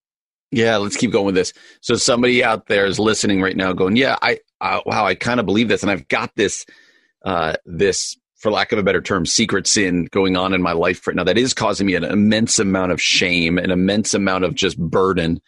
Yeah, 0.51 0.79
let's 0.79 0.97
keep 0.97 1.13
going 1.13 1.27
with 1.27 1.37
this. 1.37 1.53
So 1.81 1.95
somebody 1.95 2.43
out 2.43 2.67
there 2.67 2.85
is 2.85 2.99
listening 2.99 3.41
right 3.41 3.57
now, 3.57 3.73
going, 3.73 3.97
"Yeah, 3.97 4.17
I, 4.21 4.41
uh, 4.61 4.81
wow, 4.85 5.07
I 5.07 5.15
kind 5.15 5.39
of 5.39 5.47
believe 5.47 5.69
this, 5.69 5.83
and 5.83 5.91
I've 5.91 6.09
got 6.09 6.35
this, 6.35 6.67
uh, 7.25 7.55
this, 7.65 8.17
for 8.37 8.51
lack 8.51 8.73
of 8.73 8.79
a 8.79 8.83
better 8.83 9.01
term, 9.01 9.27
secret 9.27 9.67
sin 9.69 10.09
going 10.11 10.37
on 10.37 10.53
in 10.53 10.61
my 10.61 10.73
life 10.73 11.07
right 11.07 11.15
now 11.15 11.25
that 11.25 11.39
is 11.39 11.55
causing 11.55 11.87
me 11.87 11.95
an 11.95 12.05
immense 12.05 12.59
amount 12.59 12.91
of 12.91 13.01
shame, 13.01 13.59
an 13.59 13.71
immense 13.71 14.13
amount 14.15 14.45
of 14.45 14.55
just 14.55 14.79
burden." 14.79 15.41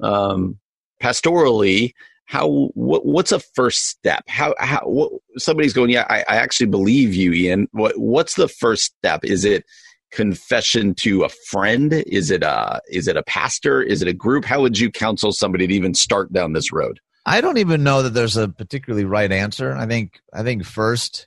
Um, 0.00 0.58
pastorally, 1.02 1.92
how 2.26 2.70
what, 2.74 3.04
what's 3.04 3.32
a 3.32 3.40
first 3.40 3.86
step? 3.86 4.24
How 4.28 4.54
how 4.58 4.80
what, 4.84 5.12
somebody's 5.36 5.72
going? 5.72 5.90
Yeah, 5.90 6.06
I, 6.08 6.20
I 6.28 6.36
actually 6.36 6.66
believe 6.66 7.14
you, 7.14 7.32
Ian. 7.32 7.68
What 7.72 7.98
what's 7.98 8.34
the 8.34 8.48
first 8.48 8.84
step? 8.84 9.24
Is 9.24 9.44
it 9.44 9.64
confession 10.12 10.94
to 10.94 11.24
a 11.24 11.28
friend? 11.28 11.92
Is 11.92 12.30
it 12.30 12.42
a 12.42 12.80
is 12.88 13.08
it 13.08 13.16
a 13.16 13.22
pastor? 13.24 13.82
Is 13.82 14.02
it 14.02 14.08
a 14.08 14.12
group? 14.12 14.44
How 14.44 14.60
would 14.62 14.78
you 14.78 14.90
counsel 14.90 15.32
somebody 15.32 15.66
to 15.66 15.74
even 15.74 15.94
start 15.94 16.32
down 16.32 16.52
this 16.52 16.72
road? 16.72 17.00
I 17.26 17.40
don't 17.40 17.58
even 17.58 17.84
know 17.84 18.02
that 18.02 18.14
there's 18.14 18.36
a 18.36 18.48
particularly 18.48 19.04
right 19.04 19.30
answer. 19.30 19.74
I 19.74 19.86
think 19.86 20.20
I 20.32 20.42
think 20.42 20.64
first 20.64 21.26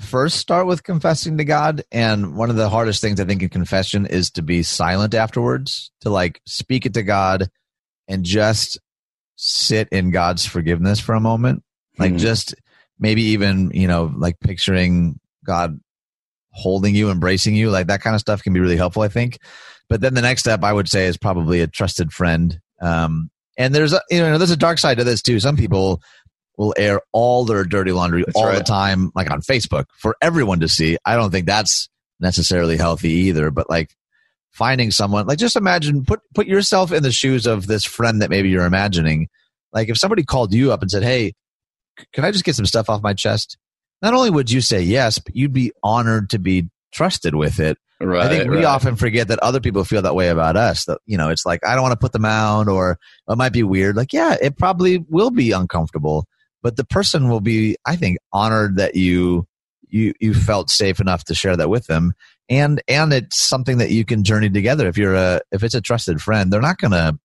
first 0.00 0.38
start 0.38 0.66
with 0.66 0.84
confessing 0.84 1.38
to 1.38 1.44
God 1.44 1.82
and 1.90 2.36
one 2.36 2.50
of 2.50 2.56
the 2.56 2.68
hardest 2.68 3.00
things 3.00 3.20
I 3.20 3.24
think 3.24 3.42
in 3.42 3.48
confession 3.48 4.06
is 4.06 4.30
to 4.32 4.42
be 4.42 4.62
silent 4.62 5.12
afterwards, 5.14 5.90
to 6.02 6.10
like 6.10 6.40
speak 6.44 6.86
it 6.86 6.94
to 6.94 7.02
God 7.02 7.50
and 8.08 8.24
just 8.24 8.78
sit 9.36 9.88
in 9.90 10.10
God's 10.10 10.44
forgiveness 10.44 10.98
for 10.98 11.14
a 11.14 11.20
moment. 11.20 11.62
Like 11.98 12.12
mm-hmm. 12.12 12.18
just 12.18 12.54
maybe 12.98 13.22
even, 13.22 13.70
you 13.72 13.86
know, 13.86 14.12
like 14.16 14.40
picturing 14.40 15.20
God 15.44 15.78
holding 16.50 16.94
you, 16.94 17.10
embracing 17.10 17.54
you, 17.54 17.70
like 17.70 17.86
that 17.86 18.00
kind 18.00 18.14
of 18.14 18.20
stuff 18.20 18.42
can 18.42 18.52
be 18.52 18.60
really 18.60 18.76
helpful, 18.76 19.02
I 19.02 19.08
think. 19.08 19.38
But 19.88 20.00
then 20.00 20.14
the 20.14 20.22
next 20.22 20.40
step 20.40 20.64
I 20.64 20.72
would 20.72 20.88
say 20.88 21.06
is 21.06 21.16
probably 21.16 21.60
a 21.60 21.66
trusted 21.66 22.12
friend. 22.12 22.58
Um, 22.80 23.30
and 23.56 23.74
there's 23.74 23.92
a, 23.92 24.02
you 24.10 24.20
know, 24.20 24.38
there's 24.38 24.50
a 24.50 24.56
dark 24.56 24.78
side 24.78 24.98
to 24.98 25.04
this 25.04 25.22
too. 25.22 25.40
Some 25.40 25.56
people 25.56 26.02
will 26.56 26.74
air 26.76 27.00
all 27.12 27.44
their 27.44 27.64
dirty 27.64 27.92
laundry 27.92 28.24
that's 28.24 28.36
all 28.36 28.46
right. 28.46 28.58
the 28.58 28.64
time, 28.64 29.12
like 29.14 29.30
on 29.30 29.40
Facebook 29.40 29.84
for 29.96 30.16
everyone 30.20 30.60
to 30.60 30.68
see. 30.68 30.98
I 31.04 31.14
don't 31.14 31.30
think 31.30 31.46
that's 31.46 31.88
necessarily 32.20 32.76
healthy 32.76 33.10
either, 33.10 33.50
but 33.50 33.70
like 33.70 33.94
finding 34.58 34.90
someone, 34.90 35.26
like 35.26 35.38
just 35.38 35.56
imagine, 35.56 36.04
put, 36.04 36.20
put 36.34 36.46
yourself 36.46 36.92
in 36.92 37.02
the 37.02 37.12
shoes 37.12 37.46
of 37.46 37.66
this 37.66 37.84
friend 37.84 38.20
that 38.20 38.28
maybe 38.28 38.48
you're 38.48 38.66
imagining. 38.66 39.28
Like 39.72 39.88
if 39.88 39.96
somebody 39.96 40.24
called 40.24 40.52
you 40.52 40.72
up 40.72 40.82
and 40.82 40.90
said, 40.90 41.02
Hey, 41.02 41.34
can 42.12 42.24
I 42.24 42.32
just 42.32 42.44
get 42.44 42.56
some 42.56 42.66
stuff 42.66 42.90
off 42.90 43.02
my 43.02 43.14
chest? 43.14 43.56
not 44.02 44.14
only 44.14 44.30
would 44.30 44.50
you 44.50 44.60
say 44.60 44.80
yes, 44.80 45.18
but 45.18 45.34
you'd 45.34 45.52
be 45.52 45.72
honored 45.82 46.30
to 46.30 46.38
be 46.38 46.68
trusted 46.92 47.34
with 47.34 47.60
it. 47.60 47.78
Right, 48.00 48.24
I 48.24 48.28
think 48.28 48.48
we 48.48 48.58
right. 48.58 48.64
often 48.64 48.94
forget 48.94 49.26
that 49.26 49.40
other 49.40 49.58
people 49.58 49.82
feel 49.84 50.02
that 50.02 50.14
way 50.14 50.28
about 50.28 50.56
us. 50.56 50.84
That 50.84 51.00
you 51.04 51.18
know, 51.18 51.30
it's 51.30 51.44
like 51.44 51.66
I 51.66 51.74
don't 51.74 51.82
want 51.82 51.92
to 51.92 51.98
put 51.98 52.12
them 52.12 52.24
out, 52.24 52.68
or 52.68 52.96
oh, 53.26 53.32
it 53.32 53.36
might 53.36 53.52
be 53.52 53.64
weird. 53.64 53.96
Like, 53.96 54.12
yeah, 54.12 54.36
it 54.40 54.56
probably 54.56 55.04
will 55.08 55.30
be 55.30 55.50
uncomfortable, 55.50 56.26
but 56.62 56.76
the 56.76 56.84
person 56.84 57.28
will 57.28 57.40
be, 57.40 57.76
I 57.84 57.96
think, 57.96 58.18
honored 58.32 58.76
that 58.76 58.94
you 58.94 59.48
you 59.88 60.14
you 60.20 60.32
felt 60.32 60.70
safe 60.70 61.00
enough 61.00 61.24
to 61.24 61.34
share 61.34 61.56
that 61.56 61.70
with 61.70 61.86
them, 61.86 62.12
and 62.48 62.82
and 62.88 63.12
it's 63.12 63.42
something 63.42 63.78
that 63.78 63.90
you 63.90 64.04
can 64.04 64.24
journey 64.24 64.50
together. 64.50 64.88
If 64.88 64.96
you're 64.96 65.14
a 65.14 65.40
if 65.52 65.62
it's 65.62 65.74
a 65.74 65.80
trusted 65.80 66.20
friend, 66.20 66.52
they're 66.52 66.60
not 66.60 66.78
gonna 66.78 67.18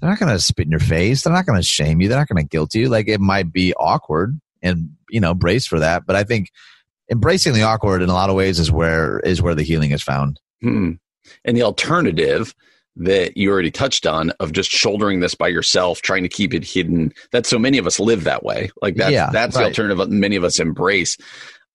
they're 0.00 0.10
not 0.10 0.18
gonna 0.18 0.38
spit 0.38 0.66
in 0.66 0.70
your 0.70 0.80
face. 0.80 1.22
They're 1.22 1.32
not 1.32 1.46
gonna 1.46 1.62
shame 1.62 2.00
you. 2.00 2.08
They're 2.08 2.18
not 2.18 2.28
gonna 2.28 2.44
guilt 2.44 2.74
you. 2.74 2.88
Like 2.88 3.08
it 3.08 3.20
might 3.20 3.52
be 3.52 3.74
awkward, 3.74 4.40
and 4.62 4.90
you 5.10 5.20
know 5.20 5.34
brace 5.34 5.66
for 5.66 5.80
that. 5.80 6.06
But 6.06 6.16
I 6.16 6.24
think 6.24 6.50
embracing 7.10 7.54
the 7.54 7.62
awkward 7.62 8.02
in 8.02 8.08
a 8.08 8.14
lot 8.14 8.30
of 8.30 8.36
ways 8.36 8.58
is 8.58 8.70
where 8.70 9.20
is 9.20 9.42
where 9.42 9.54
the 9.54 9.62
healing 9.62 9.92
is 9.92 10.02
found. 10.02 10.40
Hmm. 10.62 10.92
And 11.44 11.56
the 11.56 11.62
alternative 11.62 12.54
that 12.96 13.36
you 13.36 13.50
already 13.50 13.70
touched 13.70 14.06
on 14.06 14.30
of 14.40 14.52
just 14.52 14.70
shouldering 14.70 15.20
this 15.20 15.34
by 15.34 15.48
yourself, 15.48 16.00
trying 16.00 16.22
to 16.22 16.28
keep 16.28 16.54
it 16.54 16.64
hidden. 16.64 17.12
That 17.32 17.44
so 17.46 17.58
many 17.58 17.78
of 17.78 17.86
us 17.86 17.98
live 17.98 18.24
that 18.24 18.44
way. 18.44 18.70
Like 18.80 18.96
that's 18.96 19.12
yeah, 19.12 19.30
that's 19.30 19.56
right. 19.56 19.62
the 19.62 19.68
alternative 19.68 20.08
many 20.10 20.36
of 20.36 20.44
us 20.44 20.58
embrace. 20.58 21.16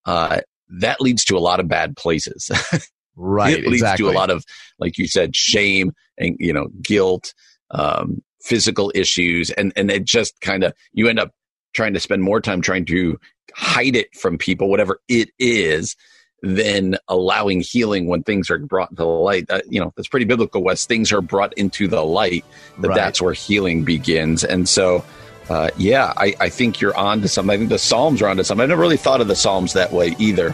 Uh, 0.05 0.41
that 0.69 1.01
leads 1.01 1.25
to 1.25 1.37
a 1.37 1.39
lot 1.39 1.59
of 1.59 1.67
bad 1.67 1.97
places. 1.97 2.51
right. 3.15 3.57
It 3.57 3.63
leads 3.63 3.81
exactly. 3.81 4.05
to 4.05 4.11
a 4.11 4.13
lot 4.13 4.29
of, 4.29 4.45
like 4.77 4.97
you 4.97 5.07
said, 5.07 5.35
shame 5.35 5.93
and 6.17 6.35
you 6.39 6.53
know 6.53 6.67
guilt, 6.81 7.33
um, 7.71 8.21
physical 8.41 8.91
issues, 8.95 9.49
and 9.51 9.73
and 9.75 9.89
it 9.89 10.05
just 10.05 10.39
kind 10.41 10.63
of 10.63 10.73
you 10.93 11.07
end 11.07 11.19
up 11.19 11.31
trying 11.73 11.93
to 11.93 11.99
spend 11.99 12.21
more 12.21 12.41
time 12.41 12.61
trying 12.61 12.85
to 12.85 13.19
hide 13.53 13.95
it 13.95 14.15
from 14.15 14.37
people, 14.37 14.69
whatever 14.69 15.01
it 15.07 15.29
is, 15.39 15.95
than 16.41 16.97
allowing 17.07 17.61
healing 17.61 18.07
when 18.07 18.23
things 18.23 18.49
are 18.49 18.59
brought 18.59 18.89
to 18.89 18.95
the 18.95 19.05
light. 19.05 19.45
Uh, 19.49 19.61
you 19.69 19.79
know, 19.79 19.91
that's 19.95 20.07
pretty 20.07 20.25
biblical. 20.25 20.63
Wes 20.63 20.85
things 20.85 21.11
are 21.11 21.21
brought 21.21 21.53
into 21.53 21.87
the 21.87 22.03
light, 22.03 22.45
that 22.79 22.89
right. 22.89 22.95
that's 22.95 23.21
where 23.21 23.33
healing 23.33 23.83
begins. 23.83 24.43
And 24.43 24.67
so, 24.67 25.03
uh, 25.49 25.69
yeah, 25.77 26.13
I, 26.15 26.35
I, 26.39 26.49
think 26.49 26.79
you're 26.79 26.95
on 26.95 27.21
to 27.21 27.27
something. 27.27 27.53
I 27.53 27.57
think 27.57 27.69
the 27.69 27.79
Psalms 27.79 28.21
are 28.21 28.27
on 28.27 28.37
to 28.37 28.43
something. 28.43 28.63
I've 28.63 28.69
never 28.69 28.81
really 28.81 28.97
thought 28.97 29.19
of 29.19 29.27
the 29.27 29.35
Psalms 29.35 29.73
that 29.73 29.91
way 29.91 30.15
either. 30.19 30.53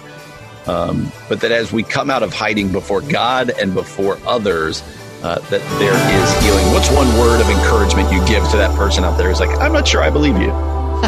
Um, 0.68 1.12
but 1.30 1.42
that 1.42 1.52
as 1.52 1.72
we 1.72 1.84
come 1.84 2.10
out 2.10 2.24
of 2.24 2.34
hiding 2.34 2.72
before 2.72 3.02
God 3.02 3.52
and 3.52 3.74
before 3.74 4.18
others, 4.26 4.82
uh, 5.22 5.40
that 5.50 5.62
there 5.80 5.94
is 5.94 6.44
healing. 6.44 6.66
What's 6.74 6.90
one 6.92 7.08
word 7.20 7.42
of 7.42 7.50
encouragement 7.50 8.12
you 8.12 8.26
give 8.26 8.50
to 8.52 8.58
that 8.58 8.76
person 8.78 9.04
out 9.04 9.18
there 9.18 9.30
who's 9.30 9.40
like, 9.40 9.56
I'm 9.60 9.74
not 9.74 9.88
sure 9.88 10.02
I 10.02 10.10
believe 10.10 10.38
you? 10.38 10.50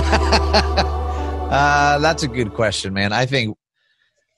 uh, 1.51 1.99
that's 1.99 2.23
a 2.23 2.27
good 2.27 2.53
question, 2.53 2.93
man. 2.93 3.13
I 3.13 3.25
think 3.25 3.57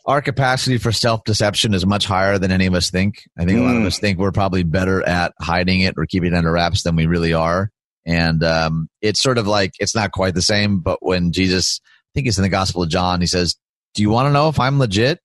our 0.05 0.21
capacity 0.21 0.77
for 0.77 0.91
self 0.91 1.23
deception 1.23 1.73
is 1.73 1.85
much 1.85 2.05
higher 2.05 2.37
than 2.37 2.51
any 2.51 2.65
of 2.65 2.73
us 2.73 2.89
think. 2.89 3.27
I 3.37 3.45
think 3.45 3.59
mm. 3.59 3.63
a 3.63 3.65
lot 3.65 3.75
of 3.75 3.81
hmm. 3.81 3.87
us 3.87 3.99
think 3.99 4.19
we're 4.19 4.31
probably 4.31 4.63
better 4.63 5.05
at 5.07 5.33
hiding 5.39 5.81
it 5.81 5.95
or 5.97 6.05
keeping 6.05 6.33
it 6.33 6.37
under 6.37 6.51
wraps 6.51 6.83
than 6.83 6.95
we 6.95 7.05
really 7.05 7.33
are. 7.33 7.71
And 8.09 8.43
um, 8.43 8.89
it's 9.03 9.21
sort 9.21 9.37
of 9.37 9.45
like 9.45 9.73
it's 9.79 9.93
not 9.93 10.11
quite 10.11 10.33
the 10.33 10.41
same, 10.41 10.79
but 10.79 10.97
when 11.01 11.31
Jesus, 11.31 11.79
I 11.85 12.09
think 12.15 12.25
it's 12.25 12.37
in 12.37 12.41
the 12.41 12.49
Gospel 12.49 12.81
of 12.81 12.89
John, 12.89 13.21
he 13.21 13.27
says, 13.27 13.55
Do 13.93 14.01
you 14.01 14.09
want 14.09 14.27
to 14.27 14.33
know 14.33 14.49
if 14.49 14.59
I'm 14.59 14.79
legit? 14.79 15.19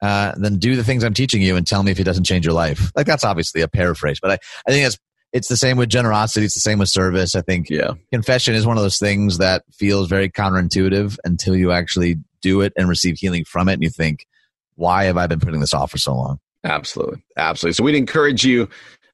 Uh, 0.00 0.32
then 0.38 0.58
do 0.58 0.74
the 0.74 0.82
things 0.82 1.04
I'm 1.04 1.12
teaching 1.12 1.42
you 1.42 1.56
and 1.56 1.66
tell 1.66 1.82
me 1.82 1.92
if 1.92 2.00
it 2.00 2.04
doesn't 2.04 2.24
change 2.24 2.46
your 2.46 2.54
life. 2.54 2.90
Like 2.96 3.06
that's 3.06 3.22
obviously 3.22 3.60
a 3.60 3.68
paraphrase, 3.68 4.18
but 4.20 4.30
I, 4.32 4.38
I 4.66 4.72
think 4.72 4.84
that's 4.84 4.98
it's 5.32 5.48
the 5.48 5.56
same 5.56 5.76
with 5.76 5.90
generosity. 5.90 6.46
It's 6.46 6.54
the 6.54 6.60
same 6.60 6.78
with 6.78 6.88
service. 6.88 7.34
I 7.34 7.42
think 7.42 7.68
yeah. 7.70 7.92
confession 8.12 8.54
is 8.54 8.66
one 8.66 8.78
of 8.78 8.82
those 8.82 8.98
things 8.98 9.38
that 9.38 9.62
feels 9.70 10.08
very 10.08 10.28
counterintuitive 10.28 11.18
until 11.24 11.54
you 11.54 11.70
actually 11.70 12.16
do 12.40 12.62
it 12.62 12.72
and 12.76 12.88
receive 12.88 13.16
healing 13.18 13.44
from 13.44 13.68
it. 13.68 13.74
And 13.74 13.82
you 13.82 13.90
think, 13.90 14.26
why 14.74 15.04
have 15.04 15.16
I 15.16 15.26
been 15.26 15.40
putting 15.40 15.60
this 15.60 15.74
off 15.74 15.90
for 15.90 15.98
so 15.98 16.14
long? 16.14 16.38
Absolutely. 16.64 17.22
Absolutely. 17.36 17.74
So 17.74 17.84
we'd 17.84 17.94
encourage 17.94 18.44
you, 18.44 18.68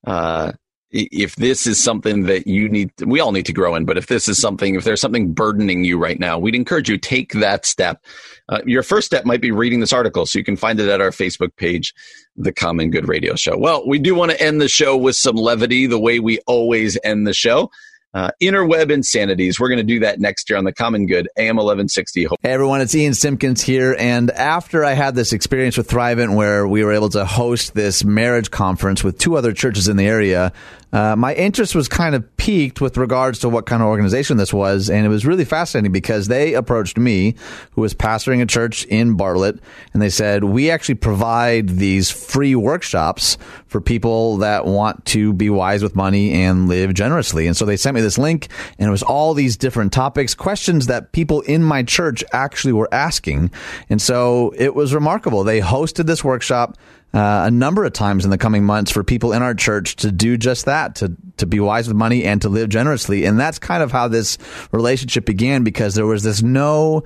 uh, 0.06 0.52
if 0.90 1.36
this 1.36 1.66
is 1.66 1.82
something 1.82 2.24
that 2.24 2.46
you 2.46 2.68
need, 2.68 2.90
we 3.04 3.20
all 3.20 3.32
need 3.32 3.46
to 3.46 3.52
grow 3.52 3.74
in, 3.74 3.84
but 3.84 3.98
if 3.98 4.06
this 4.06 4.28
is 4.28 4.38
something, 4.38 4.74
if 4.74 4.84
there's 4.84 5.00
something 5.00 5.32
burdening 5.32 5.84
you 5.84 5.98
right 5.98 6.18
now, 6.18 6.38
we'd 6.38 6.54
encourage 6.54 6.88
you 6.88 6.96
take 6.96 7.32
that 7.34 7.66
step. 7.66 8.02
Uh, 8.48 8.60
your 8.64 8.82
first 8.82 9.06
step 9.06 9.26
might 9.26 9.42
be 9.42 9.50
reading 9.50 9.80
this 9.80 9.92
article, 9.92 10.24
so 10.24 10.38
you 10.38 10.44
can 10.44 10.56
find 10.56 10.80
it 10.80 10.88
at 10.88 11.00
our 11.00 11.10
Facebook 11.10 11.54
page, 11.56 11.92
The 12.36 12.52
Common 12.52 12.90
Good 12.90 13.06
Radio 13.06 13.34
Show. 13.34 13.58
Well, 13.58 13.86
we 13.86 13.98
do 13.98 14.14
want 14.14 14.30
to 14.30 14.40
end 14.40 14.60
the 14.60 14.68
show 14.68 14.96
with 14.96 15.16
some 15.16 15.36
levity, 15.36 15.86
the 15.86 15.98
way 15.98 16.20
we 16.20 16.38
always 16.46 16.96
end 17.04 17.26
the 17.26 17.34
show 17.34 17.70
uh, 18.14 18.30
interweb 18.42 18.90
insanities. 18.90 19.60
We're 19.60 19.68
going 19.68 19.78
to 19.78 19.84
do 19.84 20.00
that 20.00 20.18
next 20.18 20.48
year 20.48 20.56
on 20.56 20.64
the 20.64 20.72
Common 20.72 21.06
Good 21.06 21.28
AM 21.36 21.56
1160. 21.56 22.24
Hey 22.42 22.50
everyone, 22.50 22.80
it's 22.80 22.94
Ian 22.94 23.14
Simpkins 23.14 23.62
here. 23.62 23.94
And 23.98 24.30
after 24.30 24.84
I 24.84 24.92
had 24.92 25.14
this 25.14 25.32
experience 25.32 25.76
with 25.76 25.88
Thrivent 25.88 26.34
where 26.34 26.66
we 26.66 26.82
were 26.84 26.92
able 26.92 27.10
to 27.10 27.24
host 27.24 27.74
this 27.74 28.04
marriage 28.04 28.50
conference 28.50 29.04
with 29.04 29.18
two 29.18 29.36
other 29.36 29.52
churches 29.52 29.88
in 29.88 29.96
the 29.96 30.06
area, 30.06 30.52
uh, 30.92 31.14
my 31.16 31.34
interest 31.34 31.74
was 31.74 31.88
kind 31.88 32.14
of 32.14 32.36
piqued 32.36 32.80
with 32.80 32.96
regards 32.96 33.40
to 33.40 33.48
what 33.48 33.66
kind 33.66 33.82
of 33.82 33.88
organization 33.88 34.36
this 34.36 34.52
was. 34.52 34.88
And 34.88 35.04
it 35.04 35.08
was 35.08 35.26
really 35.26 35.44
fascinating 35.44 35.92
because 35.92 36.28
they 36.28 36.54
approached 36.54 36.96
me, 36.96 37.34
who 37.72 37.82
was 37.82 37.94
pastoring 37.94 38.40
a 38.40 38.46
church 38.46 38.84
in 38.86 39.16
Bartlett, 39.16 39.58
and 39.92 40.00
they 40.00 40.08
said, 40.08 40.44
We 40.44 40.70
actually 40.70 40.94
provide 40.96 41.68
these 41.68 42.10
free 42.10 42.54
workshops 42.54 43.36
for 43.66 43.80
people 43.80 44.38
that 44.38 44.64
want 44.64 45.04
to 45.06 45.32
be 45.34 45.50
wise 45.50 45.82
with 45.82 45.94
money 45.94 46.32
and 46.32 46.68
live 46.68 46.94
generously. 46.94 47.46
And 47.46 47.56
so 47.56 47.66
they 47.66 47.76
sent 47.76 47.94
me 47.94 48.00
this 48.00 48.16
link, 48.16 48.48
and 48.78 48.88
it 48.88 48.90
was 48.90 49.02
all 49.02 49.34
these 49.34 49.56
different 49.56 49.92
topics, 49.92 50.34
questions 50.34 50.86
that 50.86 51.12
people 51.12 51.42
in 51.42 51.62
my 51.62 51.82
church 51.82 52.24
actually 52.32 52.72
were 52.72 52.88
asking. 52.92 53.50
And 53.90 54.00
so 54.00 54.54
it 54.56 54.74
was 54.74 54.94
remarkable. 54.94 55.44
They 55.44 55.60
hosted 55.60 56.06
this 56.06 56.24
workshop 56.24 56.78
uh, 57.14 57.44
a 57.46 57.50
number 57.50 57.84
of 57.84 57.92
times 57.92 58.24
in 58.24 58.30
the 58.30 58.38
coming 58.38 58.64
months 58.64 58.90
for 58.90 59.02
people 59.02 59.32
in 59.32 59.42
our 59.42 59.54
church 59.54 59.96
to 59.96 60.12
do 60.12 60.36
just 60.36 60.66
that, 60.66 60.96
to 60.96 61.16
to 61.38 61.46
be 61.46 61.60
wise 61.60 61.88
with 61.88 61.96
money 61.96 62.24
and 62.24 62.42
to 62.42 62.48
live 62.48 62.68
generously. 62.68 63.24
And 63.24 63.38
that's 63.38 63.58
kind 63.58 63.82
of 63.82 63.92
how 63.92 64.08
this 64.08 64.38
relationship 64.72 65.24
began 65.24 65.64
because 65.64 65.94
there 65.94 66.06
was 66.06 66.22
this 66.22 66.42
no 66.42 67.04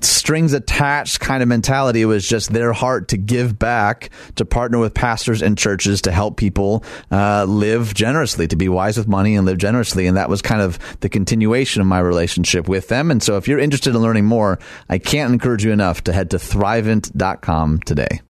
strings 0.00 0.52
attached 0.52 1.20
kind 1.20 1.42
of 1.42 1.48
mentality. 1.48 2.02
It 2.02 2.06
was 2.06 2.26
just 2.26 2.52
their 2.52 2.72
heart 2.72 3.08
to 3.08 3.18
give 3.18 3.58
back, 3.58 4.10
to 4.36 4.44
partner 4.44 4.78
with 4.78 4.94
pastors 4.94 5.42
and 5.42 5.58
churches 5.58 6.02
to 6.02 6.12
help 6.12 6.36
people 6.36 6.84
uh, 7.10 7.44
live 7.44 7.92
generously, 7.92 8.46
to 8.48 8.56
be 8.56 8.68
wise 8.68 8.96
with 8.96 9.06
money 9.08 9.36
and 9.36 9.44
live 9.44 9.58
generously. 9.58 10.06
And 10.06 10.16
that 10.16 10.30
was 10.30 10.40
kind 10.40 10.62
of 10.62 10.78
the 11.00 11.08
continuation 11.08 11.82
of 11.82 11.86
my 11.86 11.98
relationship 11.98 12.68
with 12.68 12.88
them. 12.88 13.10
And 13.10 13.22
so 13.22 13.36
if 13.36 13.46
you're 13.48 13.58
interested 13.58 13.94
in 13.94 14.00
learning 14.00 14.24
more, 14.24 14.58
I 14.88 14.98
can't 14.98 15.32
encourage 15.32 15.64
you 15.64 15.72
enough 15.72 16.04
to 16.04 16.12
head 16.12 16.30
to 16.30 16.38
thrivent.com 16.38 17.80
today. 17.80 18.20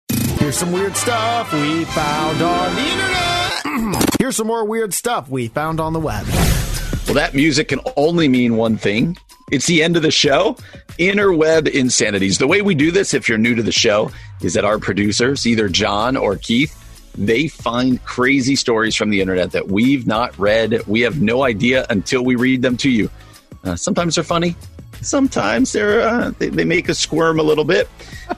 Here's 0.52 0.60
some 0.60 0.72
weird 0.72 0.94
stuff 0.98 1.50
we 1.54 1.86
found 1.86 2.42
on 2.42 2.74
the 2.74 2.82
internet. 2.82 4.14
Here's 4.20 4.36
some 4.36 4.46
more 4.46 4.66
weird 4.66 4.92
stuff 4.92 5.30
we 5.30 5.48
found 5.48 5.80
on 5.80 5.94
the 5.94 5.98
web. 5.98 6.26
Well, 7.06 7.14
that 7.14 7.32
music 7.32 7.68
can 7.68 7.80
only 7.96 8.28
mean 8.28 8.58
one 8.58 8.76
thing. 8.76 9.16
It's 9.50 9.66
the 9.66 9.82
end 9.82 9.96
of 9.96 10.02
the 10.02 10.10
show. 10.10 10.58
Interweb 10.98 11.68
insanities. 11.68 12.36
The 12.36 12.46
way 12.46 12.60
we 12.60 12.74
do 12.74 12.90
this, 12.90 13.14
if 13.14 13.30
you're 13.30 13.38
new 13.38 13.54
to 13.54 13.62
the 13.62 13.72
show, 13.72 14.10
is 14.42 14.52
that 14.52 14.66
our 14.66 14.78
producers, 14.78 15.46
either 15.46 15.70
John 15.70 16.18
or 16.18 16.36
Keith, 16.36 16.78
they 17.16 17.48
find 17.48 18.04
crazy 18.04 18.54
stories 18.54 18.94
from 18.94 19.08
the 19.08 19.22
internet 19.22 19.52
that 19.52 19.68
we've 19.68 20.06
not 20.06 20.38
read. 20.38 20.86
We 20.86 21.00
have 21.00 21.22
no 21.22 21.44
idea 21.44 21.86
until 21.88 22.26
we 22.26 22.34
read 22.36 22.60
them 22.60 22.76
to 22.76 22.90
you. 22.90 23.08
Uh, 23.64 23.74
sometimes 23.74 24.16
they're 24.16 24.24
funny. 24.24 24.54
Sometimes 25.02 25.72
they're 25.72 26.00
uh, 26.00 26.32
they, 26.38 26.48
they, 26.48 26.64
make 26.64 26.88
us 26.88 26.98
squirm 26.98 27.38
a 27.38 27.42
little 27.42 27.64
bit, 27.64 27.88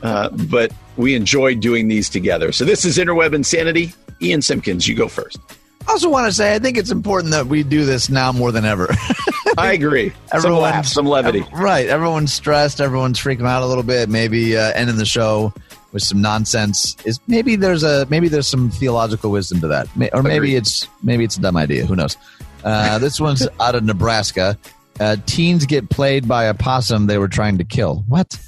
uh, 0.02 0.30
but 0.48 0.72
we 0.96 1.14
enjoy 1.14 1.54
doing 1.54 1.88
these 1.88 2.08
together. 2.08 2.52
So 2.52 2.64
this 2.64 2.84
is 2.84 2.98
Interweb 2.98 3.34
Insanity. 3.34 3.92
Ian 4.22 4.42
Simpkins, 4.42 4.88
you 4.88 4.94
go 4.94 5.08
first. 5.08 5.38
I 5.86 5.92
also 5.92 6.08
want 6.08 6.26
to 6.26 6.32
say 6.32 6.54
I 6.54 6.58
think 6.58 6.78
it's 6.78 6.90
important 6.90 7.32
that 7.32 7.46
we 7.46 7.62
do 7.62 7.84
this 7.84 8.08
now 8.08 8.32
more 8.32 8.52
than 8.52 8.64
ever. 8.64 8.88
I 9.58 9.72
agree. 9.72 10.12
Everyone, 10.32 10.56
some 10.56 10.62
laugh, 10.62 10.86
some 10.86 11.06
levity. 11.06 11.44
right. 11.52 11.86
Everyone's 11.86 12.32
stressed. 12.32 12.80
Everyone's 12.80 13.20
freaking 13.20 13.46
out 13.46 13.62
a 13.62 13.66
little 13.66 13.82
bit. 13.82 14.08
Maybe 14.08 14.56
uh, 14.56 14.72
ending 14.74 14.96
the 14.96 15.04
show 15.04 15.52
with 15.92 16.02
some 16.02 16.20
nonsense 16.20 16.96
is 17.04 17.20
maybe 17.28 17.56
there's 17.56 17.82
a 17.82 18.06
maybe 18.10 18.28
there's 18.28 18.48
some 18.48 18.70
theological 18.70 19.30
wisdom 19.30 19.60
to 19.60 19.68
that, 19.68 19.88
or 20.12 20.22
maybe 20.22 20.36
Agreed. 20.36 20.56
it's 20.56 20.88
maybe 21.02 21.24
it's 21.24 21.36
a 21.36 21.40
dumb 21.40 21.56
idea. 21.56 21.86
Who 21.86 21.96
knows? 21.96 22.16
Uh, 22.64 22.98
this 22.98 23.20
one's 23.20 23.46
out 23.60 23.74
of 23.74 23.84
Nebraska. 23.84 24.58
Uh, 25.00 25.16
teens 25.26 25.66
get 25.66 25.90
played 25.90 26.28
by 26.28 26.44
a 26.44 26.54
possum 26.54 27.06
they 27.06 27.18
were 27.18 27.28
trying 27.28 27.58
to 27.58 27.64
kill. 27.64 28.04
What? 28.08 28.38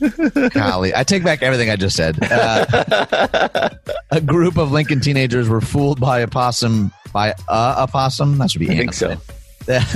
Golly, 0.54 0.94
I 0.94 1.04
take 1.04 1.22
back 1.22 1.42
everything 1.42 1.68
I 1.68 1.76
just 1.76 1.96
said. 1.96 2.18
Uh, 2.22 3.70
a 4.10 4.20
group 4.20 4.56
of 4.56 4.72
Lincoln 4.72 5.00
teenagers 5.00 5.48
were 5.48 5.60
fooled 5.60 6.00
by 6.00 6.20
a 6.20 6.26
possum 6.26 6.90
by 7.12 7.34
a, 7.48 7.74
a 7.78 7.86
possum. 7.86 8.38
That 8.38 8.50
should 8.50 8.60
be. 8.60 8.70
I 8.70 8.76
think 8.76 8.94
so. 8.94 9.18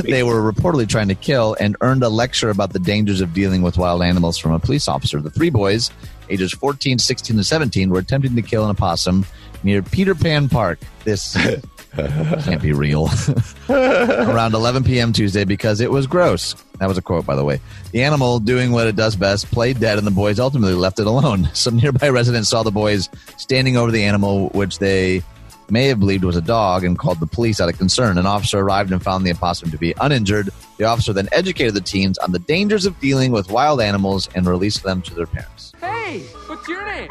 they 0.03 0.23
were 0.23 0.53
reportedly 0.53 0.87
trying 0.87 1.09
to 1.09 1.15
kill 1.15 1.57
and 1.59 1.77
earned 1.81 2.03
a 2.03 2.11
lecture 2.11 2.51
about 2.51 2.73
the 2.75 2.79
dangers 2.79 3.21
of 3.21 3.33
dealing 3.33 3.63
with 3.63 3.79
wild 3.79 4.03
animals 4.03 4.37
from 4.37 4.53
a 4.53 4.59
police 4.59 4.89
officer. 4.89 5.21
The 5.21 5.31
three 5.31 5.51
boys, 5.51 5.91
ages 6.29 6.53
14, 6.53 6.99
16, 6.99 7.37
and 7.37 7.47
17, 7.47 7.89
were 7.89 7.99
attempting 7.99 8.37
to 8.37 8.43
kill 8.43 8.65
an 8.65 8.71
opossum 8.71 9.25
near 9.63 9.83
Peter 9.83 10.15
Pan 10.15 10.49
Park. 10.51 10.81
This 11.05 11.35
can't 11.95 12.63
be 12.63 12.73
real. 12.73 13.09
Around 13.69 14.55
11 14.55 14.85
p.m. 14.85 15.13
Tuesday 15.13 15.45
because 15.45 15.81
it 15.81 15.91
was 15.91 16.07
gross. 16.07 16.55
That 16.79 16.89
was 16.89 16.99
a 16.99 17.03
quote, 17.03 17.25
by 17.25 17.37
the 17.37 17.45
way. 17.45 17.61
The 17.93 18.03
animal, 18.03 18.41
doing 18.41 18.73
what 18.73 18.87
it 18.87 18.97
does 18.97 19.17
best, 19.17 19.51
played 19.51 19.81
dead, 19.81 19.99
and 19.99 20.07
the 20.07 20.11
boys 20.11 20.41
ultimately 20.41 20.75
left 20.75 20.99
it 20.99 21.07
alone. 21.07 21.49
Some 21.55 21.77
nearby 21.77 22.09
residents 22.09 22.49
saw 22.49 22.63
the 22.63 22.71
boys 22.71 23.09
standing 23.37 23.77
over 23.77 23.91
the 23.91 24.03
animal, 24.03 24.49
which 24.51 24.79
they 24.79 25.23
may 25.71 25.87
have 25.87 25.99
believed 26.01 26.25
was 26.25 26.37
a 26.37 26.43
dog, 26.43 26.85
and 26.85 26.99
called 26.99 27.21
the 27.21 27.27
police 27.27 27.61
out 27.61 27.69
of 27.69 27.79
concern. 27.79 28.19
An 28.19 28.27
officer 28.27 28.59
arrived 28.59 28.93
and 28.93 29.03
found 29.03 29.25
the 29.25 29.31
opossum 29.31 29.71
to 29.71 29.79
be 29.79 29.95
uninjured. 30.01 30.51
The 30.79 30.85
officer 30.85 31.13
then 31.13 31.29
educated 31.33 31.75
the 31.75 31.81
teens 31.81 32.19
on 32.19 32.33
the 32.33 32.39
dangers 32.39 32.87
of 32.87 32.99
dealing 33.01 33.33
with 33.33 33.51
wild 33.51 33.81
animals 33.81 34.29
and 34.35 34.47
released 34.47 34.83
them 34.83 35.01
to 35.03 35.15
their 35.15 35.27
parents. 35.27 35.73
Hey, 35.81 36.21
what's 36.47 36.69
your 36.69 36.85
name? 36.85 37.11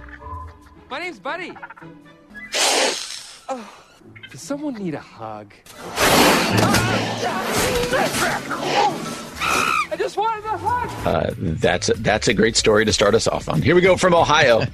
My 0.90 1.00
name's 1.00 1.20
Buddy. 1.20 1.54
Oh. 3.50 3.83
Does 4.32 4.42
someone 4.42 4.76
need 4.76 4.96
a 4.96 5.00
hug? 5.00 5.54
I 9.92 9.96
just 9.98 10.18
wanted 10.18 10.46
a 10.46 10.58
hug. 10.58 11.08
Uh, 11.08 11.32
that's 11.38 11.92
that's 11.98 12.28
a 12.28 12.34
great 12.34 12.56
story 12.56 12.86
to 12.86 12.94
start 12.94 13.14
us 13.16 13.28
off 13.28 13.48
on. 13.50 13.62
Here 13.62 13.76
we 13.76 13.82
go 13.82 13.98
from 13.98 14.14
Ohio. 14.14 14.64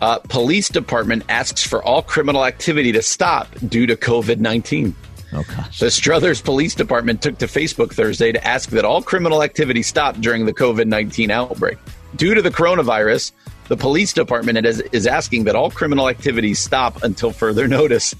Uh, 0.00 0.18
police 0.18 0.68
department 0.68 1.22
asks 1.28 1.64
for 1.64 1.80
all 1.84 2.02
criminal 2.02 2.44
activity 2.44 2.90
to 2.90 3.00
stop 3.00 3.46
due 3.68 3.86
to 3.86 3.94
COVID 3.94 4.40
nineteen. 4.40 4.96
Oh 5.32 5.44
gosh. 5.44 5.78
The 5.78 5.92
Struthers 5.92 6.42
Police 6.42 6.74
Department 6.74 7.22
took 7.22 7.38
to 7.38 7.46
Facebook 7.46 7.92
Thursday 7.94 8.32
to 8.32 8.46
ask 8.46 8.70
that 8.70 8.84
all 8.84 9.00
criminal 9.00 9.42
activity 9.44 9.82
stop 9.82 10.16
during 10.16 10.44
the 10.44 10.52
COVID 10.52 10.86
19 10.86 11.30
outbreak. 11.30 11.78
Due 12.16 12.34
to 12.34 12.42
the 12.42 12.50
coronavirus, 12.50 13.32
the 13.72 13.76
police 13.78 14.12
department 14.12 14.66
is, 14.66 14.80
is 14.92 15.06
asking 15.06 15.44
that 15.44 15.56
all 15.56 15.70
criminal 15.70 16.10
activities 16.10 16.58
stop 16.58 17.02
until 17.02 17.30
further 17.32 17.66
notice. 17.66 18.14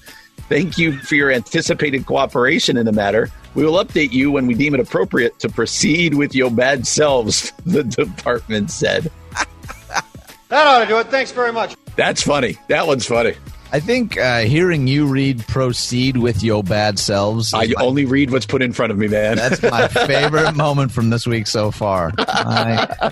Thank 0.49 0.79
you 0.79 0.97
for 0.97 1.13
your 1.13 1.31
anticipated 1.31 2.07
cooperation 2.07 2.75
in 2.75 2.87
the 2.87 2.91
matter. 2.91 3.29
We 3.53 3.63
will 3.63 3.73
update 3.73 4.11
you 4.13 4.31
when 4.31 4.47
we 4.47 4.55
deem 4.55 4.73
it 4.73 4.79
appropriate 4.79 5.37
to 5.41 5.49
proceed 5.49 6.15
with 6.15 6.33
your 6.33 6.49
bad 6.49 6.87
selves, 6.87 7.53
the 7.67 7.83
department 7.83 8.71
said. 8.71 9.11
that 10.49 10.65
ought 10.65 10.79
to 10.79 10.87
do 10.87 10.97
it. 10.97 11.09
Thanks 11.09 11.31
very 11.31 11.53
much. 11.53 11.75
That's 11.97 12.23
funny. 12.23 12.57
That 12.67 12.87
one's 12.87 13.05
funny. 13.05 13.35
I 13.73 13.79
think 13.79 14.19
uh, 14.19 14.41
hearing 14.41 14.85
you 14.85 15.07
read 15.07 15.47
"Proceed 15.47 16.17
with 16.17 16.43
Your 16.43 16.63
Bad 16.63 16.99
Selves." 16.99 17.55
I 17.55 17.65
my, 17.65 17.73
only 17.79 18.05
read 18.05 18.29
what's 18.29 18.45
put 18.45 18.61
in 18.61 18.71
front 18.71 18.91
of 18.91 18.99
me, 18.99 19.07
man. 19.07 19.37
That's 19.37 19.63
my 19.63 19.87
favorite 20.05 20.55
moment 20.55 20.91
from 20.91 21.09
this 21.09 21.25
week 21.25 21.47
so 21.47 21.71
far. 21.71 22.11
I, 22.19 23.11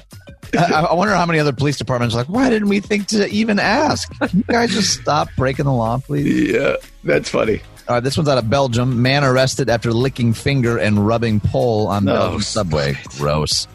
I, 0.56 0.94
wonder 0.94 1.16
how 1.16 1.26
many 1.26 1.40
other 1.40 1.52
police 1.52 1.80
departments 1.80 2.14
are 2.14 2.20
like, 2.20 2.30
why 2.30 2.52
didn't 2.52 2.70
we 2.70 2.80
think 2.80 3.08
to 3.08 3.28
even 3.30 3.58
ask? 3.58 4.08
Can 4.20 4.38
you 4.38 4.44
guys 4.44 4.70
just 4.70 5.02
stop 5.02 5.30
breaking 5.36 5.66
the 5.66 5.74
law, 5.74 5.98
please? 5.98 6.52
Yeah, 6.52 6.76
that's 7.04 7.30
funny. 7.30 7.60
All 7.88 7.96
right, 7.96 8.04
this 8.04 8.16
one's 8.16 8.30
out 8.30 8.38
of 8.38 8.48
Belgium. 8.48 9.02
Man 9.02 9.24
arrested 9.24 9.68
after 9.68 9.92
licking 9.92 10.32
finger 10.34 10.78
and 10.78 11.08
rubbing 11.08 11.40
pole 11.40 11.88
on 11.88 12.06
no, 12.06 12.14
Belgium 12.14 12.42
subway. 12.42 12.96
Gross. 13.18 13.68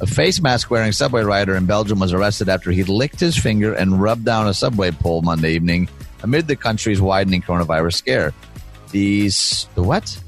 A 0.00 0.06
face 0.06 0.40
mask 0.40 0.70
wearing 0.70 0.92
subway 0.92 1.22
rider 1.22 1.54
in 1.54 1.66
Belgium 1.66 1.98
was 1.98 2.14
arrested 2.14 2.48
after 2.48 2.70
he 2.70 2.82
licked 2.84 3.20
his 3.20 3.36
finger 3.36 3.74
and 3.74 4.00
rubbed 4.00 4.24
down 4.24 4.48
a 4.48 4.54
subway 4.54 4.90
pole 4.90 5.20
Monday 5.20 5.52
evening 5.52 5.86
amid 6.22 6.48
the 6.48 6.56
country's 6.56 7.00
widening 7.00 7.42
coronavirus 7.42 7.94
scare. 7.94 8.32
These 8.90 9.68
the 9.74 9.82
what? 9.82 10.18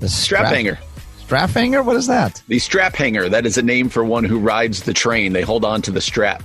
The 0.00 0.08
strap, 0.08 0.46
strap 0.46 0.54
hanger. 0.54 0.78
Strap 1.20 1.50
hanger? 1.50 1.82
What 1.82 1.96
is 1.96 2.06
that? 2.08 2.42
The 2.48 2.58
strap 2.58 2.94
hanger. 2.94 3.28
That 3.28 3.46
is 3.46 3.56
a 3.56 3.62
name 3.62 3.88
for 3.88 4.04
one 4.04 4.24
who 4.24 4.38
rides 4.38 4.82
the 4.82 4.92
train. 4.92 5.32
They 5.32 5.42
hold 5.42 5.64
on 5.64 5.80
to 5.82 5.90
the 5.90 6.00
strap. 6.00 6.42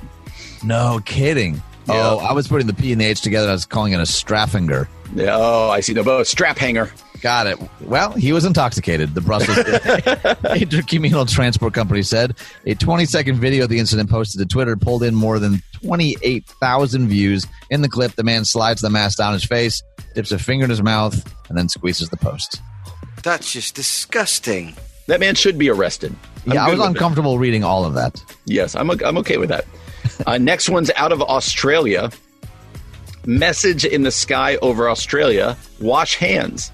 No 0.64 0.99
kidding. 1.06 1.61
Oh, 1.90 2.19
I 2.19 2.34
was 2.34 2.48
putting 2.48 2.68
the 2.68 2.74
P 2.74 2.91
and 2.91 2.99
the 2.99 3.06
H 3.06 3.22
together. 3.22 3.49
I 3.49 3.53
was 3.53 3.65
calling 3.65 3.94
it 3.94 3.99
a 3.99 4.03
straffinger. 4.03 4.88
Yeah, 5.15 5.36
oh, 5.38 5.69
I 5.69 5.80
see. 5.80 5.94
No, 5.94 6.03
but 6.03 6.28
strap 6.28 6.57
hanger. 6.57 6.91
Got 7.22 7.48
it. 7.48 7.57
Well, 7.82 8.11
he 8.11 8.32
was 8.32 8.45
intoxicated. 8.45 9.15
The 9.15 9.22
Brussels 9.22 9.57
Intercommunal 9.57 11.28
Transport 11.30 11.74
Company 11.74 12.03
said 12.03 12.36
a 12.65 12.76
20 12.76 13.06
second 13.06 13.40
video 13.40 13.64
of 13.64 13.69
the 13.69 13.80
incident 13.80 14.10
posted 14.10 14.40
to 14.40 14.45
Twitter 14.45 14.76
pulled 14.76 15.03
in 15.03 15.15
more 15.15 15.40
than 15.40 15.64
28,000 15.84 17.08
views. 17.08 17.45
In 17.70 17.82
the 17.82 17.90
clip, 17.90 18.14
the 18.14 18.24
man 18.24 18.45
slides 18.45 18.82
the 18.82 18.90
mask 18.90 19.18
down 19.18 19.34
his 19.34 19.44
face, 19.44 19.82
dips 20.16 20.32
a 20.32 20.40
finger 20.40 20.66
in 20.66 20.70
his 20.70 20.82
mouth, 20.82 21.16
and 21.49 21.58
then 21.58 21.70
squeezes 21.70 22.10
the 22.10 22.18
post. 22.18 22.62
That's 23.24 23.52
just 23.52 23.76
disgusting. 23.76 24.76
That 25.08 25.20
man 25.20 25.36
should 25.36 25.58
be 25.58 25.70
arrested. 25.70 26.16
I'm 26.45 26.54
yeah, 26.54 26.66
I 26.66 26.70
was 26.70 26.80
uncomfortable 26.80 27.36
it. 27.36 27.40
reading 27.40 27.64
all 27.64 27.86
of 27.86 27.94
that. 27.95 28.24
Yes, 28.45 28.76
I'm, 28.76 28.90
I'm 28.90 29.18
okay 29.20 29.38
with 29.38 29.49
that. 29.49 29.66
uh, 30.26 30.38
next 30.38 30.70
one's 30.70 30.91
out 30.95 31.12
of 31.12 31.22
Australia. 31.22 32.10
Message 33.26 33.84
in 33.84 34.04
the 34.04 34.12
sky 34.12 34.56
over 34.58 34.90
Australia 34.90 35.58
wash 35.80 36.16
hands. 36.16 36.72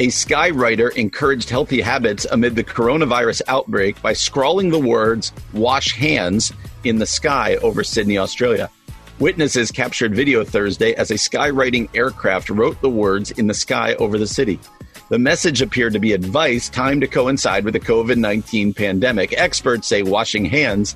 A 0.00 0.06
skywriter 0.06 0.94
encouraged 0.94 1.50
healthy 1.50 1.80
habits 1.80 2.24
amid 2.30 2.54
the 2.54 2.62
coronavirus 2.62 3.42
outbreak 3.48 4.00
by 4.00 4.12
scrawling 4.12 4.70
the 4.70 4.78
words 4.78 5.32
wash 5.52 5.92
hands 5.92 6.52
in 6.84 7.00
the 7.00 7.06
sky 7.06 7.56
over 7.56 7.82
Sydney, 7.82 8.16
Australia. 8.16 8.70
Witnesses 9.18 9.72
captured 9.72 10.14
video 10.14 10.44
Thursday 10.44 10.94
as 10.94 11.10
a 11.10 11.14
skywriting 11.14 11.88
aircraft 11.96 12.48
wrote 12.48 12.80
the 12.80 12.88
words 12.88 13.32
in 13.32 13.48
the 13.48 13.54
sky 13.54 13.94
over 13.94 14.18
the 14.18 14.28
city. 14.28 14.60
The 15.08 15.18
message 15.18 15.62
appeared 15.62 15.94
to 15.94 15.98
be 15.98 16.12
advice 16.12 16.68
timed 16.68 17.00
to 17.00 17.08
coincide 17.08 17.64
with 17.64 17.74
the 17.74 17.80
COVID 17.80 18.18
19 18.18 18.74
pandemic. 18.74 19.32
Experts 19.36 19.88
say 19.88 20.04
washing 20.04 20.44
hands 20.44 20.94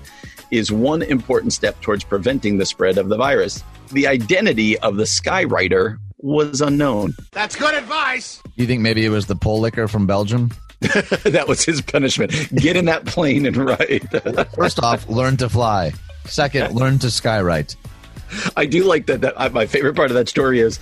is 0.53 0.71
one 0.71 1.03
important 1.03 1.53
step 1.53 1.81
towards 1.81 2.05
preventing 2.05 2.57
the 2.57 2.67
spread 2.67 2.99
of 2.99 3.09
the 3.09 3.17
virus. 3.17 3.65
The 3.91 4.07
identity 4.07 4.79
of 4.79 4.95
the 4.95 5.05
skywriter 5.05 5.99
was 6.23 6.61
unknown. 6.61 7.15
That's 7.33 7.57
good 7.57 7.75
advice. 7.75 8.43
You 8.57 8.67
think 8.67 8.81
maybe 8.81 9.05
it 9.05 9.11
was 9.11 9.27
the 9.27 9.37
pole 9.37 9.61
licker 9.61 9.89
from 9.89 10.07
Belgium? 10.07 10.51
that 10.81 11.45
was 11.47 11.65
his 11.65 11.81
punishment. 11.81 12.33
Get 12.55 12.77
in 12.77 12.87
that 12.87 13.05
plane 13.05 13.47
and 13.47 13.57
ride. 13.57 14.09
First 14.55 14.83
off, 14.83 15.09
learn 15.09 15.37
to 15.39 15.49
fly. 15.49 15.93
Second, 16.25 16.75
learn 16.75 16.99
to 17.01 17.09
skywrite. 17.09 17.77
I 18.57 18.67
do 18.67 18.85
like 18.85 19.07
that. 19.07 19.21
That 19.21 19.35
uh, 19.37 19.51
my 19.51 19.67
favorite 19.67 19.95
part 19.95 20.11
of 20.11 20.15
that 20.15 20.29
story 20.29 20.61
is 20.61 20.81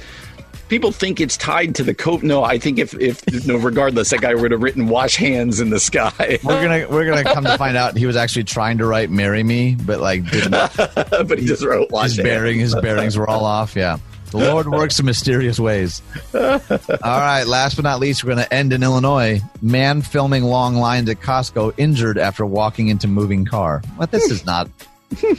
people 0.68 0.92
think 0.92 1.20
it's 1.20 1.36
tied 1.36 1.74
to 1.74 1.82
the 1.82 1.94
coat. 1.94 2.22
No, 2.22 2.44
I 2.44 2.58
think 2.58 2.78
if 2.78 2.94
if 2.94 3.22
no, 3.46 3.56
regardless, 3.56 4.10
that 4.10 4.20
guy 4.20 4.34
would 4.34 4.52
have 4.52 4.62
written 4.62 4.88
"wash 4.88 5.16
hands 5.16 5.60
in 5.60 5.70
the 5.70 5.80
sky." 5.80 6.38
We're 6.42 6.62
gonna 6.62 6.88
we're 6.88 7.06
gonna 7.06 7.24
come 7.24 7.44
to 7.44 7.58
find 7.58 7.76
out 7.76 7.96
he 7.96 8.06
was 8.06 8.16
actually 8.16 8.44
trying 8.44 8.78
to 8.78 8.86
write 8.86 9.10
"marry 9.10 9.42
me," 9.42 9.74
but 9.74 10.00
like 10.00 10.24
didn't. 10.30 10.50
but 10.76 11.38
he 11.38 11.44
just 11.44 11.64
wrote 11.64 11.90
"wash 11.90 12.10
his 12.10 12.16
hands." 12.18 12.28
bearing 12.28 12.58
his 12.58 12.74
bearings 12.76 13.18
were 13.18 13.28
all 13.28 13.44
off. 13.44 13.76
Yeah. 13.76 13.98
The 14.30 14.38
Lord 14.38 14.68
works 14.68 14.98
in 15.00 15.06
mysterious 15.06 15.58
ways. 15.58 16.02
All 16.32 16.40
right, 16.40 17.44
last 17.44 17.74
but 17.76 17.82
not 17.82 17.98
least, 17.98 18.22
we're 18.22 18.34
going 18.34 18.44
to 18.44 18.54
end 18.54 18.72
in 18.72 18.82
Illinois. 18.82 19.40
Man 19.60 20.02
filming 20.02 20.44
long 20.44 20.76
lines 20.76 21.08
at 21.08 21.20
Costco 21.20 21.74
injured 21.76 22.16
after 22.16 22.46
walking 22.46 22.88
into 22.88 23.08
moving 23.08 23.44
car. 23.44 23.82
But 23.98 24.10
this 24.12 24.30
is 24.30 24.46
not 24.46 24.68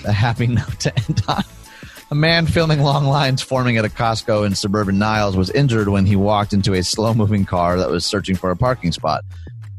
a 0.05 0.11
happy 0.11 0.47
note 0.47 0.79
to 0.81 0.93
end 0.97 1.23
on. 1.27 1.43
A 2.11 2.15
man 2.15 2.45
filming 2.45 2.81
long 2.81 3.05
lines 3.05 3.41
forming 3.41 3.77
at 3.77 3.85
a 3.85 3.89
Costco 3.89 4.45
in 4.45 4.53
suburban 4.53 4.99
Niles 4.99 5.37
was 5.37 5.49
injured 5.49 5.87
when 5.87 6.05
he 6.05 6.17
walked 6.17 6.51
into 6.51 6.73
a 6.73 6.83
slow 6.83 7.13
moving 7.13 7.45
car 7.45 7.77
that 7.77 7.89
was 7.89 8.05
searching 8.05 8.35
for 8.35 8.51
a 8.51 8.57
parking 8.57 8.91
spot. 8.91 9.23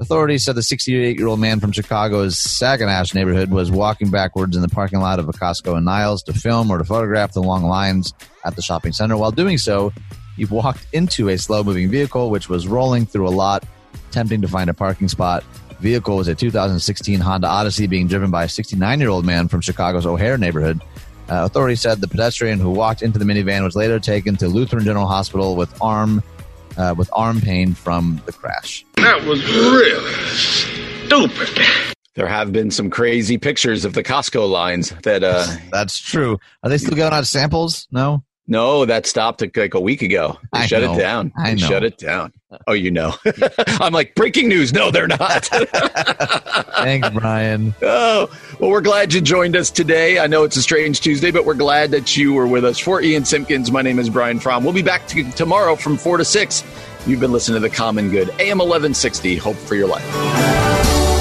Authorities 0.02 0.44
said 0.44 0.56
the 0.56 0.64
68 0.64 1.16
year 1.16 1.28
old 1.28 1.38
man 1.38 1.60
from 1.60 1.70
Chicago's 1.70 2.34
Sauganash 2.34 3.14
neighborhood 3.14 3.52
was 3.52 3.70
walking 3.70 4.10
backwards 4.10 4.56
in 4.56 4.60
the 4.60 4.68
parking 4.68 4.98
lot 4.98 5.20
of 5.20 5.28
a 5.28 5.32
Costco 5.32 5.78
in 5.78 5.84
Niles 5.84 6.24
to 6.24 6.32
film 6.32 6.72
or 6.72 6.78
to 6.78 6.84
photograph 6.84 7.32
the 7.34 7.40
long 7.40 7.62
lines 7.62 8.12
at 8.44 8.56
the 8.56 8.62
shopping 8.62 8.92
center. 8.92 9.16
While 9.16 9.30
doing 9.30 9.58
so, 9.58 9.92
he 10.36 10.44
walked 10.44 10.84
into 10.92 11.28
a 11.28 11.38
slow 11.38 11.62
moving 11.62 11.88
vehicle 11.88 12.30
which 12.30 12.48
was 12.48 12.66
rolling 12.66 13.06
through 13.06 13.28
a 13.28 13.30
lot, 13.30 13.64
attempting 14.10 14.42
to 14.42 14.48
find 14.48 14.68
a 14.68 14.74
parking 14.74 15.06
spot. 15.06 15.44
The 15.68 15.74
vehicle 15.76 16.16
was 16.16 16.26
a 16.26 16.34
2016 16.34 17.20
Honda 17.20 17.46
Odyssey 17.46 17.86
being 17.86 18.08
driven 18.08 18.32
by 18.32 18.42
a 18.42 18.48
69 18.48 18.98
year 18.98 19.08
old 19.08 19.24
man 19.24 19.46
from 19.46 19.60
Chicago's 19.60 20.04
O'Hare 20.04 20.36
neighborhood. 20.36 20.80
Uh, 21.28 21.44
authorities 21.44 21.80
said 21.80 22.00
the 22.00 22.08
pedestrian 22.08 22.58
who 22.58 22.70
walked 22.70 23.02
into 23.02 23.20
the 23.20 23.24
minivan 23.24 23.62
was 23.62 23.76
later 23.76 24.00
taken 24.00 24.34
to 24.34 24.48
Lutheran 24.48 24.82
General 24.82 25.06
Hospital 25.06 25.54
with 25.54 25.80
arm 25.80 26.24
uh, 26.76 26.94
with 26.96 27.08
arm 27.12 27.40
pain 27.40 27.74
from 27.74 28.20
the 28.26 28.32
crash. 28.32 28.84
That 28.96 29.24
was 29.24 29.42
really 29.52 30.12
stupid. 30.36 31.60
There 32.14 32.26
have 32.26 32.52
been 32.52 32.70
some 32.70 32.90
crazy 32.90 33.38
pictures 33.38 33.84
of 33.84 33.94
the 33.94 34.02
Costco 34.02 34.50
lines 34.50 34.90
that. 35.02 35.24
uh 35.24 35.46
That's 35.72 35.98
true. 35.98 36.38
Are 36.62 36.68
they 36.68 36.78
still 36.78 36.96
going 36.96 37.12
on 37.12 37.24
samples? 37.24 37.88
No. 37.90 38.22
No, 38.46 38.84
that 38.84 39.06
stopped 39.06 39.40
like 39.56 39.72
a 39.74 39.80
week 39.80 40.02
ago. 40.02 40.36
They 40.52 40.60
I 40.60 40.66
shut 40.66 40.82
know. 40.82 40.94
it 40.94 40.98
down. 40.98 41.32
I 41.36 41.52
know. 41.54 41.66
Shut 41.66 41.84
it 41.84 41.96
down. 41.96 42.32
Oh, 42.66 42.72
you 42.72 42.90
know. 42.90 43.14
I'm 43.66 43.92
like 43.92 44.14
breaking 44.14 44.48
news. 44.48 44.72
No, 44.72 44.90
they're 44.90 45.08
not. 45.08 45.46
Thanks, 46.76 47.08
Brian. 47.10 47.74
Oh, 47.82 48.30
well, 48.58 48.70
we're 48.70 48.80
glad 48.80 49.12
you 49.12 49.20
joined 49.20 49.56
us 49.56 49.70
today. 49.70 50.18
I 50.18 50.26
know 50.26 50.44
it's 50.44 50.56
a 50.56 50.62
strange 50.62 51.00
Tuesday, 51.00 51.30
but 51.30 51.44
we're 51.44 51.54
glad 51.54 51.90
that 51.90 52.16
you 52.16 52.32
were 52.32 52.46
with 52.46 52.64
us. 52.64 52.78
For 52.78 53.02
Ian 53.02 53.24
Simpkins, 53.24 53.70
my 53.70 53.82
name 53.82 53.98
is 53.98 54.08
Brian 54.08 54.38
Fromm. 54.38 54.64
We'll 54.64 54.72
be 54.72 54.82
back 54.82 55.06
to, 55.08 55.28
tomorrow 55.32 55.76
from 55.76 55.96
4 55.96 56.18
to 56.18 56.24
6. 56.24 56.64
You've 57.06 57.20
been 57.20 57.32
listening 57.32 57.60
to 57.60 57.68
The 57.68 57.74
Common 57.74 58.10
Good, 58.10 58.28
AM 58.38 58.58
1160, 58.58 59.36
Hope 59.36 59.56
for 59.56 59.74
Your 59.74 59.88
Life. 59.88 61.11